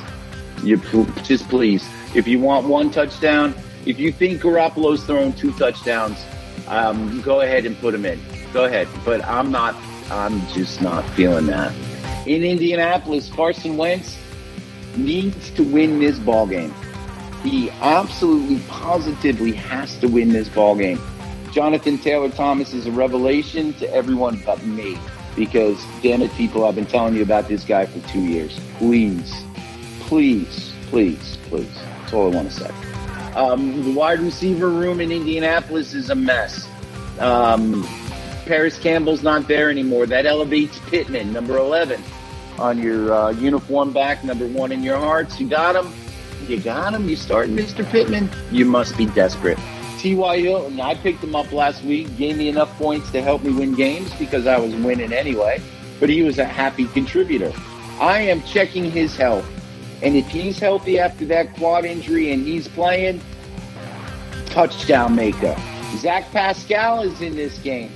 You 0.62 0.76
just 1.22 1.48
please. 1.48 1.88
If 2.14 2.26
you 2.26 2.40
want 2.40 2.66
one 2.66 2.90
touchdown, 2.90 3.54
if 3.86 3.98
you 3.98 4.12
think 4.12 4.42
Garoppolo's 4.42 5.04
throwing 5.04 5.32
two 5.32 5.52
touchdowns, 5.52 6.22
um, 6.66 7.20
go 7.22 7.40
ahead 7.42 7.64
and 7.64 7.78
put 7.78 7.94
him 7.94 8.04
in. 8.04 8.20
Go 8.52 8.64
ahead. 8.64 8.88
But 9.04 9.24
I'm 9.24 9.50
not. 9.50 9.76
I'm 10.10 10.46
just 10.48 10.82
not 10.82 11.08
feeling 11.10 11.46
that. 11.46 11.72
In 12.26 12.42
Indianapolis, 12.42 13.30
Carson 13.30 13.76
Wentz 13.76 14.18
needs 14.96 15.50
to 15.50 15.62
win 15.62 16.00
this 16.00 16.18
ball 16.18 16.46
game. 16.46 16.74
He 17.42 17.70
absolutely, 17.80 18.58
positively 18.68 19.52
has 19.52 19.96
to 20.00 20.08
win 20.08 20.30
this 20.30 20.48
ball 20.48 20.74
game. 20.74 21.00
Jonathan 21.52 21.98
Taylor 21.98 22.28
Thomas 22.30 22.74
is 22.74 22.86
a 22.86 22.92
revelation 22.92 23.72
to 23.74 23.92
everyone 23.92 24.42
but 24.44 24.64
me 24.64 24.98
because, 25.34 25.82
damn 26.02 26.22
it, 26.22 26.32
people, 26.34 26.64
I've 26.64 26.74
been 26.74 26.86
telling 26.86 27.14
you 27.14 27.22
about 27.22 27.48
this 27.48 27.64
guy 27.64 27.86
for 27.86 28.06
two 28.08 28.20
years. 28.20 28.58
Please, 28.78 29.42
please, 30.00 30.72
please, 30.88 31.38
please. 31.44 31.72
That's 31.74 32.12
all 32.12 32.32
I 32.32 32.34
want 32.34 32.50
to 32.50 32.54
say. 32.54 32.70
Um, 33.34 33.84
the 33.84 33.92
wide 33.92 34.20
receiver 34.20 34.68
room 34.68 35.00
in 35.00 35.12
Indianapolis 35.12 35.94
is 35.94 36.10
a 36.10 36.14
mess. 36.14 36.68
Um, 37.20 37.86
Parris 38.46 38.78
Campbell's 38.78 39.22
not 39.22 39.46
there 39.46 39.70
anymore. 39.70 40.06
That 40.06 40.26
elevates 40.26 40.78
Pittman, 40.90 41.32
number 41.32 41.56
11, 41.56 42.02
on 42.58 42.78
your 42.78 43.12
uh, 43.12 43.30
uniform 43.30 43.92
back, 43.92 44.24
number 44.24 44.46
one 44.46 44.72
in 44.72 44.82
your 44.82 44.96
hearts. 44.96 45.38
You 45.38 45.48
got 45.48 45.76
him. 45.76 45.92
You 46.48 46.58
got 46.60 46.94
him. 46.94 47.08
You 47.08 47.16
start 47.16 47.48
Mr. 47.48 47.88
Pittman. 47.88 48.30
You 48.50 48.64
must 48.64 48.96
be 48.96 49.06
desperate. 49.06 49.58
T.Y. 49.98 50.38
Hilton, 50.38 50.80
I 50.80 50.94
picked 50.94 51.24
him 51.24 51.34
up 51.34 51.50
last 51.52 51.82
week, 51.82 52.16
gave 52.16 52.36
me 52.36 52.48
enough 52.48 52.70
points 52.78 53.10
to 53.10 53.20
help 53.20 53.42
me 53.42 53.52
win 53.52 53.74
games 53.74 54.14
because 54.14 54.46
I 54.46 54.58
was 54.58 54.72
winning 54.76 55.12
anyway, 55.12 55.60
but 55.98 56.08
he 56.08 56.22
was 56.22 56.38
a 56.38 56.44
happy 56.44 56.86
contributor. 56.86 57.52
I 58.00 58.20
am 58.20 58.40
checking 58.42 58.90
his 58.90 59.16
health. 59.16 59.44
And 60.00 60.14
if 60.14 60.28
he's 60.28 60.60
healthy 60.60 61.00
after 61.00 61.24
that 61.26 61.52
quad 61.56 61.84
injury 61.84 62.32
and 62.32 62.46
he's 62.46 62.68
playing, 62.68 63.20
touchdown 64.46 65.16
maker. 65.16 65.56
Zach 65.96 66.30
Pascal 66.30 67.02
is 67.02 67.20
in 67.20 67.34
this 67.34 67.58
game. 67.58 67.90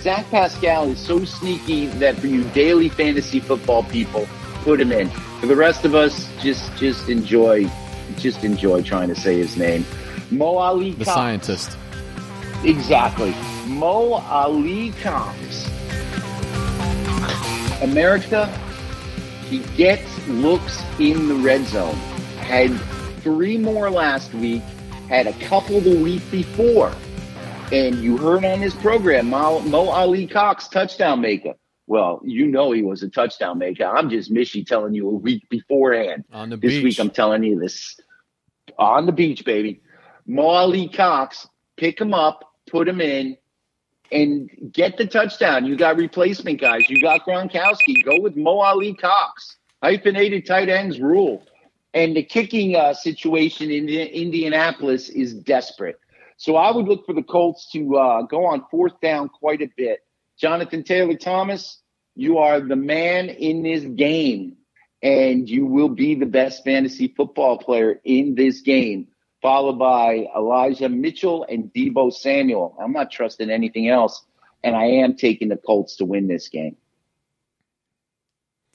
Zach 0.00 0.30
Pascal 0.30 0.84
is 0.84 1.00
so 1.00 1.24
sneaky 1.24 1.86
that 1.86 2.16
for 2.18 2.28
you 2.28 2.44
daily 2.50 2.88
fantasy 2.88 3.40
football 3.40 3.82
people, 3.82 4.28
put 4.62 4.80
him 4.80 4.92
in. 4.92 5.10
For 5.40 5.46
the 5.46 5.56
rest 5.56 5.84
of 5.84 5.96
us, 5.96 6.28
just 6.40 6.72
just 6.76 7.08
enjoy, 7.08 7.68
just 8.16 8.44
enjoy 8.44 8.82
trying 8.82 9.08
to 9.08 9.16
say 9.16 9.38
his 9.38 9.56
name. 9.56 9.84
Mo 10.30 10.56
Alie-Cox. 10.58 10.98
The 10.98 11.04
Cox. 11.04 11.14
scientist. 11.14 11.76
Exactly. 12.64 13.34
Mo 13.66 14.14
Ali 14.14 14.92
Cox. 15.02 15.68
America, 17.82 18.46
he 19.48 19.60
gets 19.76 20.26
looks 20.28 20.82
in 20.98 21.28
the 21.28 21.34
red 21.36 21.64
zone. 21.66 21.94
Had 22.40 22.70
three 23.22 23.56
more 23.58 23.90
last 23.90 24.32
week, 24.34 24.62
had 25.08 25.26
a 25.26 25.32
couple 25.44 25.80
the 25.80 26.02
week 26.02 26.22
before. 26.30 26.92
And 27.70 27.96
you 27.96 28.16
heard 28.16 28.44
on 28.44 28.60
his 28.60 28.74
program, 28.74 29.30
Mo, 29.30 29.60
Mo 29.60 29.88
Alie-Cox, 29.90 30.68
touchdown 30.68 31.20
maker. 31.20 31.52
Well, 31.86 32.20
you 32.24 32.46
know 32.46 32.72
he 32.72 32.82
was 32.82 33.02
a 33.02 33.08
touchdown 33.08 33.58
maker. 33.58 33.84
I'm 33.84 34.10
just 34.10 34.32
Mishy 34.32 34.66
telling 34.66 34.94
you 34.94 35.08
a 35.08 35.14
week 35.14 35.48
beforehand. 35.48 36.24
On 36.32 36.50
the 36.50 36.56
This 36.56 36.72
beach. 36.74 36.84
week 36.84 36.98
I'm 36.98 37.10
telling 37.10 37.42
you 37.44 37.58
this 37.60 37.98
on 38.78 39.06
the 39.06 39.12
beach, 39.12 39.44
baby. 39.44 39.80
Mo 40.28 40.88
Cox, 40.88 41.48
pick 41.76 42.00
him 42.00 42.14
up, 42.14 42.44
put 42.70 42.86
him 42.86 43.00
in, 43.00 43.36
and 44.12 44.50
get 44.72 44.96
the 44.98 45.06
touchdown. 45.06 45.64
You 45.64 45.76
got 45.76 45.96
replacement 45.96 46.60
guys. 46.60 46.88
You 46.88 47.02
got 47.02 47.24
Gronkowski. 47.26 48.04
Go 48.04 48.20
with 48.20 48.36
Mo 48.36 48.62
Cox. 48.94 49.56
Hyphenated 49.82 50.46
tight 50.46 50.68
ends 50.68 51.00
rule. 51.00 51.42
And 51.94 52.14
the 52.14 52.22
kicking 52.22 52.76
uh, 52.76 52.92
situation 52.92 53.70
in 53.70 53.88
Indianapolis 53.88 55.08
is 55.08 55.34
desperate. 55.34 55.98
So 56.36 56.56
I 56.56 56.70
would 56.70 56.86
look 56.86 57.06
for 57.06 57.14
the 57.14 57.22
Colts 57.22 57.70
to 57.72 57.96
uh, 57.96 58.22
go 58.22 58.44
on 58.46 58.64
fourth 58.70 59.00
down 59.00 59.28
quite 59.28 59.62
a 59.62 59.68
bit. 59.76 60.00
Jonathan 60.38 60.84
Taylor 60.84 61.16
Thomas, 61.16 61.80
you 62.14 62.38
are 62.38 62.60
the 62.60 62.76
man 62.76 63.28
in 63.28 63.62
this 63.62 63.82
game, 63.82 64.56
and 65.02 65.48
you 65.48 65.66
will 65.66 65.88
be 65.88 66.14
the 66.14 66.26
best 66.26 66.64
fantasy 66.64 67.12
football 67.16 67.58
player 67.58 67.98
in 68.04 68.34
this 68.36 68.60
game, 68.60 69.08
followed 69.40 69.78
by 69.78 70.26
Elijah 70.36 70.88
Mitchell 70.88 71.46
and 71.48 71.72
Deebo 71.72 72.12
Samuel. 72.12 72.76
I'm 72.80 72.92
not 72.92 73.10
trusting 73.10 73.50
anything 73.50 73.88
else, 73.88 74.24
and 74.64 74.74
I 74.76 74.86
am 74.86 75.14
taking 75.14 75.48
the 75.48 75.56
Colts 75.56 75.96
to 75.96 76.04
win 76.04 76.26
this 76.28 76.48
game. 76.48 76.76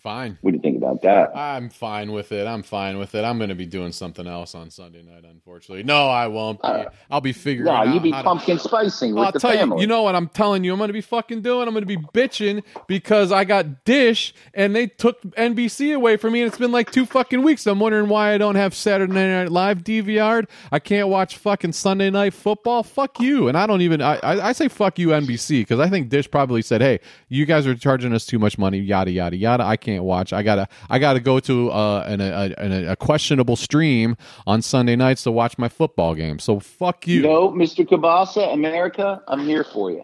Fine. 0.03 0.37
What 0.41 0.51
do 0.51 0.57
you 0.57 0.61
think 0.61 0.75
about 0.75 1.01
that? 1.03 1.31
I'm 1.33 1.69
fine 1.69 2.11
with 2.11 2.33
it. 2.33 2.45
I'm 2.45 2.61
fine 2.61 2.97
with 2.97 3.15
it. 3.15 3.23
I'm 3.23 3.37
going 3.37 3.47
to 3.47 3.55
be 3.55 3.65
doing 3.65 3.93
something 3.93 4.27
else 4.27 4.53
on 4.53 4.69
Sunday 4.69 5.01
night, 5.01 5.23
unfortunately. 5.23 5.83
No, 5.83 6.09
I 6.09 6.27
won't 6.27 6.61
be. 6.61 6.67
Uh, 6.67 6.85
I'll 7.09 7.21
be 7.21 7.31
figuring 7.31 7.67
No, 7.67 7.71
out 7.71 7.93
you 7.93 8.01
be 8.01 8.11
how 8.11 8.17
to- 8.17 8.23
pumpkin 8.27 8.59
spicing 8.59 9.15
with 9.15 9.23
I'll 9.23 9.31
tell 9.31 9.51
family. 9.53 9.77
you, 9.77 9.81
you 9.83 9.87
know 9.87 10.01
what 10.01 10.13
I'm 10.13 10.27
telling 10.27 10.65
you, 10.65 10.73
I'm 10.73 10.77
going 10.77 10.89
to 10.89 10.93
be 10.93 10.99
fucking 10.99 11.41
doing. 11.41 11.69
I'm 11.69 11.73
going 11.73 11.83
to 11.83 11.87
be 11.87 11.95
bitching 11.95 12.63
because 12.87 13.31
I 13.31 13.45
got 13.45 13.85
Dish 13.85 14.33
and 14.53 14.75
they 14.75 14.87
took 14.87 15.21
NBC 15.21 15.95
away 15.95 16.17
from 16.17 16.33
me, 16.33 16.41
and 16.41 16.49
it's 16.49 16.57
been 16.57 16.73
like 16.73 16.91
two 16.91 17.05
fucking 17.05 17.41
weeks. 17.41 17.65
I'm 17.65 17.79
wondering 17.79 18.09
why 18.09 18.33
I 18.33 18.37
don't 18.37 18.55
have 18.55 18.75
Saturday 18.75 19.13
Night 19.13 19.53
Live 19.53 19.85
DVR'd. 19.85 20.49
I 20.69 20.79
can't 20.79 21.07
watch 21.07 21.37
fucking 21.37 21.71
Sunday 21.71 22.09
Night 22.09 22.33
Football. 22.33 22.83
Fuck 22.83 23.21
you. 23.21 23.47
And 23.47 23.57
I 23.57 23.65
don't 23.65 23.79
even. 23.81 24.01
I, 24.01 24.15
I, 24.17 24.49
I 24.49 24.51
say 24.51 24.67
fuck 24.67 24.99
you 24.99 25.09
NBC 25.09 25.61
because 25.61 25.79
I 25.79 25.87
think 25.87 26.09
Dish 26.09 26.29
probably 26.29 26.61
said, 26.61 26.81
"Hey, 26.81 26.99
you 27.29 27.45
guys 27.45 27.65
are 27.65 27.73
charging 27.75 28.11
us 28.13 28.25
too 28.25 28.37
much 28.37 28.57
money." 28.57 28.79
Yada 28.79 29.09
yada 29.09 29.37
yada. 29.37 29.63
I 29.63 29.77
can't 29.77 29.92
watch. 30.01 30.33
I 30.33 30.43
gotta. 30.43 30.67
I 30.89 30.99
gotta 30.99 31.19
go 31.19 31.39
to 31.41 31.71
uh, 31.71 32.03
an, 32.07 32.21
a, 32.21 32.53
a, 32.57 32.91
a 32.91 32.95
questionable 32.95 33.55
stream 33.55 34.15
on 34.47 34.61
Sunday 34.61 34.95
nights 34.95 35.23
to 35.23 35.31
watch 35.31 35.57
my 35.57 35.69
football 35.69 36.15
game. 36.15 36.39
So 36.39 36.59
fuck 36.59 37.07
you. 37.07 37.21
No, 37.21 37.49
Mr. 37.49 37.87
Kabasa, 37.87 38.53
America, 38.53 39.21
I'm 39.27 39.41
here 39.41 39.63
for 39.63 39.91
you. 39.91 40.03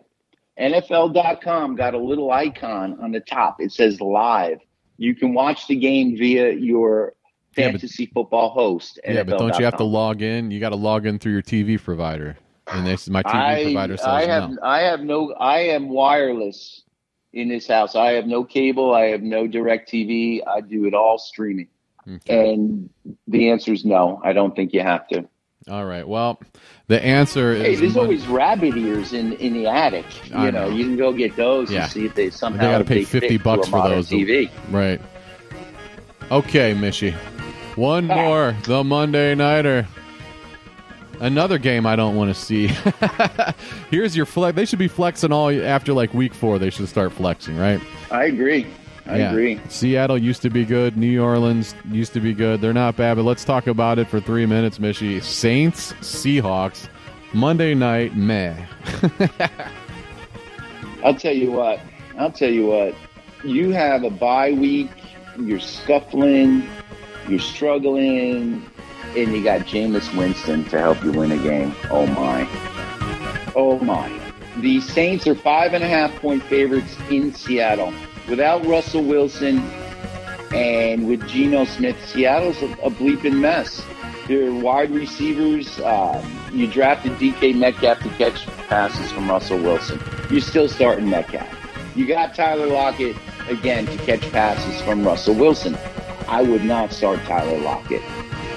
NFL.com 0.59 1.75
got 1.75 1.93
a 1.93 1.97
little 1.97 2.31
icon 2.31 2.97
on 3.01 3.11
the 3.11 3.21
top. 3.21 3.61
It 3.61 3.71
says 3.71 4.01
live. 4.01 4.59
You 4.97 5.15
can 5.15 5.33
watch 5.33 5.67
the 5.67 5.75
game 5.75 6.17
via 6.17 6.51
your 6.51 7.13
Yeah, 7.55 7.71
but- 7.71 7.79
fantasy 7.79 8.07
football 8.07 8.49
host. 8.49 8.99
Yeah, 9.05 9.23
but 9.23 9.39
don't 9.39 9.57
you 9.57 9.65
have 9.65 9.77
to 9.77 9.85
log 9.85 10.21
in? 10.21 10.51
You 10.51 10.59
got 10.59 10.69
to 10.69 10.75
log 10.75 11.05
in 11.05 11.19
through 11.19 11.31
your 11.33 11.41
TV 11.41 11.81
provider. 11.81 12.37
And 12.71 12.85
this, 12.85 13.03
is 13.03 13.09
my 13.09 13.23
TV 13.23 13.33
I, 13.33 13.63
provider 13.63 13.97
says 13.97 14.05
I 14.05 14.25
have 14.27 14.49
no. 14.51 14.57
I 14.61 14.79
have 14.81 15.01
no 15.01 15.33
I 15.33 15.59
am 15.59 15.89
wireless 15.89 16.83
in 17.33 17.47
this 17.49 17.67
house. 17.67 17.95
I 17.95 18.13
have 18.13 18.25
no 18.25 18.43
cable. 18.43 18.93
I 18.93 19.07
have 19.07 19.21
no 19.21 19.47
direct 19.47 19.91
TV. 19.91 20.41
I 20.47 20.61
do 20.61 20.85
it 20.85 20.93
all 20.93 21.17
streaming. 21.17 21.67
Okay. 22.07 22.53
And 22.53 22.89
the 23.27 23.49
answer 23.49 23.71
is 23.73 23.85
no. 23.85 24.19
I 24.23 24.33
don't 24.33 24.55
think 24.55 24.73
you 24.73 24.81
have 24.81 25.07
to. 25.09 25.27
All 25.69 25.85
right. 25.85 26.07
Well, 26.07 26.41
the 26.87 27.03
answer 27.03 27.53
Hey, 27.55 27.73
is 27.73 27.79
there's 27.79 27.95
mon- 27.95 28.05
always 28.05 28.25
rabbit 28.27 28.75
ears 28.77 29.13
in, 29.13 29.33
in 29.33 29.53
the 29.53 29.67
attic. 29.67 30.05
You 30.27 30.33
know, 30.33 30.49
know. 30.51 30.69
you 30.69 30.85
can 30.85 30.97
go 30.97 31.13
get 31.13 31.35
those 31.35 31.69
Yeah. 31.71 31.83
and 31.83 31.91
see 31.91 32.05
if 32.05 32.15
they 32.15 32.31
somehow 32.31 32.61
They 32.65 32.71
gotta 32.71 32.83
pay 32.85 33.03
50 33.03 33.37
bucks 33.37 33.67
for 33.67 33.87
those. 33.87 34.09
TV. 34.09 34.49
right. 34.71 34.99
Okay, 36.31 36.73
Mishy. 36.73 37.13
One 37.75 38.09
ah. 38.09 38.15
more, 38.15 38.55
the 38.63 38.83
Monday 38.83 39.35
Nighter. 39.35 39.87
Another 41.19 41.57
game 41.57 41.85
I 41.85 41.95
don't 41.95 42.15
want 42.15 42.33
to 42.33 42.39
see. 42.39 42.67
Here's 43.91 44.15
your 44.15 44.25
flex. 44.25 44.55
They 44.55 44.65
should 44.65 44.79
be 44.79 44.87
flexing 44.87 45.31
all 45.31 45.49
after 45.49 45.93
like 45.93 46.13
week 46.13 46.33
four. 46.33 46.59
They 46.59 46.69
should 46.69 46.87
start 46.87 47.11
flexing, 47.11 47.57
right? 47.57 47.81
I 48.11 48.25
agree. 48.25 48.67
I 49.05 49.17
Yeah. 49.17 49.31
agree. 49.31 49.59
Seattle 49.69 50.17
used 50.17 50.41
to 50.43 50.49
be 50.49 50.63
good. 50.65 50.95
New 50.95 51.21
Orleans 51.23 51.75
used 51.91 52.13
to 52.13 52.19
be 52.19 52.33
good. 52.33 52.61
They're 52.61 52.73
not 52.73 52.95
bad, 52.95 53.15
but 53.15 53.23
let's 53.23 53.43
talk 53.43 53.67
about 53.67 53.99
it 53.99 54.07
for 54.07 54.19
three 54.21 54.45
minutes, 54.45 54.77
Mishy. 54.79 55.21
Saints, 55.21 55.93
Seahawks, 56.01 56.87
Monday 57.33 57.73
night, 57.73 58.15
meh. 58.15 58.55
I'll 61.03 61.15
tell 61.15 61.33
you 61.33 61.51
what. 61.51 61.79
I'll 62.17 62.31
tell 62.31 62.49
you 62.51 62.67
what. 62.67 62.95
You 63.43 63.71
have 63.71 64.03
a 64.03 64.09
bye 64.09 64.51
week. 64.51 64.89
You're 65.39 65.59
scuffling. 65.59 66.67
You're 67.27 67.39
struggling, 67.39 68.65
and 69.15 69.35
you 69.35 69.43
got 69.43 69.61
Jameis 69.61 70.15
Winston 70.15 70.63
to 70.65 70.79
help 70.79 71.03
you 71.03 71.11
win 71.11 71.31
a 71.31 71.37
game. 71.37 71.73
Oh 71.89 72.05
my. 72.07 72.47
Oh 73.55 73.79
my. 73.79 74.11
The 74.57 74.81
Saints 74.81 75.25
are 75.27 75.35
five 75.35 75.73
and 75.73 75.83
a 75.83 75.87
half 75.87 76.13
point 76.19 76.43
favorites 76.43 76.95
in 77.09 77.33
Seattle. 77.33 77.93
Without 78.27 78.65
Russell 78.65 79.03
Wilson 79.03 79.59
and 80.53 81.07
with 81.07 81.27
Geno 81.27 81.65
Smith, 81.65 81.97
Seattle's 82.07 82.61
a, 82.61 82.71
a 82.83 82.91
bleeping 82.91 83.39
mess. 83.39 83.83
Their 84.27 84.51
wide 84.51 84.91
receivers, 84.91 85.79
um, 85.79 86.23
you 86.53 86.67
drafted 86.67 87.13
DK 87.13 87.55
Metcalf 87.55 87.99
to 87.99 88.09
catch 88.09 88.45
passes 88.67 89.11
from 89.11 89.29
Russell 89.29 89.57
Wilson. 89.57 89.99
You're 90.29 90.41
still 90.41 90.67
starting 90.67 91.09
Metcalf. 91.09 91.47
You 91.95 92.05
got 92.05 92.35
Tyler 92.35 92.67
Lockett 92.67 93.15
again 93.47 93.87
to 93.87 93.97
catch 93.97 94.21
passes 94.31 94.79
from 94.81 95.03
Russell 95.03 95.33
Wilson. 95.33 95.75
I 96.27 96.43
would 96.43 96.63
not 96.63 96.93
start 96.93 97.19
Tyler 97.21 97.57
Lockett. 97.59 98.03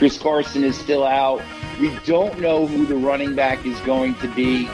Chris 0.03 0.19
Carson 0.19 0.65
is 0.65 0.77
still 0.77 1.05
out. 1.05 1.41
We 1.79 1.97
don't 2.05 2.41
know 2.41 2.67
who 2.67 2.87
the 2.87 2.97
running 2.97 3.37
back 3.37 3.65
is 3.65 3.79
going 3.83 4.17
to 4.17 4.27
be 4.35 4.69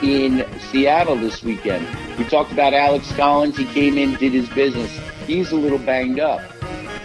in 0.00 0.46
Seattle 0.60 1.16
this 1.16 1.42
weekend. 1.42 1.88
We 2.16 2.24
talked 2.24 2.52
about 2.52 2.72
Alex 2.72 3.10
Collins. 3.16 3.56
He 3.56 3.64
came 3.64 3.98
in, 3.98 4.14
did 4.14 4.32
his 4.32 4.48
business. 4.50 4.96
He's 5.26 5.50
a 5.50 5.56
little 5.56 5.80
banged 5.80 6.20
up. 6.20 6.40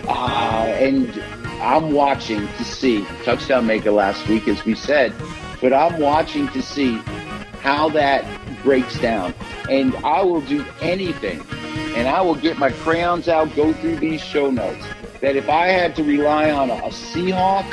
Uh, 0.07 0.67
and 0.77 1.19
I'm 1.59 1.91
watching 1.91 2.47
to 2.47 2.63
see 2.63 3.03
touchdown 3.23 3.65
maker 3.65 3.89
last 3.89 4.27
week, 4.27 4.47
as 4.47 4.63
we 4.63 4.75
said, 4.75 5.11
but 5.59 5.73
I'm 5.73 5.99
watching 5.99 6.47
to 6.49 6.61
see 6.61 6.97
how 7.61 7.89
that 7.89 8.23
breaks 8.61 8.99
down. 8.99 9.33
And 9.71 9.95
I 10.05 10.21
will 10.21 10.41
do 10.41 10.63
anything, 10.81 11.43
and 11.95 12.07
I 12.07 12.21
will 12.21 12.35
get 12.35 12.59
my 12.59 12.69
crayons 12.69 13.27
out, 13.27 13.55
go 13.55 13.73
through 13.73 13.95
these 13.95 14.21
show 14.21 14.51
notes. 14.51 14.85
That 15.25 15.35
if 15.35 15.49
I 15.49 15.69
had 15.69 15.95
to 15.95 16.03
rely 16.03 16.51
on 16.51 16.69
a, 16.69 16.75
a 16.75 16.89
Seahawk 16.89 17.65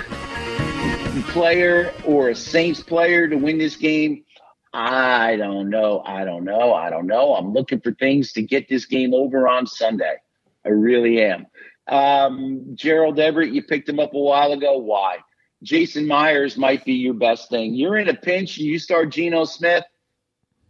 player 1.32 1.92
or 2.06 2.30
a 2.30 2.34
Saints 2.34 2.82
player 2.82 3.28
to 3.28 3.36
win 3.36 3.58
this 3.58 3.76
game, 3.76 4.24
I 4.72 5.36
don't 5.36 5.68
know. 5.68 6.02
I 6.06 6.24
don't 6.24 6.44
know. 6.44 6.72
I 6.72 6.88
don't 6.88 7.06
know. 7.06 7.34
I'm 7.34 7.52
looking 7.52 7.82
for 7.82 7.92
things 7.92 8.32
to 8.32 8.42
get 8.42 8.70
this 8.70 8.86
game 8.86 9.12
over 9.12 9.48
on 9.48 9.66
Sunday. 9.66 10.14
I 10.64 10.70
really 10.70 11.22
am. 11.22 11.46
Um, 11.88 12.68
Gerald 12.72 13.20
Everett, 13.20 13.52
you 13.52 13.62
picked 13.62 13.86
him 13.86 14.00
up 14.00 14.14
a 14.14 14.18
while 14.18 14.52
ago. 14.52 14.78
Why? 14.78 15.18
Jason 15.62 16.06
Myers 16.06 16.56
might 16.56 16.86
be 16.86 16.94
your 16.94 17.12
best 17.12 17.50
thing. 17.50 17.74
You're 17.74 17.98
in 17.98 18.08
a 18.08 18.14
pinch 18.14 18.56
and 18.56 18.66
you 18.66 18.78
start 18.78 19.10
Geno 19.10 19.44
Smith. 19.44 19.84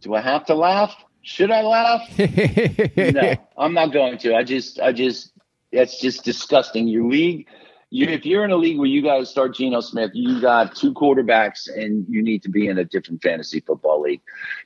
Do 0.01 0.15
I 0.15 0.19
have 0.19 0.47
to 0.47 0.53
laugh? 0.53 0.93
Should 1.21 1.49
I 1.49 1.61
laugh? 1.61 2.19
no, 2.97 3.35
I'm 3.57 3.73
not 3.73 3.93
going 3.93 4.17
to. 4.17 4.35
I 4.35 4.43
just, 4.43 4.81
I 4.81 4.91
just, 4.91 5.32
that's 5.73 5.99
just 5.99 6.23
disgusting. 6.23 6.87
Your 6.87 7.09
league, 7.09 7.47
you, 7.89 8.07
if 8.07 8.25
you're 8.25 8.45
in 8.45 8.51
a 8.51 8.55
league 8.55 8.77
where 8.77 8.87
you 8.87 9.01
got 9.01 9.17
to 9.17 9.25
start 9.25 9.55
Geno 9.55 9.81
Smith, 9.81 10.11
you 10.13 10.39
got 10.39 10.75
two 10.75 10.93
quarterbacks 10.93 11.67
and 11.67 12.05
you 12.09 12.21
need 12.21 12.43
to 12.43 12.49
be 12.49 12.67
in 12.67 12.77
a 12.77 12.85
different 12.85 13.21
fantasy 13.21 13.59
football 13.59 14.01
league. 14.01 14.21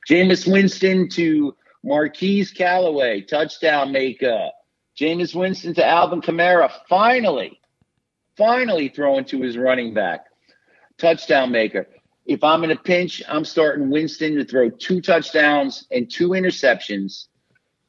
Jameis 0.08 0.50
Winston 0.50 1.08
to 1.10 1.54
Marquise 1.82 2.50
Callaway, 2.50 3.22
touchdown 3.22 3.92
maker. 3.92 4.50
Jameis 4.98 5.34
Winston 5.34 5.74
to 5.74 5.86
Alvin 5.86 6.20
Kamara, 6.20 6.70
finally, 6.88 7.60
finally 8.36 8.88
throwing 8.88 9.24
to 9.26 9.40
his 9.42 9.56
running 9.56 9.94
back. 9.94 10.26
Touchdown 10.98 11.52
maker. 11.52 11.86
If 12.26 12.42
I'm 12.42 12.64
in 12.64 12.70
a 12.70 12.76
pinch, 12.76 13.22
I'm 13.28 13.44
starting 13.44 13.90
Winston 13.90 14.34
to 14.34 14.44
throw 14.44 14.68
two 14.68 15.00
touchdowns 15.00 15.86
and 15.90 16.10
two 16.10 16.30
interceptions, 16.30 17.26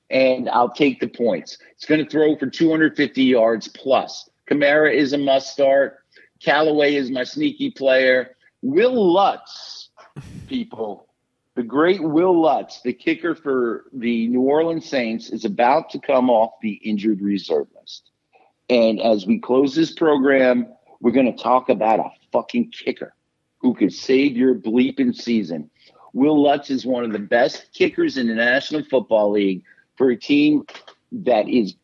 and 0.10 0.50
I'll 0.50 0.72
take 0.72 1.00
the 1.00 1.08
points. 1.08 1.58
It's 1.72 1.86
going 1.86 2.04
to 2.04 2.10
throw 2.10 2.36
for 2.38 2.48
250 2.48 3.24
yards 3.24 3.68
plus. 3.68 4.30
Kamara 4.50 4.94
is 4.94 5.14
a 5.14 5.18
must 5.18 5.52
start. 5.52 6.00
Callaway 6.44 6.96
is 6.96 7.12
my 7.12 7.24
sneaky 7.24 7.72
player. 7.72 8.36
Will 8.62 9.14
Lutz, 9.14 9.90
people, 10.48 11.08
the 11.56 11.64
great 11.64 12.02
Will 12.02 12.40
Lutz, 12.40 12.82
the 12.82 12.94
kicker 12.94 13.36
for 13.36 13.86
the 13.94 14.28
New 14.28 14.42
Orleans 14.42 14.88
Saints, 14.88 15.30
is 15.30 15.46
about 15.46 15.90
to 15.92 16.00
come 16.00 16.30
off 16.30 16.54
the 16.62 16.74
injured 16.74 17.22
reserve 17.22 17.68
list. 17.80 18.12
And 18.70 19.00
as 19.02 19.26
we 19.26 19.40
close 19.40 19.76
this 19.76 19.94
program, 19.94 20.68
we're 21.00 21.12
going 21.12 21.36
to 21.36 21.44
talk 21.44 21.70
about 21.70 22.00
a 22.00 22.10
fucking 22.32 22.72
kicker 22.72 23.14
who 23.60 23.74
could 23.74 23.94
save 23.94 24.38
your 24.38 24.56
bleeping 24.56 25.14
season. 25.14 25.70
Will 26.14 26.42
Lutz 26.42 26.70
is 26.70 26.86
one 26.86 27.04
of 27.04 27.12
the 27.12 27.20
best 27.20 27.68
kickers 27.74 28.18
in 28.18 28.28
the 28.28 28.36
National 28.36 28.84
Football 28.84 29.32
League 29.32 29.64
for 30.00 30.10
a 30.10 30.18
team 30.18 30.66
that 31.12 31.48
is 31.48 31.76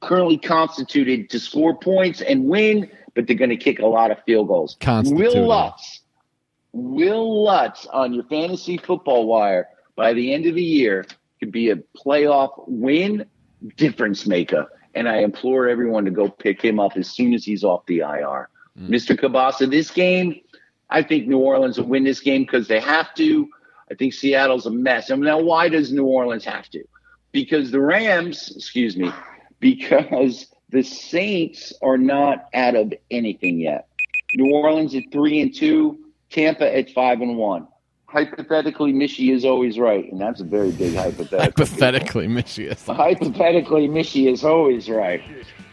currently 0.00 0.36
constituted 0.36 1.30
to 1.30 1.40
score 1.40 1.76
points 1.76 2.20
and 2.20 2.44
win, 2.44 2.88
but 3.14 3.26
they're 3.26 3.34
going 3.34 3.50
to 3.50 3.56
kick 3.56 3.80
a 3.80 3.86
lot 3.86 4.10
of 4.10 4.22
field 4.24 4.48
goals. 4.48 4.76
Will 5.16 5.46
Lutz, 5.46 6.02
Will 6.72 7.42
Lutz 7.42 7.86
on 7.86 8.12
your 8.12 8.24
fantasy 8.24 8.76
football 8.76 9.26
wire 9.26 9.68
by 9.96 10.12
the 10.12 10.32
end 10.34 10.46
of 10.46 10.54
the 10.54 10.62
year 10.62 11.06
could 11.40 11.50
be 11.50 11.70
a 11.70 11.76
playoff 11.96 12.50
win 12.68 13.24
difference 13.76 14.26
maker. 14.26 14.66
And 14.94 15.08
I 15.08 15.18
implore 15.18 15.68
everyone 15.68 16.04
to 16.04 16.10
go 16.10 16.28
pick 16.28 16.62
him 16.62 16.78
up 16.78 16.96
as 16.96 17.08
soon 17.08 17.32
as 17.32 17.44
he's 17.44 17.64
off 17.64 17.86
the 17.86 18.00
IR. 18.00 18.50
Mr. 18.78 19.16
Mm. 19.16 19.20
Kabasa, 19.20 19.70
this 19.70 19.90
game, 19.90 20.40
I 20.90 21.02
think 21.02 21.26
New 21.26 21.38
Orleans 21.38 21.78
will 21.78 21.86
win 21.86 22.04
this 22.04 22.20
game 22.20 22.42
because 22.42 22.68
they 22.68 22.80
have 22.80 23.14
to. 23.14 23.48
I 23.90 23.94
think 23.94 24.12
Seattle's 24.12 24.66
a 24.66 24.70
mess. 24.70 25.10
I 25.10 25.14
mean, 25.14 25.24
now, 25.24 25.40
why 25.40 25.68
does 25.68 25.92
New 25.92 26.04
Orleans 26.04 26.44
have 26.44 26.68
to? 26.70 26.84
Because 27.32 27.70
the 27.70 27.80
Rams, 27.80 28.52
excuse 28.54 28.96
me, 28.96 29.10
because 29.58 30.46
the 30.70 30.82
Saints 30.82 31.72
are 31.82 31.98
not 31.98 32.48
out 32.54 32.74
of 32.76 32.92
anything 33.10 33.58
yet. 33.58 33.88
New 34.34 34.54
Orleans 34.54 34.94
at 34.94 35.04
three 35.12 35.40
and 35.40 35.54
two, 35.54 35.98
Tampa 36.30 36.74
at 36.74 36.90
five 36.90 37.20
and 37.20 37.36
one. 37.36 37.66
Hypothetically, 38.06 38.92
Mishy 38.92 39.32
is 39.34 39.44
always 39.44 39.78
right, 39.78 40.10
and 40.12 40.20
that's 40.20 40.40
a 40.40 40.44
very 40.44 40.70
big 40.70 40.94
hypothetical. 40.94 41.40
Hypothetically, 41.40 42.28
Michigan. 42.28 42.76
Hypothetically, 42.86 43.88
Mishy 43.88 44.30
is 44.30 44.44
always 44.44 44.90
right. 44.90 45.22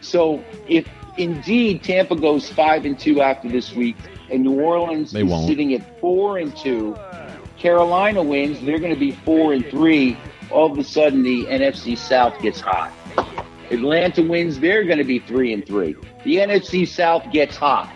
So 0.00 0.42
if 0.66 0.88
indeed 1.18 1.82
Tampa 1.82 2.16
goes 2.16 2.48
five 2.48 2.86
and 2.86 2.98
two 2.98 3.20
after 3.20 3.48
this 3.48 3.74
week, 3.74 3.96
and 4.30 4.42
New 4.42 4.58
Orleans 4.60 5.12
They 5.12 5.22
is 5.22 5.28
won't. 5.28 5.48
sitting 5.48 5.74
at 5.74 6.00
four 6.00 6.38
and 6.38 6.56
two, 6.56 6.96
Carolina 7.58 8.22
wins, 8.22 8.60
they're 8.62 8.78
going 8.78 8.94
to 8.94 9.00
be 9.00 9.10
four 9.12 9.52
and 9.52 9.66
three. 9.66 10.16
All 10.50 10.70
of 10.70 10.78
a 10.78 10.84
sudden, 10.84 11.22
the 11.22 11.44
NFC 11.46 11.96
South 11.96 12.40
gets 12.40 12.60
hot. 12.60 12.92
Atlanta 13.70 14.22
wins, 14.22 14.58
they're 14.58 14.84
going 14.84 14.98
to 14.98 15.04
be 15.04 15.20
three 15.20 15.52
and 15.52 15.64
three. 15.64 15.94
The 16.24 16.36
NFC 16.36 16.86
South 16.86 17.30
gets 17.32 17.56
hot, 17.56 17.92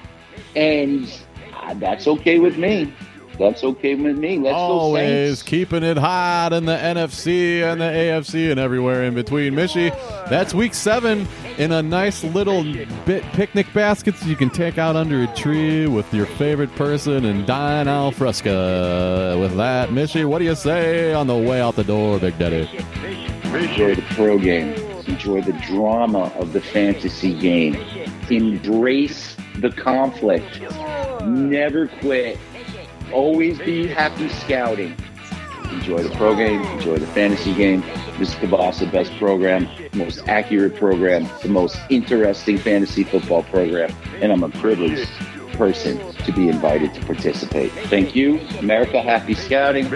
and 0.54 1.12
uh, 1.54 1.74
that's 1.74 2.06
okay 2.06 2.38
with 2.38 2.56
me. 2.56 2.92
That's 3.38 3.64
okay 3.64 3.94
with 3.94 4.16
me. 4.16 4.38
Let's 4.38 4.54
Always 4.54 5.42
keeping 5.42 5.82
it 5.82 5.96
hot 5.96 6.52
in 6.52 6.66
the 6.66 6.76
NFC 6.76 7.62
and 7.62 7.80
the 7.80 7.84
AFC 7.84 8.50
and 8.50 8.60
everywhere 8.60 9.04
in 9.04 9.14
between. 9.14 9.54
Mishy, 9.54 9.90
that's 10.28 10.54
week 10.54 10.72
seven 10.72 11.26
in 11.58 11.72
a 11.72 11.82
nice 11.82 12.22
little 12.22 12.62
bit 13.04 13.22
picnic 13.32 13.66
baskets 13.74 14.24
you 14.24 14.36
can 14.36 14.50
take 14.50 14.78
out 14.78 14.94
under 14.96 15.22
a 15.22 15.26
tree 15.34 15.86
with 15.86 16.12
your 16.14 16.26
favorite 16.26 16.74
person 16.76 17.24
and 17.24 17.46
dine 17.46 17.88
al 17.88 18.12
fresco. 18.12 19.40
With 19.40 19.56
that, 19.56 19.90
Mishy, 19.90 20.24
what 20.24 20.38
do 20.38 20.44
you 20.44 20.54
say 20.54 21.12
on 21.12 21.26
the 21.26 21.36
way 21.36 21.60
out 21.60 21.74
the 21.76 21.84
door, 21.84 22.18
Big 22.20 22.38
Daddy? 22.38 22.68
Enjoy 23.44 23.94
the 23.94 24.02
pro 24.10 24.38
game. 24.38 24.74
Enjoy 25.06 25.40
the 25.40 25.52
drama 25.66 26.32
of 26.38 26.52
the 26.52 26.60
fantasy 26.60 27.34
game. 27.34 27.74
Embrace 28.30 29.36
the 29.58 29.70
conflict. 29.70 30.60
Never 31.24 31.88
quit. 31.88 32.38
Always 33.14 33.58
be 33.60 33.86
happy 33.86 34.28
scouting. 34.28 34.96
Enjoy 35.70 36.02
the 36.02 36.14
pro 36.16 36.34
game. 36.34 36.60
Enjoy 36.62 36.98
the 36.98 37.06
fantasy 37.06 37.54
game. 37.54 37.82
This 38.18 38.34
is 38.34 38.40
the 38.40 38.88
Best 38.90 39.16
Program, 39.18 39.68
most 39.92 40.26
accurate 40.26 40.74
program, 40.74 41.28
the 41.42 41.48
most 41.48 41.76
interesting 41.90 42.58
fantasy 42.58 43.04
football 43.04 43.44
program, 43.44 43.94
and 44.20 44.32
I'm 44.32 44.42
a 44.42 44.48
privileged 44.48 45.08
person 45.52 45.98
to 46.24 46.32
be 46.32 46.48
invited 46.48 46.92
to 46.94 47.00
participate. 47.06 47.70
Thank 47.88 48.16
you, 48.16 48.40
America. 48.58 49.00
Happy 49.00 49.34
scouting. 49.34 49.86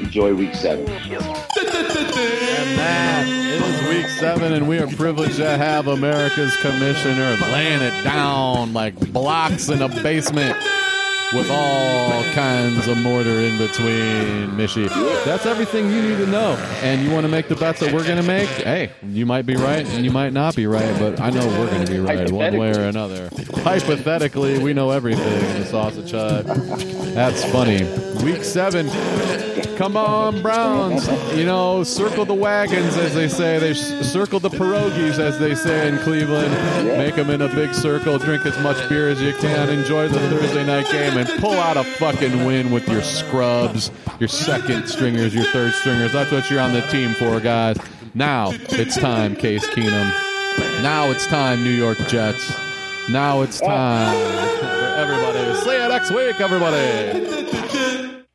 Enjoy 0.00 0.32
week 0.34 0.54
seven. 0.54 0.86
And 0.88 2.78
that 2.78 3.26
is 3.28 3.88
week 3.88 4.08
seven, 4.18 4.52
and 4.52 4.68
we 4.68 4.78
are 4.78 4.86
privileged 4.86 5.36
to 5.36 5.56
have 5.56 5.88
America's 5.88 6.56
commissioner 6.58 7.36
laying 7.52 7.82
it 7.82 8.04
down 8.04 8.72
like 8.72 8.94
blocks 9.12 9.68
in 9.68 9.82
a 9.82 9.88
basement 9.88 10.56
with 11.34 11.50
all 11.50 12.22
kinds 12.32 12.86
of 12.86 12.96
mortar 12.98 13.40
in 13.40 13.58
between, 13.58 14.50
Mishy. 14.56 14.88
That's 15.24 15.46
everything 15.46 15.90
you 15.90 16.00
need 16.00 16.18
to 16.18 16.26
know. 16.26 16.52
And 16.82 17.02
you 17.02 17.10
want 17.10 17.24
to 17.24 17.28
make 17.28 17.48
the 17.48 17.56
bets 17.56 17.80
that 17.80 17.92
we're 17.92 18.04
going 18.04 18.20
to 18.20 18.26
make? 18.26 18.48
Hey, 18.48 18.92
you 19.02 19.26
might 19.26 19.46
be 19.46 19.56
right 19.56 19.84
and 19.84 20.04
you 20.04 20.10
might 20.10 20.32
not 20.32 20.54
be 20.54 20.66
right, 20.66 20.98
but 20.98 21.20
I 21.20 21.30
know 21.30 21.46
we're 21.46 21.70
going 21.70 21.84
to 21.84 21.92
be 21.92 21.98
right 21.98 22.30
one 22.30 22.56
way 22.56 22.70
or 22.70 22.82
another. 22.82 23.30
Hypothetically, 23.56 24.58
we 24.58 24.72
know 24.72 24.90
everything 24.90 25.26
in 25.26 25.60
the 25.60 25.66
sausage 25.66 26.12
hut. 26.12 26.46
That's 27.14 27.44
funny. 27.50 27.84
Week 28.24 28.44
seven. 28.44 28.88
Come 29.76 29.96
on, 29.96 30.40
Browns. 30.40 31.08
You 31.36 31.44
know, 31.44 31.82
circle 31.82 32.24
the 32.24 32.34
wagons, 32.34 32.96
as 32.96 33.14
they 33.14 33.26
say. 33.26 33.58
They 33.58 33.74
circle 33.74 34.38
the 34.38 34.50
pierogies, 34.50 35.18
as 35.18 35.38
they 35.40 35.56
say 35.56 35.88
in 35.88 35.98
Cleveland. 35.98 36.54
Make 36.96 37.16
them 37.16 37.30
in 37.30 37.42
a 37.42 37.48
big 37.48 37.74
circle. 37.74 38.18
Drink 38.18 38.46
as 38.46 38.56
much 38.60 38.88
beer 38.88 39.08
as 39.08 39.20
you 39.20 39.32
can. 39.34 39.68
Enjoy 39.70 40.06
the 40.06 40.20
Thursday 40.30 40.64
night 40.64 40.88
game 40.92 41.18
pull 41.40 41.54
out 41.54 41.76
a 41.76 41.84
fucking 41.84 42.44
win 42.44 42.70
with 42.70 42.88
your 42.88 43.02
scrubs, 43.02 43.90
your 44.20 44.28
second 44.28 44.88
stringers, 44.88 45.34
your 45.34 45.44
third 45.44 45.72
stringers. 45.72 46.12
That's 46.12 46.30
what 46.30 46.50
you're 46.50 46.60
on 46.60 46.72
the 46.72 46.82
team 46.82 47.14
for, 47.14 47.40
guys. 47.40 47.76
Now 48.14 48.50
it's 48.52 48.96
time, 48.96 49.34
Case 49.36 49.66
Keenum. 49.68 50.10
Now 50.82 51.10
it's 51.10 51.26
time, 51.26 51.64
New 51.64 51.70
York 51.70 51.98
Jets. 52.08 52.52
Now 53.08 53.42
it's 53.42 53.60
time 53.60 54.84
everybody. 55.04 55.54
See 55.60 55.72
you 55.72 55.88
next 55.88 56.10
week, 56.10 56.40
everybody. 56.40 58.03